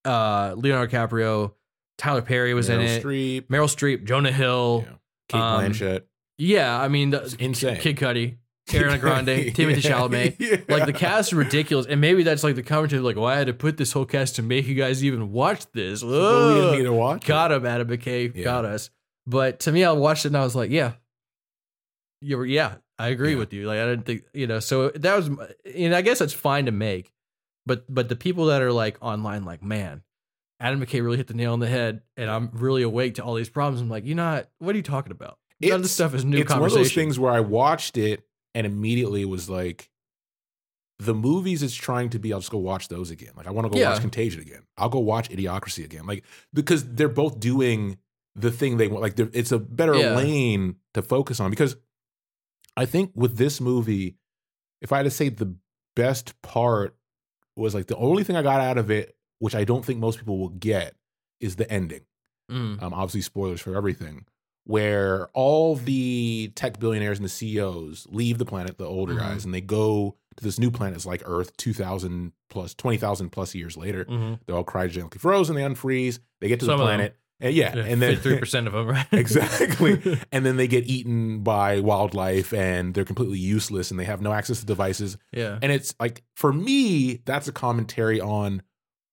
uh, 0.03 0.53
Leonardo 0.57 0.91
DiCaprio, 0.91 1.53
Tyler 1.97 2.21
Perry 2.21 2.53
was 2.53 2.69
in 2.69 2.81
it, 2.81 3.03
Streep. 3.03 3.43
Meryl 3.47 3.67
Streep, 3.73 4.03
Jonah 4.05 4.31
Hill. 4.31 4.83
Yeah. 4.85 4.93
Kate 5.29 5.41
um, 5.41 5.63
Blanchett. 5.63 6.01
Yeah, 6.37 6.79
I 6.79 6.89
mean, 6.89 7.11
the, 7.11 7.35
insane. 7.39 7.77
Kid 7.79 7.95
Cudi, 7.95 8.35
Ariana 8.69 8.99
Grande, 8.99 9.55
Timothy 9.55 9.81
Chalamet. 9.89 10.35
Yeah. 10.37 10.57
Like 10.67 10.85
the 10.85 10.91
cast 10.93 11.29
is 11.29 11.33
ridiculous, 11.33 11.85
and 11.87 12.01
maybe 12.01 12.23
that's 12.23 12.43
like 12.43 12.55
the 12.55 12.61
commentary. 12.63 13.01
Like, 13.01 13.15
well, 13.15 13.25
I 13.25 13.37
had 13.37 13.47
to 13.47 13.53
put 13.53 13.77
this 13.77 13.93
whole 13.93 14.05
cast 14.05 14.35
to 14.35 14.41
make 14.41 14.67
you 14.67 14.75
guys 14.75 15.03
even 15.03 15.31
watch 15.31 15.65
this. 15.71 16.03
But 16.03 16.09
we 16.09 16.53
didn't 16.55 16.77
need 16.79 16.83
to 16.83 16.93
watch. 16.93 17.23
it. 17.23 17.27
Got 17.27 17.53
him, 17.53 17.65
Adam 17.65 17.87
McKay. 17.87 18.35
Yeah. 18.35 18.43
Got 18.43 18.65
us. 18.65 18.89
But 19.25 19.61
to 19.61 19.71
me, 19.71 19.83
I 19.85 19.93
watched 19.93 20.25
it 20.25 20.29
and 20.29 20.37
I 20.37 20.43
was 20.43 20.55
like, 20.55 20.69
yeah, 20.69 20.93
you 22.21 22.37
were, 22.37 22.45
yeah, 22.45 22.75
I 22.97 23.09
agree 23.09 23.31
Yeah. 23.33 23.39
with 23.39 23.53
you. 23.53 23.67
Like, 23.67 23.79
I 23.79 23.85
didn't 23.85 24.05
think, 24.05 24.23
you 24.33 24.47
know, 24.47 24.59
so 24.59 24.89
that 24.89 25.15
was, 25.15 25.27
and 25.75 25.93
I 25.95 26.01
guess 26.01 26.19
that's 26.19 26.33
fine 26.33 26.65
to 26.67 26.71
make, 26.71 27.11
but 27.65 27.83
but 27.93 28.07
the 28.09 28.15
people 28.15 28.45
that 28.45 28.61
are 28.61 28.71
like 28.71 28.97
online, 29.01 29.43
like, 29.43 29.61
man, 29.63 30.03
Adam 30.59 30.79
McKay 30.83 31.03
really 31.03 31.17
hit 31.17 31.27
the 31.27 31.33
nail 31.33 31.51
on 31.53 31.59
the 31.59 31.67
head, 31.67 32.01
and 32.15 32.29
I'm 32.29 32.49
really 32.53 32.83
awake 32.83 33.15
to 33.15 33.23
all 33.23 33.33
these 33.35 33.49
problems. 33.49 33.81
I'm 33.81 33.89
like, 33.89 34.05
you 34.05 34.15
know, 34.15 34.35
what, 34.35 34.51
what 34.59 34.73
are 34.75 34.77
you 34.77 34.83
talking 34.83 35.11
about? 35.11 35.37
None 35.61 35.71
of 35.73 35.81
this 35.81 35.91
It's- 35.91 35.93
stuff 35.95 36.13
is 36.13 36.23
new 36.25 36.37
it's 36.39 36.53
one 36.53 36.63
of 36.63 36.71
those 36.73 36.93
things 36.93 37.19
where 37.19 37.31
I 37.31 37.41
watched 37.41 37.97
it 37.97 38.25
and 38.53 38.65
immediately 38.65 39.25
was 39.25 39.49
like, 39.49 39.89
the 40.99 41.13
movies 41.13 41.61
it's 41.61 41.73
trying 41.75 42.09
to 42.11 42.19
be, 42.19 42.31
I'll 42.31 42.39
just 42.39 42.51
go 42.51 42.57
watch 42.57 42.87
those 42.87 43.11
again. 43.11 43.31
Like 43.35 43.47
I 43.47 43.51
want 43.51 43.65
to 43.65 43.69
go 43.73 43.77
Yeah. 43.77 43.91
watch 43.91 44.01
Contagion 44.01 44.41
again. 44.41 44.61
I'll 44.77 44.87
go 44.89 44.99
watch 44.99 45.29
Idiocracy 45.29 45.83
again. 45.83 46.05
Like 46.05 46.23
because 46.53 46.85
they're 46.93 47.09
both 47.09 47.39
doing 47.41 47.97
the 48.35 48.49
thing 48.51 48.77
they 48.77 48.87
want. 48.87 49.01
Like 49.01 49.19
it's 49.19 49.51
a 49.51 49.59
better 49.59 49.95
Yeah. 49.95 50.15
lane 50.15 50.77
to 50.93 51.01
focus 51.01 51.41
on. 51.41 51.49
Because 51.49 51.75
I 52.77 52.85
think 52.85 53.11
with 53.15 53.37
this 53.37 53.61
movie, 53.61 54.15
if 54.81 54.91
I 54.91 54.97
had 54.97 55.03
to 55.03 55.11
say 55.11 55.29
the 55.29 55.55
best 55.95 56.39
part 56.41 56.95
was 57.55 57.73
like 57.73 57.87
the 57.87 57.95
only 57.97 58.23
thing 58.23 58.35
I 58.35 58.41
got 58.41 58.59
out 58.61 58.77
of 58.77 58.91
it, 58.91 59.15
which 59.39 59.55
I 59.55 59.63
don't 59.63 59.83
think 59.85 59.99
most 59.99 60.19
people 60.19 60.37
will 60.37 60.49
get, 60.49 60.95
is 61.39 61.55
the 61.55 61.69
ending. 61.71 62.01
Mm. 62.51 62.81
Um, 62.81 62.93
obviously, 62.93 63.21
spoilers 63.21 63.61
for 63.61 63.75
everything. 63.75 64.25
Where 64.65 65.27
all 65.33 65.75
the 65.75 66.51
tech 66.55 66.79
billionaires 66.79 67.19
and 67.19 67.25
the 67.25 67.29
CEOs 67.29 68.07
leave 68.09 68.39
the 68.39 68.45
planet, 68.45 68.77
the 68.79 68.85
older 68.85 69.13
Mhm. 69.13 69.19
guys, 69.19 69.45
and 69.45 69.53
they 69.53 69.61
go 69.61 70.17
to 70.37 70.43
this 70.43 70.57
new 70.57 70.71
planet. 70.71 70.95
It's 70.95 71.05
like 71.05 71.21
Earth, 71.25 71.55
two 71.55 71.71
thousand 71.71 72.33
plus, 72.49 72.73
twenty 72.73 72.97
thousand 72.97 73.29
plus 73.29 73.53
years 73.53 73.77
later. 73.77 74.05
hmm 74.05 74.33
They're 74.45 74.55
all 74.55 74.65
cryogenically 74.65 75.19
frozen. 75.19 75.55
They 75.55 75.61
unfreeze. 75.61 76.19
They 76.41 76.47
get 76.47 76.59
to 76.61 76.65
Some 76.65 76.79
the 76.79 76.83
planet, 76.83 77.15
and 77.39 77.53
yeah, 77.53 77.75
and 77.75 78.01
then 78.01 78.15
three 78.17 78.37
percent 78.39 78.67
of 78.67 78.73
them, 78.73 78.87
right? 78.87 79.05
exactly. 79.11 80.19
and 80.31 80.45
then 80.45 80.57
they 80.57 80.67
get 80.67 80.85
eaten 80.85 81.41
by 81.43 81.79
wildlife, 81.79 82.53
and 82.53 82.93
they're 82.93 83.05
completely 83.05 83.39
useless, 83.39 83.91
and 83.91 83.99
they 83.99 84.05
have 84.05 84.21
no 84.21 84.31
access 84.33 84.59
to 84.61 84.65
devices. 84.65 85.17
yeah. 85.31 85.59
And 85.61 85.71
it's 85.71 85.93
like 85.99 86.23
for 86.35 86.53
me, 86.53 87.21
that's 87.25 87.47
a 87.47 87.51
commentary 87.51 88.19
on 88.21 88.61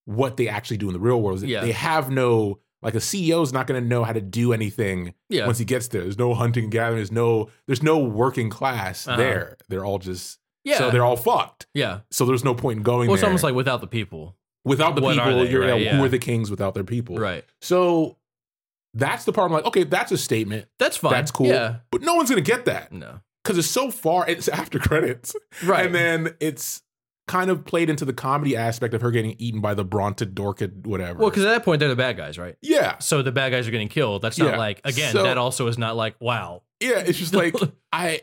what 0.05 0.37
they 0.37 0.49
actually 0.49 0.77
do 0.79 0.89
in 0.89 0.93
the 0.95 1.01
real 1.01 1.21
world. 1.23 1.43
Yeah. 1.43 1.61
They 1.63 1.73
have 1.73 2.11
no 2.11 2.59
like 2.83 2.95
a 2.97 2.99
CEO 2.99 3.43
is 3.45 3.53
not 3.53 3.69
going 3.69 3.81
to 3.81 3.89
know 3.89 4.03
how 4.03 4.13
to 4.13 4.21
do 4.21 4.53
anything 4.53 5.15
Yeah. 5.29 5.47
once 5.47 5.59
he 5.59 5.65
gets 5.65 5.87
there. 5.89 6.03
There's 6.03 6.19
no 6.19 6.35
hunting 6.35 6.65
and 6.65 6.73
gathering. 6.73 6.97
There's 6.97 7.13
no 7.13 7.49
there's 7.67 7.83
no 7.83 7.99
working 7.99 8.51
class 8.51 9.07
Uh-huh. 9.07 9.17
there. 9.17 9.57
They're 9.69 9.85
all 9.85 9.99
just 10.01 10.41
Yeah. 10.65 10.79
so 10.79 10.91
they're 10.91 11.05
all 11.05 11.17
fucked. 11.17 11.67
yeah. 11.75 12.01
So 12.11 12.25
there's 12.27 12.43
no 12.45 12.55
point 12.55 12.79
in 12.79 12.83
going 12.83 13.07
Well, 13.09 13.15
it's 13.15 13.21
there. 13.23 13.29
almost 13.31 13.45
like 13.45 13.55
without 13.55 13.81
the 13.81 13.87
people. 13.87 14.37
Without 14.65 14.95
the 14.97 15.03
what 15.03 15.15
people, 15.17 15.45
they, 15.45 15.51
you're, 15.51 15.67
right? 15.67 15.81
yeah, 15.81 15.97
who 15.97 16.05
are 16.05 16.09
the 16.09 16.19
kings 16.19 16.51
without 16.51 16.75
their 16.75 16.85
people? 16.85 17.17
Right. 17.17 17.45
So 17.61 18.17
that's 18.95 19.25
the 19.25 19.33
part. 19.33 19.47
I'm 19.47 19.53
like, 19.53 19.65
okay, 19.67 19.85
that's 19.85 20.13
a 20.13 20.19
statement. 20.19 20.67
That's 20.79 20.97
fine. 20.97 21.13
That's 21.13 21.31
cool. 21.31 21.47
Yeah. 21.47 21.77
But 21.91 22.03
no 22.03 22.15
one's 22.15 22.29
gonna 22.31 22.43
get 22.43 22.65
that 22.67 22.93
No. 22.93 23.21
because 23.43 23.59
it's 23.59 23.69
so 23.69 23.91
far. 23.91 24.29
It's 24.29 24.49
after 24.61 24.79
credits, 24.79 25.35
Right. 25.65 25.87
and 25.87 25.95
then 25.95 26.35
it's 26.41 26.83
kind 27.29 27.51
of 27.51 27.65
played 27.65 27.89
into 27.89 28.05
the 28.05 28.13
comedy 28.13 28.57
aspect 28.57 28.93
of 28.95 29.01
her 29.01 29.11
getting 29.11 29.37
eaten 29.39 29.61
by 29.61 29.75
the 29.75 29.85
Bronte 29.85 30.27
Dorcad, 30.27 30.87
whatever. 30.87 31.21
well, 31.21 31.31
because 31.31 31.45
at 31.45 31.49
that 31.51 31.65
point 31.65 31.79
they're 31.81 31.89
the 31.89 31.95
bad 31.97 32.17
guys, 32.17 32.37
right? 32.37 32.57
yeah, 32.61 32.99
So 32.99 33.23
the 33.23 33.31
bad 33.33 33.51
guys 33.53 33.67
are 33.67 33.71
getting 33.71 33.89
killed. 33.89 34.23
That's 34.23 34.39
not 34.39 34.51
Yeah. 34.53 34.59
like 34.59 34.81
again. 34.85 35.13
So- 35.13 35.23
that 35.23 35.39
also 35.39 35.69
is 35.69 35.79
not 35.79 35.97
like 35.97 36.17
wow. 36.21 36.63
yeah. 36.81 36.99
It's 36.99 37.19
just 37.19 37.35
like 37.35 37.55
I. 37.93 38.21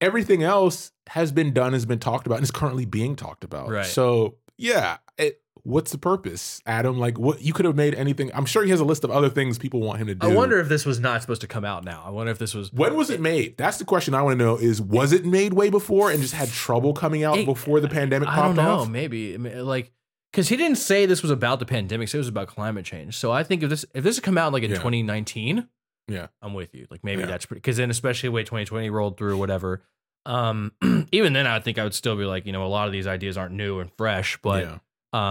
Everything 0.00 0.44
else 0.44 0.92
has 1.08 1.32
been 1.32 1.52
done, 1.52 1.72
has 1.72 1.84
been 1.84 1.98
talked 1.98 2.26
about, 2.26 2.36
and 2.36 2.44
is 2.44 2.52
currently 2.52 2.84
being 2.84 3.16
talked 3.16 3.42
about. 3.42 3.68
Right. 3.68 3.84
So 3.84 4.36
yeah, 4.58 4.98
it, 5.16 5.40
what's 5.62 5.90
the 5.92 5.98
purpose, 5.98 6.60
Adam? 6.66 6.98
Like, 6.98 7.18
what 7.18 7.40
you 7.42 7.52
could 7.52 7.64
have 7.64 7.76
made 7.76 7.94
anything. 7.94 8.30
I'm 8.34 8.44
sure 8.44 8.64
he 8.64 8.70
has 8.70 8.80
a 8.80 8.84
list 8.84 9.04
of 9.04 9.10
other 9.10 9.28
things 9.30 9.58
people 9.58 9.80
want 9.80 10.00
him 10.00 10.08
to 10.08 10.14
do. 10.14 10.26
I 10.26 10.34
wonder 10.34 10.58
if 10.58 10.68
this 10.68 10.84
was 10.84 10.98
not 11.00 11.20
supposed 11.22 11.40
to 11.42 11.46
come 11.46 11.64
out 11.64 11.84
now. 11.84 12.02
I 12.04 12.10
wonder 12.10 12.32
if 12.32 12.38
this 12.38 12.54
was. 12.54 12.72
When 12.72 12.94
was 12.96 13.08
it 13.10 13.20
made? 13.20 13.56
That's 13.56 13.76
the 13.78 13.84
question 13.84 14.14
I 14.14 14.22
want 14.22 14.38
to 14.38 14.44
know. 14.44 14.56
Is 14.56 14.82
was 14.82 15.12
it 15.12 15.24
made 15.24 15.52
way 15.54 15.70
before 15.70 16.10
and 16.10 16.20
just 16.20 16.34
had 16.34 16.48
trouble 16.50 16.92
coming 16.92 17.24
out 17.24 17.38
It- 17.38 17.46
before 17.46 17.80
the 17.80 17.88
pandemic 17.88 18.28
I 18.28 18.34
popped 18.34 18.56
don't 18.56 18.64
know. 18.64 18.74
off? 18.80 18.88
Maybe 18.88 19.36
like 19.38 19.92
because 20.32 20.48
he 20.48 20.56
didn't 20.56 20.76
say 20.78 21.06
this 21.06 21.22
was 21.22 21.30
about 21.30 21.58
the 21.58 21.66
pandemic. 21.66 22.08
Say 22.08 22.18
it 22.18 22.20
was 22.20 22.28
about 22.28 22.48
climate 22.48 22.84
change. 22.84 23.16
So 23.16 23.30
I 23.32 23.42
think 23.42 23.62
if 23.62 23.70
this 23.70 23.84
if 23.94 24.04
this 24.04 24.16
had 24.16 24.24
come 24.24 24.36
out 24.38 24.52
like 24.52 24.62
in 24.62 24.70
Yeah. 24.70 24.76
2019, 24.76 25.68
Yeah. 26.08 26.26
I'm 26.42 26.54
with 26.54 26.74
you. 26.74 26.86
Like 26.90 27.04
maybe 27.04 27.20
Yeah. 27.20 27.26
that's 27.26 27.46
pretty. 27.46 27.58
Because 27.58 27.76
then 27.76 27.90
especially 27.90 28.28
the 28.28 28.32
way 28.32 28.42
2020 28.42 28.90
rolled 28.90 29.16
through, 29.16 29.36
whatever. 29.38 29.82
Um, 30.28 30.72
even 31.12 31.32
then, 31.32 31.46
I 31.46 31.58
think 31.58 31.78
I 31.78 31.84
would 31.84 31.94
still 31.94 32.14
be 32.16 32.24
like, 32.24 32.46
you 32.46 32.52
know, 32.52 32.64
a 32.64 32.68
lot 32.68 32.86
of 32.86 32.92
these 32.92 33.06
ideas 33.06 33.36
aren't 33.36 33.54
new 33.54 33.80
and 33.80 33.90
fresh, 33.96 34.38
but 34.42 34.64
yeah. 34.64 34.78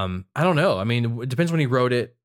um, 0.04 0.26
I 0.36 0.44
don't 0.44 0.56
know. 0.56 0.78
I 0.80 0.84
mean, 0.86 1.22
it 1.22 1.30
depends 1.30 1.52
when 1.52 1.60
he 1.60 1.68
wrote 1.68 1.94
it. 1.94 2.16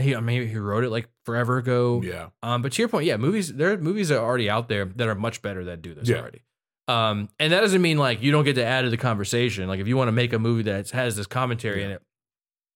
He 0.00 0.14
maybe 0.16 0.46
he 0.46 0.56
wrote 0.56 0.84
it 0.84 0.90
like 0.90 1.08
forever 1.26 1.58
ago. 1.58 2.00
yeah. 2.02 2.28
Um, 2.42 2.62
but 2.62 2.72
to 2.72 2.80
your 2.82 2.88
point, 2.88 3.04
yeah, 3.04 3.18
movies 3.18 3.52
there 3.52 3.72
are 3.72 3.76
movies 3.76 4.08
that 4.08 4.18
are 4.18 4.24
already 4.24 4.48
out 4.48 4.68
there 4.68 4.86
that 4.86 5.08
are 5.08 5.14
much 5.14 5.42
better 5.42 5.64
that 5.66 5.82
do 5.82 5.94
this 5.94 6.08
Yeah. 6.08 6.16
already. 6.20 6.40
Um, 6.88 7.28
and 7.38 7.52
that 7.52 7.60
doesn't 7.60 7.82
mean 7.82 7.98
like 7.98 8.22
you 8.22 8.32
don't 8.32 8.44
get 8.44 8.54
to 8.54 8.64
add 8.64 8.82
to 8.82 8.90
the 8.90 8.96
conversation. 8.96 9.68
Like 9.68 9.78
if 9.78 9.86
you 9.86 9.96
want 9.98 10.08
to 10.08 10.12
make 10.12 10.32
a 10.32 10.38
movie 10.38 10.62
that 10.64 10.90
has 10.90 11.16
this 11.16 11.26
commentary 11.26 11.84
in 11.84 11.90
it, 11.90 12.02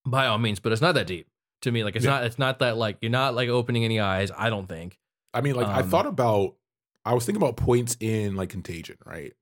by 0.04 0.26
all 0.26 0.38
means. 0.38 0.60
But 0.60 0.72
it's 0.72 0.82
not 0.82 0.94
that 0.96 1.06
deep 1.06 1.26
to 1.62 1.72
me. 1.72 1.82
Like 1.82 1.96
it's 1.96 2.04
Yeah. 2.04 2.10
not 2.10 2.24
it's 2.24 2.38
not 2.38 2.58
that 2.58 2.76
like 2.76 2.98
you're 3.00 3.10
not 3.10 3.34
like 3.34 3.48
opening 3.48 3.84
any 3.86 4.00
eyes. 4.00 4.30
I 4.36 4.50
don't 4.50 4.68
think. 4.68 4.98
I 5.32 5.40
mean, 5.40 5.54
like 5.54 5.66
I 5.66 5.80
Um, 5.80 5.88
thought 5.88 6.06
about, 6.06 6.56
I 7.04 7.14
was 7.14 7.24
thinking 7.26 7.42
about 7.42 7.56
points 7.56 7.96
in 8.00 8.36
like 8.36 8.48
Contagion, 8.50 8.96
right? 9.04 9.32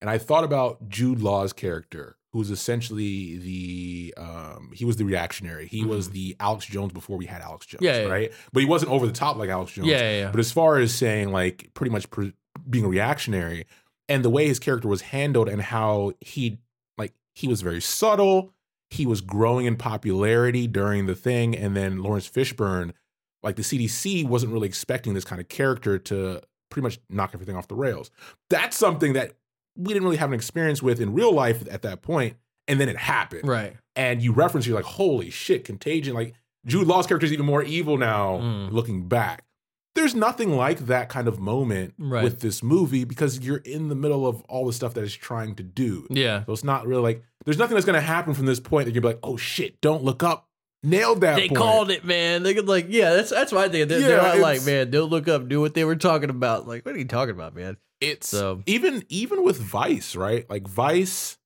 And 0.00 0.10
I 0.10 0.18
thought 0.18 0.42
about 0.44 0.88
Jude 0.88 1.20
Law's 1.20 1.52
character, 1.52 2.16
who's 2.32 2.50
essentially 2.50 3.36
the, 3.38 4.14
um, 4.16 4.70
he 4.74 4.84
was 4.84 4.96
the 4.96 5.04
reactionary. 5.04 5.66
He 5.68 5.84
was 5.84 6.10
the 6.10 6.34
Alex 6.40 6.66
Jones 6.66 6.92
before 6.92 7.16
we 7.16 7.26
had 7.26 7.40
Alex 7.42 7.66
Jones, 7.66 7.82
Mm-hmm. 7.82 7.86
Yeah, 7.86 8.00
yeah, 8.00 8.06
yeah. 8.06 8.12
right? 8.12 8.32
But 8.52 8.60
he 8.60 8.66
wasn't 8.68 8.90
over 8.90 9.06
the 9.06 9.12
top 9.12 9.36
like 9.36 9.50
Alex 9.50 9.72
Jones. 9.72 9.86
Yeah, 9.88 9.98
yeah, 10.00 10.18
yeah. 10.20 10.30
But 10.30 10.40
as 10.40 10.50
far 10.50 10.78
as 10.78 10.92
saying 10.92 11.30
like 11.30 11.70
pretty 11.74 11.92
much 11.92 12.10
pre- 12.10 12.34
being 12.68 12.84
a 12.84 12.88
reactionary 12.88 13.66
and 14.08 14.24
the 14.24 14.30
way 14.30 14.48
his 14.48 14.58
character 14.58 14.88
was 14.88 15.02
handled 15.02 15.48
and 15.48 15.62
how 15.62 16.12
he 16.20 16.58
like 16.98 17.12
he 17.34 17.46
was 17.46 17.62
very 17.62 17.80
subtle, 17.80 18.52
he 18.90 19.06
was 19.06 19.20
growing 19.20 19.66
in 19.66 19.76
popularity 19.76 20.66
during 20.66 21.06
the 21.06 21.14
thing, 21.14 21.56
and 21.56 21.76
then 21.76 22.02
Laurence 22.02 22.28
Fishburne, 22.28 22.92
like 23.42 23.56
the 23.56 23.62
CDC 23.62 24.26
wasn't 24.26 24.52
really 24.52 24.68
expecting 24.68 25.14
this 25.14 25.24
kind 25.24 25.40
of 25.40 25.48
character 25.48 25.98
to 25.98 26.42
pretty 26.72 26.82
much 26.84 26.98
knock 27.08 27.30
everything 27.34 27.54
off 27.56 27.68
the 27.68 27.74
rails. 27.76 28.10
That's 28.50 28.76
something 28.76 29.12
that 29.12 29.32
we 29.76 29.92
didn't 29.92 30.04
really 30.04 30.16
have 30.16 30.30
an 30.30 30.34
experience 30.34 30.82
with 30.82 31.00
in 31.00 31.12
real 31.14 31.32
life 31.32 31.62
at 31.70 31.82
that 31.82 32.02
point, 32.02 32.36
and 32.66 32.80
then 32.80 32.88
it 32.88 32.96
happened. 32.96 33.46
right. 33.48 33.76
And 33.94 34.22
you 34.22 34.32
reference, 34.32 34.66
you're 34.66 34.76
like, 34.76 34.84
holy 34.86 35.28
shit, 35.30 35.64
Contagion. 35.64 36.14
Like 36.14 36.34
Jude 36.66 36.86
Law's 36.86 37.06
character 37.06 37.26
is 37.26 37.32
even 37.32 37.44
more 37.46 37.62
evil 37.62 37.98
now, 37.98 38.38
Mm. 38.38 38.72
looking 38.72 39.06
back. 39.08 39.44
There's 39.94 40.14
nothing 40.14 40.56
like 40.56 40.86
that 40.86 41.10
kind 41.10 41.28
of 41.28 41.38
moment 41.38 41.92
Right. 41.98 42.24
with 42.24 42.40
this 42.40 42.62
movie 42.62 43.04
because 43.04 43.40
you're 43.40 43.58
in 43.58 43.88
the 43.88 43.94
middle 43.94 44.26
of 44.26 44.40
all 44.44 44.64
the 44.66 44.72
stuff 44.72 44.94
that 44.94 45.04
it's 45.04 45.12
trying 45.12 45.54
to 45.56 45.62
do. 45.62 46.06
Yeah. 46.08 46.44
So 46.46 46.52
it's 46.52 46.64
not 46.64 46.86
really 46.86 47.02
like 47.02 47.22
there's 47.44 47.58
nothing 47.58 47.74
that's 47.74 47.84
going 47.84 48.00
to 48.00 48.06
happen 48.06 48.32
from 48.34 48.46
this 48.46 48.60
point 48.60 48.86
that 48.86 48.94
you're 48.94 49.02
like, 49.02 49.18
oh 49.22 49.36
shit, 49.36 49.78
don't 49.82 50.02
look 50.02 50.22
up. 50.22 50.48
Nailed 50.82 51.20
that. 51.20 51.36
They 51.36 51.48
point. 51.48 51.58
called 51.58 51.90
it, 51.90 52.04
man. 52.04 52.42
They 52.42 52.54
could 52.54 52.66
like, 52.68 52.86
yeah, 52.88 53.14
that's 53.14 53.30
that's 53.30 53.52
my 53.52 53.68
thing. 53.68 53.86
They're, 53.86 54.00
Yeah, 54.00 54.08
they're 54.08 54.22
not 54.22 54.38
like, 54.38 54.64
man, 54.64 54.90
don't 54.90 55.10
look 55.10 55.28
up, 55.28 55.48
do 55.48 55.60
what 55.60 55.74
they 55.74 55.84
were 55.84 55.94
talking 55.96 56.30
about. 56.30 56.66
Like, 56.66 56.84
what 56.84 56.94
are 56.94 56.98
you 56.98 57.04
talking 57.04 57.34
about, 57.34 57.54
man? 57.54 57.76
It's 58.00 58.28
So- 58.28 58.62
even 58.66 59.04
even 59.08 59.44
with 59.44 59.58
Vice, 59.60 60.16
right? 60.16 60.48
Like 60.50 60.66
Vice 60.66 61.38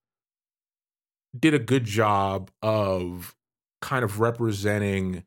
did 1.39 1.53
a 1.53 1.59
good 1.59 1.84
job 1.84 2.51
of 2.62 3.37
kind 3.82 4.05
of 4.05 4.20
representing 4.20 5.22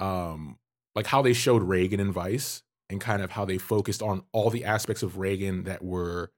um 0.00 0.58
like 0.96 1.06
how 1.06 1.22
they 1.22 1.32
showed 1.32 1.62
Reagan 1.62 2.00
in 2.00 2.10
Vice 2.10 2.64
and 2.90 3.00
kind 3.00 3.22
of 3.22 3.30
how 3.30 3.44
they 3.44 3.58
focused 3.58 4.02
on 4.02 4.24
all 4.32 4.50
the 4.50 4.64
aspects 4.64 5.02
of 5.04 5.18
Reagan 5.18 5.64
that 5.64 5.84
were 5.84 6.32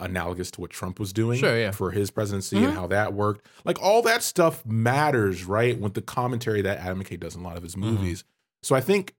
analogous 0.00 0.50
to 0.52 0.60
what 0.60 0.70
Trump 0.70 0.98
was 0.98 1.12
doing 1.12 1.38
Sure, 1.38 1.58
yeah. 1.58 1.70
for 1.70 1.90
his 1.90 2.10
presidency 2.10 2.56
Mhm. 2.56 2.64
and 2.66 2.74
how 2.74 2.86
that 2.88 3.12
worked. 3.12 3.46
Like 3.64 3.80
all 3.82 4.02
that 4.02 4.22
stuff 4.22 4.64
matters, 4.66 5.44
right? 5.44 5.78
With 5.78 5.94
the 5.94 6.02
commentary 6.02 6.62
that 6.62 6.78
Adam 6.78 7.02
McKay 7.02 7.18
does 7.20 7.34
in 7.34 7.42
a 7.42 7.44
lot 7.44 7.56
of 7.56 7.62
his 7.62 7.74
Mhm. 7.76 7.80
movies. 7.80 8.24
So 8.62 8.74
I 8.74 8.80
think 8.80 9.14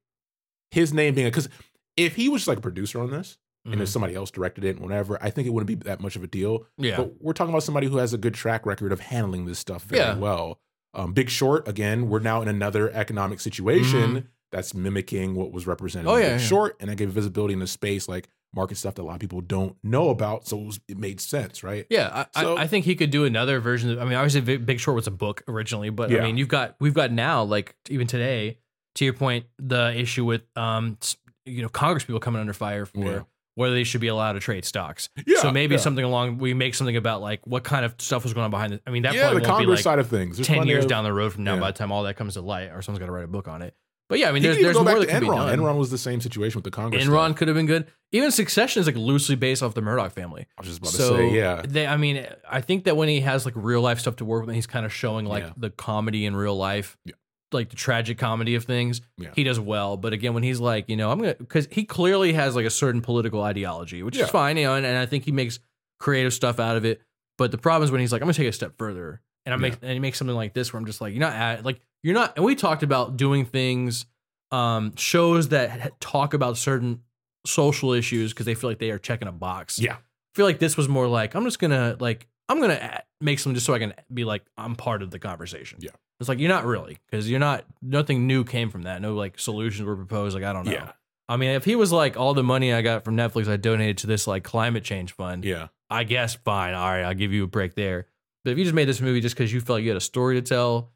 his 0.71 0.93
name 0.93 1.13
being 1.15 1.27
because 1.27 1.49
if 1.97 2.15
he 2.15 2.29
was 2.29 2.47
like 2.47 2.57
a 2.57 2.61
producer 2.61 2.99
on 3.01 3.11
this, 3.11 3.37
and 3.65 3.75
if 3.81 3.87
Mhm. 3.87 3.91
somebody 3.91 4.15
else 4.15 4.31
directed 4.31 4.63
it 4.63 4.69
and 4.77 4.79
whatever, 4.79 5.17
I 5.21 5.29
think 5.29 5.47
it 5.47 5.51
wouldn't 5.51 5.67
be 5.67 5.75
that 5.85 5.99
much 6.01 6.15
of 6.15 6.23
a 6.23 6.27
deal. 6.27 6.65
Yeah. 6.77 6.97
But 6.97 7.21
we're 7.21 7.33
talking 7.33 7.53
about 7.53 7.63
somebody 7.63 7.87
who 7.87 7.97
has 7.97 8.11
a 8.13 8.17
good 8.17 8.33
track 8.33 8.65
record 8.65 8.91
of 8.91 8.99
handling 9.01 9.45
this 9.45 9.59
stuff 9.59 9.83
very 9.83 10.01
Yeah. 10.01 10.17
well. 10.17 10.59
Um, 10.93 11.13
Big 11.13 11.29
Short, 11.29 11.67
again, 11.67 12.09
we're 12.09 12.19
now 12.19 12.41
in 12.41 12.47
another 12.47 12.89
economic 12.91 13.39
situation 13.39 14.27
that's 14.51 14.73
mimicking 14.73 15.35
what 15.35 15.51
was 15.51 15.67
represented 15.67 16.07
Mm-hmm. 16.07 16.13
Oh, 16.13 16.17
in 16.17 16.23
yeah, 16.23 16.33
Big 16.33 16.41
yeah. 16.41 16.47
Short, 16.47 16.75
and 16.79 16.89
that 16.89 16.95
gave 16.95 17.09
visibility 17.11 17.53
into 17.53 17.67
space 17.67 18.07
like 18.09 18.27
market 18.53 18.75
stuff 18.77 18.95
that 18.95 19.01
a 19.01 19.03
lot 19.03 19.13
of 19.13 19.19
people 19.19 19.41
don't 19.41 19.75
know 19.83 20.09
about. 20.09 20.47
So 20.47 20.57
it, 20.59 20.65
was, 20.65 20.79
it 20.87 20.97
made 20.97 21.21
sense, 21.21 21.63
right? 21.63 21.85
Yeah, 21.89 22.25
I, 22.35 22.41
So- 22.41 22.55
I, 22.57 22.63
I 22.63 22.67
think 22.67 22.85
he 22.85 22.95
could 22.95 23.11
do 23.11 23.25
another 23.25 23.59
version. 23.59 23.91
Of, 23.91 23.99
I 23.99 24.03
mean, 24.05 24.13
obviously, 24.15 24.57
Big, 24.57 24.79
Short 24.79 24.95
was 24.95 25.07
a 25.07 25.11
book 25.11 25.43
originally, 25.47 25.89
but 25.89 26.11
I 26.13 26.21
mean, 26.21 26.37
you've 26.37 26.47
got 26.49 26.75
we've 26.79 26.93
got 26.93 27.11
now, 27.11 27.43
like 27.43 27.75
even 27.89 28.07
today, 28.07 28.57
to 28.95 29.05
your 29.05 29.13
point, 29.13 29.45
the 29.57 29.93
issue 29.97 30.25
with 30.25 30.41
um, 30.55 30.97
you 31.45 31.61
know, 31.61 31.69
Congress 31.69 32.03
people 32.03 32.19
coming 32.19 32.41
under 32.41 32.53
fire 32.53 32.85
for 32.85 32.97
Yeah. 32.99 33.19
whether 33.55 33.73
they 33.73 33.83
should 33.85 34.01
be 34.01 34.07
allowed 34.09 34.33
to 34.33 34.39
trade 34.39 34.65
stocks. 34.65 35.09
Yeah, 35.25 35.39
so 35.39 35.51
maybe 35.51 35.75
yeah. 35.75 35.81
something 35.81 36.03
along 36.03 36.37
we 36.37 36.53
make 36.53 36.75
something 36.75 36.97
about 36.97 37.21
like 37.21 37.45
what 37.47 37.63
kind 37.63 37.85
of 37.85 37.95
stuff 37.99 38.23
was 38.23 38.33
going 38.33 38.43
on 38.45 38.51
behind 38.51 38.73
it. 38.73 38.81
I 38.85 38.89
mean, 38.91 39.03
that 39.03 39.13
yeah, 39.13 39.33
the 39.33 39.41
Congress 39.41 39.77
like 39.79 39.83
side 39.83 39.99
of 39.99 40.07
things. 40.09 40.37
There's 40.37 40.47
ten 40.47 40.67
years 40.67 40.83
of- 40.83 40.89
down 40.89 41.03
the 41.05 41.13
road 41.13 41.31
from 41.33 41.45
now. 41.45 41.53
yeah. 41.55 41.61
By 41.61 41.71
the 41.71 41.77
time 41.77 41.91
all 41.91 42.03
that 42.03 42.15
comes 42.17 42.33
to 42.33 42.41
light, 42.41 42.69
or 42.71 42.81
someone's 42.81 42.99
got 42.99 43.05
to 43.05 43.11
write 43.13 43.23
a 43.23 43.27
book 43.27 43.47
on 43.47 43.61
it. 43.61 43.75
But 44.11 44.19
yeah, 44.19 44.27
I 44.27 44.33
mean, 44.33 44.43
there's 44.43 44.57
there's 44.57 44.75
more 44.75 44.83
that 44.99 44.99
to 44.99 45.05
could 45.07 45.21
be 45.21 45.27
Enron. 45.27 45.47
done. 45.47 45.59
Enron 45.59 45.77
was 45.77 45.89
the 45.89 45.97
same 45.97 46.19
situation 46.19 46.57
with 46.57 46.65
the 46.65 46.69
Congress. 46.69 47.01
Enron 47.05 47.27
stuff. 47.29 47.37
could 47.37 47.47
have 47.47 47.55
been 47.55 47.65
good. 47.65 47.87
Even 48.11 48.29
Succession 48.29 48.81
is 48.81 48.85
like 48.85 48.97
loosely 48.97 49.35
based 49.37 49.63
off 49.63 49.73
the 49.73 49.81
Murdoch 49.81 50.11
family. 50.11 50.47
I 50.57 50.61
was 50.61 50.67
just 50.67 50.79
about 50.79 50.91
so 50.91 51.11
to 51.11 51.29
say, 51.29 51.33
yeah. 51.33 51.61
they, 51.65 51.87
I 51.87 51.95
mean, 51.95 52.27
I 52.49 52.59
think 52.59 52.83
that 52.83 52.97
when 52.97 53.07
he 53.07 53.21
has 53.21 53.45
like 53.45 53.53
real 53.55 53.79
life 53.81 54.01
stuff 54.01 54.17
to 54.17 54.25
work 54.25 54.41
with, 54.41 54.49
and 54.49 54.55
he's 54.57 54.67
kind 54.67 54.85
of 54.85 54.91
showing 54.91 55.25
like 55.25 55.43
Yeah. 55.45 55.53
the 55.55 55.69
comedy 55.69 56.25
in 56.25 56.35
real 56.35 56.57
life, 56.57 56.97
Yeah. 57.05 57.13
like 57.53 57.69
the 57.69 57.77
tragic 57.77 58.17
comedy 58.17 58.55
of 58.55 58.65
things, 58.65 58.99
Yeah. 59.17 59.29
he 59.33 59.45
does 59.45 59.61
well. 59.61 59.95
But 59.95 60.11
again, 60.11 60.33
when 60.33 60.43
he's 60.43 60.59
like, 60.59 60.89
you 60.89 60.97
know, 60.97 61.09
I'm 61.09 61.19
gonna 61.19 61.35
because 61.35 61.69
he 61.71 61.85
clearly 61.85 62.33
has 62.33 62.53
like 62.53 62.65
a 62.65 62.69
certain 62.69 62.99
political 63.01 63.41
ideology, 63.41 64.03
which 64.03 64.17
is 64.17 64.29
fine, 64.29 64.57
you 64.57 64.65
know, 64.65 64.75
and, 64.75 64.85
and 64.85 64.97
I 64.97 65.05
think 65.05 65.23
he 65.23 65.31
makes 65.31 65.59
creative 66.01 66.33
stuff 66.33 66.59
out 66.59 66.75
of 66.75 66.83
it. 66.83 67.01
But 67.37 67.51
the 67.51 67.57
problem 67.57 67.85
is 67.85 67.91
when 67.91 68.01
he's 68.01 68.11
like, 68.11 68.21
I'm 68.21 68.25
gonna 68.25 68.33
take 68.33 68.45
it 68.47 68.49
a 68.49 68.51
step 68.51 68.73
further, 68.77 69.21
and 69.45 69.53
I 69.53 69.57
make 69.57 69.77
and 69.81 69.91
he 69.93 69.99
makes 69.99 70.17
something 70.17 70.35
like 70.35 70.53
this 70.53 70.73
where 70.73 70.81
I'm 70.81 70.85
just 70.85 70.99
like, 70.99 71.13
you're 71.13 71.21
not 71.21 71.31
at 71.33 71.63
like 71.63 71.79
you're 72.03 72.13
not. 72.13 72.33
And 72.35 72.45
we 72.45 72.55
talked 72.55 72.83
about 72.83 73.17
doing 73.17 73.45
things, 73.45 74.05
um, 74.51 74.95
shows 74.95 75.49
that 75.49 75.99
talk 75.99 76.33
about 76.33 76.57
certain 76.57 77.01
social 77.45 77.93
issues 77.93 78.33
because 78.33 78.45
they 78.45 78.55
feel 78.55 78.69
like 78.69 78.79
they 78.79 78.91
are 78.91 78.99
checking 78.99 79.27
a 79.27 79.31
box. 79.31 79.79
Yeah. 79.79 79.93
I 79.95 80.35
feel 80.35 80.45
like 80.45 80.59
this 80.59 80.77
was 80.77 80.87
more 80.87 81.07
like 81.07 81.35
I'm 81.35 81.43
just 81.43 81.59
gonna 81.59 81.97
like 81.99 82.27
I'm 82.47 82.61
gonna 82.61 83.01
make 83.19 83.39
some 83.39 83.53
just 83.53 83.65
so 83.65 83.73
I 83.73 83.79
can 83.79 83.93
be 84.13 84.23
like 84.23 84.43
I'm 84.57 84.75
part 84.75 85.01
of 85.01 85.11
the 85.11 85.19
conversation. 85.19 85.79
Yeah. 85.81 85.91
it's 86.19 86.29
like 86.29 86.39
you're 86.39 86.49
not 86.49 86.65
really 86.65 86.99
because 87.09 87.29
you're 87.29 87.39
not. 87.39 87.65
Nothing 87.81 88.27
new 88.27 88.43
came 88.43 88.69
from 88.69 88.83
that. 88.83 89.01
No 89.01 89.13
like 89.15 89.39
solutions 89.39 89.85
were 89.85 89.95
proposed. 89.95 90.35
Like 90.35 90.43
I 90.43 90.53
don't 90.53 90.65
know. 90.65 90.71
Yeah. 90.71 90.91
I 91.27 91.37
mean, 91.37 91.51
if 91.51 91.63
he 91.63 91.75
was 91.75 91.91
like 91.93 92.17
all 92.17 92.33
the 92.33 92.43
money 92.43 92.73
I 92.73 92.81
got 92.81 93.05
from 93.05 93.15
Netflix, 93.15 93.47
I 93.47 93.57
donated 93.57 93.99
to 93.99 94.07
this 94.07 94.27
like 94.27 94.43
climate 94.43 94.83
change 94.83 95.13
fund. 95.13 95.45
Yeah. 95.45 95.67
I 95.89 96.03
guess 96.03 96.35
fine. 96.35 96.73
All 96.73 96.89
right, 96.89 97.03
I'll 97.03 97.13
give 97.13 97.33
you 97.33 97.43
a 97.43 97.47
break 97.47 97.75
there. 97.75 98.07
But 98.43 98.51
if 98.51 98.57
you 98.57 98.63
just 98.63 98.73
made 98.75 98.87
this 98.87 99.01
movie 99.01 99.21
just 99.21 99.35
because 99.35 99.51
you 99.53 99.61
felt 99.61 99.81
you 99.81 99.89
had 99.89 99.97
a 99.97 100.01
story 100.01 100.35
to 100.35 100.41
tell, 100.41 100.91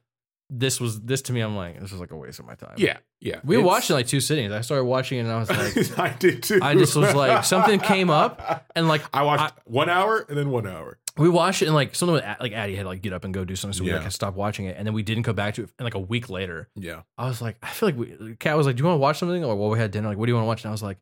this 0.49 0.79
was 0.79 1.01
this 1.01 1.23
to 1.23 1.33
me. 1.33 1.41
I'm 1.41 1.55
like, 1.55 1.79
this 1.79 1.91
is 1.91 1.99
like 1.99 2.11
a 2.11 2.15
waste 2.15 2.39
of 2.39 2.45
my 2.45 2.55
time. 2.55 2.75
Yeah. 2.77 2.97
Yeah. 3.19 3.39
we 3.43 3.55
It's- 3.55 3.65
watched 3.65 3.89
it 3.89 3.93
in 3.93 3.97
like 3.99 4.07
two 4.07 4.19
sittings. 4.19 4.51
I 4.53 4.61
started 4.61 4.83
watching 4.85 5.17
it 5.17 5.21
and 5.21 5.31
I 5.31 5.39
was 5.39 5.49
like, 5.49 5.99
I 5.99 6.15
did 6.17 6.43
too. 6.43 6.59
I 6.61 6.75
just 6.75 6.95
was 6.95 7.15
like, 7.15 7.43
something 7.43 7.79
came 7.79 8.09
up 8.09 8.65
and 8.75 8.87
like 8.87 9.01
I 9.13 9.23
watched 9.23 9.55
one 9.65 9.89
hour 9.89 10.25
and 10.29 10.37
then 10.37 10.51
one 10.51 10.67
hour. 10.67 10.99
we 11.17 11.29
watched 11.29 11.61
it 11.63 11.65
and 11.65 11.73
like 11.73 11.95
something 11.95 12.13
with 12.13 12.23
like 12.39 12.51
Addie 12.51 12.75
had 12.75 12.83
to 12.83 12.89
like 12.89 13.01
get 13.01 13.13
up 13.13 13.23
and 13.23 13.33
go 13.33 13.43
do 13.43 13.55
something, 13.55 13.75
so 13.77 13.83
we 13.83 13.89
Yeah. 13.89 13.99
like 13.99 14.11
stopped 14.11 14.37
watching 14.37 14.65
it, 14.65 14.75
and 14.77 14.85
then 14.85 14.93
we 14.93 15.01
didn't 15.01 15.23
go 15.23 15.33
back 15.33 15.55
to 15.55 15.63
it. 15.63 15.69
And 15.79 15.83
like 15.85 15.95
a 15.95 15.99
week 15.99 16.29
later, 16.29 16.69
Yeah. 16.75 17.01
I 17.17 17.25
was 17.27 17.41
like, 17.41 17.57
I 17.63 17.69
feel 17.69 17.87
like 17.89 17.97
we. 17.97 18.35
Kat 18.35 18.55
was 18.57 18.67
like, 18.67 18.75
"Do 18.75 18.81
you 18.81 18.85
want 18.87 18.97
to 18.97 19.01
watch 19.01 19.17
something?" 19.19 19.43
Or 19.43 19.55
well, 19.55 19.69
we 19.69 19.79
had 19.79 19.89
dinner. 19.91 20.09
Like, 20.09 20.17
what 20.17 20.25
do 20.27 20.31
you 20.31 20.35
want 20.35 20.43
to 20.43 20.47
watch? 20.47 20.63
And 20.63 20.69
I 20.69 20.71
was 20.73 20.83
like, 20.83 20.97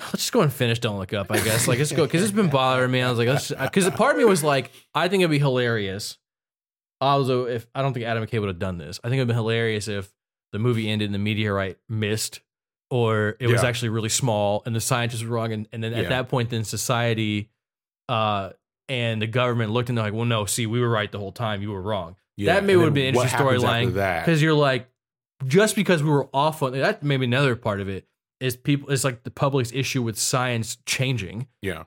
let's 0.00 0.12
just 0.12 0.32
go 0.32 0.40
and 0.40 0.52
finish. 0.52 0.78
Don't 0.80 0.98
look 0.98 1.12
up. 1.12 1.30
I 1.30 1.40
guess 1.40 1.68
like 1.68 1.78
let's 1.78 1.92
go 1.92 2.06
because 2.06 2.22
it's 2.22 2.32
been 2.32 2.48
bothering 2.50 2.90
me. 2.90 3.02
I 3.02 3.10
was 3.10 3.18
like, 3.18 3.28
let's 3.28 3.50
because 3.50 3.84
the 3.84 3.90
part 3.92 4.12
of 4.14 4.18
me 4.18 4.24
was 4.24 4.42
like, 4.42 4.70
I 4.94 5.08
think 5.08 5.20
it'd 5.20 5.30
be 5.30 5.38
hilarious. 5.38 6.16
Also, 7.00 7.46
if 7.46 7.66
I 7.74 7.82
don't 7.82 7.92
think 7.92 8.06
Adam 8.06 8.24
McKay 8.26 8.40
would 8.40 8.48
have 8.48 8.58
done 8.58 8.78
this, 8.78 8.98
I 9.04 9.08
think 9.08 9.18
it'd 9.18 9.28
be 9.28 9.34
hilarious 9.34 9.86
if 9.88 10.12
the 10.52 10.58
movie 10.58 10.88
ended 10.88 11.06
and 11.06 11.14
the 11.14 11.18
meteorite 11.18 11.78
missed, 11.88 12.40
or 12.90 13.36
it 13.38 13.46
was 13.48 13.62
Yeah. 13.62 13.68
actually 13.68 13.90
really 13.90 14.08
small 14.08 14.62
and 14.66 14.74
the 14.74 14.80
scientists 14.80 15.22
were 15.22 15.30
wrong, 15.36 15.52
and, 15.52 15.68
and 15.72 15.82
then 15.84 15.92
at 15.94 16.04
Yeah. 16.04 16.08
that 16.08 16.28
point, 16.28 16.50
then 16.50 16.64
society, 16.64 17.50
uh, 18.08 18.50
and 18.88 19.20
the 19.20 19.26
government 19.26 19.70
looked 19.72 19.90
and 19.90 19.98
they're 19.98 20.06
like, 20.06 20.14
well, 20.14 20.24
no, 20.24 20.46
see, 20.46 20.66
we 20.66 20.80
were 20.80 20.88
right 20.88 21.12
the 21.12 21.18
whole 21.18 21.32
time. 21.32 21.60
You 21.62 21.70
were 21.72 21.82
wrong 21.82 22.16
Yeah. 22.36 22.54
that 22.54 22.64
maybe 22.64 22.72
And 22.74 22.80
would 22.82 22.86
then 22.88 22.94
be 22.94 23.06
an 23.08 23.14
what 23.14 23.22
interesting 23.26 23.46
happens 23.46 23.64
after 23.64 23.76
storyline 23.90 23.94
That. 23.94 24.24
because 24.24 24.40
you're 24.42 24.54
like 24.54 24.88
just 25.46 25.76
because 25.76 26.02
we 26.02 26.08
were 26.10 26.28
off 26.34 26.62
on 26.62 26.72
that 26.72 27.02
maybe 27.02 27.24
another 27.26 27.54
part 27.54 27.80
of 27.80 27.88
it 27.88 28.08
is 28.40 28.56
people 28.56 28.90
it's 28.90 29.04
like 29.04 29.22
the 29.22 29.30
public's 29.30 29.70
issue 29.72 30.02
with 30.02 30.18
science 30.18 30.78
changing 30.86 31.46
Yeah. 31.62 31.84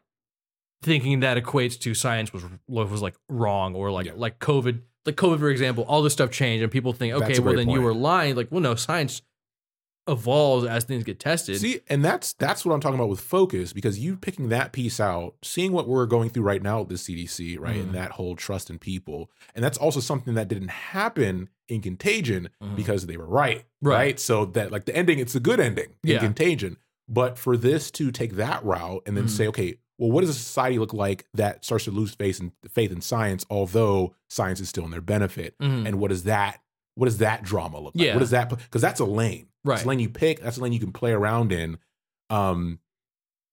thinking 0.84 1.20
that 1.20 1.38
equates 1.44 1.78
to 1.82 1.94
science 1.94 2.32
was 2.32 2.44
was 2.68 3.02
like 3.02 3.16
wrong 3.30 3.76
or 3.76 3.92
like 3.92 4.06
Yeah. 4.06 4.14
like 4.16 4.40
covid 4.40 4.84
like 5.06 5.16
covid 5.16 5.40
for 5.40 5.50
example 5.50 5.84
all 5.88 6.02
this 6.02 6.14
stuff 6.14 6.32
changed 6.32 6.62
and 6.64 6.72
people 6.72 6.94
think 6.94 7.14
okay 7.14 7.40
well 7.40 7.56
then 7.56 7.70
you 7.70 7.82
were 7.82 7.94
lying 7.94 8.36
like 8.36 8.48
well 8.52 8.62
no 8.62 8.76
science 8.76 9.22
evolves 10.08 10.66
as 10.66 10.84
things 10.84 11.04
get 11.04 11.20
tested 11.20 11.60
See, 11.60 11.80
and 11.88 12.04
that's 12.04 12.34
that's 12.34 12.66
what 12.66 12.74
I'm 12.74 12.82
talking 12.82 12.96
about 12.98 13.10
with 13.10 13.20
focus 13.22 13.72
because 13.72 14.00
you 14.00 14.18
picking 14.18 14.50
that 14.50 14.74
piece 14.74 15.00
out, 15.00 15.36
seeing 15.44 15.72
what 15.74 15.88
we're 15.88 16.08
going 16.08 16.30
through 16.32 16.42
right 16.44 16.62
now 16.62 16.80
with 16.82 16.90
the 16.90 16.96
CDC, 16.96 17.60
right, 17.60 17.76
Mhm. 17.78 17.82
and 17.84 17.94
that 17.94 18.12
whole 18.14 18.36
trust 18.36 18.72
in 18.72 18.80
people, 18.80 19.30
and 19.54 19.64
that's 19.64 19.78
also 19.78 20.00
something 20.00 20.34
that 20.34 20.48
didn't 20.48 20.70
happen 20.72 21.50
in 21.70 21.82
Contagion 21.82 22.50
Mhm. 22.64 22.76
because 22.76 23.06
they 23.06 23.16
were 23.16 23.28
right, 23.28 23.64
Right. 23.82 23.96
right, 23.96 24.20
So 24.20 24.46
that 24.46 24.72
like 24.72 24.86
the 24.86 24.96
ending, 24.96 25.20
it's 25.20 25.36
a 25.36 25.40
good 25.40 25.60
ending 25.60 25.94
in 26.04 26.10
Yeah. 26.10 26.20
Contagion, 26.20 26.78
but 27.08 27.38
for 27.38 27.56
this 27.56 27.92
to 27.92 28.12
take 28.12 28.34
that 28.34 28.66
route 28.66 29.04
and 29.06 29.16
then 29.16 29.26
Mhm. 29.26 29.30
say, 29.30 29.48
okay, 29.50 29.76
well, 30.02 30.12
what 30.12 30.22
does 30.22 30.32
a 30.32 30.34
society 30.34 30.80
look 30.80 30.94
like 30.94 31.28
that 31.36 31.64
starts 31.64 31.86
to 31.86 31.92
lose 31.92 32.14
faith 32.16 32.40
in 32.42 32.52
faith 32.70 32.92
in 32.92 33.02
science, 33.02 33.46
although 33.50 34.16
science 34.30 34.60
is 34.60 34.68
still 34.68 34.84
in 34.84 34.92
their 34.92 35.00
benefit, 35.02 35.56
Mhm. 35.62 35.88
and 35.88 36.00
what 36.00 36.10
does 36.10 36.24
that 36.24 36.60
what 36.96 37.06
does 37.06 37.20
that 37.20 37.42
drama 37.44 37.80
look 37.80 37.96
like? 37.96 38.06
Yeah. 38.06 38.14
What 38.16 38.20
does 38.20 38.32
that 38.32 38.50
because 38.50 38.82
that's 38.82 39.00
a 39.00 39.06
lane. 39.06 39.48
Right. 39.64 39.76
It's 39.76 39.86
a 39.86 39.88
lane 39.88 40.00
you 40.00 40.10
pick. 40.10 40.42
That's 40.42 40.58
a 40.58 40.62
lane 40.62 40.74
you 40.74 40.80
can 40.80 40.92
play 40.92 41.12
around 41.14 41.52
in. 41.54 41.78
Um, 42.30 42.80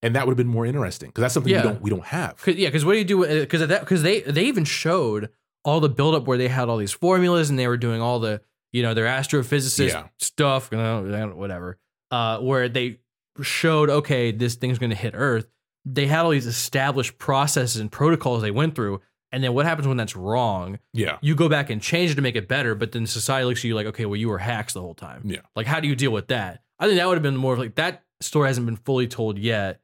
and 0.02 0.14
that 0.16 0.26
would 0.26 0.32
have 0.32 0.36
been 0.38 0.46
more 0.48 0.64
interesting 0.66 1.10
because 1.10 1.22
that's 1.22 1.34
something 1.34 1.52
Yeah. 1.52 1.58
we 1.62 1.68
don't 1.68 1.82
we 1.82 1.90
don't 1.90 2.04
have. 2.06 2.36
'Cause- 2.42 2.56
yeah, 2.56 2.68
because 2.68 2.84
what 2.84 2.92
do 2.94 2.98
you 2.98 3.04
do? 3.04 3.40
Because 3.40 3.66
that 3.68 3.80
because 3.80 4.02
they 4.02 4.20
they 4.22 4.44
even 4.46 4.64
showed 4.64 5.28
all 5.64 5.80
the 5.80 5.88
buildup 5.88 6.26
where 6.26 6.38
they 6.38 6.48
had 6.48 6.68
all 6.68 6.78
these 6.78 6.92
formulas 6.92 7.50
and 7.50 7.58
they 7.58 7.68
were 7.68 7.76
doing 7.76 8.00
all 8.00 8.18
the 8.20 8.40
you 8.72 8.82
know 8.82 8.94
their 8.94 9.06
astrophysicist 9.06 9.88
Yeah. 9.90 10.08
stuff, 10.18 10.68
you 10.72 10.78
know, 10.78 11.32
whatever. 11.36 11.78
Uh, 12.10 12.38
where 12.38 12.68
they 12.68 13.00
showed 13.42 13.90
okay, 13.90 14.30
this 14.32 14.54
thing's 14.56 14.78
going 14.78 14.90
to 14.90 14.96
hit 14.96 15.12
Earth. 15.14 15.46
They 15.90 16.06
had 16.06 16.20
all 16.24 16.30
these 16.30 16.46
established 16.46 17.18
processes 17.18 17.80
and 17.80 17.90
protocols 17.90 18.42
they 18.42 18.50
went 18.50 18.74
through, 18.74 19.00
and 19.32 19.42
then 19.42 19.54
what 19.54 19.64
happens 19.66 19.86
when 19.88 19.96
that's 19.96 20.16
wrong? 20.16 20.78
Yeah, 20.92 21.18
You 21.22 21.34
go 21.34 21.48
back 21.48 21.70
and 21.70 21.80
change 21.80 22.10
it 22.10 22.14
to 22.16 22.22
make 22.22 22.36
it 22.36 22.48
better, 22.48 22.74
but 22.74 22.92
then 22.92 23.06
society 23.06 23.44
looks 23.46 23.60
at 23.60 23.64
you 23.64 23.74
like, 23.74 23.86
okay, 23.86 24.04
well, 24.06 24.16
you 24.16 24.28
were 24.28 24.38
hacks 24.38 24.72
the 24.74 24.80
whole 24.80 24.94
time. 24.94 25.22
Yeah. 25.24 25.40
Like, 25.56 25.66
how 25.66 25.80
do 25.80 25.88
you 25.88 25.94
deal 25.96 26.10
with 26.10 26.28
that? 26.28 26.62
I 26.78 26.86
think 26.86 26.98
that 26.98 27.06
would 27.08 27.14
have 27.16 27.22
been 27.22 27.36
more 27.36 27.52
of 27.54 27.58
like 27.58 27.74
that 27.76 28.04
story 28.20 28.48
hasn't 28.48 28.66
been 28.66 28.76
fully 28.76 29.06
told 29.08 29.38
yet. 29.38 29.80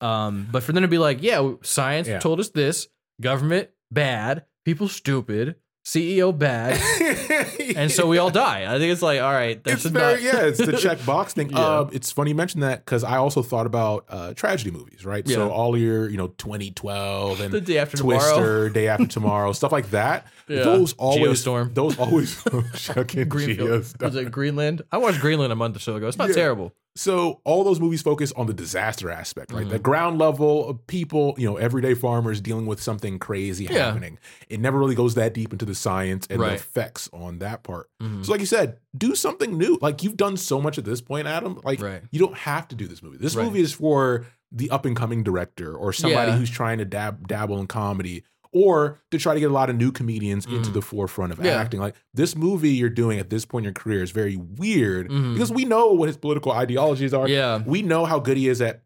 Um, 0.00 0.48
but 0.50 0.62
for 0.62 0.72
them 0.72 0.82
to 0.82 0.88
be 0.88 0.98
like, 0.98 1.22
yeah, 1.22 1.52
science 1.62 2.08
Yeah. 2.08 2.18
told 2.18 2.40
us 2.40 2.48
this, 2.50 2.88
government 3.20 3.70
bad, 3.90 4.44
people 4.64 4.88
stupid, 4.88 5.56
CEO 5.84 6.36
bad, 6.36 6.80
and 7.76 7.90
so 7.90 8.06
we 8.06 8.18
all 8.18 8.30
die. 8.30 8.72
I 8.72 8.78
think 8.78 8.92
it's 8.92 9.02
like, 9.02 9.20
all 9.20 9.32
right, 9.32 9.62
that's 9.64 9.84
it's 9.84 9.92
not, 9.92 10.22
yeah. 10.22 10.42
It's 10.42 10.58
the 10.64 10.76
check 10.80 11.04
box 11.04 11.32
thing. 11.34 11.50
Yeah. 11.50 11.58
Uh, 11.58 11.90
it's 11.92 12.12
funny 12.12 12.30
you 12.30 12.36
mentioned 12.36 12.62
that 12.62 12.84
because 12.84 13.02
I 13.02 13.16
also 13.16 13.42
thought 13.42 13.66
about 13.66 14.04
uh, 14.08 14.32
tragedy 14.34 14.70
movies, 14.70 15.04
right? 15.04 15.26
So 15.28 15.50
all 15.50 15.76
your 15.76 16.08
you 16.08 16.16
know 16.16 16.28
2012 16.28 17.40
and 17.40 17.52
the 17.52 17.60
day 17.60 17.78
after 17.78 17.96
Twister, 17.96 18.30
tomorrow. 18.30 18.68
Day 18.68 18.88
After 18.88 19.06
Tomorrow, 19.12 19.52
stuff 19.52 19.72
like 19.72 19.90
that. 19.90 20.26
Yeah. 20.48 20.62
Those 20.62 20.92
always 20.94 21.44
Geostorm. 21.44 21.74
Those 21.74 21.98
always 21.98 22.40
Greenfield. 22.42 23.82
Geostorm. 23.82 24.02
Was 24.02 24.16
it 24.16 24.30
Greenland? 24.30 24.82
I 24.92 24.98
watched 24.98 25.20
Greenland 25.20 25.52
a 25.52 25.56
month 25.56 25.76
or 25.76 25.80
so 25.80 25.96
ago. 25.96 26.06
It's 26.06 26.16
not 26.18 26.28
Yeah. 26.28 26.34
terrible. 26.36 26.72
So 26.94 27.40
all 27.44 27.64
those 27.64 27.80
movies 27.80 28.02
focus 28.02 28.32
on 28.32 28.46
the 28.46 28.52
disaster 28.52 29.10
aspect, 29.10 29.50
right? 29.52 29.66
Mhm. 29.66 29.70
The 29.70 29.78
ground 29.78 30.18
level 30.18 30.68
of 30.68 30.86
people, 30.86 31.34
you 31.38 31.46
know, 31.46 31.56
everyday 31.56 31.94
farmers 31.94 32.40
dealing 32.40 32.66
with 32.66 32.82
something 32.82 33.18
crazy 33.18 33.64
Yeah. 33.64 33.86
happening. 33.86 34.18
It 34.50 34.60
never 34.60 34.78
really 34.78 34.94
goes 34.94 35.14
that 35.14 35.32
deep 35.32 35.52
into 35.52 35.64
the 35.64 35.74
science 35.74 36.26
and 36.28 36.40
the 36.42 36.52
effects 36.52 37.08
on 37.12 37.38
that 37.38 37.62
part. 37.62 37.88
Mhm. 38.02 38.24
So 38.26 38.32
like 38.32 38.40
you 38.40 38.46
said, 38.46 38.76
do 38.96 39.14
something 39.14 39.56
new. 39.56 39.78
Like 39.80 40.02
you've 40.02 40.18
done 40.18 40.36
so 40.36 40.60
much 40.60 40.76
at 40.76 40.84
this 40.84 41.00
point, 41.00 41.26
Adam. 41.26 41.60
Like 41.64 41.80
Right. 41.80 42.02
you 42.10 42.18
don't 42.18 42.36
have 42.36 42.68
to 42.68 42.74
do 42.76 42.86
this 42.86 43.02
movie. 43.02 43.16
This 43.16 43.34
Right. 43.36 43.44
movie 43.46 43.60
is 43.62 43.72
for 43.72 44.26
the 44.54 44.68
up 44.70 44.84
and 44.84 44.94
coming 44.94 45.22
director 45.22 45.74
or 45.74 45.94
somebody 45.94 46.30
Yeah. 46.32 46.36
who's 46.36 46.50
trying 46.50 46.76
to 46.76 46.84
dab 46.84 47.26
dabble 47.26 47.58
in 47.58 47.66
comedy 47.68 48.22
or 48.52 49.00
to 49.10 49.18
try 49.18 49.34
to 49.34 49.40
get 49.40 49.50
a 49.50 49.54
lot 49.54 49.70
of 49.70 49.76
new 49.76 49.90
comedians 49.90 50.44
into 50.46 50.70
Mhm. 50.70 50.74
the 50.74 50.82
forefront 50.82 51.32
of 51.32 51.42
Yeah. 51.44 51.52
acting. 51.52 51.80
Like 51.80 51.94
this 52.12 52.36
movie 52.36 52.70
you're 52.70 52.90
doing 52.90 53.18
at 53.18 53.30
this 53.30 53.44
point 53.44 53.62
in 53.64 53.68
your 53.68 53.72
career 53.74 54.02
is 54.02 54.10
very 54.10 54.36
weird 54.36 55.08
Mhm. 55.08 55.32
because 55.34 55.50
we 55.50 55.64
know 55.64 55.88
what 55.92 56.08
his 56.08 56.16
political 56.18 56.52
ideologies 56.52 57.14
are. 57.14 57.28
Yeah. 57.28 57.62
We 57.64 57.82
know 57.82 58.04
how 58.04 58.18
good 58.20 58.36
he 58.36 58.48
is 58.48 58.60
at 58.60 58.82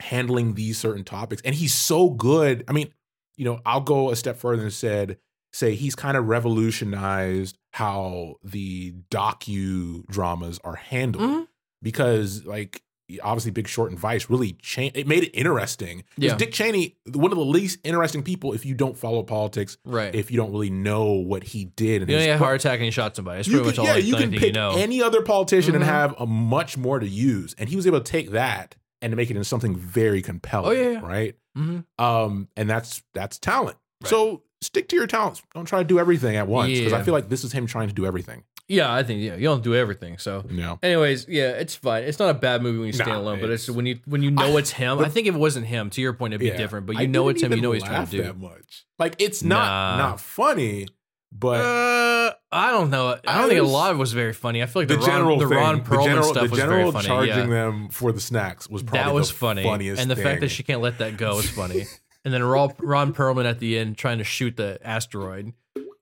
handling 0.00 0.54
these 0.54 0.78
certain 0.78 1.04
topics. 1.04 1.42
And 1.44 1.54
he's 1.54 1.74
so 1.74 2.10
good. 2.10 2.64
I 2.68 2.72
mean, 2.72 2.88
you 3.36 3.44
know, 3.44 3.60
I'll 3.66 3.80
go 3.80 4.10
a 4.10 4.16
step 4.16 4.36
further 4.38 4.62
and 4.64 4.72
said, 4.72 5.18
say 5.52 5.74
he's 5.74 5.94
kind 5.94 6.16
of 6.16 6.26
revolutionized 6.28 7.58
how 7.72 8.36
the 8.44 8.94
docu 9.10 10.06
dramas 10.08 10.58
are 10.64 10.76
handled. 10.76 11.24
Mhm. 11.30 11.46
Because 11.82 12.44
like 12.44 12.82
obviously 13.22 13.50
Big 13.50 13.66
Short 13.68 13.90
and 13.90 13.98
Vice 13.98 14.30
really 14.30 14.52
changed 14.54 14.96
it 14.96 15.06
made 15.06 15.24
it 15.24 15.30
interesting. 15.30 16.04
Yeah. 16.16 16.36
Dick 16.36 16.52
Cheney, 16.52 16.96
one 17.12 17.32
of 17.32 17.38
the 17.38 17.44
least 17.44 17.78
interesting 17.84 18.22
people 18.22 18.52
if 18.52 18.64
you 18.64 18.74
don't 18.74 18.96
follow 18.96 19.22
politics, 19.22 19.76
Right. 19.84 20.14
if 20.14 20.30
you 20.30 20.36
don't 20.36 20.52
really 20.52 20.70
know 20.70 21.12
what 21.12 21.42
he 21.44 21.64
did 21.64 22.02
and 22.02 22.10
you 22.10 22.16
know, 22.16 22.18
his 22.20 22.26
he 22.26 22.30
had 22.30 22.38
heart 22.38 22.56
attack 22.60 22.74
and 22.74 22.84
he 22.84 22.90
shot 22.90 23.16
somebody. 23.16 23.38
That's 23.38 23.48
pretty 23.48 23.64
much 23.64 23.78
all 23.78 23.84
yeah, 23.86 23.94
I 23.94 23.96
you 23.98 24.14
can 24.16 24.30
pick 24.30 24.42
you 24.42 24.52
know. 24.52 24.76
any 24.76 25.02
other 25.02 25.22
politician 25.22 25.72
Mhm. 25.72 25.76
and 25.76 25.84
have 25.84 26.14
a 26.18 26.26
much 26.26 26.76
more 26.76 26.98
to 26.98 27.08
use, 27.08 27.54
and 27.58 27.68
he 27.68 27.76
was 27.76 27.86
able 27.86 28.00
to 28.00 28.04
take 28.12 28.30
that 28.30 28.76
and 29.02 29.10
to 29.12 29.16
make 29.16 29.30
it 29.30 29.36
into 29.36 29.44
something 29.44 29.76
very 29.76 30.20
compelling. 30.22 30.78
Oh, 30.78 30.80
yeah, 30.82 30.90
yeah. 30.90 31.00
right. 31.00 31.34
Mhm. 31.56 31.84
Um, 31.98 32.48
and 32.56 32.68
that's 32.68 33.02
that's 33.14 33.38
talent. 33.38 33.76
Right. 34.02 34.10
So 34.10 34.42
stick 34.62 34.88
to 34.90 34.96
your 34.96 35.06
talents. 35.06 35.42
Don't 35.54 35.64
try 35.64 35.78
to 35.80 35.84
do 35.88 35.98
everything 35.98 36.36
at 36.36 36.46
once 36.46 36.76
because 36.78 36.92
I 36.92 37.02
feel 37.02 37.14
like 37.14 37.28
this 37.30 37.44
is 37.44 37.52
him 37.52 37.66
trying 37.66 37.88
to 37.88 37.94
do 37.94 38.04
everything. 38.04 38.44
Yeah, 38.70 38.94
I 38.94 39.02
think 39.02 39.20
yeah, 39.20 39.34
you 39.34 39.42
don't 39.42 39.64
do 39.64 39.74
everything. 39.74 40.18
So, 40.18 40.44
know, 40.48 40.78
anyways, 40.80 41.26
yeah, 41.28 41.48
it's 41.50 41.74
fine. 41.74 42.04
It's 42.04 42.20
not 42.20 42.30
a 42.30 42.34
bad 42.34 42.62
movie 42.62 42.78
when 42.78 42.86
you 42.86 42.92
stand 42.92 43.10
Nah, 43.10 43.18
alone, 43.18 43.40
but 43.40 43.50
it's 43.50 43.68
when 43.68 43.84
you 43.84 43.98
when 44.04 44.22
you 44.22 44.30
know 44.30 44.56
I- 44.56 44.60
it's 44.60 44.70
him. 44.70 45.00
I 45.00 45.08
think 45.08 45.26
if 45.26 45.34
it 45.34 45.38
wasn't 45.38 45.66
him, 45.66 45.90
to 45.90 46.00
your 46.00 46.12
point, 46.12 46.34
it'd 46.34 46.40
be 46.40 46.46
Yeah. 46.46 46.56
different. 46.56 46.86
But 46.86 46.96
I 46.96 47.00
you 47.02 47.08
know 47.08 47.24
didn't 47.24 47.36
it's 47.36 47.42
him. 47.42 47.50
You 47.50 47.56
even 47.56 47.62
know 47.64 47.68
what 47.70 47.74
he's 47.74 47.82
trying 47.82 47.98
laugh 47.98 48.10
to 48.12 48.16
do. 48.16 48.22
that 48.22 48.38
much. 48.38 48.84
Like 48.98 49.16
it's 49.18 49.42
not 49.42 49.64
Nah. 49.66 49.96
not 50.08 50.20
funny, 50.20 50.86
but 51.32 51.60
Uh, 51.64 52.34
I 52.52 52.70
don't 52.70 52.90
know. 52.90 53.08
I 53.08 53.14
don't 53.14 53.44
I 53.44 53.48
think 53.48 53.58
a 53.58 53.62
was- 53.64 53.72
lot 53.72 53.90
of 53.90 53.96
it 53.96 54.00
was 54.00 54.12
very 54.12 54.32
funny. 54.32 54.62
I 54.62 54.66
feel 54.66 54.82
like 54.82 54.88
the 54.88 54.98
the, 54.98 55.04
general 55.04 55.30
Ron, 55.30 55.38
the 55.40 55.48
thing, 55.48 55.58
Ron 55.58 55.80
Perlman 55.84 55.88
the 55.98 56.04
general, 56.04 56.22
stuff 56.28 56.44
the 56.44 56.50
was 56.50 56.58
general 56.60 56.78
very 56.78 56.92
funny. 56.92 57.06
charging 57.08 57.50
yeah. 57.50 57.64
them 57.64 57.88
for 57.88 58.12
the 58.12 58.20
snacks 58.20 58.68
was 58.70 58.84
probably 58.84 58.98
that 59.00 59.12
was 59.14 59.28
the 59.30 59.34
funny, 59.34 59.62
funniest 59.64 60.00
and 60.00 60.08
the 60.08 60.14
fact 60.14 60.40
that 60.40 60.40
thing. 60.40 60.48
she 60.48 60.62
can't 60.62 60.80
let 60.80 60.98
that 60.98 61.16
go 61.16 61.40
is 61.40 61.50
funny. 61.50 61.86
and 62.24 62.32
then 62.32 62.44
Ron, 62.44 62.72
Ron 62.78 63.12
Perlman 63.14 63.46
at 63.46 63.58
the 63.58 63.78
end 63.78 63.98
trying 63.98 64.18
to 64.18 64.24
shoot 64.24 64.56
the 64.56 64.78
asteroid 64.84 65.54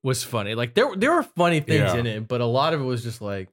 was 0.09 0.25
funny. 0.25 0.55
Like 0.55 0.75
there 0.75 0.97
there 0.97 1.13
were 1.13 1.23
funny 1.23 1.61
things 1.61 1.93
Yeah. 1.93 1.99
in 1.99 2.07
it, 2.07 2.27
but 2.27 2.41
a 2.41 2.47
lot 2.47 2.73
of 2.73 2.81
it 2.81 2.85
was 2.85 3.03
just 3.03 3.21
like 3.21 3.49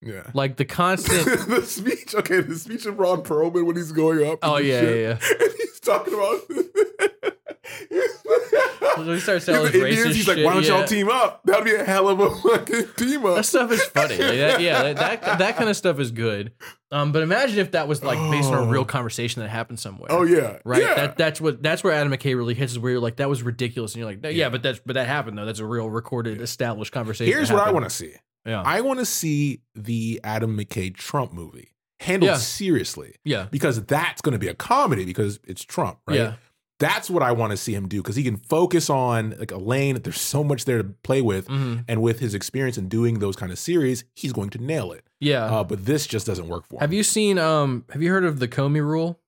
yeah. 0.00 0.30
like 0.32 0.56
the 0.56 0.64
constant. 0.64 1.24
the 1.48 1.62
speech, 1.66 2.14
okay, 2.14 2.40
the 2.40 2.56
speech 2.56 2.86
of 2.86 2.98
Ron 2.98 3.22
Perlman 3.22 3.66
when 3.66 3.76
he's 3.76 3.92
going 3.92 4.26
up. 4.26 4.38
Oh, 4.42 4.56
and 4.56 4.66
yeah, 4.66 4.80
shit, 4.80 4.98
yeah, 4.98 5.18
And 5.40 5.52
he's 5.58 5.80
talking 5.80 6.14
about. 6.14 6.40
he 9.04 9.20
starts 9.20 9.44
saying 9.44 9.58
all 9.58 9.64
The 9.64 9.70
this 9.70 9.82
Indians, 9.82 10.06
racist 10.08 10.14
he's 10.14 10.28
like, 10.28 10.36
shit, 10.38 10.44
why 10.46 10.54
don't 10.54 10.66
y'all 10.66 10.84
team 10.84 11.08
up? 11.08 11.42
That'd 11.44 11.64
be 11.64 11.74
a 11.74 11.84
hell 11.84 12.08
of 12.08 12.20
a 12.20 12.30
fucking 12.30 12.84
team 12.96 13.24
up. 13.26 13.36
that 13.36 13.44
stuff 13.44 13.70
is 13.72 13.82
funny. 13.84 14.16
Like 14.18 14.36
that, 14.38 14.60
yeah, 14.60 14.82
that, 14.82 14.96
that 14.96 15.38
that 15.38 15.56
kind 15.56 15.68
of 15.70 15.76
stuff 15.76 15.98
is 15.98 16.10
good. 16.10 16.52
Um, 16.90 17.12
but 17.12 17.22
imagine 17.22 17.58
if 17.58 17.70
that 17.72 17.88
was 17.88 18.02
like 18.04 18.18
based 18.30 18.48
on 18.50 18.58
a 18.58 18.62
Oh. 18.62 18.70
real 18.70 18.84
conversation 18.84 19.42
that 19.42 19.48
happened 19.48 19.80
somewhere. 19.80 20.08
Oh 20.10 20.22
yeah, 20.24 20.58
Right. 20.64 20.82
Yeah. 20.82 20.94
That 20.94 21.16
that's 21.16 21.40
what 21.40 21.62
that's 21.62 21.82
where 21.82 21.92
Adam 21.92 22.12
McKay 22.12 22.36
really 22.36 22.54
hits 22.54 22.72
is 22.72 22.78
where 22.78 22.92
you're 22.92 23.00
like, 23.00 23.16
that 23.16 23.28
was 23.28 23.42
ridiculous. 23.42 23.94
And 23.94 24.00
you're 24.00 24.10
like, 24.10 24.22
yeah, 24.22 24.30
Yeah. 24.30 24.48
but 24.50 24.62
that's 24.62 24.80
but 24.84 24.94
that 24.94 25.06
happened 25.06 25.38
though. 25.38 25.46
That's 25.46 25.58
a 25.60 25.66
real 25.66 25.88
recorded, 25.88 26.40
established 26.40 26.92
conversation. 26.92 27.32
Here's 27.32 27.50
what 27.50 27.66
I 27.66 27.70
want 27.70 27.84
to 27.86 27.90
see. 27.90 28.14
Yeah. 28.44 28.62
I 28.64 28.80
want 28.80 28.98
to 28.98 29.06
see 29.06 29.60
the 29.74 30.20
Adam 30.24 30.56
McKay 30.58 30.94
Trump 30.94 31.32
movie 31.32 31.68
handled 32.00 32.30
Yeah. 32.32 32.36
seriously 32.38 33.14
yeah. 33.24 33.46
because 33.50 33.84
that's 33.84 34.20
going 34.20 34.32
to 34.32 34.38
be 34.38 34.48
a 34.48 34.54
comedy 34.54 35.04
because 35.04 35.38
it's 35.44 35.62
Trump, 35.62 35.98
right? 36.08 36.18
Yeah. 36.18 36.34
That's 36.82 37.08
what 37.08 37.22
I 37.22 37.32
want 37.32 37.50
to 37.52 37.56
see 37.56 37.74
him 37.74 37.88
do 37.88 38.02
because 38.02 38.16
he 38.16 38.22
can 38.24 38.36
focus 38.36 38.90
on 38.90 39.34
like 39.38 39.50
a 39.52 39.56
lane. 39.58 40.00
There's 40.02 40.20
so 40.20 40.42
much 40.44 40.64
there 40.64 40.78
to 40.78 40.84
play 40.84 41.22
with, 41.22 41.46
hmm 41.46 41.78
and 41.88 42.02
with 42.02 42.18
his 42.20 42.34
experience 42.34 42.76
in 42.78 42.88
doing 42.88 43.18
those 43.20 43.36
kind 43.36 43.50
of 43.52 43.58
series, 43.58 44.04
he's 44.14 44.32
going 44.32 44.50
to 44.50 44.58
nail 44.58 44.92
it. 44.92 45.04
Yeah. 45.20 45.44
Uh, 45.44 45.64
but 45.64 45.84
this 45.86 46.06
just 46.06 46.26
doesn't 46.26 46.48
work 46.48 46.66
for 46.66 46.76
him. 46.76 46.80
have 46.80 46.92
you 46.92 47.02
seen 47.02 47.38
um 47.38 47.84
have 47.92 48.02
you 48.02 48.10
heard 48.10 48.24
of 48.24 48.38
the 48.40 48.48
Comey 48.48 48.80
rule? 48.84 49.20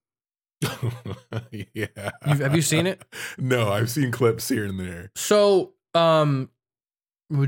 yeah. 1.51 1.87
You've- 2.27 2.43
have 2.43 2.55
you 2.55 2.61
seen 2.61 2.87
it? 2.87 3.03
No, 3.37 3.71
I've 3.71 3.89
seen 3.89 4.11
clips 4.11 4.47
here 4.49 4.65
and 4.65 4.79
there. 4.79 5.11
So, 5.15 5.73
um, 5.93 6.49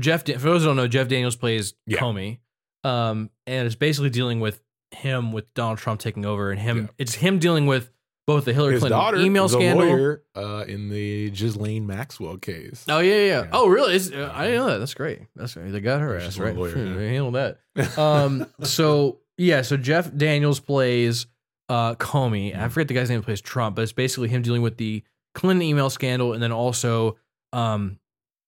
Jeff, 0.00 0.24
for 0.26 0.32
those 0.38 0.62
who 0.62 0.68
don't 0.68 0.76
know, 0.76 0.88
Jeff 0.88 1.08
Daniels 1.08 1.36
plays 1.36 1.74
Yeah. 1.86 1.98
Comey, 1.98 2.38
um, 2.84 3.30
and 3.46 3.66
it's 3.66 3.76
basically 3.76 4.10
dealing 4.10 4.40
with 4.40 4.60
him 4.90 5.32
with 5.32 5.52
Donald 5.54 5.78
Trump 5.78 6.00
taking 6.00 6.24
over, 6.26 6.50
and 6.50 6.60
him. 6.60 6.76
Yeah. 6.78 6.86
It's 6.98 7.14
him 7.14 7.38
dealing 7.38 7.66
with 7.66 7.90
both 8.28 8.44
the 8.44 8.52
Hillary 8.52 8.74
His 8.74 8.82
Clinton 8.84 9.20
email 9.22 9.48
scandal. 9.48 9.86
lawyer 9.86 10.22
uh, 10.36 10.62
in 10.68 10.90
the 10.90 11.30
Ghislaine 11.30 11.86
Maxwell 11.86 12.36
case. 12.36 12.84
Oh 12.86 12.98
yeah, 12.98 13.14
yeah, 13.14 13.24
yeah. 13.42 13.46
Oh 13.52 13.68
really? 13.68 13.94
Uh, 13.96 14.30
I 14.30 14.44
didn't 14.44 14.60
know 14.60 14.66
that. 14.66 14.78
That's 14.80 14.92
great. 14.92 15.22
That's 15.34 15.54
great. 15.54 15.70
They 15.72 15.80
got 15.80 16.02
her 16.02 16.14
ass 16.18 16.36
right. 16.38 16.54
lawyer, 16.54 16.72
Phew, 16.72 16.88
yeah. 16.90 16.94
They 16.96 17.08
handled 17.14 17.34
that. 17.36 17.58
Um, 17.98 18.46
so 18.62 19.20
yeah, 19.38 19.62
so 19.62 19.78
Jeff 19.78 20.14
Daniels 20.14 20.60
plays 20.60 21.26
uh 21.70 21.94
Comey. 21.94 22.54
I 22.54 22.68
forget 22.68 22.88
the 22.88 22.94
guy's 22.94 23.08
name 23.08 23.22
plays 23.22 23.40
Trump, 23.40 23.76
but 23.76 23.82
it's 23.82 23.92
basically 23.92 24.28
him 24.28 24.42
dealing 24.42 24.60
with 24.60 24.76
the 24.76 25.02
Clinton 25.34 25.62
email 25.62 25.88
scandal, 25.88 26.34
and 26.34 26.42
then 26.42 26.52
also 26.52 27.16
um 27.54 27.98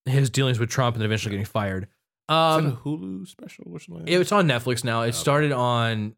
his 0.04 0.28
dealings 0.28 0.58
with 0.58 0.68
Trump, 0.68 0.94
and 0.96 1.02
eventually 1.04 1.30
getting 1.30 1.46
fired. 1.46 1.84
Is 1.84 1.88
that 2.28 2.34
a 2.34 2.34
Um, 2.34 2.76
Hulu 2.84 3.26
special? 3.28 3.64
Like 3.70 4.04
that? 4.04 4.08
it's 4.20 4.30
on 4.30 4.46
Netflix 4.46 4.84
now. 4.84 5.00
It 5.02 5.08
Okay. 5.08 5.12
started 5.16 5.52
on 5.52 6.16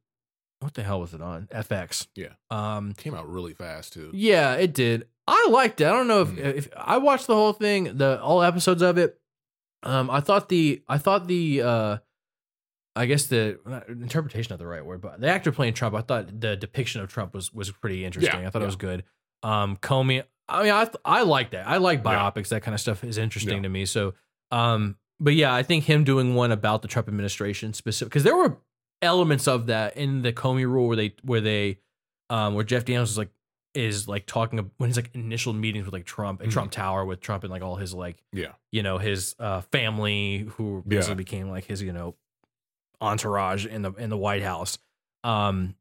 what 0.63 0.75
the 0.75 0.83
hell 0.83 1.01
was 1.01 1.13
it 1.15 1.21
on 1.21 1.49
FX? 1.53 2.07
Yeah. 2.15 2.29
Um, 2.51 2.95
came 2.95 3.15
out 3.15 3.29
really 3.29 3.55
fast 3.55 3.93
too. 3.93 4.11
yeah, 4.15 4.55
it 4.55 4.73
did. 4.75 5.07
I 5.27 5.49
liked 5.51 5.81
it. 5.81 5.87
I 5.87 5.91
don't 5.93 6.09
know 6.09 6.23
if, 6.23 6.29
Mhm. 6.31 6.39
if 6.57 6.69
I 6.77 6.99
watched 6.99 7.27
the 7.29 7.35
whole 7.35 7.53
thing, 7.53 7.97
the 7.97 8.21
all 8.21 8.43
episodes 8.43 8.83
of 8.83 8.99
it. 8.99 9.19
Um, 9.85 10.11
I 10.11 10.21
thought 10.21 10.49
the 10.49 10.83
I 10.89 10.99
thought 10.99 11.27
the 11.29 11.63
uh, 11.63 11.97
I 12.95 13.07
guess 13.07 13.27
the 13.27 13.59
interpretation 13.89 14.53
of 14.53 14.59
the 14.59 14.67
right 14.67 14.85
word, 14.85 15.01
but 15.01 15.21
the 15.21 15.29
actor 15.29 15.51
playing 15.53 15.75
Trump, 15.75 15.95
I 15.95 16.03
thought 16.03 16.41
the 16.41 16.57
depiction 16.57 17.01
of 17.01 17.09
Trump 17.11 17.35
was 17.35 17.53
was 17.53 17.71
pretty 17.71 18.05
interesting. 18.05 18.41
Yeah, 18.41 18.47
I 18.47 18.51
thought 18.51 18.63
it 18.63 18.67
was 18.67 18.77
good. 18.77 19.05
Um, 19.43 19.77
Comey, 19.79 20.25
I 20.49 20.63
mean, 20.63 20.73
I 20.73 20.89
I 21.05 21.23
like 21.23 21.51
that. 21.53 21.67
I 21.67 21.79
like 21.79 22.03
Yeah. 22.05 22.13
biopics. 22.31 22.49
That 22.49 22.63
kind 22.63 22.75
of 22.75 22.81
stuff 22.81 23.03
is 23.05 23.17
interesting 23.19 23.57
Yeah. 23.59 23.63
to 23.63 23.69
me. 23.69 23.87
So, 23.87 24.15
um, 24.51 24.97
but 25.19 25.35
yeah, 25.35 25.55
I 25.55 25.63
think 25.63 25.85
him 25.85 26.05
doing 26.05 26.35
one 26.35 26.53
about 26.53 26.83
the 26.83 26.89
Trump 26.89 27.09
administration 27.09 27.73
specific 27.75 28.11
because 28.11 28.25
there 28.25 28.37
were 28.37 28.59
elements 29.03 29.47
of 29.49 29.67
that 29.67 29.97
in 29.97 30.23
the 30.23 30.33
Comey 30.33 30.65
rule 30.67 30.87
where 30.89 30.97
they 30.97 31.15
where 31.23 31.41
they 31.41 31.79
um 32.31 32.55
where 32.55 32.65
Jeff 32.65 32.85
Daniels 32.85 33.11
is 33.11 33.19
like 33.19 33.31
is 33.75 34.07
like 34.07 34.27
talking 34.27 34.71
when 34.77 34.89
he's 34.91 34.97
like 34.97 35.11
initial 35.15 35.53
meetings 35.53 35.85
with 35.87 35.93
like 35.95 36.05
Trump 36.05 36.41
at 36.43 36.49
Mhm. 36.49 36.53
Trump 36.53 36.71
Tower 36.73 37.05
with 37.05 37.21
Trump 37.21 37.43
and 37.43 37.51
like 37.51 37.63
all 37.63 37.77
his 37.77 37.93
like 37.95 38.23
Yeah. 38.33 38.53
you 38.71 38.83
know 38.83 38.99
his 38.99 39.35
uh 39.39 39.63
family 39.73 40.47
who 40.57 40.77
Yeah. 40.77 40.83
basically 40.99 41.15
became 41.17 41.49
like 41.51 41.65
his 41.65 41.83
you 41.83 41.93
know 41.93 42.15
entourage 43.01 43.67
in 43.67 43.83
the 43.83 43.93
in 43.95 44.11
the 44.11 44.17
White 44.17 44.43
House. 44.43 44.79
Um 45.25 45.75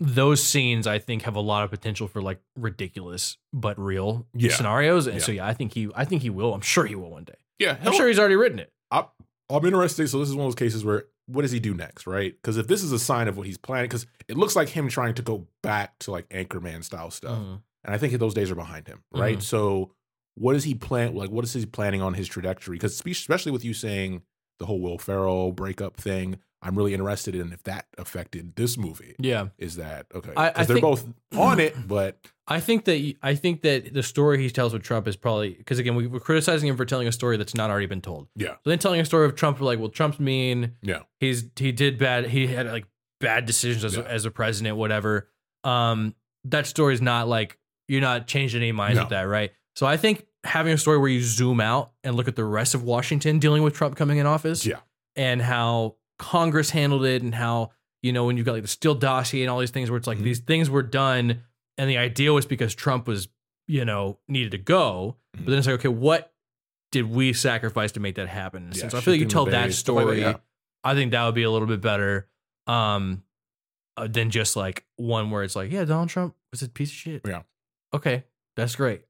those 0.00 0.42
scenes 0.42 0.86
I 0.86 0.98
think 0.98 1.22
have 1.22 1.36
a 1.36 1.40
lot 1.40 1.62
of 1.64 1.70
potential 1.70 2.08
for 2.08 2.20
like 2.20 2.40
ridiculous 2.56 3.38
but 3.52 3.78
real 3.78 4.26
Yeah. 4.34 4.52
scenarios 4.54 5.06
and 5.06 5.16
Yeah. 5.18 5.22
so 5.22 5.32
yeah 5.32 5.46
I 5.46 5.54
think 5.54 5.72
he 5.74 5.88
I 5.94 6.04
think 6.04 6.22
he 6.22 6.30
will 6.30 6.52
I'm 6.54 6.60
sure 6.60 6.84
he 6.86 6.94
will 6.96 7.10
one 7.10 7.24
day. 7.24 7.36
Yeah. 7.58 7.78
I'm 7.84 7.92
sure 7.92 8.08
he's 8.08 8.18
already 8.18 8.36
written 8.36 8.58
it. 8.58 8.72
I, 8.90 9.06
I'm 9.48 9.64
interested. 9.64 10.08
So 10.08 10.18
this 10.18 10.28
is 10.28 10.34
one 10.34 10.46
of 10.46 10.52
those 10.52 10.58
cases 10.58 10.84
where 10.84 11.04
what 11.26 11.42
does 11.42 11.52
he 11.52 11.60
do 11.60 11.74
next, 11.74 12.06
right? 12.06 12.32
Because 12.34 12.56
if 12.56 12.66
this 12.66 12.82
is 12.82 12.92
a 12.92 12.98
sign 12.98 13.28
of 13.28 13.36
what 13.36 13.46
he's 13.46 13.58
planning, 13.58 13.86
because 13.88 14.06
it 14.28 14.36
looks 14.36 14.54
like 14.56 14.68
him 14.68 14.88
trying 14.88 15.14
to 15.14 15.22
go 15.22 15.46
back 15.62 15.98
to 16.00 16.10
like 16.10 16.28
Anchorman 16.28 16.84
style 16.84 17.10
stuff, 17.10 17.38
Mhm. 17.38 17.62
and 17.84 17.94
I 17.94 17.98
think 17.98 18.12
those 18.18 18.34
days 18.34 18.50
are 18.50 18.54
behind 18.56 18.86
him, 18.88 19.02
right? 19.12 19.38
Mhm. 19.38 19.42
So 19.42 19.92
what 20.34 20.54
is 20.56 20.64
he 20.64 20.74
plan? 20.74 21.14
Like, 21.14 21.30
what 21.30 21.44
is 21.44 21.52
he 21.52 21.64
planning 21.66 22.02
on 22.02 22.14
his 22.14 22.28
trajectory? 22.28 22.76
Because 22.76 23.00
especially 23.06 23.52
with 23.52 23.64
you 23.64 23.72
saying 23.74 24.22
the 24.58 24.66
whole 24.66 24.80
Will 24.80 24.98
Ferrell 24.98 25.52
breakup 25.52 25.96
thing, 25.96 26.38
I'm 26.64 26.76
really 26.76 26.94
interested 26.94 27.34
in 27.34 27.52
if 27.52 27.62
that 27.64 27.86
affected 27.98 28.56
this 28.56 28.78
movie. 28.78 29.14
Yeah. 29.18 29.48
Is 29.58 29.76
that 29.76 30.06
okay? 30.14 30.30
Because 30.30 30.66
they're 30.66 30.76
think- 30.76 30.80
both 30.82 31.06
on 31.36 31.60
it, 31.60 31.76
but 31.86 32.18
I 32.48 32.58
think 32.60 32.84
that 32.86 33.14
I 33.22 33.34
think 33.34 33.62
that 33.62 33.92
the 33.92 34.02
story 34.02 34.42
he 34.42 34.50
tells 34.50 34.72
with 34.72 34.82
Trump 34.82 35.06
is 35.06 35.14
probably 35.16 35.50
because 35.50 35.78
again 35.78 35.94
we, 35.94 36.06
we're 36.06 36.20
criticizing 36.20 36.68
him 36.68 36.76
for 36.76 36.84
telling 36.84 37.06
a 37.06 37.12
story 37.12 37.36
that's 37.36 37.54
not 37.54 37.70
already 37.70 37.86
been 37.86 38.00
told. 38.00 38.28
yeah, 38.34 38.54
So 38.64 38.70
then 38.70 38.78
telling 38.78 39.00
a 39.00 39.04
story 39.04 39.26
of 39.26 39.34
Trump, 39.34 39.60
like, 39.60 39.78
well, 39.78 39.88
Trump's 39.90 40.18
mean. 40.18 40.72
yeah, 40.82 41.00
He's 41.20 41.44
he 41.56 41.70
did 41.72 41.98
bad. 41.98 42.26
He 42.26 42.46
had 42.46 42.66
like 42.66 42.86
bad 43.20 43.46
decisions 43.46 43.84
as, 43.84 43.96
Yeah. 43.96 44.02
as 44.04 44.24
a 44.24 44.30
president, 44.30 44.76
whatever. 44.76 45.28
Um, 45.64 46.14
that 46.44 46.66
story's 46.66 47.00
not 47.02 47.28
like 47.28 47.58
you're 47.88 48.00
not 48.00 48.26
changing 48.26 48.62
any 48.62 48.72
minds 48.72 48.96
No. 48.96 49.02
with 49.04 49.10
that, 49.10 49.22
right? 49.22 49.52
So 49.76 49.86
I 49.86 49.96
think 49.96 50.26
having 50.44 50.72
a 50.72 50.78
story 50.78 50.98
where 50.98 51.08
you 51.08 51.20
zoom 51.22 51.60
out 51.60 51.92
and 52.02 52.14
look 52.16 52.28
at 52.28 52.36
the 52.36 52.44
rest 52.44 52.74
of 52.74 52.82
Washington 52.82 53.38
dealing 53.38 53.62
with 53.62 53.74
Trump 53.74 53.96
coming 53.96 54.18
in 54.18 54.26
office, 54.26 54.64
yeah, 54.66 54.80
and 55.16 55.40
how 55.40 55.96
Congress 56.18 56.70
handled 56.70 57.04
it, 57.04 57.22
and 57.22 57.34
how 57.34 57.70
you 58.02 58.12
know 58.12 58.24
when 58.26 58.36
you've 58.36 58.46
got 58.46 58.52
like 58.52 58.62
the 58.62 58.68
Steele 58.68 58.94
dossier 58.94 59.42
and 59.42 59.50
all 59.50 59.58
these 59.60 59.70
things 59.70 59.90
where 59.90 59.96
it's 59.98 60.06
like 60.06 60.18
Mhm. 60.18 60.24
these 60.24 60.40
things 60.40 60.68
were 60.70 60.82
done, 60.82 61.42
and 61.78 61.90
the 61.90 61.98
idea 61.98 62.32
was 62.32 62.46
because 62.46 62.74
Trump 62.74 63.06
was 63.06 63.28
you 63.66 63.84
know 63.84 64.18
needed 64.28 64.52
to 64.52 64.58
go, 64.58 65.16
Mhm. 65.36 65.44
but 65.44 65.50
then 65.50 65.58
it's 65.58 65.66
like 65.66 65.74
okay, 65.76 65.88
what 65.88 66.32
did 66.92 67.10
we 67.10 67.32
sacrifice 67.32 67.92
to 67.92 68.00
make 68.00 68.14
that 68.16 68.28
happen? 68.28 68.70
Yeah, 68.74 68.88
so 68.88 68.98
I 68.98 69.00
feel 69.00 69.14
like 69.14 69.20
you 69.20 69.26
tell 69.26 69.46
that 69.46 69.72
story. 69.72 70.20
yeah. 70.20 70.36
I 70.84 70.94
think 70.94 71.10
that 71.12 71.24
would 71.24 71.34
be 71.34 71.42
a 71.42 71.50
little 71.50 71.66
bit 71.66 71.80
better 71.80 72.28
um, 72.66 73.22
uh, 73.96 74.06
than 74.06 74.30
just 74.30 74.54
like 74.56 74.84
one 74.96 75.30
where 75.30 75.42
it's 75.42 75.56
like, 75.56 75.70
yeah, 75.72 75.84
Donald 75.84 76.08
Trump 76.10 76.34
was 76.52 76.62
a 76.62 76.68
piece 76.68 76.90
of 76.90 76.94
shit. 76.94 77.22
Yeah. 77.26 77.42
Okay, 77.92 78.24
that's 78.56 78.76
great. 78.76 79.02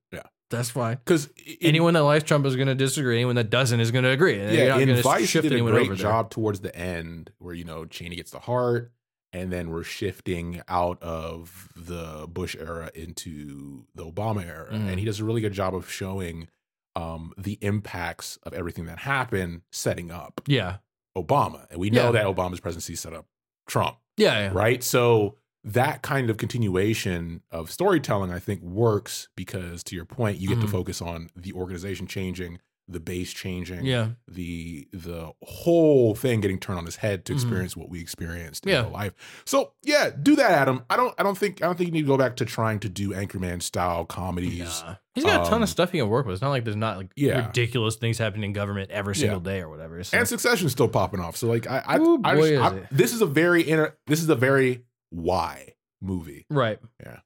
That's 0.54 0.70
fine. 0.70 0.96
because 1.04 1.28
anyone 1.60 1.94
that 1.94 2.02
likes 2.02 2.24
Trump 2.24 2.46
is 2.46 2.56
going 2.56 2.68
to 2.68 2.74
disagree. 2.74 3.16
Anyone 3.16 3.36
that 3.36 3.50
doesn't 3.50 3.80
is 3.80 3.90
going 3.90 4.04
to 4.04 4.10
agree. 4.10 4.38
And 4.40 4.52
yeah, 4.54 4.76
not 4.84 5.02
Vice 5.02 5.28
shift 5.28 5.48
did 5.48 5.58
a 5.58 5.62
great 5.62 5.94
job 5.94 6.30
towards 6.30 6.60
the 6.60 6.74
end, 6.76 7.30
where 7.38 7.54
you 7.54 7.64
know 7.64 7.84
Cheney 7.84 8.16
gets 8.16 8.30
the 8.30 8.38
heart, 8.40 8.92
and 9.32 9.52
then 9.52 9.70
we're 9.70 9.82
shifting 9.82 10.62
out 10.68 11.02
of 11.02 11.68
the 11.76 12.26
Bush 12.28 12.54
era 12.58 12.90
into 12.94 13.84
the 13.94 14.04
Obama 14.04 14.46
era, 14.46 14.68
Mhm. 14.72 14.88
and 14.88 14.98
he 14.98 15.04
does 15.04 15.20
a 15.20 15.24
really 15.24 15.40
good 15.40 15.52
job 15.52 15.74
of 15.74 15.90
showing 15.90 16.48
um, 16.96 17.32
the 17.36 17.58
impacts 17.60 18.38
of 18.44 18.52
everything 18.54 18.86
that 18.86 19.00
happened, 19.00 19.62
setting 19.72 20.12
up 20.12 20.40
Yeah, 20.46 20.76
Obama, 21.16 21.66
and 21.70 21.80
we 21.80 21.90
know 21.90 22.04
Yeah. 22.06 22.12
that 22.12 22.26
Obama's 22.26 22.60
presidency 22.60 22.94
set 22.94 23.12
up 23.12 23.26
Trump, 23.66 23.96
yeah, 24.16 24.38
yeah. 24.38 24.50
right? 24.52 24.80
So 24.80 25.36
that 25.64 26.02
kind 26.02 26.28
of 26.30 26.36
continuation 26.36 27.40
of 27.50 27.70
storytelling, 27.70 28.30
I 28.30 28.38
think, 28.38 28.60
works 28.62 29.28
because, 29.36 29.82
to 29.84 29.96
your 29.96 30.04
point, 30.04 30.38
you 30.38 30.48
get 30.48 30.60
to 30.60 30.66
Mhm. 30.66 30.70
focus 30.70 31.00
on 31.00 31.30
the 31.34 31.52
organization 31.54 32.06
changing, 32.06 32.58
the 32.86 33.00
base 33.00 33.32
changing, 33.32 33.86
yeah. 33.86 34.10
the 34.28 34.86
the 34.92 35.32
whole 35.42 36.14
thing 36.14 36.42
getting 36.42 36.58
turned 36.58 36.78
on 36.80 36.86
its 36.86 36.96
head 36.96 37.24
to 37.24 37.32
Mhm. 37.32 37.36
experience 37.36 37.74
what 37.78 37.88
we 37.88 37.98
experienced 37.98 38.66
in 38.66 38.72
Yeah. 38.72 38.82
real 38.82 38.90
life. 38.90 39.14
So 39.46 39.72
yeah, 39.82 40.10
do 40.10 40.36
that, 40.36 40.50
Adam. 40.50 40.82
I 40.90 40.96
don't 40.98 41.14
I 41.16 41.22
don't 41.22 41.38
think 41.38 41.62
I 41.62 41.66
don't 41.66 41.78
think 41.78 41.88
you 41.88 41.92
need 41.92 42.02
to 42.02 42.06
go 42.08 42.18
back 42.18 42.36
to 42.36 42.44
trying 42.44 42.80
to 42.80 42.90
do 42.90 43.10
Anchorman 43.14 43.62
style 43.62 44.04
comedies. 44.04 44.82
Nah. 44.84 44.96
He's 45.14 45.24
got 45.24 45.40
a 45.46 45.48
ton 45.48 45.54
Um, 45.58 45.62
of 45.62 45.70
stuff 45.70 45.92
he 45.92 45.98
can 45.98 46.08
work 46.10 46.26
with. 46.26 46.34
It's 46.34 46.42
not 46.42 46.50
like 46.50 46.64
there's 46.64 46.76
not 46.76 46.98
like 46.98 47.10
Yeah. 47.16 47.46
ridiculous 47.46 47.96
things 47.96 48.18
happening 48.18 48.50
in 48.50 48.52
government 48.52 48.90
every 48.90 49.14
Yeah. 49.14 49.20
single 49.20 49.40
day 49.40 49.60
or 49.62 49.70
whatever. 49.70 50.04
So. 50.04 50.18
And 50.18 50.28
Succession's 50.28 50.72
still 50.72 50.88
popping 50.88 51.20
off. 51.20 51.38
So 51.38 51.48
like 51.48 51.66
I 51.66 51.82
I, 51.86 51.96
Ooh, 52.00 52.20
I, 52.22 52.34
boy, 52.34 52.50
just- 52.50 52.52
is 52.52 52.58
I- 52.82 52.88
this 52.90 53.14
is 53.14 53.22
a 53.22 53.26
very 53.26 53.66
inter, 53.66 53.96
this 54.08 54.20
is 54.22 54.28
a 54.28 54.36
very 54.36 54.82
why 55.14 55.74
movie. 56.00 56.46
Right. 56.50 56.78
Yeah. 57.02 57.18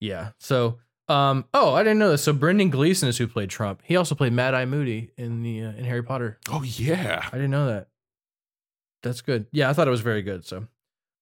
Yeah. 0.00 0.30
So, 0.38 0.78
um, 1.08 1.44
oh, 1.52 1.74
I 1.74 1.82
didn't 1.82 1.98
know 1.98 2.10
this. 2.10 2.22
So 2.22 2.32
Brendan 2.32 2.70
Gleeson 2.70 3.08
is 3.08 3.18
who 3.18 3.26
played 3.26 3.50
Trump. 3.50 3.82
He 3.84 3.96
also 3.96 4.14
played 4.14 4.32
Mad 4.32 4.54
Eye 4.54 4.64
Moody 4.64 5.10
in 5.18 5.42
the 5.42 5.62
uh, 5.64 5.72
in 5.72 5.84
Harry 5.84 6.02
Potter. 6.02 6.38
Oh 6.50 6.62
yeah. 6.62 7.28
I 7.32 7.36
didn't 7.36 7.50
know 7.50 7.66
that. 7.66 7.88
That's 9.02 9.20
good. 9.20 9.46
Yeah, 9.52 9.68
I 9.68 9.72
thought 9.74 9.86
it 9.86 9.90
was 9.90 10.00
very 10.00 10.22
good. 10.22 10.46
So, 10.46 10.66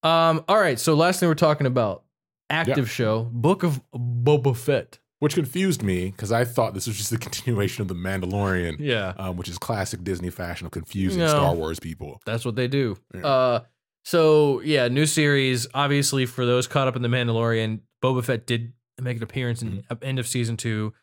um, 0.03 0.43
all 0.47 0.57
right. 0.59 0.79
So 0.79 0.93
last 0.93 1.19
thing 1.19 1.27
we're 1.27 1.35
talking 1.35 1.67
about 1.67 2.03
active 2.49 2.89
show, 2.89 3.23
Book 3.31 3.63
of 3.63 3.81
Boba 3.93 4.55
Fett. 4.55 4.99
Which 5.19 5.35
confused 5.35 5.81
me 5.83 6.07
because 6.11 6.33
I 6.33 6.43
thought 6.43 6.73
this 6.73 6.85
was 6.85 6.97
just 6.97 7.13
a 7.13 7.17
continuation 7.27 7.81
of 7.81 7.87
The 7.87 7.93
Mandalorian, 7.93 8.75
Yeah, 8.79 9.13
um, 9.17 9.37
which 9.37 9.47
is 9.47 9.57
classic 9.57 10.03
Disney 10.03 10.29
fashion 10.29 10.65
of 10.65 10.71
confusing 10.71 11.19
No. 11.19 11.27
Star 11.29 11.55
Wars 11.55 11.79
people. 11.79 12.19
that's 12.25 12.43
what 12.43 12.55
they 12.57 12.67
do. 12.67 12.97
Yeah. 13.13 13.25
Uh, 13.25 13.59
so 14.03 14.61
yeah, 14.61 14.87
new 14.87 15.05
series. 15.05 15.67
Obviously, 15.73 16.25
for 16.25 16.45
those 16.45 16.67
caught 16.67 16.87
up 16.87 16.95
in 16.95 17.01
the 17.01 17.07
Mandalorian, 17.07 17.79
Boba 18.03 18.23
Fett 18.23 18.45
did 18.45 18.73
make 19.01 19.17
an 19.17 19.23
appearance 19.23 19.61
in 19.61 19.83
Mm-hmm. 19.89 20.03
end 20.03 20.19
of 20.19 20.27
season 20.27 20.57
two. 20.57 20.93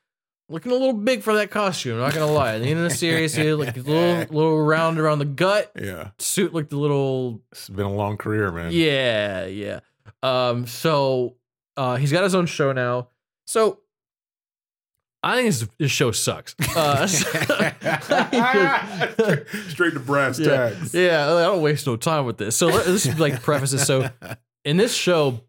Looking 0.48 0.72
a 0.72 0.74
little 0.74 0.94
big 0.94 1.22
for 1.22 1.34
that 1.34 1.50
costume. 1.50 1.98
Not 1.98 2.12
gonna 2.12 2.26
lie. 2.30 2.54
At 2.54 2.58
the 2.62 2.66
end 2.68 2.78
of 2.80 2.84
the 2.90 2.94
series, 2.96 3.34
he 3.36 3.52
like 3.52 3.76
a 3.76 3.80
little 3.80 4.18
little 4.36 4.60
round 4.62 4.98
around 4.98 5.20
the 5.20 5.24
gut. 5.24 5.70
Yeah. 5.80 6.10
Suit 6.18 6.52
looked 6.52 6.72
a 6.72 6.76
little 6.76 7.40
It's 7.52 7.68
been 7.68 7.86
a 7.86 7.92
long 7.92 8.16
career, 8.16 8.50
man. 8.50 8.70
Yeah, 8.72 9.46
yeah. 9.46 9.80
Um, 10.22 10.66
so 10.66 11.36
uh, 11.76 11.96
he's 11.96 12.10
got 12.12 12.24
his 12.24 12.34
own 12.34 12.46
show 12.46 12.72
now. 12.72 13.08
So 13.46 13.79
I 15.22 15.36
think 15.36 15.48
this, 15.48 15.68
this 15.78 15.90
show 15.90 16.12
sucks. 16.12 16.54
Uh, 16.76 17.06
straight, 17.06 17.74
straight 19.68 19.92
to 19.94 20.00
brass 20.00 20.38
yeah, 20.38 20.70
tacks. 20.70 20.94
yeah, 20.94 21.26
I 21.34 21.42
don't 21.42 21.62
waste 21.62 21.86
no 21.86 21.96
time 21.96 22.24
with 22.26 22.38
this. 22.38 22.56
So 22.56 22.68
let- 22.68 22.86
let's 22.86 23.18
like 23.18 23.42
preface 23.42 23.72
this. 23.72 23.86
So 23.86 24.08
in 24.64 24.76
this 24.76 24.94
show, 24.94 25.40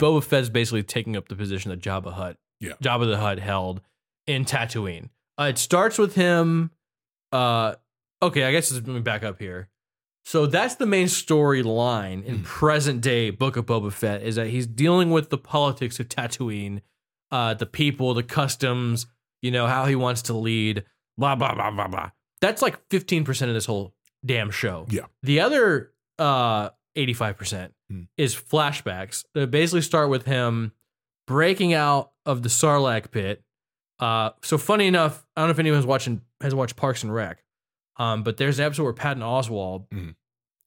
Boba 0.00 0.22
Fett's 0.22 0.48
basically 0.48 0.82
taking 0.82 1.16
up 1.16 1.28
the 1.28 1.34
position 1.36 1.70
that 1.70 1.80
Jabba 1.80 2.12
Hutt, 2.12 2.36
Yeah. 2.60 2.72
Jabba 2.82 3.06
the 3.08 3.16
Hutt 3.18 3.38
held 3.38 3.80
in 4.26 4.44
Tatooine. 4.44 5.08
Uh, 5.38 5.44
it 5.44 5.58
starts 5.58 5.98
with 5.98 6.14
him. 6.14 6.70
Uh, 7.32 7.74
okay, 8.22 8.44
I 8.44 8.52
guess 8.52 8.70
let 8.72 8.86
me 8.86 9.00
back 9.00 9.24
up 9.24 9.38
here. 9.40 9.68
So 10.24 10.46
that's 10.46 10.74
the 10.74 10.86
main 10.86 11.06
storyline 11.06 12.24
in 12.24 12.38
Hmm. 12.38 12.42
present 12.42 13.00
day 13.00 13.30
Book 13.30 13.56
of 13.56 13.64
Boba 13.66 13.90
Fett 13.92 14.22
is 14.22 14.34
that 14.36 14.48
he's 14.48 14.66
dealing 14.66 15.10
with 15.10 15.30
the 15.30 15.38
politics 15.38 15.98
of 15.98 16.08
Tatooine, 16.08 16.82
uh, 17.30 17.54
the 17.54 17.66
people, 17.66 18.14
the 18.14 18.22
customs, 18.22 19.06
you 19.42 19.50
know, 19.50 19.66
how 19.66 19.86
he 19.86 19.94
wants 19.96 20.22
to 20.22 20.32
lead, 20.34 20.84
blah 21.16 21.34
blah 21.34 21.54
blah 21.54 21.70
blah 21.70 21.88
blah. 21.88 22.10
That's 22.40 22.62
like 22.62 22.78
fifteen 22.90 23.24
percent 23.24 23.48
of 23.50 23.54
this 23.54 23.66
whole 23.66 23.94
damn 24.24 24.50
show. 24.50 24.86
Yeah. 24.90 25.06
The 25.22 25.40
other 25.40 25.92
uh 26.18 26.70
eighty 26.96 27.12
five 27.14 27.36
percent 27.36 27.72
Hmm. 27.90 28.02
is 28.18 28.34
flashbacks 28.34 29.24
that 29.34 29.50
basically 29.50 29.80
start 29.80 30.10
with 30.10 30.26
him 30.26 30.72
breaking 31.26 31.72
out 31.72 32.12
of 32.26 32.42
the 32.42 32.48
Sarlacc 32.50 33.10
pit. 33.10 33.42
Uh, 33.98 34.30
so 34.42 34.58
funny 34.58 34.86
enough, 34.86 35.26
I 35.36 35.40
don't 35.40 35.48
know 35.48 35.52
if 35.52 35.58
anyone's 35.58 35.86
watching 35.86 36.20
has 36.42 36.54
watched 36.54 36.76
Parks 36.76 37.02
and 37.02 37.12
Rec, 37.14 37.42
um, 37.96 38.22
but 38.22 38.36
there's 38.36 38.58
an 38.58 38.66
episode 38.66 38.84
where 38.84 38.92
Patton 38.92 39.22
Oswalt, 39.22 39.88
Mhm. 39.88 40.14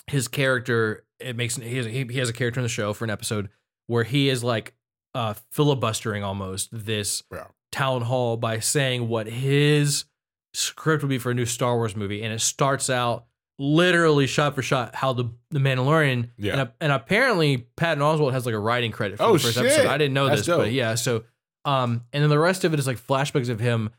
his 0.08 0.28
character, 0.28 1.06
it 1.20 1.36
makes 1.36 1.56
he 1.58 1.78
has, 1.78 1.86
he 1.86 2.06
has 2.18 2.28
a 2.30 2.34
character 2.34 2.60
in 2.60 2.64
the 2.64 2.70
show 2.70 2.92
for 2.94 3.04
an 3.06 3.12
episode 3.12 3.50
where 3.88 4.04
he 4.04 4.28
is 4.28 4.44
like 4.44 4.74
uh, 5.14 5.34
filibustering 5.52 6.24
almost 6.24 6.70
this 6.72 7.24
Yeah. 7.32 7.48
town 7.72 8.04
hall 8.04 8.38
by 8.38 8.60
saying 8.60 9.08
what 9.08 9.28
his 9.28 10.06
script 10.54 11.04
would 11.04 11.10
be 11.10 11.18
for 11.18 11.32
a 11.32 11.34
new 11.34 11.46
Star 11.46 11.76
Wars 11.76 11.96
movie, 11.96 12.24
and 12.24 12.34
it 12.34 12.40
starts 12.42 12.90
out 12.90 13.26
literally 13.60 14.26
shot 14.26 14.56
for 14.56 14.62
shot 14.62 14.96
how 14.96 15.14
the 15.14 15.26
the 15.52 15.60
Mandalorian. 15.60 16.30
Yeah. 16.38 16.62
And, 16.62 16.70
and 16.82 16.92
apparently 16.92 17.58
Patton 17.76 18.02
Oswalt 18.04 18.32
has 18.34 18.46
like 18.46 18.56
a 18.56 18.60
writing 18.60 18.92
credit 18.92 19.18
for 19.18 19.24
Oh, 19.24 19.34
the 19.34 19.40
first 19.40 19.54
shit. 19.56 19.66
episode. 19.66 19.86
I 19.88 19.98
didn't 19.98 20.14
know 20.14 20.28
That's 20.28 20.40
this, 20.42 20.48
dope. 20.48 20.60
but 20.62 20.72
yeah. 20.72 20.96
So, 20.96 21.24
um, 21.66 22.04
and 22.12 22.24
then 22.24 22.30
the 22.30 22.40
rest 22.40 22.64
of 22.64 22.74
it 22.74 22.80
is 22.80 22.88
like 22.88 22.98
flashbacks 22.98 23.50
of 23.50 23.60
him 23.60 23.90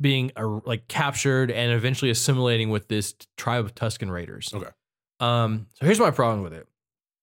being 0.00 0.30
uh, 0.36 0.60
like 0.64 0.86
captured 0.88 1.50
and 1.50 1.72
eventually 1.72 2.10
assimilating 2.10 2.70
with 2.70 2.88
this 2.88 3.14
tribe 3.36 3.64
of 3.64 3.74
Tusken 3.74 4.10
Raiders. 4.10 4.50
Okay. 4.54 4.68
Um. 5.18 5.66
So 5.74 5.86
here's 5.86 5.98
my 6.00 6.10
problem 6.10 6.42
with 6.42 6.52
it. 6.54 6.66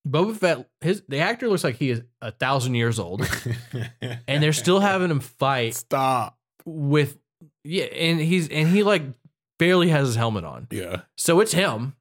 Boba 0.08 0.36
Fett, 0.38 0.70
his 0.82 1.04
the 1.08 1.20
actor 1.20 1.48
looks 1.50 1.64
like 1.64 1.76
he 1.76 1.90
is 1.90 2.02
a 2.22 2.32
thousand 2.32 2.76
years 2.76 3.00
old, 3.00 3.28
and 4.28 4.42
they're 4.44 4.54
still 4.54 4.80
having 4.80 5.12
him 5.12 5.20
fight 5.20 5.76
stop. 5.76 6.38
with 6.66 7.18
yeah, 7.64 7.86
and 7.86 8.20
he's 8.20 8.48
and 8.50 8.68
he 8.70 8.84
like 8.84 9.04
barely 9.60 9.90
has 9.90 10.08
his 10.08 10.16
helmet 10.16 10.44
on. 10.46 10.68
Yeah. 10.72 11.02
So 11.18 11.40
it's 11.42 11.52
him 11.54 11.96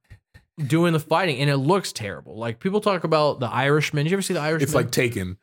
doing 0.58 0.92
the 0.92 1.00
fighting, 1.00 1.38
and 1.40 1.50
it 1.50 1.56
looks 1.56 1.92
terrible. 1.92 2.38
Like 2.38 2.60
people 2.60 2.80
talk 2.80 3.04
about 3.04 3.40
the 3.40 3.48
Irishman. 3.48 4.04
Did 4.04 4.10
you 4.10 4.16
ever 4.16 4.22
see 4.22 4.34
the 4.34 4.40
Irishman? 4.40 4.62
It's 4.62 4.74
like 4.74 4.90
Taken. 4.90 5.38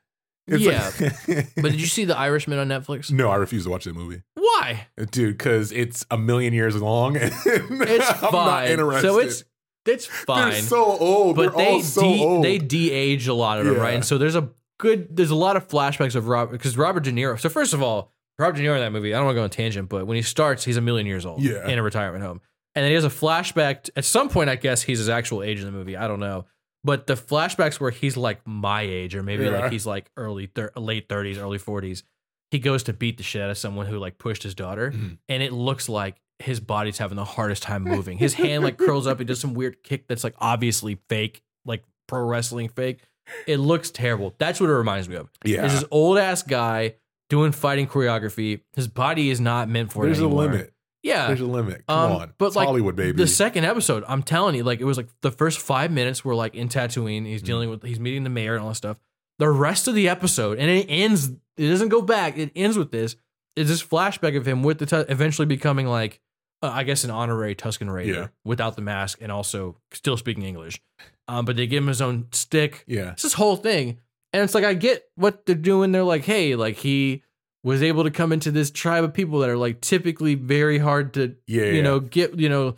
It's 0.48 0.62
Yeah. 0.64 0.92
like- 1.00 1.48
but 1.56 1.72
did 1.72 1.80
you 1.80 1.88
see 1.88 2.04
the 2.06 2.18
Irishman 2.18 2.60
on 2.60 2.68
Netflix? 2.68 3.10
no, 3.12 3.30
I 3.30 3.36
refuse 3.38 3.64
to 3.64 3.70
watch 3.70 3.86
that 3.86 3.94
movie, 3.96 4.24
Why? 4.36 4.88
dude, 5.12 5.38
because 5.38 5.72
it's 5.72 6.06
a 6.12 6.18
million 6.18 6.54
years 6.54 6.76
long. 6.82 7.16
And 7.18 7.32
It's 7.46 8.10
I'm 8.10 8.16
fine. 8.18 8.32
not 8.32 8.68
interested. 8.68 9.08
So 9.08 9.20
it's 9.20 9.44
it's 9.86 10.06
fine. 10.28 10.52
They're 10.52 10.62
so 10.62 10.84
old. 10.84 11.36
but 11.36 11.56
They're 11.56 11.66
they 11.66 11.72
all 11.74 11.82
so 11.82 12.02
de- 12.02 12.24
old. 12.24 12.44
they 12.46 12.58
de-age 12.58 13.28
a 13.28 13.34
lot 13.34 13.60
of 13.60 13.66
them, 13.66 13.76
Yeah. 13.76 13.82
right? 13.82 13.94
And 13.96 14.06
so 14.06 14.18
there's 14.18 14.36
a 14.36 14.50
good 14.80 15.16
there's 15.16 15.32
a 15.32 15.36
lot 15.36 15.56
of 15.56 15.68
flashbacks 15.68 16.16
of 16.16 16.28
Robert 16.28 16.52
because 16.54 16.78
Robert 16.78 17.04
De 17.04 17.12
Niro. 17.12 17.40
So 17.40 17.50
first 17.50 17.74
of 17.74 17.82
all, 17.82 18.12
Robert 18.40 18.58
De 18.58 18.64
Niro 18.64 18.76
in 18.76 18.82
that 18.82 18.92
movie, 18.92 19.14
I 19.14 19.18
don't 19.18 19.26
want 19.26 19.36
to 19.36 19.40
go 19.40 19.42
on 19.44 19.48
a 19.48 19.50
tangent, 19.50 19.90
but 19.90 20.08
when 20.08 20.16
he 20.16 20.24
starts, 20.24 20.64
he's 20.66 20.78
a 20.78 20.82
million 20.82 21.06
years 21.08 21.26
old 21.26 21.42
Yeah. 21.42 21.68
in 21.68 21.78
a 21.78 21.84
retirement 21.84 22.24
home. 22.24 22.42
And 22.76 22.84
then 22.84 22.90
he 22.90 22.96
has 22.96 23.06
a 23.06 23.10
flashback 23.10 23.90
at 23.96 24.04
some 24.06 24.30
point, 24.30 24.50
I 24.50 24.56
guess 24.56 24.82
he's 24.82 24.98
his 24.98 25.10
actual 25.10 25.44
age 25.44 25.60
in 25.60 25.66
the 25.66 25.72
movie. 25.72 25.96
I 25.96 26.08
don't 26.08 26.20
know. 26.20 26.46
But 26.84 27.06
the 27.08 27.14
flashbacks 27.14 27.80
where 27.80 27.92
he's 27.92 28.18
like 28.18 28.42
my 28.48 28.82
age, 28.82 29.16
or 29.16 29.22
maybe 29.24 29.44
Yeah. 29.46 29.52
like 29.60 29.72
he's 29.72 29.86
like 29.86 30.10
early, 30.18 30.48
thir- 30.48 30.72
late 30.76 31.08
30s, 31.08 31.38
early 31.38 31.60
40s, 31.60 32.04
he 32.52 32.60
goes 32.60 32.84
to 32.84 32.94
beat 32.94 33.18
the 33.18 33.24
shit 33.24 33.42
out 33.42 33.50
of 33.52 33.58
someone 33.58 33.86
who 33.86 33.98
like 34.00 34.18
pushed 34.18 34.44
his 34.44 34.54
daughter. 34.56 34.92
Mhm. 34.92 35.18
And 35.30 35.44
it 35.44 35.54
looks 35.54 35.88
like 35.88 36.16
his 36.40 36.60
body's 36.60 36.98
having 36.98 37.16
the 37.16 37.26
hardest 37.26 37.64
time 37.64 37.84
moving. 37.84 38.18
His 38.18 38.34
hand 38.34 38.64
like 38.64 38.78
curls 38.78 39.08
up. 39.08 39.20
He 39.20 39.26
does 39.26 39.40
some 39.40 39.54
weird 39.54 39.84
kick 39.84 40.08
that's 40.08 40.24
like 40.24 40.36
obviously 40.40 41.00
fake, 41.10 41.42
like 41.66 41.84
pro 42.08 42.22
wrestling 42.24 42.70
fake. 42.70 43.00
It 43.48 43.58
looks 43.58 43.90
terrible. 43.92 44.36
That's 44.38 44.60
what 44.60 44.70
it 44.70 44.74
reminds 44.74 45.08
me 45.08 45.16
of. 45.16 45.30
yeah. 45.46 45.66
Is 45.66 45.74
this 45.74 45.86
old 45.92 46.18
ass 46.18 46.44
guy 46.44 46.96
doing 47.30 47.52
fighting 47.52 47.88
choreography. 47.88 48.60
His 48.76 48.88
body 48.88 49.30
is 49.30 49.40
not 49.40 49.70
meant 49.70 49.92
for 49.94 50.06
There's 50.06 50.20
it 50.20 50.26
a 50.26 50.28
limit. 50.28 50.74
Yeah. 51.02 51.28
There's 51.28 51.42
a 51.42 51.46
limit. 51.46 51.84
Come 51.88 51.98
Um, 51.98 52.12
on. 52.18 52.34
but, 52.38 52.48
It's 52.48 52.56
like, 52.56 52.68
Hollywood, 52.68 52.96
baby. 52.96 53.18
The 53.18 53.28
second 53.28 53.64
episode, 53.66 54.04
I'm 54.08 54.22
telling 54.24 54.56
you, 54.56 54.64
like 54.64 54.80
it 54.82 54.86
was 54.86 54.98
like 54.98 55.08
the 55.22 55.32
first 55.32 55.60
five 55.60 55.92
minutes 55.92 56.24
were 56.26 56.36
like 56.36 56.54
in 56.56 56.68
Tatooine. 56.70 57.26
He's 57.26 57.42
Mhm. 57.42 57.46
dealing 57.46 57.70
with, 57.70 57.84
he's 57.84 58.00
meeting 58.00 58.24
the 58.24 58.30
mayor 58.30 58.54
and 58.56 58.62
all 58.64 58.70
that 58.70 58.76
stuff. 58.76 58.98
The 59.40 59.50
rest 59.50 59.88
of 59.88 59.96
the 59.96 60.08
episode, 60.10 60.60
and 60.60 60.70
it 60.70 60.86
ends, 60.90 61.30
it 61.58 61.68
doesn't 61.70 61.90
go 61.90 62.02
back. 62.02 62.38
It 62.38 62.52
ends 62.56 62.78
with 62.78 62.92
this. 62.92 63.16
Is 63.56 63.68
this 63.70 63.84
flashback 63.84 64.36
of 64.38 64.48
him 64.48 64.64
with 64.64 64.80
the 64.80 64.86
tu- 64.86 65.06
eventually 65.10 65.46
becoming 65.46 65.86
like, 65.88 66.20
uh, 66.62 66.72
I 66.74 66.84
guess, 66.84 67.04
an 67.04 67.12
honorary 67.12 67.56
Tusken 67.56 67.92
Raider 67.94 68.14
Yeah. 68.14 68.28
without 68.44 68.76
the 68.76 68.82
mask 68.82 69.20
and 69.22 69.32
also 69.32 69.78
still 69.92 70.18
speaking 70.18 70.44
English. 70.44 70.82
Um, 71.28 71.46
but 71.46 71.56
they 71.56 71.68
give 71.68 71.84
him 71.84 71.88
his 71.88 72.02
own 72.02 72.28
stick. 72.32 72.84
yeah. 72.88 73.12
It's 73.12 73.24
this 73.24 73.34
whole 73.34 73.56
thing. 73.56 74.00
And 74.34 74.42
it's 74.44 74.56
like 74.56 74.64
I 74.64 74.74
get 74.74 75.04
what 75.16 75.46
they're 75.46 75.56
doing. 75.56 75.92
They're 75.92 76.04
like, 76.04 76.24
hey, 76.26 76.56
like 76.56 76.78
he 76.78 77.22
was 77.64 77.84
able 77.84 78.04
to 78.04 78.12
come 78.12 78.32
into 78.34 78.50
this 78.52 78.72
tribe 78.72 79.04
of 79.04 79.14
people 79.14 79.40
that 79.40 79.50
are 79.50 79.58
like 79.58 79.80
typically 79.82 80.36
very 80.36 80.80
hard 80.80 81.14
to, 81.14 81.36
Yeah. 81.48 81.66
you 81.68 81.84
know, 81.84 82.00
get, 82.00 82.38
you 82.40 82.50
know, 82.50 82.76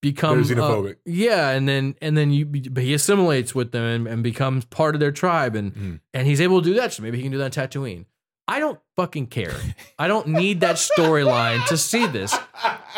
become 0.00 0.42
They're 0.42 0.58
uh, 0.58 0.68
xenophobic. 0.68 0.96
yeah, 1.06 1.50
and 1.50 1.68
then 1.68 1.94
and 2.02 2.16
then 2.16 2.30
you 2.30 2.44
but 2.46 2.82
he 2.82 2.92
assimilates 2.94 3.54
with 3.54 3.72
them 3.72 3.84
and, 3.84 4.06
and 4.06 4.22
becomes 4.22 4.64
part 4.66 4.94
of 4.94 5.00
their 5.00 5.12
tribe 5.12 5.54
and 5.54 5.74
Mhm. 5.74 6.00
and 6.12 6.26
he's 6.26 6.40
able 6.40 6.60
to 6.62 6.68
do 6.68 6.74
that. 6.74 6.92
So 6.92 7.02
maybe 7.02 7.16
he 7.18 7.22
can 7.22 7.32
do 7.32 7.38
that 7.38 7.56
on 7.56 7.68
Tatooine. 7.68 8.04
I 8.46 8.58
don't 8.58 8.78
fucking 8.96 9.28
care. 9.28 9.54
I 9.98 10.06
don't 10.06 10.28
need 10.28 10.60
that 10.60 10.76
storyline 10.76 11.64
to 11.68 11.78
see 11.78 12.06
this. 12.06 12.36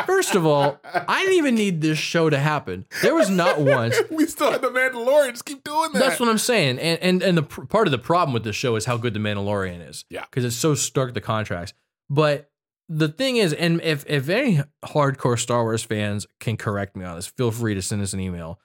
First 0.05 0.35
of 0.35 0.45
all, 0.45 0.81
I 0.85 1.21
didn't 1.23 1.39
even 1.39 1.55
need 1.55 1.81
this 1.81 1.99
show 1.99 2.29
to 2.29 2.39
happen. 2.39 2.85
There 3.03 3.15
was 3.15 3.31
not 3.31 3.61
once 3.61 3.97
we 4.11 4.27
still 4.27 4.51
had 4.51 4.61
the 4.61 4.69
Mandalorian. 4.71 5.31
Just 5.31 5.45
keep 5.45 5.63
doing 5.63 5.93
that. 5.93 6.01
that's 6.01 6.21
what 6.21 6.29
I'm 6.29 6.39
saying. 6.39 6.79
And 6.79 7.01
and 7.01 7.23
and 7.23 7.39
the 7.39 7.43
part 7.45 7.87
of 7.87 7.93
the 7.93 7.99
problem 7.99 8.35
with 8.35 8.43
this 8.45 8.57
show 8.57 8.75
is 8.77 8.85
how 8.87 8.97
good 8.97 9.15
the 9.15 9.21
Mandalorian 9.21 9.89
is. 9.89 10.05
Yeah. 10.11 10.25
because 10.29 10.45
it's 10.45 10.57
so 10.57 10.75
stark 10.75 11.15
the 11.15 11.21
contrast. 11.21 11.75
But 12.11 12.51
the 12.89 13.09
thing 13.09 13.37
is, 13.37 13.53
and 13.53 13.81
if 13.83 14.05
if 14.09 14.29
any 14.29 14.61
hardcore 14.85 15.39
Star 15.39 15.63
Wars 15.63 15.83
fans 15.85 16.27
can 16.41 16.57
correct 16.57 16.97
me 16.97 17.05
on 17.05 17.17
this, 17.17 17.27
feel 17.27 17.53
free 17.53 17.75
to 17.75 17.83
send 17.83 18.03
us 18.03 18.13
an 18.13 18.21
email. 18.21 18.59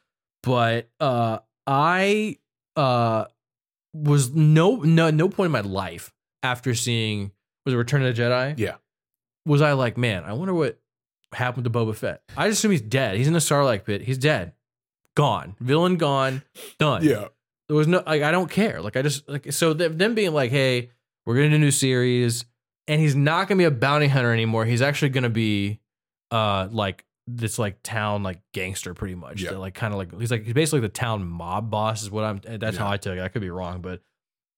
But 0.43 0.89
uh, 0.99 1.39
I 1.67 2.37
uh 2.75 3.25
was 3.93 4.31
no 4.33 4.77
no 4.77 5.11
no 5.11 5.29
point 5.29 5.47
in 5.47 5.51
my 5.51 5.61
life 5.61 6.11
after 6.43 6.73
seeing 6.75 7.31
was 7.65 7.73
it 7.73 7.77
Return 7.77 8.03
of 8.03 8.15
the 8.15 8.21
Jedi. 8.21 8.57
Yeah. 8.57 8.75
Was 9.45 9.61
I 9.61 9.73
like, 9.73 9.97
man, 9.97 10.23
I 10.23 10.33
wonder 10.33 10.53
what 10.53 10.79
happened 11.33 11.63
to 11.65 11.69
Boba 11.69 11.95
Fett? 11.95 12.21
I 12.37 12.47
just 12.47 12.59
assume 12.59 12.71
he's 12.71 12.81
dead. 12.81 13.17
He's 13.17 13.27
in 13.27 13.33
the 13.33 13.39
Sarlacc 13.39 13.85
pit. 13.85 14.01
He's 14.01 14.17
dead. 14.17 14.53
Gone. 15.15 15.55
Villain 15.59 15.97
gone. 15.97 16.41
Done 16.79 17.03
Yeah. 17.03 17.27
there 17.67 17.77
was 17.77 17.87
no 17.87 18.03
like 18.05 18.21
I 18.21 18.31
don't 18.31 18.49
care. 18.49 18.81
Like 18.81 18.95
I 18.97 19.01
just 19.01 19.27
like 19.27 19.51
so 19.51 19.73
th- 19.73 19.91
them 19.93 20.15
being 20.15 20.33
like, 20.33 20.51
hey, 20.51 20.91
we're 21.25 21.35
gonna 21.35 21.49
do 21.49 21.55
a 21.55 21.59
new 21.59 21.71
series, 21.71 22.45
and 22.87 22.99
he's 23.01 23.15
not 23.15 23.47
gonna 23.47 23.57
be 23.59 23.63
a 23.65 23.71
bounty 23.71 24.07
hunter 24.07 24.31
anymore. 24.31 24.65
He's 24.65 24.81
actually 24.81 25.09
gonna 25.09 25.29
be 25.29 25.79
uh 26.31 26.67
like 26.71 27.05
this 27.27 27.59
like 27.59 27.83
town 27.83 28.23
like 28.23 28.41
gangster 28.53 28.93
pretty 28.93 29.15
much. 29.15 29.41
Yeah. 29.41 29.51
Like 29.51 29.73
kind 29.73 29.93
of 29.93 29.97
like 29.97 30.17
he's 30.19 30.31
like 30.31 30.43
he's 30.43 30.53
basically 30.53 30.79
the 30.79 30.89
town 30.89 31.25
mob 31.27 31.69
boss 31.69 32.01
is 32.03 32.09
what 32.09 32.23
I'm. 32.23 32.41
That's 32.43 32.77
how 32.77 32.89
I 32.89 32.97
took 32.97 33.17
it. 33.17 33.21
I 33.21 33.27
could 33.27 33.41
be 33.41 33.49
wrong, 33.51 33.81
but 33.81 34.01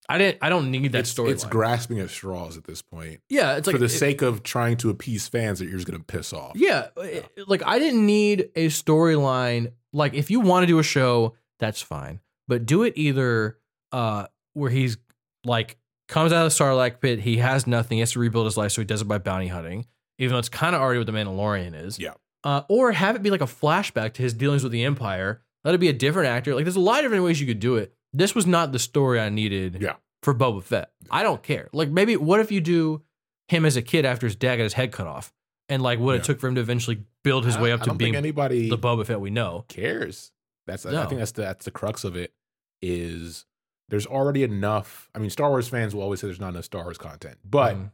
I 0.10 0.18
didn't. 0.18 0.40
I 0.42 0.50
don't 0.50 0.70
need 0.72 0.92
that 0.92 1.08
story. 1.08 1.32
It's 1.32 1.46
grasping 1.46 2.00
at 2.00 2.10
straws 2.10 2.58
at 2.58 2.66
this 2.66 2.82
point. 2.82 3.22
yeah, 3.30 3.56
it's 3.56 3.68
like 3.68 3.76
for 3.76 3.80
the 3.80 3.86
it- 3.86 3.90
sake 3.90 4.22
of 4.22 4.44
trying 4.44 4.78
to 4.78 4.90
appease 4.90 5.28
fans 5.28 5.60
that 5.60 5.66
you're 5.66 5.78
just 5.78 5.88
going 5.88 6.00
to 6.00 6.06
piss 6.06 6.34
off. 6.34 6.52
Yeah, 6.56 6.88
it- 6.98 7.30
like 7.48 7.64
I 7.66 7.80
didn't 7.80 8.06
need 8.06 8.50
a 8.56 8.68
storyline. 8.68 9.72
Like 9.94 10.14
if 10.14 10.30
you 10.32 10.40
want 10.40 10.64
to 10.64 10.68
do 10.68 10.80
a 10.80 10.84
show, 10.84 11.36
that's 11.60 11.82
fine, 11.82 12.20
but 12.48 12.66
do 12.66 12.84
it 12.84 12.94
either 12.96 13.58
uh 13.92 14.26
where 14.54 14.70
he's 14.72 14.98
like 15.46 15.78
comes 16.08 16.34
out 16.34 16.46
of 16.46 16.52
the 16.56 16.64
Sarlacc 16.64 17.00
pit, 17.00 17.20
he 17.20 17.38
has 17.38 17.66
nothing, 17.66 17.98
he 17.98 18.00
has 18.02 18.12
to 18.12 18.20
rebuild 18.20 18.46
his 18.46 18.58
life, 18.58 18.72
so 18.72 18.82
he 18.82 18.86
does 18.86 19.02
it 19.02 19.06
by 19.06 19.18
bounty 19.20 19.48
hunting, 19.48 19.86
even 20.18 20.34
though 20.34 20.40
it's 20.40 20.50
kind 20.50 20.76
of 20.76 20.82
already 20.82 21.00
what 21.00 21.06
the 21.08 21.14
Mandalorian 21.14 21.74
is. 21.82 21.98
Yeah. 22.00 22.14
Uh, 22.44 22.64
or 22.68 22.92
have 22.92 23.16
it 23.16 23.24
be 23.24 23.30
like 23.32 23.42
a 23.42 23.46
flashback 23.46 24.14
to 24.14 24.22
his 24.22 24.34
dealings 24.34 24.64
with 24.64 24.72
the 24.74 24.84
Empire. 24.84 25.42
Let 25.64 25.74
it 25.76 25.78
be 25.78 25.88
a 25.88 25.94
different 25.94 26.28
actor. 26.30 26.54
Like 26.56 26.66
there's 26.66 26.76
a 26.76 26.80
lot 26.82 27.00
of 27.00 27.06
different 27.06 27.24
ways 27.24 27.40
you 27.40 27.48
could 27.48 27.62
do 27.62 27.78
it. 27.78 27.94
This 28.14 28.36
was 28.36 28.46
not 28.46 28.72
the 28.72 28.80
story 28.80 29.20
I 29.20 29.30
needed 29.30 29.80
Yeah. 29.82 29.96
for 30.22 30.34
Boba 30.34 30.64
Fett. 30.64 30.92
I 31.10 31.24
don't 31.24 31.42
care. 31.42 31.70
Like 31.74 31.90
maybe 31.90 32.16
what 32.16 32.40
if 32.40 32.52
you 32.52 32.62
do 32.62 33.02
him 33.48 33.66
as 33.66 33.76
a 33.76 33.82
kid 33.82 34.06
after 34.06 34.26
his 34.28 34.36
dad 34.36 34.58
got 34.58 34.64
his 34.64 34.74
head 34.74 34.92
cut 34.92 35.08
off, 35.08 35.34
and 35.70 35.82
like 35.82 36.00
what 36.00 36.14
Yeah. 36.14 36.20
it 36.20 36.24
took 36.24 36.40
for 36.40 36.48
him 36.48 36.56
to 36.56 36.62
eventually 36.62 37.04
build 37.24 37.46
his 37.46 37.58
way 37.58 37.72
up 37.72 37.82
to 37.82 37.94
being 37.94 38.16
anybody 38.16 38.70
the 38.70 38.78
Boba 38.78 39.06
Fett 39.06 39.20
we 39.22 39.30
know. 39.30 39.66
cares. 39.68 40.32
That's 40.68 40.86
I 40.86 41.06
think 41.08 41.20
that's 41.20 41.32
the 41.34 41.42
that's 41.42 41.66
the 41.66 41.72
crux 41.72 42.04
of 42.04 42.16
it. 42.16 42.34
Is 42.82 43.46
there's 43.90 44.06
already 44.08 44.44
enough. 44.44 45.10
I 45.16 45.20
mean, 45.20 45.30
Star 45.30 45.50
Wars 45.50 45.68
fans 45.68 45.94
will 45.96 46.02
always 46.02 46.20
say 46.22 46.28
there's 46.28 46.40
not 46.40 46.50
enough 46.50 46.66
Star 46.66 46.84
Wars 46.84 46.98
content, 46.98 47.38
but 47.44 47.76
Mhm. 47.76 47.92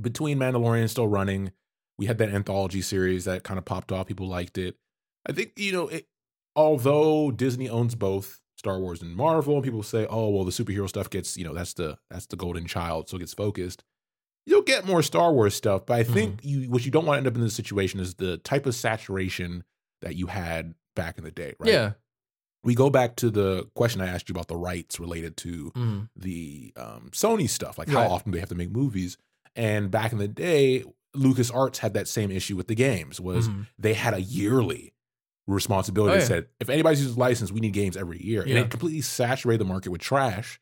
between 0.00 0.38
Mandalorian 0.38 0.88
still 0.88 1.08
running, 1.08 1.52
we 1.98 2.06
had 2.06 2.18
that 2.18 2.28
anthology 2.30 2.82
series 2.82 3.24
that 3.24 3.42
kind 3.44 3.58
of 3.58 3.64
popped 3.64 3.92
off. 3.92 4.06
People 4.06 4.26
liked 4.28 4.58
it. 4.58 4.76
I 5.26 5.32
think 5.32 5.52
you 5.58 5.72
know, 5.72 5.88
it, 5.88 6.08
although 6.56 7.30
Disney 7.30 7.68
owns 7.68 7.94
both 7.94 8.39
Star 8.60 8.78
Wars 8.78 9.00
and 9.00 9.16
Marvel, 9.16 9.54
and 9.54 9.64
people 9.64 9.82
say, 9.82 10.06
"Oh, 10.10 10.28
well, 10.28 10.44
the 10.44 10.50
superhero 10.52 10.86
stuff 10.86 11.08
gets 11.08 11.36
you 11.38 11.44
know 11.44 11.54
that's 11.54 11.72
the 11.74 11.96
that's 12.10 12.26
the 12.26 12.36
golden 12.36 12.66
child, 12.66 13.08
so 13.08 13.16
it 13.16 13.20
gets 13.20 13.32
focused." 13.34 13.82
You'll 14.46 14.62
get 14.62 14.84
more 14.86 15.02
Star 15.02 15.32
Wars 15.32 15.54
stuff, 15.54 15.86
but 15.86 15.94
I 15.98 16.02
think 16.04 16.40
you 16.44 16.68
what 16.70 16.84
you 16.84 16.90
don't 16.90 17.06
want 17.06 17.16
to 17.16 17.18
end 17.18 17.26
up 17.26 17.34
in 17.36 17.40
this 17.40 17.54
situation 17.54 18.00
is 18.00 18.14
the 18.16 18.36
type 18.38 18.66
of 18.66 18.74
saturation 18.74 19.64
that 20.02 20.14
you 20.14 20.26
had 20.26 20.74
back 20.94 21.16
in 21.18 21.24
the 21.24 21.30
day, 21.30 21.54
right? 21.58 21.72
Yeah. 21.72 21.92
We 22.62 22.74
go 22.74 22.90
back 22.90 23.16
to 23.16 23.30
the 23.30 23.68
question 23.74 24.02
I 24.02 24.08
asked 24.08 24.28
you 24.28 24.34
about 24.34 24.48
the 24.48 24.56
rights 24.56 25.00
related 25.00 25.38
to 25.38 25.70
Mhm. 25.74 26.08
the 26.14 26.72
um, 26.76 27.08
Sony 27.12 27.48
stuff, 27.48 27.78
like 27.78 27.88
how 27.88 28.00
Right. 28.02 28.10
often 28.10 28.32
they 28.32 28.40
have 28.40 28.50
to 28.50 28.54
make 28.54 28.70
movies. 28.70 29.16
And 29.56 29.90
back 29.90 30.12
in 30.12 30.18
the 30.18 30.28
day, 30.28 30.84
LucasArts 31.16 31.78
had 31.78 31.94
that 31.94 32.06
same 32.08 32.30
issue 32.30 32.56
with 32.56 32.66
the 32.68 32.74
games. 32.74 33.18
Was 33.20 33.48
Mhm. 33.48 33.66
they 33.78 33.94
had 33.94 34.12
a 34.14 34.20
yearly 34.20 34.92
responsibility 35.54 36.14
Oh, 36.16 36.18
yeah. 36.18 36.24
said 36.24 36.46
if 36.60 36.68
anybody's 36.70 37.02
using 37.02 37.16
license, 37.18 37.50
we 37.52 37.60
need 37.60 37.72
games 37.72 37.96
every 37.96 38.22
year, 38.24 38.42
and 38.42 38.50
it 38.52 38.70
completely 38.70 39.00
saturated 39.00 39.58
the 39.60 39.64
market 39.64 39.90
with 39.90 40.00
trash, 40.00 40.60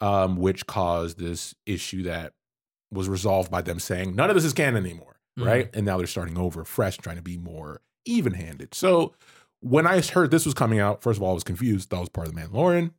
um, 0.00 0.36
which 0.36 0.66
caused 0.66 1.18
this 1.18 1.54
issue 1.66 2.04
that 2.04 2.32
was 2.92 3.08
resolved 3.08 3.50
by 3.50 3.62
them 3.62 3.78
saying 3.78 4.14
none 4.16 4.30
of 4.30 4.34
this 4.36 4.44
is 4.44 4.52
canon 4.52 4.84
anymore, 4.84 5.16
Mhm. 5.38 5.46
right? 5.46 5.70
And 5.74 5.86
now 5.86 5.96
they're 5.98 6.06
starting 6.06 6.36
over 6.38 6.64
fresh, 6.64 6.96
trying 6.98 7.16
to 7.16 7.22
be 7.22 7.36
more 7.38 7.82
even-handed. 8.04 8.74
So 8.74 9.14
when 9.60 9.86
I 9.86 10.00
heard 10.00 10.30
this 10.30 10.44
was 10.46 10.54
coming 10.54 10.78
out, 10.80 11.02
first 11.02 11.18
of 11.18 11.22
all, 11.22 11.30
I 11.30 11.34
was 11.34 11.44
confused. 11.44 11.90
That 11.90 12.00
was 12.00 12.08
part 12.08 12.26
of 12.26 12.34
the 12.34 12.40
Mandalorian, 12.40 12.90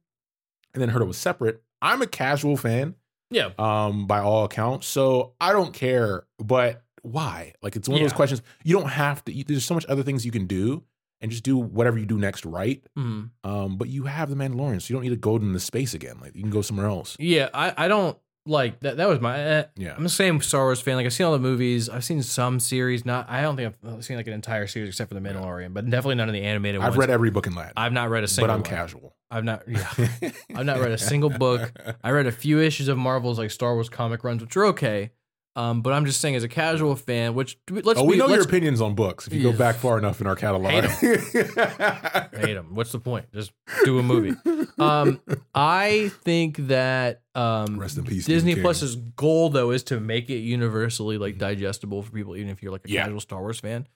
and 0.73 0.81
then 0.81 0.89
heard 0.89 1.01
it 1.01 1.05
was 1.05 1.17
separate. 1.17 1.61
I'm 1.81 2.01
a 2.01 2.07
casual 2.07 2.55
fan, 2.55 2.95
Yeah. 3.31 3.49
um, 3.57 4.05
by 4.07 4.19
all 4.19 4.45
accounts, 4.45 4.87
so 4.87 5.33
I 5.41 5.51
don't 5.53 5.73
care. 5.73 6.25
But 6.37 6.83
why? 7.01 7.53
Like, 7.63 7.75
it's 7.75 7.89
one 7.89 7.97
of 7.97 8.03
those 8.03 8.13
questions. 8.13 8.41
You 8.63 8.77
don't 8.79 8.89
have 8.89 9.25
to. 9.25 9.43
There's 9.43 9.65
so 9.65 9.73
much 9.73 9.85
other 9.87 10.03
things 10.03 10.23
you 10.25 10.31
can 10.31 10.45
do, 10.45 10.83
and 11.22 11.31
just 11.31 11.43
do 11.43 11.57
whatever 11.57 11.98
you 11.99 12.06
do 12.06 12.18
next, 12.18 12.45
right? 12.45 12.84
Mhm. 12.98 13.30
Um, 13.43 13.77
but 13.77 13.88
you 13.89 14.03
have 14.06 14.30
the 14.30 14.35
Mandalorian, 14.35 14.81
so 14.81 14.88
you 14.91 14.95
don't 14.95 15.03
need 15.03 15.10
to 15.10 15.15
go 15.15 15.35
into 15.38 15.60
space 15.60 15.93
again. 15.93 16.18
Like, 16.22 16.35
you 16.35 16.41
can 16.41 16.52
go 16.52 16.61
somewhere 16.61 16.88
else. 16.88 17.15
Yeah. 17.19 17.49
I, 17.53 17.73
I 17.77 17.88
don't 17.88 18.18
like 18.48 18.80
that. 18.80 18.98
That 18.98 19.07
was 19.07 19.19
my. 19.22 19.38
eh, 19.39 19.64
Yeah. 19.77 19.93
I'm 19.95 20.02
the 20.02 20.10
same 20.10 20.41
Star 20.41 20.61
Wars 20.64 20.81
fan. 20.81 20.95
Like 20.95 21.06
I've 21.06 21.14
seen 21.14 21.27
all 21.27 21.31
the 21.34 21.38
movies. 21.38 21.89
I've 21.89 22.03
seen 22.03 22.23
some 22.23 22.60
series. 22.60 23.06
Not. 23.06 23.30
I 23.30 23.41
don't 23.41 23.56
think 23.56 23.76
I've 23.88 24.03
seen 24.03 24.18
like 24.18 24.26
an 24.26 24.34
entire 24.34 24.65
series 24.65 24.89
except 24.89 25.10
for 25.10 25.14
the 25.14 25.22
Mandalorian, 25.22 25.76
but 25.76 25.85
definitely 25.85 26.15
none 26.15 26.27
of 26.27 26.34
the 26.34 26.41
animated 26.41 26.80
one. 26.80 26.88
I've 26.88 26.93
ones. 26.93 26.99
read 27.02 27.10
every 27.11 27.30
book 27.30 27.45
in 27.45 27.53
Latin, 27.53 27.73
I've 27.77 27.93
not 27.93 28.10
read 28.10 28.23
a 28.23 28.27
single. 28.27 28.48
but. 28.48 28.53
I'm 28.56 28.61
one. 28.61 28.69
casual. 28.69 29.15
I've 29.30 29.43
not. 29.43 29.61
Yeah. 29.68 29.88
I've 30.56 30.65
not 30.65 30.80
read 30.80 30.91
a 30.91 30.98
single 30.98 31.30
book. 31.30 31.72
I 32.03 32.10
read 32.10 32.26
a 32.26 32.31
few 32.31 32.60
issues 32.60 32.88
of 32.88 32.98
Marvel's 32.98 33.38
like 33.38 33.52
Star 33.52 33.76
Wars 33.76 33.89
comic 33.89 34.23
runs, 34.23 34.41
which 34.41 34.57
are 34.57 34.65
okay. 34.65 35.11
Um, 35.56 35.82
but 35.82 35.91
I'm 35.91 36.06
just 36.06 36.22
saying, 36.22 36.36
as 36.36 36.44
a 36.44 36.48
casual 36.48 36.95
fan, 36.95 37.34
which 37.34 37.57
let's 37.69 37.99
oh, 37.99 38.03
we 38.06 38.14
be, 38.14 38.19
know 38.19 38.30
your 38.30 38.41
opinions 38.44 38.80
on 38.80 38.95
books. 38.95 39.28
If 39.28 39.34
you 39.34 39.44
go 39.44 39.52
back 39.52 39.76
far 39.76 39.98
enough 39.98 40.22
in 40.22 40.28
our 40.28 40.36
catalog, 40.38 40.72
hate 40.72 42.53
them. 42.53 42.68
What's 42.73 42.91
the 42.94 42.99
point? 42.99 43.26
Just 43.34 43.52
do 43.84 43.99
a 43.99 44.03
movie. 44.03 44.34
Um, 44.80 45.19
I 45.53 46.10
think 46.23 46.56
that 46.68 47.22
um, 47.36 47.78
Rest 47.80 47.98
in 47.98 48.06
peace, 48.06 48.26
Disney 48.26 48.56
Plus's 48.56 48.95
goal 48.95 49.49
though 49.49 49.72
is 49.72 49.84
to 49.84 49.99
make 49.99 50.30
it 50.30 50.38
universally 50.40 51.18
like 51.18 51.38
digestible 51.38 52.02
for 52.02 52.11
people, 52.11 52.36
even 52.38 52.49
if 52.49 52.64
you're 52.64 52.72
like 52.72 52.86
a 52.86 52.90
Yeah. 52.90 53.03
casual 53.03 53.19
Star 53.19 53.41
Wars 53.41 53.60
fan. 53.60 53.88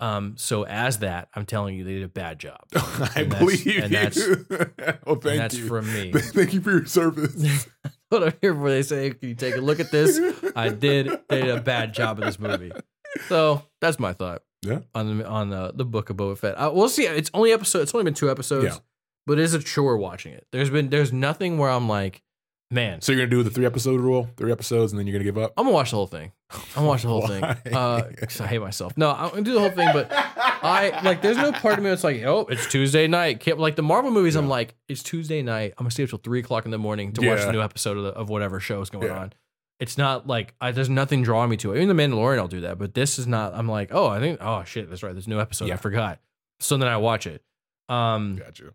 Um, 0.00 0.34
so 0.36 0.64
as 0.64 0.98
that, 1.00 1.28
I'm 1.34 1.46
telling 1.46 1.76
you, 1.76 1.84
they 1.84 1.92
did 1.94 2.02
a 2.02 2.08
bad 2.08 2.38
job. 2.40 2.58
I 2.74 3.12
And 3.16 3.30
that's- 3.30 3.38
believe 3.38 3.66
you. 3.66 3.82
and 3.82 3.92
that's- 3.92 4.18
oh, 5.06 5.14
thank 5.16 5.24
and 5.26 5.40
that's 5.40 5.56
you. 5.58 5.66
from 5.68 5.92
me. 5.92 6.10
Thank 6.12 6.54
you 6.54 6.60
for 6.60 6.70
your 6.72 6.86
service. 6.86 7.68
What 8.12 8.22
I'm 8.24 8.34
here 8.40 8.54
for. 8.54 8.70
They 8.70 8.82
say, 8.82 9.10
"Can 9.10 9.30
you 9.30 9.34
take 9.34 9.56
a 9.56 9.60
look 9.60 9.80
at 9.80 9.90
this?" 9.90 10.20
I 10.56 10.68
did. 10.68 11.08
They 11.28 11.42
did 11.42 11.50
a 11.50 11.60
bad 11.60 11.94
job 11.94 12.18
of 12.18 12.24
this 12.24 12.38
movie. 12.38 12.72
So 13.28 13.62
that's 13.80 13.98
my 13.98 14.12
thought. 14.12 14.42
Yeah. 14.62 14.80
On 14.94 15.18
the 15.18 15.26
on 15.26 15.50
the 15.50 15.72
the 15.74 15.84
book 15.84 16.10
of 16.10 16.16
Boba 16.16 16.38
Fett. 16.38 16.54
Uh, 16.54 16.70
we'll 16.72 16.88
see. 16.88 17.04
It's 17.06 17.30
only 17.34 17.52
episode. 17.52 17.80
It's 17.80 17.94
only 17.94 18.04
been 18.04 18.14
two 18.14 18.30
episodes. 18.30 18.64
Yeah. 18.66 18.76
But 19.26 19.38
it 19.38 19.42
is 19.42 19.54
a 19.54 19.58
chore 19.60 19.96
watching 19.96 20.32
it. 20.32 20.46
There's 20.52 20.70
been 20.70 20.88
there's 20.90 21.12
nothing 21.12 21.58
where 21.58 21.70
I'm 21.70 21.88
like, 21.88 22.22
man, 22.72 23.00
So 23.00 23.12
you're 23.12 23.20
gonna 23.20 23.30
do 23.30 23.42
the 23.42 23.50
three 23.50 23.66
episode 23.66 24.00
rule, 24.00 24.28
three 24.36 24.50
episodes, 24.50 24.92
and 24.92 24.98
then 24.98 25.06
you're 25.06 25.12
gonna 25.14 25.24
give 25.24 25.38
up. 25.38 25.52
I'm 25.56 25.64
gonna 25.64 25.74
watch 25.74 25.90
the 25.90 25.96
whole 25.96 26.06
thing. 26.06 26.32
I'm 26.50 26.60
gonna 26.74 26.88
watch 26.88 27.02
the 27.02 27.08
whole 27.08 27.26
thing. 27.26 27.40
Why? 27.70 27.70
Uh, 27.72 28.10
I 28.40 28.46
hate 28.46 28.60
myself. 28.60 28.96
No, 28.96 29.10
I'm 29.12 29.30
gonna 29.30 29.42
do 29.42 29.52
the 29.54 29.60
whole 29.60 29.70
thing. 29.70 29.88
But 29.92 30.08
I 30.10 31.00
like. 31.04 31.22
There's 31.22 31.36
no 31.36 31.52
part 31.52 31.78
of 31.78 31.84
me 31.84 31.90
that's 31.90 32.04
like, 32.04 32.22
oh, 32.24 32.46
it's 32.50 32.66
Tuesday 32.66 33.06
night. 33.06 33.40
Can't 33.40 33.58
like 33.58 33.76
the 33.76 33.82
Marvel 33.82 34.10
movies. 34.10 34.34
I'm 34.36 34.48
like, 34.48 34.74
it's 34.88 35.02
Tuesday 35.02 35.42
night. 35.42 35.74
I'm 35.78 35.84
gonna 35.84 35.90
stay 35.92 36.02
up 36.04 36.08
till 36.10 36.18
three 36.18 36.40
o'clock 36.40 36.64
in 36.64 36.70
the 36.70 36.78
morning 36.78 37.12
to 37.12 37.20
watch 37.26 37.38
Yeah. 37.40 37.46
the 37.46 37.52
new 37.52 37.62
episode 37.62 37.96
of, 37.98 38.02
the, 38.04 38.10
of 38.10 38.28
whatever 38.28 38.58
show 38.60 38.80
is 38.80 38.90
going 38.90 39.06
Yeah. 39.06 39.18
on. 39.18 39.32
It's 39.80 39.98
not 39.98 40.26
like 40.26 40.54
I, 40.60 40.70
there's 40.72 40.88
nothing 40.90 41.22
drawing 41.22 41.50
me 41.50 41.56
to 41.58 41.72
it. 41.72 41.82
Even 41.82 41.94
the 41.94 42.00
Mandalorian, 42.02 42.38
I'll 42.38 42.48
do 42.48 42.60
that. 42.62 42.78
But 42.78 42.94
this 42.94 43.18
is 43.18 43.26
not. 43.26 43.54
I'm 43.54 43.68
like, 43.68 43.88
oh, 43.92 44.06
I 44.06 44.20
think, 44.20 44.38
oh 44.40 44.62
shit, 44.64 44.88
that's 44.88 45.02
right. 45.02 45.12
There's 45.12 45.26
a 45.26 45.30
new 45.30 45.40
episode. 45.40 45.68
Yeah. 45.68 45.74
I 45.74 45.76
forgot. 45.78 46.20
So 46.60 46.76
then 46.76 46.88
I 46.88 46.96
watch 46.98 47.26
it. 47.26 47.42
Um, 47.88 48.36
Got 48.36 48.58
you. 48.60 48.72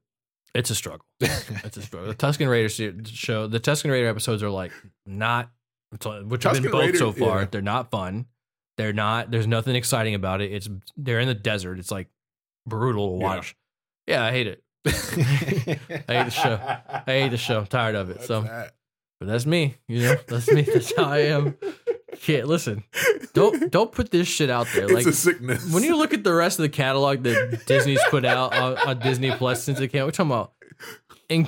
It's 0.57 0.69
a 0.71 0.75
struggle. 0.75 1.05
It's 1.19 1.77
a 1.77 1.81
struggle. 1.81 2.07
The 2.09 2.15
Tusken 2.15 2.49
Raider 2.49 2.67
show, 3.05 3.47
the 3.47 3.59
Tusken 3.59 3.91
Raider 3.91 4.07
episodes 4.07 4.41
are 4.43 4.49
like 4.49 4.71
not, 5.05 5.49
which 6.25 6.43
have 6.43 6.53
been 6.61 6.71
both 6.71 6.85
Raider- 6.85 6.97
so 6.97 7.11
far. 7.11 7.41
yeah. 7.41 7.47
They're 7.51 7.61
not 7.61 7.91
fun. 7.91 8.25
They're 8.77 8.93
not. 8.93 9.31
There's 9.31 9.47
nothing 9.47 9.75
exciting 9.75 10.15
about 10.15 10.41
it. 10.41 10.51
It's 10.51 10.69
they're 10.95 11.19
in 11.19 11.27
the 11.27 11.33
desert. 11.35 11.79
It's 11.79 11.91
like 11.91 12.07
brutal 12.67 13.19
to 13.19 13.23
watch. 13.23 13.55
Yeah, 14.07 14.23
I 14.23 14.31
hate 14.31 14.47
it. 14.47 14.63
I 14.85 14.91
hate 14.91 16.07
the 16.07 16.29
show. 16.29 16.59
I 16.63 17.03
hate 17.05 17.29
the 17.29 17.37
show. 17.37 17.59
I'm 17.59 17.65
tired 17.67 17.95
of 17.95 18.09
it. 18.09 18.21
so, 18.23 18.41
that. 18.41 18.73
but 19.19 19.27
that's 19.27 19.45
me. 19.45 19.75
You 19.87 20.01
know, 20.03 20.15
that's 20.27 20.51
me. 20.51 20.61
That's 20.61 20.95
how 20.95 21.05
I 21.05 21.19
am. 21.19 21.55
Can't 22.21 22.47
listen. 22.47 22.83
Don't 23.33 23.71
don't 23.71 23.91
put 23.91 24.11
this 24.11 24.27
shit 24.27 24.49
out 24.49 24.67
there. 24.73 24.85
It's 24.85 24.93
Like 24.93 25.05
a 25.05 25.13
sickness. 25.13 25.71
when 25.73 25.83
you 25.83 25.95
look 25.97 26.13
at 26.13 26.23
the 26.23 26.33
rest 26.33 26.59
of 26.59 26.63
the 26.63 26.69
catalog 26.69 27.23
that 27.23 27.65
Disney's 27.65 28.01
put 28.09 28.25
out 28.25 28.53
on, 28.55 28.77
on 28.87 28.99
Disney 28.99 29.31
Plus 29.31 29.63
since 29.63 29.79
it 29.79 29.89
came, 29.89 30.03
we're 30.05 30.11
talking 30.11 30.31
about 30.31 30.53
in, 31.29 31.47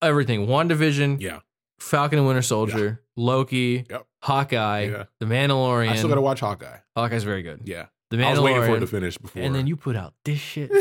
everything: 0.00 0.46
WandaVision, 0.46 1.20
yeah, 1.20 1.40
Falcon 1.80 2.18
and 2.18 2.26
Winter 2.26 2.42
Soldier, 2.42 3.02
Loki, 3.16 3.84
Yep. 3.90 4.06
Hawkeye, 4.22 4.80
Yeah. 4.90 5.04
The 5.20 5.26
Mandalorian. 5.26 5.88
I 5.88 5.96
still 5.96 6.08
gotta 6.08 6.20
watch 6.20 6.40
Hawkeye. 6.40 6.78
Hawkeye's 6.96 7.24
very 7.24 7.42
good. 7.42 7.62
Yeah, 7.64 7.86
The 8.10 8.18
Mandalorian. 8.18 8.24
I 8.26 8.30
was 8.32 8.40
waiting 8.40 8.62
for 8.62 8.76
it 8.76 8.80
to 8.80 8.86
finish 8.86 9.18
before. 9.18 9.42
and 9.42 9.54
then 9.54 9.66
you 9.66 9.76
put 9.76 9.96
out 9.96 10.14
this 10.24 10.38
shit. 10.38 10.70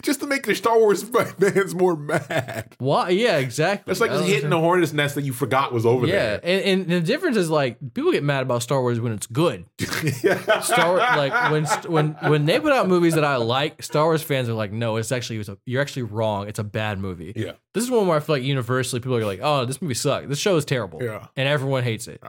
just 0.01 0.19
to 0.21 0.27
make 0.27 0.45
the 0.45 0.55
Star 0.55 0.77
Wars 0.77 1.03
fans 1.39 1.75
more 1.75 1.95
mad. 1.95 2.75
Why? 2.77 3.09
Yeah, 3.09 3.37
exactly. 3.37 3.91
It's 3.91 4.01
like 4.01 4.11
just 4.11 4.25
hitting 4.25 4.49
the 4.49 4.59
hornet's 4.59 4.93
nest 4.93 5.15
that 5.15 5.23
you 5.23 5.33
forgot 5.33 5.73
was 5.73 5.85
over 5.85 6.07
there. 6.07 6.39
Yeah, 6.43 6.49
and, 6.49 6.81
and 6.81 6.91
the 6.91 7.01
difference 7.01 7.37
is 7.37 7.49
like 7.49 7.77
people 7.93 8.11
get 8.11 8.23
mad 8.23 8.41
about 8.41 8.63
Star 8.63 8.81
Wars 8.81 8.99
when 8.99 9.13
it's 9.13 9.27
good. 9.27 9.65
Star 9.79 10.89
Wars, 10.89 11.01
like 11.01 11.51
when 11.51 11.65
when 11.91 12.13
when 12.29 12.45
they 12.45 12.59
put 12.59 12.71
out 12.71 12.87
movies 12.87 13.15
that 13.15 13.25
I 13.25 13.37
like, 13.37 13.81
Star 13.83 14.05
Wars 14.05 14.23
fans 14.23 14.49
are 14.49 14.53
like, 14.53 14.71
no, 14.71 14.97
it's 14.97 15.11
actually 15.11 15.39
it's 15.39 15.49
a, 15.49 15.57
you're 15.65 15.81
actually 15.81 16.03
wrong. 16.03 16.47
It's 16.47 16.59
a 16.59 16.63
bad 16.63 16.99
movie. 16.99 17.33
yeah, 17.35 17.53
This 17.73 17.83
is 17.83 17.91
one 17.91 18.07
where 18.07 18.17
I 18.17 18.19
feel 18.19 18.35
like 18.35 18.43
universally 18.43 18.99
people 18.99 19.17
are 19.17 19.25
like, 19.25 19.39
oh, 19.41 19.65
this 19.65 19.81
movie 19.81 19.93
sucks. 19.93 20.27
This 20.27 20.39
show 20.39 20.55
is 20.55 20.65
terrible, 20.65 21.03
yeah. 21.03 21.27
and 21.35 21.47
everyone 21.47 21.83
hates 21.83 22.07
it. 22.07 22.21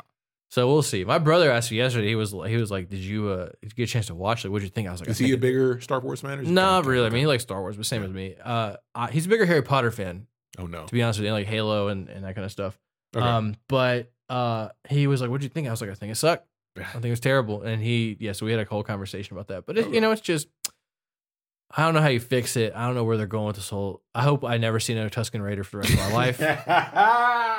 So 0.51 0.67
we'll 0.67 0.81
see. 0.83 1.05
My 1.05 1.19
brother 1.19 1.51
asked 1.51 1.71
me 1.71 1.77
yesterday. 1.77 2.09
He 2.09 2.15
was 2.15 2.33
he 2.33 2.57
was 2.57 2.71
like, 2.71 2.89
"Did 2.89 3.01
you 3.01 3.29
uh 3.29 3.47
did 3.61 3.71
you 3.71 3.77
get 3.77 3.83
a 3.83 3.93
chance 3.93 4.07
to 4.07 4.15
watch 4.15 4.45
it? 4.45 4.49
What 4.49 4.61
did 4.61 4.65
you 4.65 4.71
think?" 4.71 4.89
I 4.89 4.93
was 4.93 5.01
like, 5.01 5.11
Is 5.11 5.21
I 5.21 5.25
he 5.27 5.33
a 5.33 5.37
bigger 5.37 5.79
Star 5.81 6.01
Wars 6.01 6.23
fan? 6.23 6.39
Or 6.39 6.43
is 6.43 6.49
he 6.49 6.55
Not 6.55 6.81
of- 6.81 6.87
really. 6.87 7.07
I 7.07 7.11
mean, 7.11 7.21
he 7.21 7.27
likes 7.27 7.43
Star 7.43 7.61
Wars, 7.61 7.77
but 7.77 7.85
same 7.85 8.03
as 8.03 8.11
me. 8.11 8.35
Uh, 8.43 8.77
I, 8.95 9.11
he's 9.11 9.27
a 9.27 9.29
bigger 9.29 9.45
Harry 9.45 9.63
Potter 9.63 9.91
fan, 9.91 10.27
oh 10.59 10.67
no. 10.67 10.87
to 10.87 10.93
be 10.93 11.03
honest 11.03 11.19
with 11.19 11.27
you, 11.27 11.33
like 11.33 11.47
Halo 11.47 11.89
and, 11.89 12.09
and 12.09 12.25
that 12.25 12.35
kind 12.35 12.47
of 12.47 12.51
stuff. 12.53 12.79
Okay. 13.15 13.25
Um, 13.25 13.57
but 13.69 14.11
uh, 14.31 14.71
he 14.89 15.07
was 15.07 15.21
like, 15.21 15.29
"What 15.31 15.41
do 15.41 15.45
you 15.45 15.51
think?" 15.51 15.69
I 15.69 15.71
was 15.71 15.83
like, 15.83 15.91
"I 15.91 15.95
think 15.95 16.13
it 16.13 16.17
sucked. 16.17 16.47
I 16.79 16.83
think 16.93 17.07
it 17.07 17.11
was 17.11 17.21
terrible." 17.21 17.63
And 17.63 17.83
he, 17.83 18.17
yeah, 18.19 18.33
so 18.33 18.47
we 18.47 18.53
had 18.53 18.61
a 18.61 18.65
whole 18.65 18.83
conversation 18.83 19.37
about 19.37 19.49
that. 19.49 19.67
But 19.67 19.77
it, 19.77 19.91
you 19.93 20.01
know, 20.01 20.13
it's 20.13 20.21
just, 20.23 20.49
I 21.77 21.85
don't 21.85 21.93
know 21.93 22.01
how 22.01 22.09
you 22.09 22.21
fix 22.21 22.57
it. 22.57 22.73
I 22.75 22.87
don't 22.87 22.95
know 22.95 23.05
where 23.05 23.19
they're 23.19 23.27
going 23.27 23.49
with 23.49 23.57
this 23.57 23.69
whole. 23.69 24.03
I 24.15 24.23
hope 24.23 24.45
I 24.45 24.57
never 24.57 24.81
see 24.81 24.95
another 24.95 25.11
Tusken 25.11 25.43
Raider 25.43 25.63
for 25.65 25.73
the 25.77 25.89
rest 25.89 25.93
of 25.93 25.99
my 25.99 26.13
life. 26.13 26.39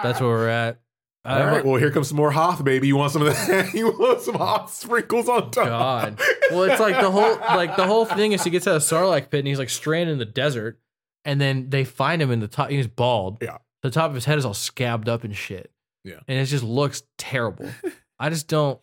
That's 0.04 0.20
where 0.20 0.30
we're 0.30 0.48
at. 0.50 0.80
I 1.26 1.34
All 1.34 1.40
don't 1.40 1.54
right. 1.54 1.66
Well, 1.66 1.76
here 1.76 1.92
comes 1.92 2.08
some 2.08 2.18
more 2.18 2.32
Hoth, 2.32 2.64
baby. 2.64 2.88
You 2.88 2.96
want 2.96 3.12
some 3.12 3.22
of 3.22 3.28
that? 3.28 3.74
you 3.74 3.88
want 3.92 4.22
some 4.22 4.36
Hoth 4.36 4.74
sprinkles 4.74 5.28
on 5.28 5.52
top? 5.52 5.68
God. 5.68 6.22
Well, 6.50 6.64
it's 6.64 6.80
like 6.80 6.96
the 7.00 7.12
whole 7.12 7.36
like 7.36 7.76
the 7.76 7.86
whole 7.86 8.06
thing 8.06 8.32
is 8.32 8.44
he 8.44 8.50
gets 8.50 8.68
out 8.68 8.78
of 8.78 8.82
Sarlacc 8.82 9.30
pit 9.30 9.40
and 9.40 9.48
he's 9.48 9.60
like 9.60 9.70
stranded 9.70 10.14
in 10.14 10.20
the 10.20 10.26
desert, 10.26 10.80
and 11.26 11.40
then 11.42 11.70
they 11.70 11.84
find 11.84 12.22
him 12.22 12.32
in 12.32 12.40
the 12.40 12.48
top. 12.48 12.70
He's 12.70 12.88
bald. 12.88 13.40
Yeah. 13.42 13.58
The 13.84 13.90
top 13.90 14.10
of 14.10 14.16
his 14.16 14.26
head 14.26 14.38
is 14.38 14.46
all 14.46 14.54
scabbed 14.54 15.10
up 15.10 15.24
and 15.24 15.36
shit. 15.36 15.72
Yeah. 16.04 16.20
And 16.28 16.40
it 16.40 16.46
just 16.46 16.64
looks 16.64 17.04
terrible. 17.18 17.70
I 18.20 18.30
just 18.30 18.48
don't. 18.48 18.80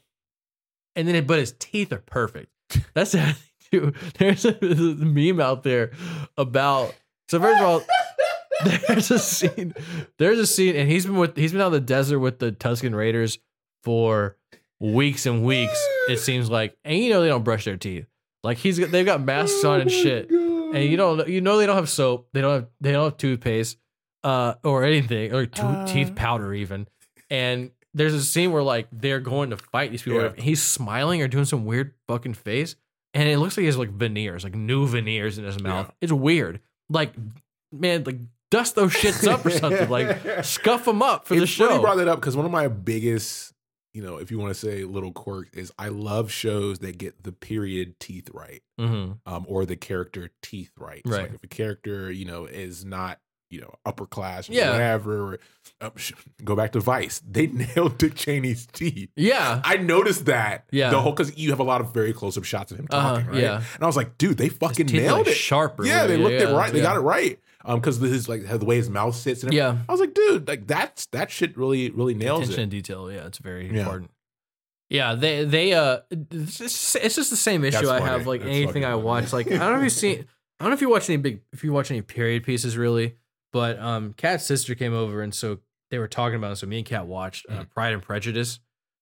And 0.95 1.07
then, 1.07 1.15
it, 1.15 1.27
but 1.27 1.39
his 1.39 1.55
teeth 1.59 1.93
are 1.93 1.99
perfect. 1.99 2.51
That's 2.95 3.13
the 3.13 3.19
thing, 3.19 3.35
too. 3.71 3.93
There's 4.19 4.45
a, 4.45 4.53
there's 4.53 4.81
a 4.81 4.95
meme 5.05 5.41
out 5.41 5.63
there 5.63 5.93
about. 6.37 6.95
So 7.29 7.41
first 7.41 7.61
of 7.61 7.67
all, 7.67 7.83
there's 8.65 9.11
a 9.11 9.19
scene. 9.19 9.75
There's 10.19 10.39
a 10.39 10.47
scene, 10.47 10.77
and 10.77 10.91
he's 10.91 11.07
been 11.07 11.17
with 11.17 11.37
he's 11.37 11.53
been 11.53 11.61
out 11.61 11.69
in 11.69 11.73
the 11.75 11.81
desert 11.81 12.19
with 12.19 12.39
the 12.39 12.53
Tusken 12.53 12.95
Raiders 12.95 13.39
for 13.85 14.37
weeks 14.81 15.27
and 15.27 15.45
weeks. 15.45 15.79
It 16.09 16.19
seems 16.19 16.51
like, 16.51 16.77
and 16.85 16.99
you 16.99 17.11
know 17.11 17.21
they 17.23 17.29
don't 17.29 17.45
brush 17.45 17.65
their 17.65 17.77
teeth. 17.77 18.07
Like 18.45 18.59
he's 18.59 18.79
got- 18.79 18.91
they've 18.91 19.07
got 19.07 19.21
masks 19.21 19.65
on 19.65 19.81
and 19.81 19.91
shit. 19.91 20.31
and 20.31 20.85
you 20.85 20.97
don't 20.97 21.27
you 21.29 21.41
know 21.41 21.59
they 21.59 21.67
don't 21.67 21.77
have 21.77 21.89
soap, 21.89 22.29
they 22.33 22.41
don't 22.41 22.53
have 22.55 22.67
they 22.81 22.93
don't 22.93 23.05
have 23.05 23.17
toothpaste, 23.17 23.79
uh, 24.25 24.55
or 24.65 24.85
anything, 24.85 25.33
or 25.35 25.47
to- 25.47 25.63
Uh. 25.63 25.87
teeth 25.87 26.15
powder 26.15 26.53
even. 26.55 26.87
And 27.31 27.73
there's 27.95 28.15
a 28.15 28.23
scene 28.23 28.53
where 28.53 28.63
like 28.63 28.89
they're 28.93 29.21
going 29.21 29.51
to 29.51 29.57
fight 29.57 29.91
these 29.91 30.03
people. 30.03 30.21
Yeah. 30.23 30.33
He's 30.37 30.63
smiling 30.63 31.23
or 31.23 31.29
doing 31.29 31.45
some 31.47 31.65
weird 31.65 31.95
fucking 32.07 32.35
face, 32.35 32.77
and 33.15 33.29
it 33.29 33.39
looks 33.39 33.57
like 33.57 33.63
he 33.63 33.67
has 33.67 33.79
like 33.79 33.91
veneers, 33.91 34.45
like 34.45 34.55
new 34.55 34.87
veneers 34.87 35.39
in 35.39 35.45
his 35.45 35.61
mouth. 35.61 35.87
Yeah. 35.89 35.95
It's 36.03 36.13
weird. 36.13 36.61
Like, 36.89 37.15
man, 37.73 38.05
like 38.05 38.19
dust 38.51 38.75
those 38.75 38.93
shits 38.93 39.27
up 39.31 39.45
or 39.45 39.51
something. 39.51 39.89
Like, 39.89 40.19
scuff 40.45 40.85
them 40.85 41.03
up 41.03 41.27
for 41.27 41.35
the 41.37 41.47
show. 41.47 41.69
funny 41.69 41.81
brought 41.81 41.97
that 41.97 42.09
up 42.09 42.21
because 42.21 42.37
one 42.37 42.47
of 42.47 42.53
my 42.53 42.69
biggest, 42.69 43.53
you 43.95 44.03
know, 44.03 44.17
if 44.19 44.31
you 44.31 44.39
want 44.39 44.55
to 44.55 44.59
say 44.61 44.85
little 44.85 45.13
quirk, 45.13 45.49
is 45.53 45.73
I 45.79 45.89
love 45.89 46.31
shows 46.31 46.79
that 46.81 46.99
get 46.99 47.23
the 47.25 47.33
period 47.33 47.99
teeth 48.01 48.29
right, 48.33 48.63
hmm 48.79 49.13
um, 49.27 49.45
or 49.49 49.65
the 49.67 49.77
character 49.77 50.31
teeth 50.43 50.71
right. 50.79 51.03
So, 51.07 51.13
Right. 51.13 51.23
like 51.23 51.35
if 51.35 51.43
a 51.45 51.49
character, 51.49 52.11
you 52.11 52.25
know, 52.25 52.45
is 52.45 52.85
not, 52.85 53.19
you 53.49 53.61
know, 53.61 53.73
upper 53.87 54.07
class, 54.07 54.51
or 54.51 54.55
Yeah. 54.55 54.73
whatever. 54.73 55.35
Or, 55.35 55.39
um, 55.81 55.93
go 56.45 56.55
back 56.57 56.73
to 56.73 56.81
Vice. 56.81 57.23
They 57.29 57.47
nailed 57.77 57.97
Dick 57.99 58.15
Cheney's 58.17 58.67
teeth. 58.67 59.09
Yeah. 59.17 59.61
I 59.65 59.77
noticed 59.77 60.27
that. 60.27 60.67
Yeah. 60.73 60.91
The 60.91 61.01
whole 61.01 61.13
because 61.13 61.37
you 61.39 61.51
have 61.51 61.61
a 61.61 61.65
lot 61.65 61.81
of 61.81 61.95
very 61.95 62.13
close 62.13 62.37
up 62.37 62.45
shots 62.45 62.73
of 62.73 62.79
him 62.79 62.87
Uh-huh, 62.91 63.15
talking, 63.17 63.27
right? 63.29 63.41
yeah. 63.43 63.63
And 63.75 63.83
I 63.83 63.87
was 63.87 63.97
like, 63.97 64.19
dude, 64.19 64.37
they 64.37 64.49
fucking 64.49 64.87
nailed 64.87 65.21
like, 65.21 65.29
it. 65.29 65.35
Sharp. 65.37 65.79
or 65.81 65.87
Yeah, 65.87 66.07
they 66.07 66.17
whatever. 66.19 66.39
looked 66.41 66.51
it 66.53 66.55
right. 66.57 66.73
They 66.73 66.79
yeah. 66.81 66.85
got 66.85 66.97
it 66.97 67.01
right. 67.01 67.39
Um, 67.69 67.81
because 67.81 67.99
this 68.01 68.13
is 68.13 68.29
like 68.29 68.47
the 68.47 68.65
way 68.65 68.77
his 68.77 68.89
mouth 68.89 69.15
sits 69.17 69.43
and 69.43 69.53
everything. 69.53 69.77
Yeah. 69.79 69.85
I 69.89 69.93
was 69.93 70.01
like, 70.01 70.15
dude, 70.15 70.47
like 70.47 70.67
that's 70.67 71.07
that 71.07 71.31
shit 71.31 71.57
really, 71.59 71.91
really 71.91 72.15
nails 72.15 72.43
attention 72.45 72.61
it. 72.63 72.67
to 72.67 72.71
detail. 72.71 73.11
Yeah, 73.11 73.27
it's 73.27 73.39
very 73.39 73.67
Yeah. 73.73 73.81
important. 73.81 74.11
Yeah, 74.89 75.15
they 75.17 75.45
they 75.45 75.73
uh, 75.73 75.99
it's 76.11 76.59
just, 76.59 76.97
it's 76.97 77.17
just 77.17 77.31
the 77.31 77.37
same 77.37 77.65
issue 77.65 77.79
That's 77.79 77.89
I 77.89 77.99
funny. 77.99 78.11
have 78.11 78.27
like 78.27 78.41
That's 78.43 78.55
anything 78.55 78.85
I 78.85 78.95
watch. 78.95 79.33
Like 79.33 79.49
I 79.49 79.59
don't 79.59 79.73
know 79.73 79.79
if 79.79 79.83
you 79.85 79.91
see, 79.91 80.13
I 80.13 80.25
don't 80.65 80.71
know 80.71 80.75
if 80.75 80.81
you 80.81 80.89
watch 80.89 81.11
any 81.11 81.17
big, 81.17 81.41
if 81.53 81.65
you 81.65 81.73
watch 81.73 81.91
any 81.91 82.03
period 82.03 82.45
pieces 82.45 82.77
really, 82.77 83.17
but 83.53 83.81
um, 83.81 84.13
Kat's 84.13 84.45
sister 84.45 84.77
came 84.77 84.95
over 84.95 85.23
and 85.23 85.35
so 85.35 85.59
they 85.91 85.99
were 85.99 86.07
talking 86.07 86.37
about 86.37 86.53
it. 86.53 86.57
So 86.57 86.67
me 86.69 86.79
and 86.79 86.87
Kat 86.87 87.07
watched 87.09 87.47
uh, 87.49 87.63
Mhm. 87.63 87.71
Pride 87.71 87.95
and 87.95 88.03
Prejudice, 88.03 88.61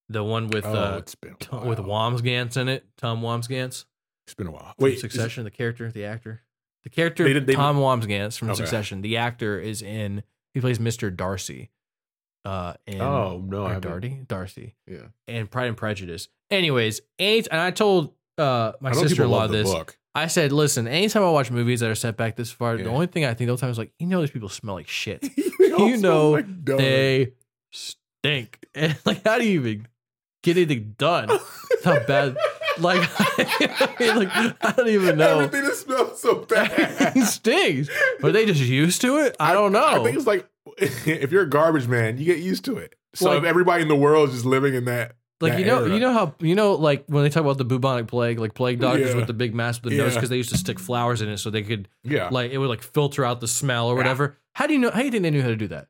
the 0.09 0.23
one 0.23 0.47
with 0.47 0.65
oh, 0.65 0.73
uh 0.73 0.97
it's 0.97 1.13
been 1.13 1.35
a 1.51 1.55
while. 1.55 1.65
with 1.67 1.77
Wambsgans 1.79 2.57
in 2.57 2.67
it, 2.67 2.83
Tom 2.97 3.21
Wambsgans. 3.21 3.85
It's 4.25 4.33
been 4.35 4.47
a 4.47 4.51
while. 4.51 4.73
Wait, 4.79 4.99
Succession, 4.99 5.43
the 5.43 5.51
character, 5.51 5.91
the 5.91 6.05
actor, 6.05 6.41
the 6.85 6.89
character 6.89 7.25
They 7.25 7.33
did- 7.33 7.47
they- 7.47 7.53
Tom 7.55 7.77
Wambsgans 7.77 8.37
from 8.37 8.49
Okay. 8.51 8.55
Succession. 8.57 9.01
The 9.01 9.17
actor 9.17 9.59
is 9.59 9.81
in. 9.81 10.23
He 10.53 10.61
plays 10.61 10.79
Mr. 10.79 11.13
Darcy. 11.13 11.69
Uh, 12.45 12.75
in, 12.87 13.01
oh 13.01 13.43
no, 13.45 13.65
I. 13.65 13.79
Darty, 13.79 14.25
Darcy, 14.27 14.75
Yeah, 14.87 14.99
and 15.27 15.49
Pride 15.51 15.65
and 15.67 15.75
Prejudice. 15.75 16.29
Anyways, 16.51 17.01
any, 17.19 17.39
and 17.49 17.59
I 17.59 17.71
told 17.71 18.13
uh 18.37 18.71
my 18.79 18.89
I 18.89 18.93
know 18.93 18.99
people 18.99 19.09
sister 19.09 19.23
in 19.23 19.31
law 19.31 19.47
this. 19.47 19.69
book. 19.69 19.97
I 20.13 20.27
said, 20.27 20.51
listen, 20.53 20.87
anytime 20.87 21.23
I 21.23 21.29
watch 21.31 21.49
movies 21.51 21.81
that 21.81 21.89
are 21.89 21.95
set 21.95 22.15
back 22.15 22.35
this 22.37 22.51
far, 22.51 22.77
the 22.77 22.85
only 22.85 23.07
thing 23.07 23.25
I 23.25 23.33
think 23.33 23.47
the 23.47 23.51
whole 23.51 23.57
time 23.57 23.69
is 23.71 23.77
like, 23.77 23.91
you 23.99 24.07
know, 24.07 24.21
these 24.21 24.31
people 24.31 24.47
smell 24.49 24.75
like 24.75 24.87
shit. 24.87 25.27
You 25.77 25.97
know, 25.97 26.31
like 26.31 26.65
they 26.65 27.33
stink. 27.71 28.59
And 28.75 28.95
like, 29.05 29.23
how 29.25 29.37
do 29.39 29.45
you 29.45 29.59
even 29.59 29.87
get 30.43 30.55
anything 30.57 30.95
done? 30.97 31.27
That's 31.69 31.83
how 31.83 31.99
bad. 32.05 32.37
Like, 32.79 33.07
I 33.19 33.95
mean, 33.99 34.15
like 34.17 34.29
I 34.33 34.73
don't 34.75 34.87
even 34.89 35.17
know. 35.17 35.39
Everything 35.39 35.65
that 35.65 35.75
smells 35.75 36.21
so 36.21 36.35
bad. 36.45 36.71
Everything 36.99 37.23
stinks. 37.25 37.89
But 38.21 38.33
they 38.33 38.45
just 38.45 38.61
used 38.61 39.01
to 39.01 39.17
it? 39.17 39.35
I 39.39 39.53
don't 39.53 39.71
know. 39.71 39.85
I 39.85 40.03
think 40.03 40.17
it's 40.17 40.27
like 40.27 40.47
if 40.77 41.31
you're 41.31 41.43
a 41.43 41.49
garbage 41.49 41.87
man, 41.87 42.17
you 42.17 42.25
get 42.25 42.39
used 42.39 42.65
to 42.65 42.77
it. 42.77 42.95
So 43.13 43.29
Like- 43.29 43.39
if 43.39 43.43
everybody 43.45 43.81
in 43.83 43.87
the 43.87 43.95
world 43.95 44.29
is 44.29 44.35
just 44.35 44.45
living 44.45 44.73
in 44.73 44.85
that, 44.85 45.15
like 45.41 45.53
that 45.53 45.59
you 45.59 45.65
know, 45.65 45.79
era. 45.83 45.93
you 45.93 45.99
know 45.99 46.13
how 46.13 46.33
you 46.39 46.55
know, 46.55 46.73
like 46.73 47.03
when 47.07 47.23
they 47.23 47.29
talk 47.29 47.41
about 47.41 47.57
the 47.57 47.65
bubonic 47.65 48.07
plague, 48.07 48.39
like 48.39 48.53
plague 48.53 48.79
doctors 48.79 49.09
Yeah. 49.11 49.15
with 49.17 49.27
the 49.27 49.33
big 49.33 49.53
mask 49.53 49.83
with 49.83 49.91
the 49.91 49.99
nose 49.99 50.15
because 50.15 50.29
they 50.29 50.37
used 50.37 50.51
to 50.51 50.57
stick 50.57 50.79
flowers 50.79 51.21
in 51.21 51.29
it 51.29 51.37
so 51.37 51.49
they 51.49 51.61
could 51.61 51.87
yeah, 52.03 52.29
like 52.29 52.51
it 52.51 52.57
would 52.57 52.69
like 52.69 52.81
filter 52.81 53.23
out 53.25 53.41
the 53.41 53.47
smell 53.47 53.87
or 53.87 53.93
Yeah. 53.93 53.97
whatever. 53.97 54.37
How 54.53 54.65
do 54.67 54.73
you 54.73 54.79
know? 54.79 54.91
How 54.91 54.99
do 54.99 55.05
you 55.05 55.11
think 55.11 55.23
they 55.23 55.31
knew 55.31 55.41
how 55.41 55.49
to 55.49 55.55
do 55.57 55.67
that? 55.69 55.87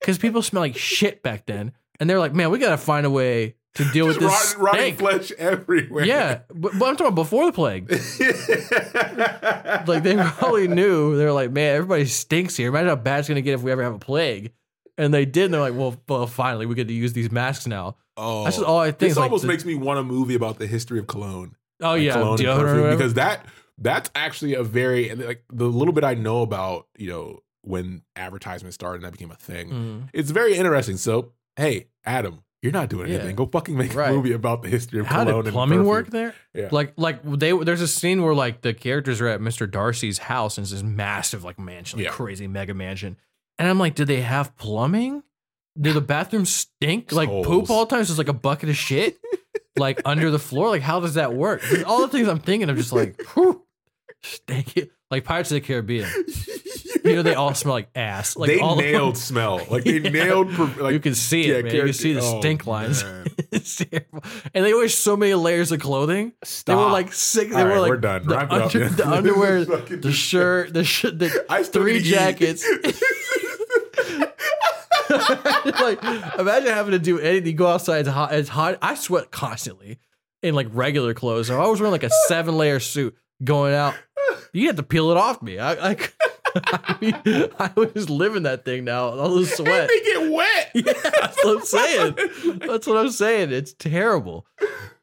Because 0.00 0.18
people 0.18 0.40
smell 0.42 0.62
like 0.62 0.76
shit 0.76 1.22
back 1.22 1.46
then, 1.46 1.72
and 1.98 2.08
they're 2.08 2.20
like, 2.20 2.32
man, 2.34 2.50
we 2.50 2.58
gotta 2.58 2.78
find 2.78 3.04
a 3.06 3.10
way 3.10 3.56
to 3.74 3.84
deal 3.92 4.06
with 4.06 4.18
this 4.18 4.56
rotten, 4.58 4.80
stank. 4.80 4.98
flesh 4.98 5.32
everywhere. 5.38 6.04
Yeah, 6.04 6.40
but, 6.52 6.72
but 6.78 6.86
I'm 6.88 6.96
talking 6.96 7.06
about 7.08 7.14
before 7.14 7.46
the 7.46 7.52
plague. 7.52 7.88
Like 9.86 10.02
they 10.02 10.16
probably 10.16 10.68
knew. 10.68 11.16
They're 11.16 11.32
like, 11.32 11.50
man, 11.52 11.76
everybody 11.76 12.04
stinks 12.06 12.56
here. 12.56 12.68
Imagine 12.68 12.88
how 12.88 12.96
bad 12.96 13.20
it's 13.20 13.28
gonna 13.28 13.40
get 13.40 13.54
if 13.54 13.62
we 13.62 13.70
ever 13.72 13.82
have 13.82 13.94
a 13.94 13.98
plague. 13.98 14.52
And 14.98 15.14
they 15.14 15.24
did. 15.24 15.46
And 15.46 15.54
they're 15.54 15.60
like, 15.60 15.74
well, 15.74 15.96
well, 16.08 16.26
finally, 16.26 16.66
we 16.66 16.74
get 16.74 16.88
to 16.88 16.94
use 16.94 17.12
these 17.12 17.30
masks 17.30 17.66
now. 17.66 17.96
oh, 18.16 18.44
That's 18.44 18.56
just 18.56 18.66
all 18.66 18.78
I 18.78 18.86
think. 18.90 18.98
this 19.10 19.16
like, 19.16 19.24
almost 19.24 19.42
the- 19.42 19.48
makes 19.48 19.64
me 19.64 19.74
want 19.74 19.98
a 19.98 20.02
movie 20.02 20.34
about 20.34 20.58
the 20.58 20.66
history 20.66 20.98
of 20.98 21.06
cologne. 21.06 21.54
oh 21.80 21.90
like 21.92 22.02
yeah, 22.02 22.12
cologne 22.14 22.44
and 22.44 22.60
perfume, 22.60 22.90
because 22.90 23.14
that 23.14 23.46
that's 23.78 24.10
actually 24.14 24.54
a 24.54 24.62
very 24.62 25.08
and 25.08 25.24
like 25.24 25.44
the 25.50 25.64
little 25.66 25.94
bit 25.94 26.04
I 26.04 26.14
know 26.14 26.42
about 26.42 26.86
you 26.98 27.08
know 27.08 27.40
when 27.62 28.02
advertisements 28.16 28.74
started 28.74 28.96
and 28.96 29.04
that 29.04 29.12
became 29.12 29.30
a 29.30 29.36
thing. 29.36 29.70
Mhm. 29.70 30.08
It's 30.12 30.30
very 30.30 30.54
interesting. 30.56 30.96
So 30.98 31.32
hey, 31.56 31.88
Adam, 32.04 32.42
you're 32.62 32.72
not 32.72 32.88
doing 32.90 33.08
Yeah. 33.08 33.16
anything. 33.16 33.36
Go 33.36 33.46
fucking 33.46 33.76
make 33.76 33.94
Right. 33.94 34.10
a 34.10 34.12
movie 34.12 34.32
about 34.32 34.62
the 34.62 34.68
history 34.68 35.00
of 35.00 35.06
How 35.06 35.24
cologne 35.24 35.44
did 35.44 35.52
plumbing 35.52 35.84
work 35.84 36.08
there? 36.10 36.34
Yeah. 36.54 36.68
Like, 36.70 36.92
like 36.96 37.20
they 37.24 37.52
there's 37.52 37.80
a 37.80 37.88
scene 37.88 38.22
where 38.22 38.34
like 38.34 38.60
the 38.62 38.74
characters 38.74 39.20
are 39.20 39.28
at 39.28 39.40
Mr. 39.40 39.70
Darcy's 39.70 40.18
house 40.18 40.58
and 40.58 40.64
it's 40.64 40.72
this 40.72 40.82
massive 40.82 41.42
like 41.44 41.58
mansion, 41.58 41.98
like 41.98 42.06
Yeah. 42.06 42.12
crazy 42.12 42.46
mega 42.46 42.74
mansion. 42.74 43.16
And 43.58 43.68
I'm 43.68 43.78
like, 43.78 43.94
did 43.94 44.06
they 44.08 44.20
have 44.22 44.56
plumbing? 44.56 45.22
Do 45.80 45.92
the 45.92 46.00
bathrooms 46.00 46.50
stink? 46.54 47.12
Like 47.12 47.28
Holes. 47.28 47.46
poop 47.46 47.70
all 47.70 47.86
the 47.86 47.94
time? 47.94 48.04
So 48.04 48.12
it's 48.12 48.18
like 48.18 48.28
a 48.28 48.32
bucket 48.32 48.68
of 48.68 48.76
shit, 48.76 49.18
like 49.78 50.00
under 50.04 50.30
the 50.30 50.38
floor. 50.38 50.68
Like 50.68 50.82
how 50.82 51.00
does 51.00 51.14
that 51.14 51.32
work? 51.34 51.62
All 51.86 52.00
the 52.00 52.08
things 52.08 52.28
I'm 52.28 52.40
thinking 52.40 52.68
of, 52.68 52.76
just 52.76 52.92
like, 52.92 53.20
whew, 53.34 53.64
stink. 54.22 54.90
Like 55.10 55.24
Pirates 55.24 55.50
of 55.50 55.56
the 55.56 55.60
Caribbean. 55.60 56.08
You 57.02 57.16
know, 57.16 57.22
they 57.22 57.34
all 57.34 57.54
smell 57.54 57.72
like 57.74 57.88
ass. 57.94 58.36
Like 58.36 58.48
they 58.48 58.60
all 58.60 58.76
nailed 58.76 59.16
smell. 59.16 59.62
Like 59.70 59.84
they 59.84 59.98
Yeah. 60.00 60.10
nailed. 60.10 60.50
per- 60.50 60.82
Like 60.82 60.92
you 60.92 61.00
can 61.00 61.14
see 61.14 61.44
it, 61.50 61.56
yeah, 61.56 61.62
man. 61.62 61.74
You 61.74 61.82
can 61.84 61.92
see 61.94 62.12
the 62.12 62.20
oh, 62.20 62.40
stink 62.40 62.66
lines. 62.66 63.02
it's 63.50 63.76
terrible. 63.76 64.22
And 64.54 64.66
they 64.66 64.74
wear 64.74 64.86
so 64.90 65.16
many 65.16 65.32
layers 65.32 65.72
of 65.72 65.80
clothing. 65.80 66.34
Stop. 66.44 66.66
They 66.66 66.84
were 66.84 66.90
like 66.90 67.14
six. 67.14 67.54
They 67.54 67.58
All 67.62 67.64
were 67.66 67.70
right, 67.72 67.78
like 67.80 67.88
we're 67.88 67.96
done. 67.96 68.26
The, 68.26 68.34
Wrap 68.36 68.52
it 68.52 68.58
up, 68.62 68.74
under- 68.74 68.88
the 68.90 69.08
underwear, 69.08 69.64
the 69.64 70.12
shirt, 70.12 70.74
the 70.74 70.82
the 70.82 71.64
three 71.72 71.94
need 71.94 72.00
to 72.00 72.06
eat. 72.06 72.10
jackets. 72.10 72.64
like 75.80 76.04
imagine 76.38 76.68
having 76.72 76.92
to 76.92 76.98
do 76.98 77.18
anything. 77.18 77.46
You 77.46 77.54
go 77.54 77.66
outside, 77.66 78.00
it's 78.00 78.08
hot. 78.10 78.34
It's 78.34 78.48
hot. 78.50 78.78
I 78.82 78.94
sweat 78.94 79.30
constantly 79.30 79.98
in 80.42 80.54
like 80.54 80.68
regular 80.70 81.14
clothes. 81.14 81.50
I 81.50 81.66
was 81.66 81.80
wearing 81.80 81.92
like 81.92 82.02
a 82.04 82.10
seven 82.28 82.56
layer 82.56 82.80
suit 82.80 83.16
going 83.42 83.74
out. 83.74 83.94
You 84.52 84.66
have 84.66 84.76
to 84.76 84.82
peel 84.82 85.12
it 85.12 85.16
off 85.16 85.42
me. 85.42 85.58
I, 85.60 85.90
I, 85.92 85.96
I, 86.56 86.96
mean, 87.00 87.14
I 87.58 87.70
was 87.76 88.10
living 88.10 88.42
that 88.44 88.64
thing 88.64 88.84
now. 88.84 89.10
All 89.10 89.34
the 89.36 89.46
sweat. 89.46 89.88
they 89.88 90.00
get 90.00 90.30
wet. 90.30 90.70
Yeah, 90.74 91.10
that's 91.20 91.44
what 91.44 91.56
I'm 91.58 91.64
saying. 91.64 92.58
That's 92.66 92.86
what 92.86 92.96
I'm 92.96 93.10
saying. 93.10 93.52
It's 93.52 93.72
terrible. 93.72 94.46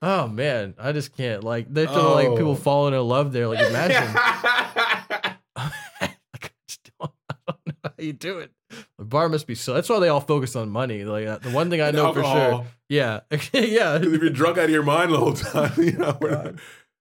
Oh 0.02 0.28
man, 0.28 0.76
I 0.78 0.92
just 0.92 1.16
can't. 1.16 1.44
Like 1.46 1.74
they 1.74 1.86
feel 1.86 1.96
still 1.96 2.12
like 2.14 2.28
Oh. 2.28 2.36
people 2.38 2.56
falling 2.56 2.94
in 2.94 3.02
love 3.02 3.32
there. 3.32 3.48
Like 3.48 3.60
imagine. 3.68 4.14
like, 4.14 5.38
I, 5.56 6.50
just 6.68 6.90
don't, 7.00 7.12
I 7.30 7.36
don't 7.48 7.68
know 7.68 7.74
how 7.84 7.92
you 7.98 8.14
do 8.14 8.40
it. 8.40 8.52
The 8.98 9.06
bar 9.06 9.30
must 9.30 9.48
be 9.48 9.56
so. 9.56 9.74
That's 9.74 9.88
why 9.88 10.00
they 10.00 10.10
all 10.10 10.20
focus 10.22 10.56
on 10.58 10.70
money. 10.70 11.06
Like 11.06 11.26
uh, 11.28 11.38
the 11.38 11.52
one 11.52 11.70
thing 11.70 11.82
I 11.82 11.92
know 11.92 12.14
for 12.14 12.24
sure. 12.24 12.66
Yeah, 12.90 13.22
yeah. 13.54 13.96
If 13.96 14.04
you're 14.22 14.30
drunk 14.30 14.58
out 14.58 14.66
of 14.66 14.70
your 14.72 14.84
mind 14.84 15.14
the 15.14 15.18
whole 15.18 15.34
time, 15.34 15.74
you 15.78 15.94
know. 15.94 16.54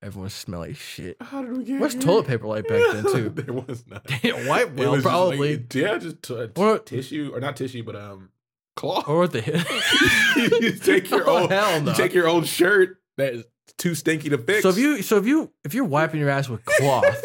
We're 0.06 0.08
Everyone 0.08 0.30
smell 0.30 0.60
like 0.60 0.76
shit. 0.76 1.16
How 1.20 1.42
did 1.42 1.56
we 1.56 1.64
get? 1.64 1.80
What's 1.80 1.94
here? 1.94 2.02
toilet 2.02 2.26
paper 2.26 2.46
like 2.46 2.68
back 2.68 2.80
then 2.92 3.04
too? 3.04 3.28
there 3.34 3.52
was 3.54 3.84
not. 3.86 4.04
They 4.06 4.18
didn't 4.18 4.40
It 4.46 4.46
well, 4.48 4.66
was 4.92 5.02
just 5.02 5.02
probably. 5.02 5.56
like- 5.56 5.74
yeah, 5.74 5.98
just 5.98 6.22
t- 6.22 6.34
t- 6.46 6.52
Or- 6.62 6.78
tissue 6.78 7.30
or 7.34 7.40
not 7.40 7.56
tissue, 7.56 7.82
but 7.82 7.96
um, 7.96 8.30
cloth. 8.76 9.08
or 9.08 9.18
what 9.20 9.32
the 9.32 9.40
you 10.60 10.72
take 10.82 11.10
your 11.10 11.28
Oh, 11.28 11.38
old, 11.42 11.50
hell 11.50 11.80
no. 11.80 11.90
you 11.90 11.96
take 11.96 12.14
your 12.14 12.28
old 12.28 12.46
shirt 12.46 12.98
that 13.16 13.34
is 13.34 13.44
too 13.78 13.94
stinky 13.94 14.28
to 14.30 14.38
fix. 14.38 14.62
So 14.62 14.68
if 14.70 14.78
you, 14.78 15.02
so 15.02 15.16
if 15.16 15.26
you, 15.26 15.50
if 15.64 15.74
you're 15.74 15.84
wiping 15.84 16.20
your 16.20 16.30
ass 16.30 16.48
with 16.48 16.64
cloth, 16.64 17.22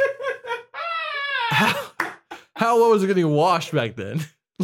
how, 1.51 1.75
how 2.55 2.79
well 2.79 2.89
was 2.91 3.03
it 3.03 3.07
getting 3.07 3.29
washed 3.29 3.71
back 3.73 3.95
then? 3.95 4.21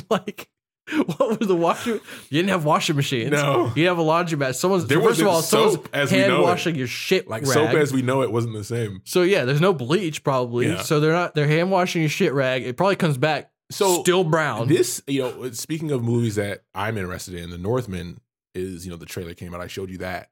like, 0.10 0.50
what 1.18 1.40
was 1.40 1.48
the 1.48 1.56
washer? 1.56 1.96
You 1.96 2.02
didn't 2.32 2.50
have 2.50 2.64
washing 2.66 2.96
machines. 2.96 3.32
No. 3.32 3.72
you 3.76 3.88
have 3.88 3.98
a 3.98 4.04
laundromat. 4.04 4.56
Someone's 4.56 4.86
There 4.88 5.02
first 5.02 5.20
of 5.22 5.28
all, 5.28 5.42
someone's 5.42 5.80
as 5.94 6.10
hand 6.12 6.30
know 6.32 6.40
it. 6.42 6.44
washing 6.44 6.76
your 6.76 6.88
shit 6.88 7.28
like 7.28 7.44
rag. 7.44 7.52
soap 7.54 7.70
as 7.72 7.92
we 7.92 8.02
know 8.02 8.22
it 8.22 8.32
wasn't 8.32 8.54
the 8.54 8.64
same. 8.64 9.02
so 9.04 9.22
yeah, 9.24 9.44
there's 9.46 9.60
no 9.62 9.74
bleach 9.74 10.24
probably. 10.24 10.68
Yeah. 10.68 10.82
So 10.82 11.00
they're 11.00 11.12
not. 11.12 11.36
They're 11.36 11.48
hand 11.48 11.72
washing 11.72 12.02
your 12.02 12.10
shit 12.10 12.34
rag. 12.34 12.64
It 12.64 12.78
probably 12.78 12.96
comes 12.96 13.18
back 13.18 13.52
So 13.70 14.02
still 14.02 14.24
brown. 14.24 14.68
This, 14.70 15.02
you 15.08 15.22
know, 15.24 15.52
speaking 15.52 15.92
of 15.92 16.04
movies 16.04 16.36
that 16.36 16.64
I'm 16.74 16.98
interested 16.98 17.34
in, 17.36 17.50
The 17.50 17.58
Northman 17.58 18.22
is, 18.56 18.86
you 18.86 18.92
know, 18.92 18.98
the 18.98 19.06
trailer 19.06 19.34
came 19.34 19.54
out. 19.54 19.62
I 19.62 19.68
showed 19.68 19.90
you 19.90 19.98
that. 20.00 20.30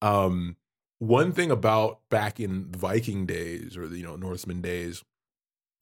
Um, 0.00 0.56
one 1.00 1.32
thing 1.32 1.50
about 1.50 2.00
back 2.10 2.40
in 2.40 2.64
Viking 2.72 3.26
days 3.26 3.76
or 3.76 3.86
the, 3.86 3.98
you 3.98 4.04
know, 4.04 4.16
Norseman 4.16 4.60
days 4.62 5.04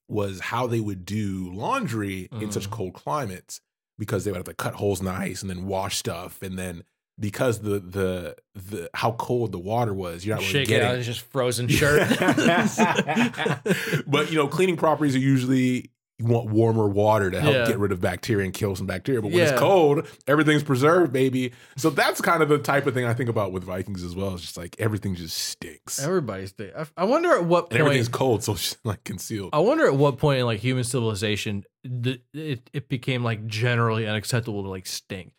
was 0.09 0.41
how 0.41 0.67
they 0.67 0.79
would 0.81 1.05
do 1.05 1.51
laundry 1.53 2.29
in 2.41 2.53
such 2.53 2.69
Mhm. 2.69 2.73
cold 2.73 2.95
climates 2.95 3.61
because 3.99 4.25
they 4.25 4.31
would 4.31 4.39
have 4.39 4.45
to 4.47 4.55
cut 4.55 4.75
holes 4.75 5.01
in 5.01 5.07
the 5.07 5.13
ice 5.13 5.41
and 5.43 5.51
then 5.51 5.67
wash 5.67 5.97
stuff 5.97 6.43
and 6.43 6.59
then 6.59 6.83
because 7.19 7.61
the 7.61 7.79
the 7.79 8.37
the 8.55 8.91
how 8.93 9.13
cold 9.13 9.51
the 9.53 9.59
water 9.59 9.95
was, 9.95 10.27
you're 10.27 10.37
not 10.37 10.43
really 10.43 10.53
Shake 10.53 10.71
it 10.71 10.83
out, 10.83 10.89
getting. 10.89 10.99
it's 10.99 11.07
just 11.07 11.21
frozen 11.23 11.67
shirt. 11.71 12.07
but 14.07 14.31
you 14.31 14.37
know, 14.37 14.49
cleaning 14.49 14.77
properties 14.77 15.17
are 15.17 15.21
usually 15.21 15.91
you 16.19 16.25
want 16.27 16.49
warmer 16.49 16.89
water 16.89 17.31
to 17.31 17.39
help 17.41 17.55
Yeah. 17.55 17.67
get 17.67 17.79
rid 17.79 17.93
of 17.93 18.01
bacteria 18.01 18.45
and 18.47 18.55
kill 18.55 18.75
some 18.75 18.87
bacteria. 18.87 19.21
But 19.21 19.29
when 19.33 19.39
Yeah. 19.39 19.51
it's 19.51 19.61
cold, 19.61 20.07
everything's 20.27 20.63
preserved, 20.63 21.13
baby. 21.13 21.53
So 21.77 21.91
that's 21.91 22.23
kind 22.23 22.43
of 22.43 22.49
the 22.49 22.57
type 22.59 22.87
of 22.87 22.95
thing 22.95 23.05
I 23.05 23.13
think 23.13 23.29
about 23.29 23.53
with 23.53 23.65
Vikings 23.65 24.03
as 24.03 24.17
well. 24.17 24.33
It's 24.33 24.43
just 24.43 24.57
like 24.57 24.77
everything 24.79 25.15
just 25.15 25.37
stinks. 25.37 26.03
Everybody's 26.03 26.53
there. 26.53 26.73
I, 26.97 27.03
I 27.03 27.05
wonder 27.05 27.33
at 27.33 27.45
what 27.45 27.65
and 27.65 27.71
point. 27.73 27.81
everything's 27.83 28.09
cold, 28.09 28.43
so 28.43 28.53
it's 28.53 28.77
like 28.83 29.05
concealed. 29.05 29.51
I 29.53 29.59
wonder 29.59 29.85
at 29.87 29.95
what 29.95 30.17
point 30.17 30.41
in 30.41 30.47
like 30.47 30.61
human 30.61 30.85
civilization 30.85 31.65
the, 31.85 32.21
it, 32.33 32.69
it 32.73 32.89
became 32.89 33.23
like 33.23 33.47
generally 33.47 34.07
unacceptable 34.07 34.63
to 34.63 34.69
like 34.71 34.87
stink. 34.87 35.33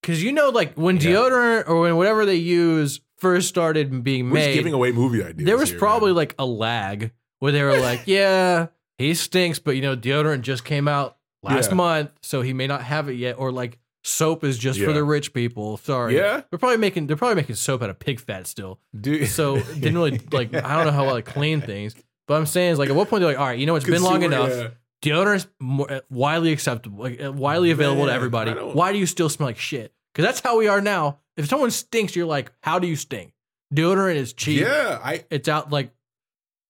Because 0.00 0.22
you 0.24 0.32
know, 0.32 0.48
like 0.48 0.74
when 0.76 0.96
Yeah. 0.96 1.10
deodorant 1.12 1.68
or 1.68 1.80
when 1.82 1.96
whatever 1.96 2.24
they 2.24 2.36
use 2.36 3.00
first 3.18 3.48
started 3.48 4.02
being 4.02 4.30
We're 4.30 4.34
made, 4.36 4.54
giving 4.54 4.72
away 4.72 4.92
movie 4.92 5.22
ideas. 5.22 5.46
there 5.46 5.58
was 5.58 5.70
here, 5.70 5.78
probably 5.78 6.08
man. 6.08 6.16
like 6.16 6.34
a 6.38 6.46
lag 6.46 7.12
where 7.38 7.52
they 7.52 7.62
were 7.62 7.78
like, 7.78 8.00
yeah, 8.06 8.68
he 8.98 9.14
stinks, 9.14 9.58
but 9.58 9.76
you 9.76 9.82
know, 9.82 9.96
deodorant 9.96 10.42
just 10.42 10.64
came 10.64 10.88
out 10.88 11.16
last 11.42 11.70
Yeah. 11.70 11.74
month, 11.76 12.10
so 12.22 12.42
he 12.42 12.52
may 12.52 12.66
not 12.66 12.82
have 12.82 13.08
it 13.08 13.14
yet. 13.14 13.36
Or 13.38 13.50
like 13.52 13.78
soap 14.04 14.42
is 14.44 14.58
just 14.58 14.80
for 14.80 14.92
the 14.92 15.04
rich 15.04 15.32
people. 15.32 15.76
Sorry. 15.76 16.16
Yeah. 16.16 16.42
They're 16.50 16.58
probably 16.58 16.76
making 16.78 17.06
they're 17.06 17.16
probably 17.16 17.36
making 17.36 17.54
soap 17.56 17.82
out 17.82 17.90
of 17.90 17.98
pig 17.98 18.20
fat 18.20 18.46
still. 18.46 18.78
Dude. 18.98 19.28
So 19.28 19.60
didn't 19.74 19.94
really 19.94 20.20
like 20.32 20.54
I 20.54 20.76
don't 20.76 20.86
know 20.86 20.92
how 20.92 21.04
like 21.10 21.24
clean 21.24 21.60
things. 21.60 21.94
But 22.28 22.34
I'm 22.34 22.46
saying 22.46 22.72
is 22.72 22.78
like 22.78 22.88
at 22.90 22.94
what 22.96 23.08
point 23.08 23.20
they're 23.22 23.30
like, 23.30 23.38
all 23.40 23.46
right, 23.46 23.58
you 23.58 23.66
know, 23.66 23.74
it's 23.76 23.84
been 23.86 24.02
long 24.02 24.22
enough. 24.22 24.50
yeah. 24.50 24.68
Deodorant's 25.02 25.48
more, 25.58 25.90
uh, 25.90 26.00
widely 26.10 26.52
acceptable, 26.52 27.02
like 27.02 27.20
uh, 27.20 27.32
widely 27.32 27.72
available 27.72 28.06
to 28.06 28.12
everybody. 28.12 28.52
Why 28.52 28.92
do 28.92 28.98
you 28.98 29.06
still 29.06 29.28
smell 29.28 29.48
like 29.48 29.58
shit? 29.58 29.92
Because 30.14 30.24
that's 30.28 30.40
how 30.40 30.56
we 30.58 30.68
are 30.68 30.80
now. 30.80 31.18
If 31.36 31.48
someone 31.48 31.72
stinks, 31.72 32.14
you're 32.14 32.26
like, 32.26 32.52
how 32.62 32.78
do 32.78 32.86
you 32.86 32.94
stink? 32.94 33.32
Deodorant 33.74 34.14
is 34.16 34.32
cheap. 34.32 34.60
Yeah, 34.60 35.00
I. 35.02 35.24
It's 35.30 35.48
out 35.48 35.70
like. 35.72 35.90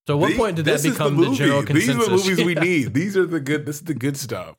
So 0.05 0.15
at 0.15 0.19
what 0.19 0.31
the- 0.31 0.37
point 0.37 0.55
did 0.57 0.65
that 0.65 0.83
become 0.83 1.15
the, 1.15 1.21
movie. 1.27 1.37
general 1.37 1.61
These 1.63 1.89
are 1.89 1.93
the 1.93 2.09
movies 2.09 2.43
we 2.43 2.55
need. 2.69 2.93
These 2.93 3.15
are 3.15 3.25
the 3.25 3.39
good. 3.39 3.65
This 3.65 3.77
is 3.77 3.83
the 3.83 3.93
good 3.93 4.17
stuff. 4.17 4.57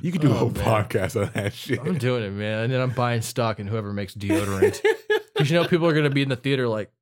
You 0.00 0.12
could 0.12 0.20
do 0.20 0.28
a 0.30 0.34
Oh, 0.34 0.36
whole 0.38 0.50
man. 0.50 0.64
podcast 0.64 1.20
on 1.20 1.30
that 1.34 1.52
shit. 1.52 1.80
I'm 1.80 1.98
doing 1.98 2.22
it, 2.22 2.30
man. 2.30 2.64
And 2.64 2.72
then 2.72 2.80
I'm 2.80 2.90
buying 2.90 3.20
stock 3.22 3.58
in 3.58 3.66
whoever 3.66 3.92
makes 3.92 4.14
deodorant. 4.14 4.80
Because 5.34 5.50
you 5.50 5.60
know 5.60 5.66
people 5.66 5.88
are 5.88 5.92
gonna 5.92 6.10
be 6.10 6.22
in 6.22 6.28
the 6.28 6.36
theater 6.36 6.68
like, 6.68 6.92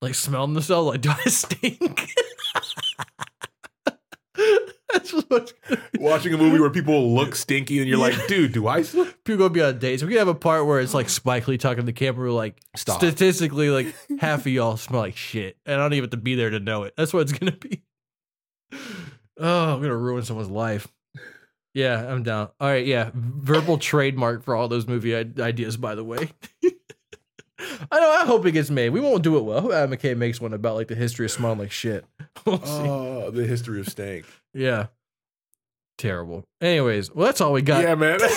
like 0.00 0.14
smelling 0.14 0.54
themselves. 0.54 0.86
Like, 0.88 1.00
do 1.00 1.10
I 1.10 1.28
stink? 1.28 1.80
Watching 5.98 6.34
a 6.34 6.38
movie 6.38 6.60
where 6.60 6.70
people 6.70 7.14
look 7.14 7.34
stinky 7.34 7.78
and 7.78 7.88
you're 7.88 7.98
like, 7.98 8.26
dude, 8.26 8.52
do 8.52 8.66
I? 8.66 8.82
Still? 8.82 9.04
people 9.24 9.38
gonna 9.38 9.50
be 9.50 9.62
on 9.62 9.78
dates. 9.78 10.02
We 10.02 10.10
could 10.10 10.18
have 10.18 10.28
a 10.28 10.34
part 10.34 10.66
where 10.66 10.80
it's 10.80 10.94
like 10.94 11.08
Spike 11.08 11.46
Lee 11.48 11.58
talking 11.58 11.82
to 11.82 11.86
the 11.86 11.92
camera, 11.92 12.32
like 12.32 12.60
Stop. 12.76 12.98
statistically, 12.98 13.70
like 13.70 13.94
half 14.18 14.40
of 14.40 14.48
y'all 14.48 14.76
smell 14.76 15.00
like 15.00 15.16
shit, 15.16 15.56
and 15.66 15.80
I 15.80 15.84
don't 15.84 15.92
even 15.94 16.04
have 16.04 16.10
to 16.10 16.16
be 16.16 16.34
there 16.34 16.50
to 16.50 16.60
know 16.60 16.84
it. 16.84 16.94
That's 16.96 17.12
what 17.12 17.20
it's 17.20 17.32
gonna 17.32 17.52
be. 17.52 17.82
Oh, 19.38 19.74
I'm 19.74 19.80
gonna 19.80 19.96
ruin 19.96 20.24
someone's 20.24 20.50
life. 20.50 20.88
Yeah, 21.72 22.04
I'm 22.04 22.24
down. 22.24 22.48
All 22.58 22.68
right, 22.68 22.84
yeah, 22.84 23.10
verbal 23.14 23.78
trademark 23.78 24.42
for 24.42 24.56
all 24.56 24.66
those 24.68 24.88
movie 24.88 25.14
ideas. 25.14 25.76
By 25.76 25.94
the 25.94 26.04
way, 26.04 26.30
I 27.90 28.00
know. 28.00 28.10
I 28.10 28.24
hope 28.26 28.46
it 28.46 28.52
gets 28.52 28.70
made. 28.70 28.90
We 28.90 29.00
won't 29.00 29.22
do 29.22 29.36
it 29.36 29.42
well. 29.42 29.58
I 29.58 29.60
hope 29.60 29.72
Adam 29.72 29.96
McKay 29.98 30.16
makes 30.16 30.40
one 30.40 30.52
about 30.52 30.74
like 30.76 30.88
the 30.88 30.94
history 30.94 31.26
of 31.26 31.30
smelling 31.32 31.58
like 31.58 31.70
shit. 31.72 32.04
We'll. 32.46 32.60
Oh, 32.64 33.30
the 33.30 33.44
history 33.46 33.80
of 33.80 33.88
stank. 33.88 34.24
Yeah, 34.54 34.86
terrible. 35.98 36.44
Anyways, 36.60 37.14
well, 37.14 37.26
that's 37.26 37.40
all 37.40 37.52
we 37.52 37.60
got. 37.62 37.82
yeah, 37.82 37.94
man. 37.94 38.18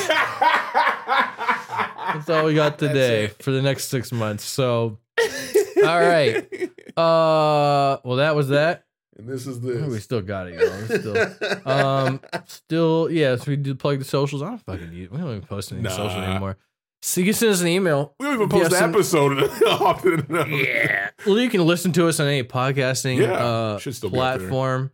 That's 2.14 2.30
all 2.30 2.45
we 2.45 2.54
got 2.54 2.78
today 2.78 3.28
for 3.40 3.52
the 3.52 3.62
next 3.62 3.86
six 3.86 4.12
months. 4.12 4.44
So, 4.44 5.00
all 5.78 6.00
right. 6.00 6.45
Uh, 6.95 7.98
well, 8.04 8.18
that 8.18 8.36
was 8.36 8.50
that. 8.50 8.84
And 9.18 9.28
this 9.28 9.48
is 9.48 9.58
Oh, 9.64 9.90
we 9.90 10.00
still 10.00 10.22
got 10.22 10.48
it, 10.48 10.60
y'all. 10.60 11.00
Still, 11.00 11.68
um, 11.68 12.20
still, 12.45 13.10
yeah. 13.12 13.36
So 13.36 13.45
we 13.48 13.56
do 13.56 13.74
plug 13.76 14.00
the 14.00 14.06
socials. 14.06 14.41
I 14.44 14.50
don't 14.50 14.58
fucking 14.60 14.91
use. 14.91 15.10
We 15.10 15.18
don't 15.18 15.30
even 15.30 15.41
post 15.41 15.72
any 15.72 15.82
Nah. 15.82 15.90
social 15.90 16.22
anymore. 16.22 16.58
So 17.06 17.20
you 17.20 17.26
can 17.26 17.34
send 17.34 17.52
us 17.52 17.60
an 17.60 17.68
email. 17.68 18.16
we 18.18 18.26
don't 18.26 18.36
even 18.36 18.48
post 18.50 18.70
the 18.72 18.78
some- 18.78 18.92
episode 18.92 19.44
often 19.68 20.26
enough. 20.30 20.48
Well, 21.26 21.38
you 21.38 21.50
can 21.50 21.66
listen 21.66 21.92
to 21.94 22.08
us 22.08 22.20
on 22.22 22.28
any 22.28 22.44
podcasting 22.44 23.18
Yeah, 23.20 23.34
uh, 23.34 23.78
should 23.78 23.94
still 23.96 24.10
be 24.10 24.18
up 24.18 24.40
there. 24.40 24.48
platform. 24.48 24.92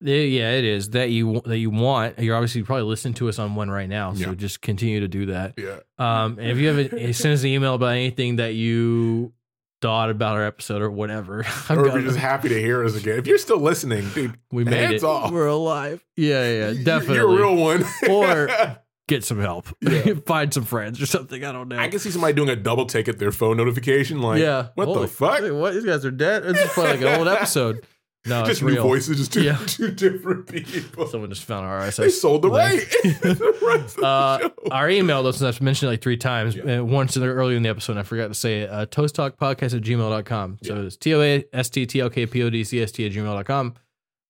Yeah, 0.00 0.16
yeah, 0.16 0.50
it 0.54 0.64
is 0.64 0.90
that 0.90 1.10
you 1.10 1.40
that 1.44 1.58
you 1.58 1.70
want. 1.70 2.18
You're 2.18 2.34
obviously 2.34 2.64
probably 2.64 2.82
listening 2.86 3.14
to 3.14 3.28
us 3.28 3.38
on 3.38 3.54
one 3.54 3.70
right 3.70 3.88
now, 3.88 4.12
so 4.14 4.30
Yeah. 4.30 4.34
just 4.34 4.60
continue 4.60 4.98
to 4.98 5.06
do 5.08 5.26
that. 5.26 5.54
Yeah. 5.56 5.78
Um, 5.98 6.40
and 6.40 6.50
if 6.50 6.58
you 6.58 6.66
have 6.66 6.92
a, 6.92 7.12
send 7.12 7.34
us 7.34 7.42
an 7.42 7.48
email 7.50 7.74
about 7.74 7.92
anything 7.92 8.36
that 8.36 8.54
you 8.54 9.32
thought 9.80 10.10
about 10.10 10.34
our 10.36 10.44
episode 10.44 10.82
or 10.82 10.90
whatever. 10.90 11.44
I've 11.68 11.78
Or 11.78 11.82
if 11.82 11.86
got 11.86 11.94
you're 11.94 12.02
just 12.08 12.18
happy 12.18 12.48
to 12.48 12.60
hear 12.60 12.84
us 12.84 12.96
again. 12.96 13.18
If 13.20 13.28
you're 13.28 13.38
still 13.38 13.60
listening, 13.60 14.08
dude, 14.10 14.36
we 14.50 14.64
made 14.64 14.74
hands 14.74 15.02
it. 15.04 15.06
off. 15.06 15.30
We're 15.30 15.46
alive. 15.46 16.04
Yeah, 16.16 16.50
yeah, 16.72 16.82
definitely. 16.82 17.14
You're 17.18 17.30
a 17.32 17.36
real 17.36 17.54
one. 17.56 17.84
Or- 18.10 18.78
Get 19.12 19.24
some 19.24 19.40
help. 19.40 19.66
Yeah. 19.82 20.14
Find 20.26 20.52
some 20.54 20.64
friends 20.64 21.00
or 21.02 21.06
something. 21.06 21.44
I 21.44 21.52
don't 21.52 21.68
know. 21.68 21.78
I 21.78 21.88
can 21.88 21.98
see 21.98 22.10
somebody 22.10 22.32
doing 22.32 22.48
a 22.48 22.56
double 22.56 22.86
take 22.86 23.08
at 23.08 23.18
their 23.18 23.30
phone 23.32 23.58
notification. 23.58 24.22
Like, 24.22 24.40
yeah. 24.40 24.68
what 24.74 24.86
Holy- 24.86 25.02
the 25.02 25.08
fuck? 25.08 25.42
Wait, 25.42 25.50
what? 25.50 25.74
These 25.74 25.84
guys 25.84 26.04
are 26.06 26.10
dead. 26.10 26.46
It's 26.46 26.58
just 26.60 26.78
like 26.78 27.00
an 27.02 27.08
old 27.18 27.28
episode. 27.28 27.84
No, 28.24 28.40
just 28.46 28.50
it's 28.52 28.62
new 28.62 28.68
real. 28.68 28.82
voices, 28.84 29.18
just 29.18 29.32
two, 29.32 29.42
Yeah. 29.42 29.58
two 29.66 29.90
different 29.90 30.46
people. 30.46 31.06
Someone 31.08 31.28
just 31.28 31.44
found 31.44 31.66
our 31.66 31.80
RSS. 31.80 31.96
they 31.96 32.08
sold 32.08 32.42
the 32.42 32.50
right. 32.50 32.78
the 33.02 33.58
rights 33.60 33.94
the 33.94 34.06
Uh, 34.06 34.48
our 34.70 34.88
email, 34.88 35.22
though, 35.22 35.32
since 35.32 35.42
I've 35.56 35.60
mentioned 35.60 35.88
it 35.88 35.92
like 35.94 36.02
three 36.02 36.16
times, 36.16 36.54
Yeah. 36.56 36.78
uh, 36.80 36.84
once 36.84 37.14
in 37.16 37.22
the, 37.22 37.28
earlier 37.28 37.56
in 37.56 37.62
the 37.64 37.68
episode, 37.68 37.98
I 37.98 38.04
forgot 38.04 38.28
to 38.28 38.34
say 38.34 38.60
it, 38.60 38.70
uh, 38.70 38.86
toasttalkpodcast 38.86 39.76
at 39.76 39.82
gmail.com. 39.82 40.58
So 40.62 40.74
Yeah. 40.76 40.82
it's 40.86 40.96
T 40.96 41.12
O 41.14 41.20
A 41.20 41.44
S 41.52 41.68
T 41.68 41.84
T 41.84 42.00
L 42.00 42.08
K 42.10 42.24
P 42.26 42.42
O 42.44 42.48
D 42.48 42.62
C 42.64 42.80
S 42.80 42.92
T 42.92 43.04
at 43.04 43.12
gmail.com. 43.12 43.74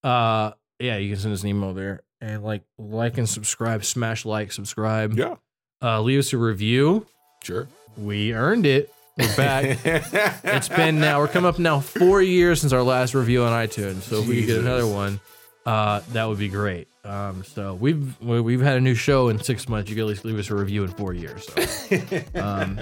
Uh, 0.03 0.53
yeah, 0.81 0.97
you 0.97 1.11
can 1.13 1.21
send 1.21 1.35
us 1.35 1.43
an 1.43 1.51
email 1.51 1.75
there 1.75 2.01
and 2.23 2.43
like, 2.43 2.63
like 2.79 3.19
and 3.19 3.29
subscribe, 3.29 3.85
smash 3.85 4.25
like, 4.25 4.53
subscribe. 4.53 5.13
yeah, 5.19 5.35
Uh, 5.83 6.01
leave 6.01 6.21
us 6.21 6.33
a 6.33 6.39
review. 6.39 7.07
sure. 7.43 7.69
We 7.99 8.33
earned 8.33 8.65
it. 8.65 8.91
We're 9.19 9.37
back. 9.37 9.79
it's 9.85 10.69
been 10.71 10.99
now, 10.99 11.19
we're 11.19 11.29
coming 11.29 11.49
up 11.51 11.59
now 11.59 11.81
four 11.81 12.23
years 12.23 12.63
since 12.63 12.73
our 12.73 12.83
last 12.83 13.13
review 13.15 13.43
on 13.45 13.53
iTunes. 13.53 14.03
So 14.03 14.21
if 14.21 14.27
we 14.29 14.37
could 14.37 14.47
get 14.47 14.55
Jesus. 14.55 14.65
another 14.65 14.87
one, 14.87 15.21
uh, 15.67 16.01
that 16.13 16.25
would 16.25 16.39
be 16.39 16.49
great. 16.49 16.89
Um, 17.05 17.43
so 17.45 17.75
we've 17.75 18.19
we- 18.23 18.41
we've 18.41 18.61
had 18.63 18.77
a 18.77 18.81
new 18.81 18.95
show 18.95 19.29
in 19.29 19.43
six 19.43 19.69
months. 19.69 19.91
You 19.91 19.97
can 19.97 20.05
at 20.05 20.09
least 20.09 20.25
leave 20.25 20.39
us 20.39 20.49
a 20.51 20.55
review 20.55 20.85
in 20.85 20.91
four 20.91 21.13
years. 21.13 21.47
So. 21.47 21.99
Um, 22.41 22.79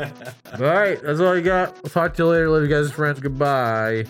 all 0.54 0.60
right, 0.60 1.02
that's 1.02 1.18
all 1.20 1.28
I 1.36 1.40
got. 1.40 1.74
I'll 1.76 1.90
talk 1.90 2.14
to 2.14 2.22
you 2.22 2.28
later. 2.28 2.48
Love 2.50 2.62
you 2.62 2.68
guys, 2.68 2.90
friends. 2.92 3.18
Goodbye. 3.18 4.04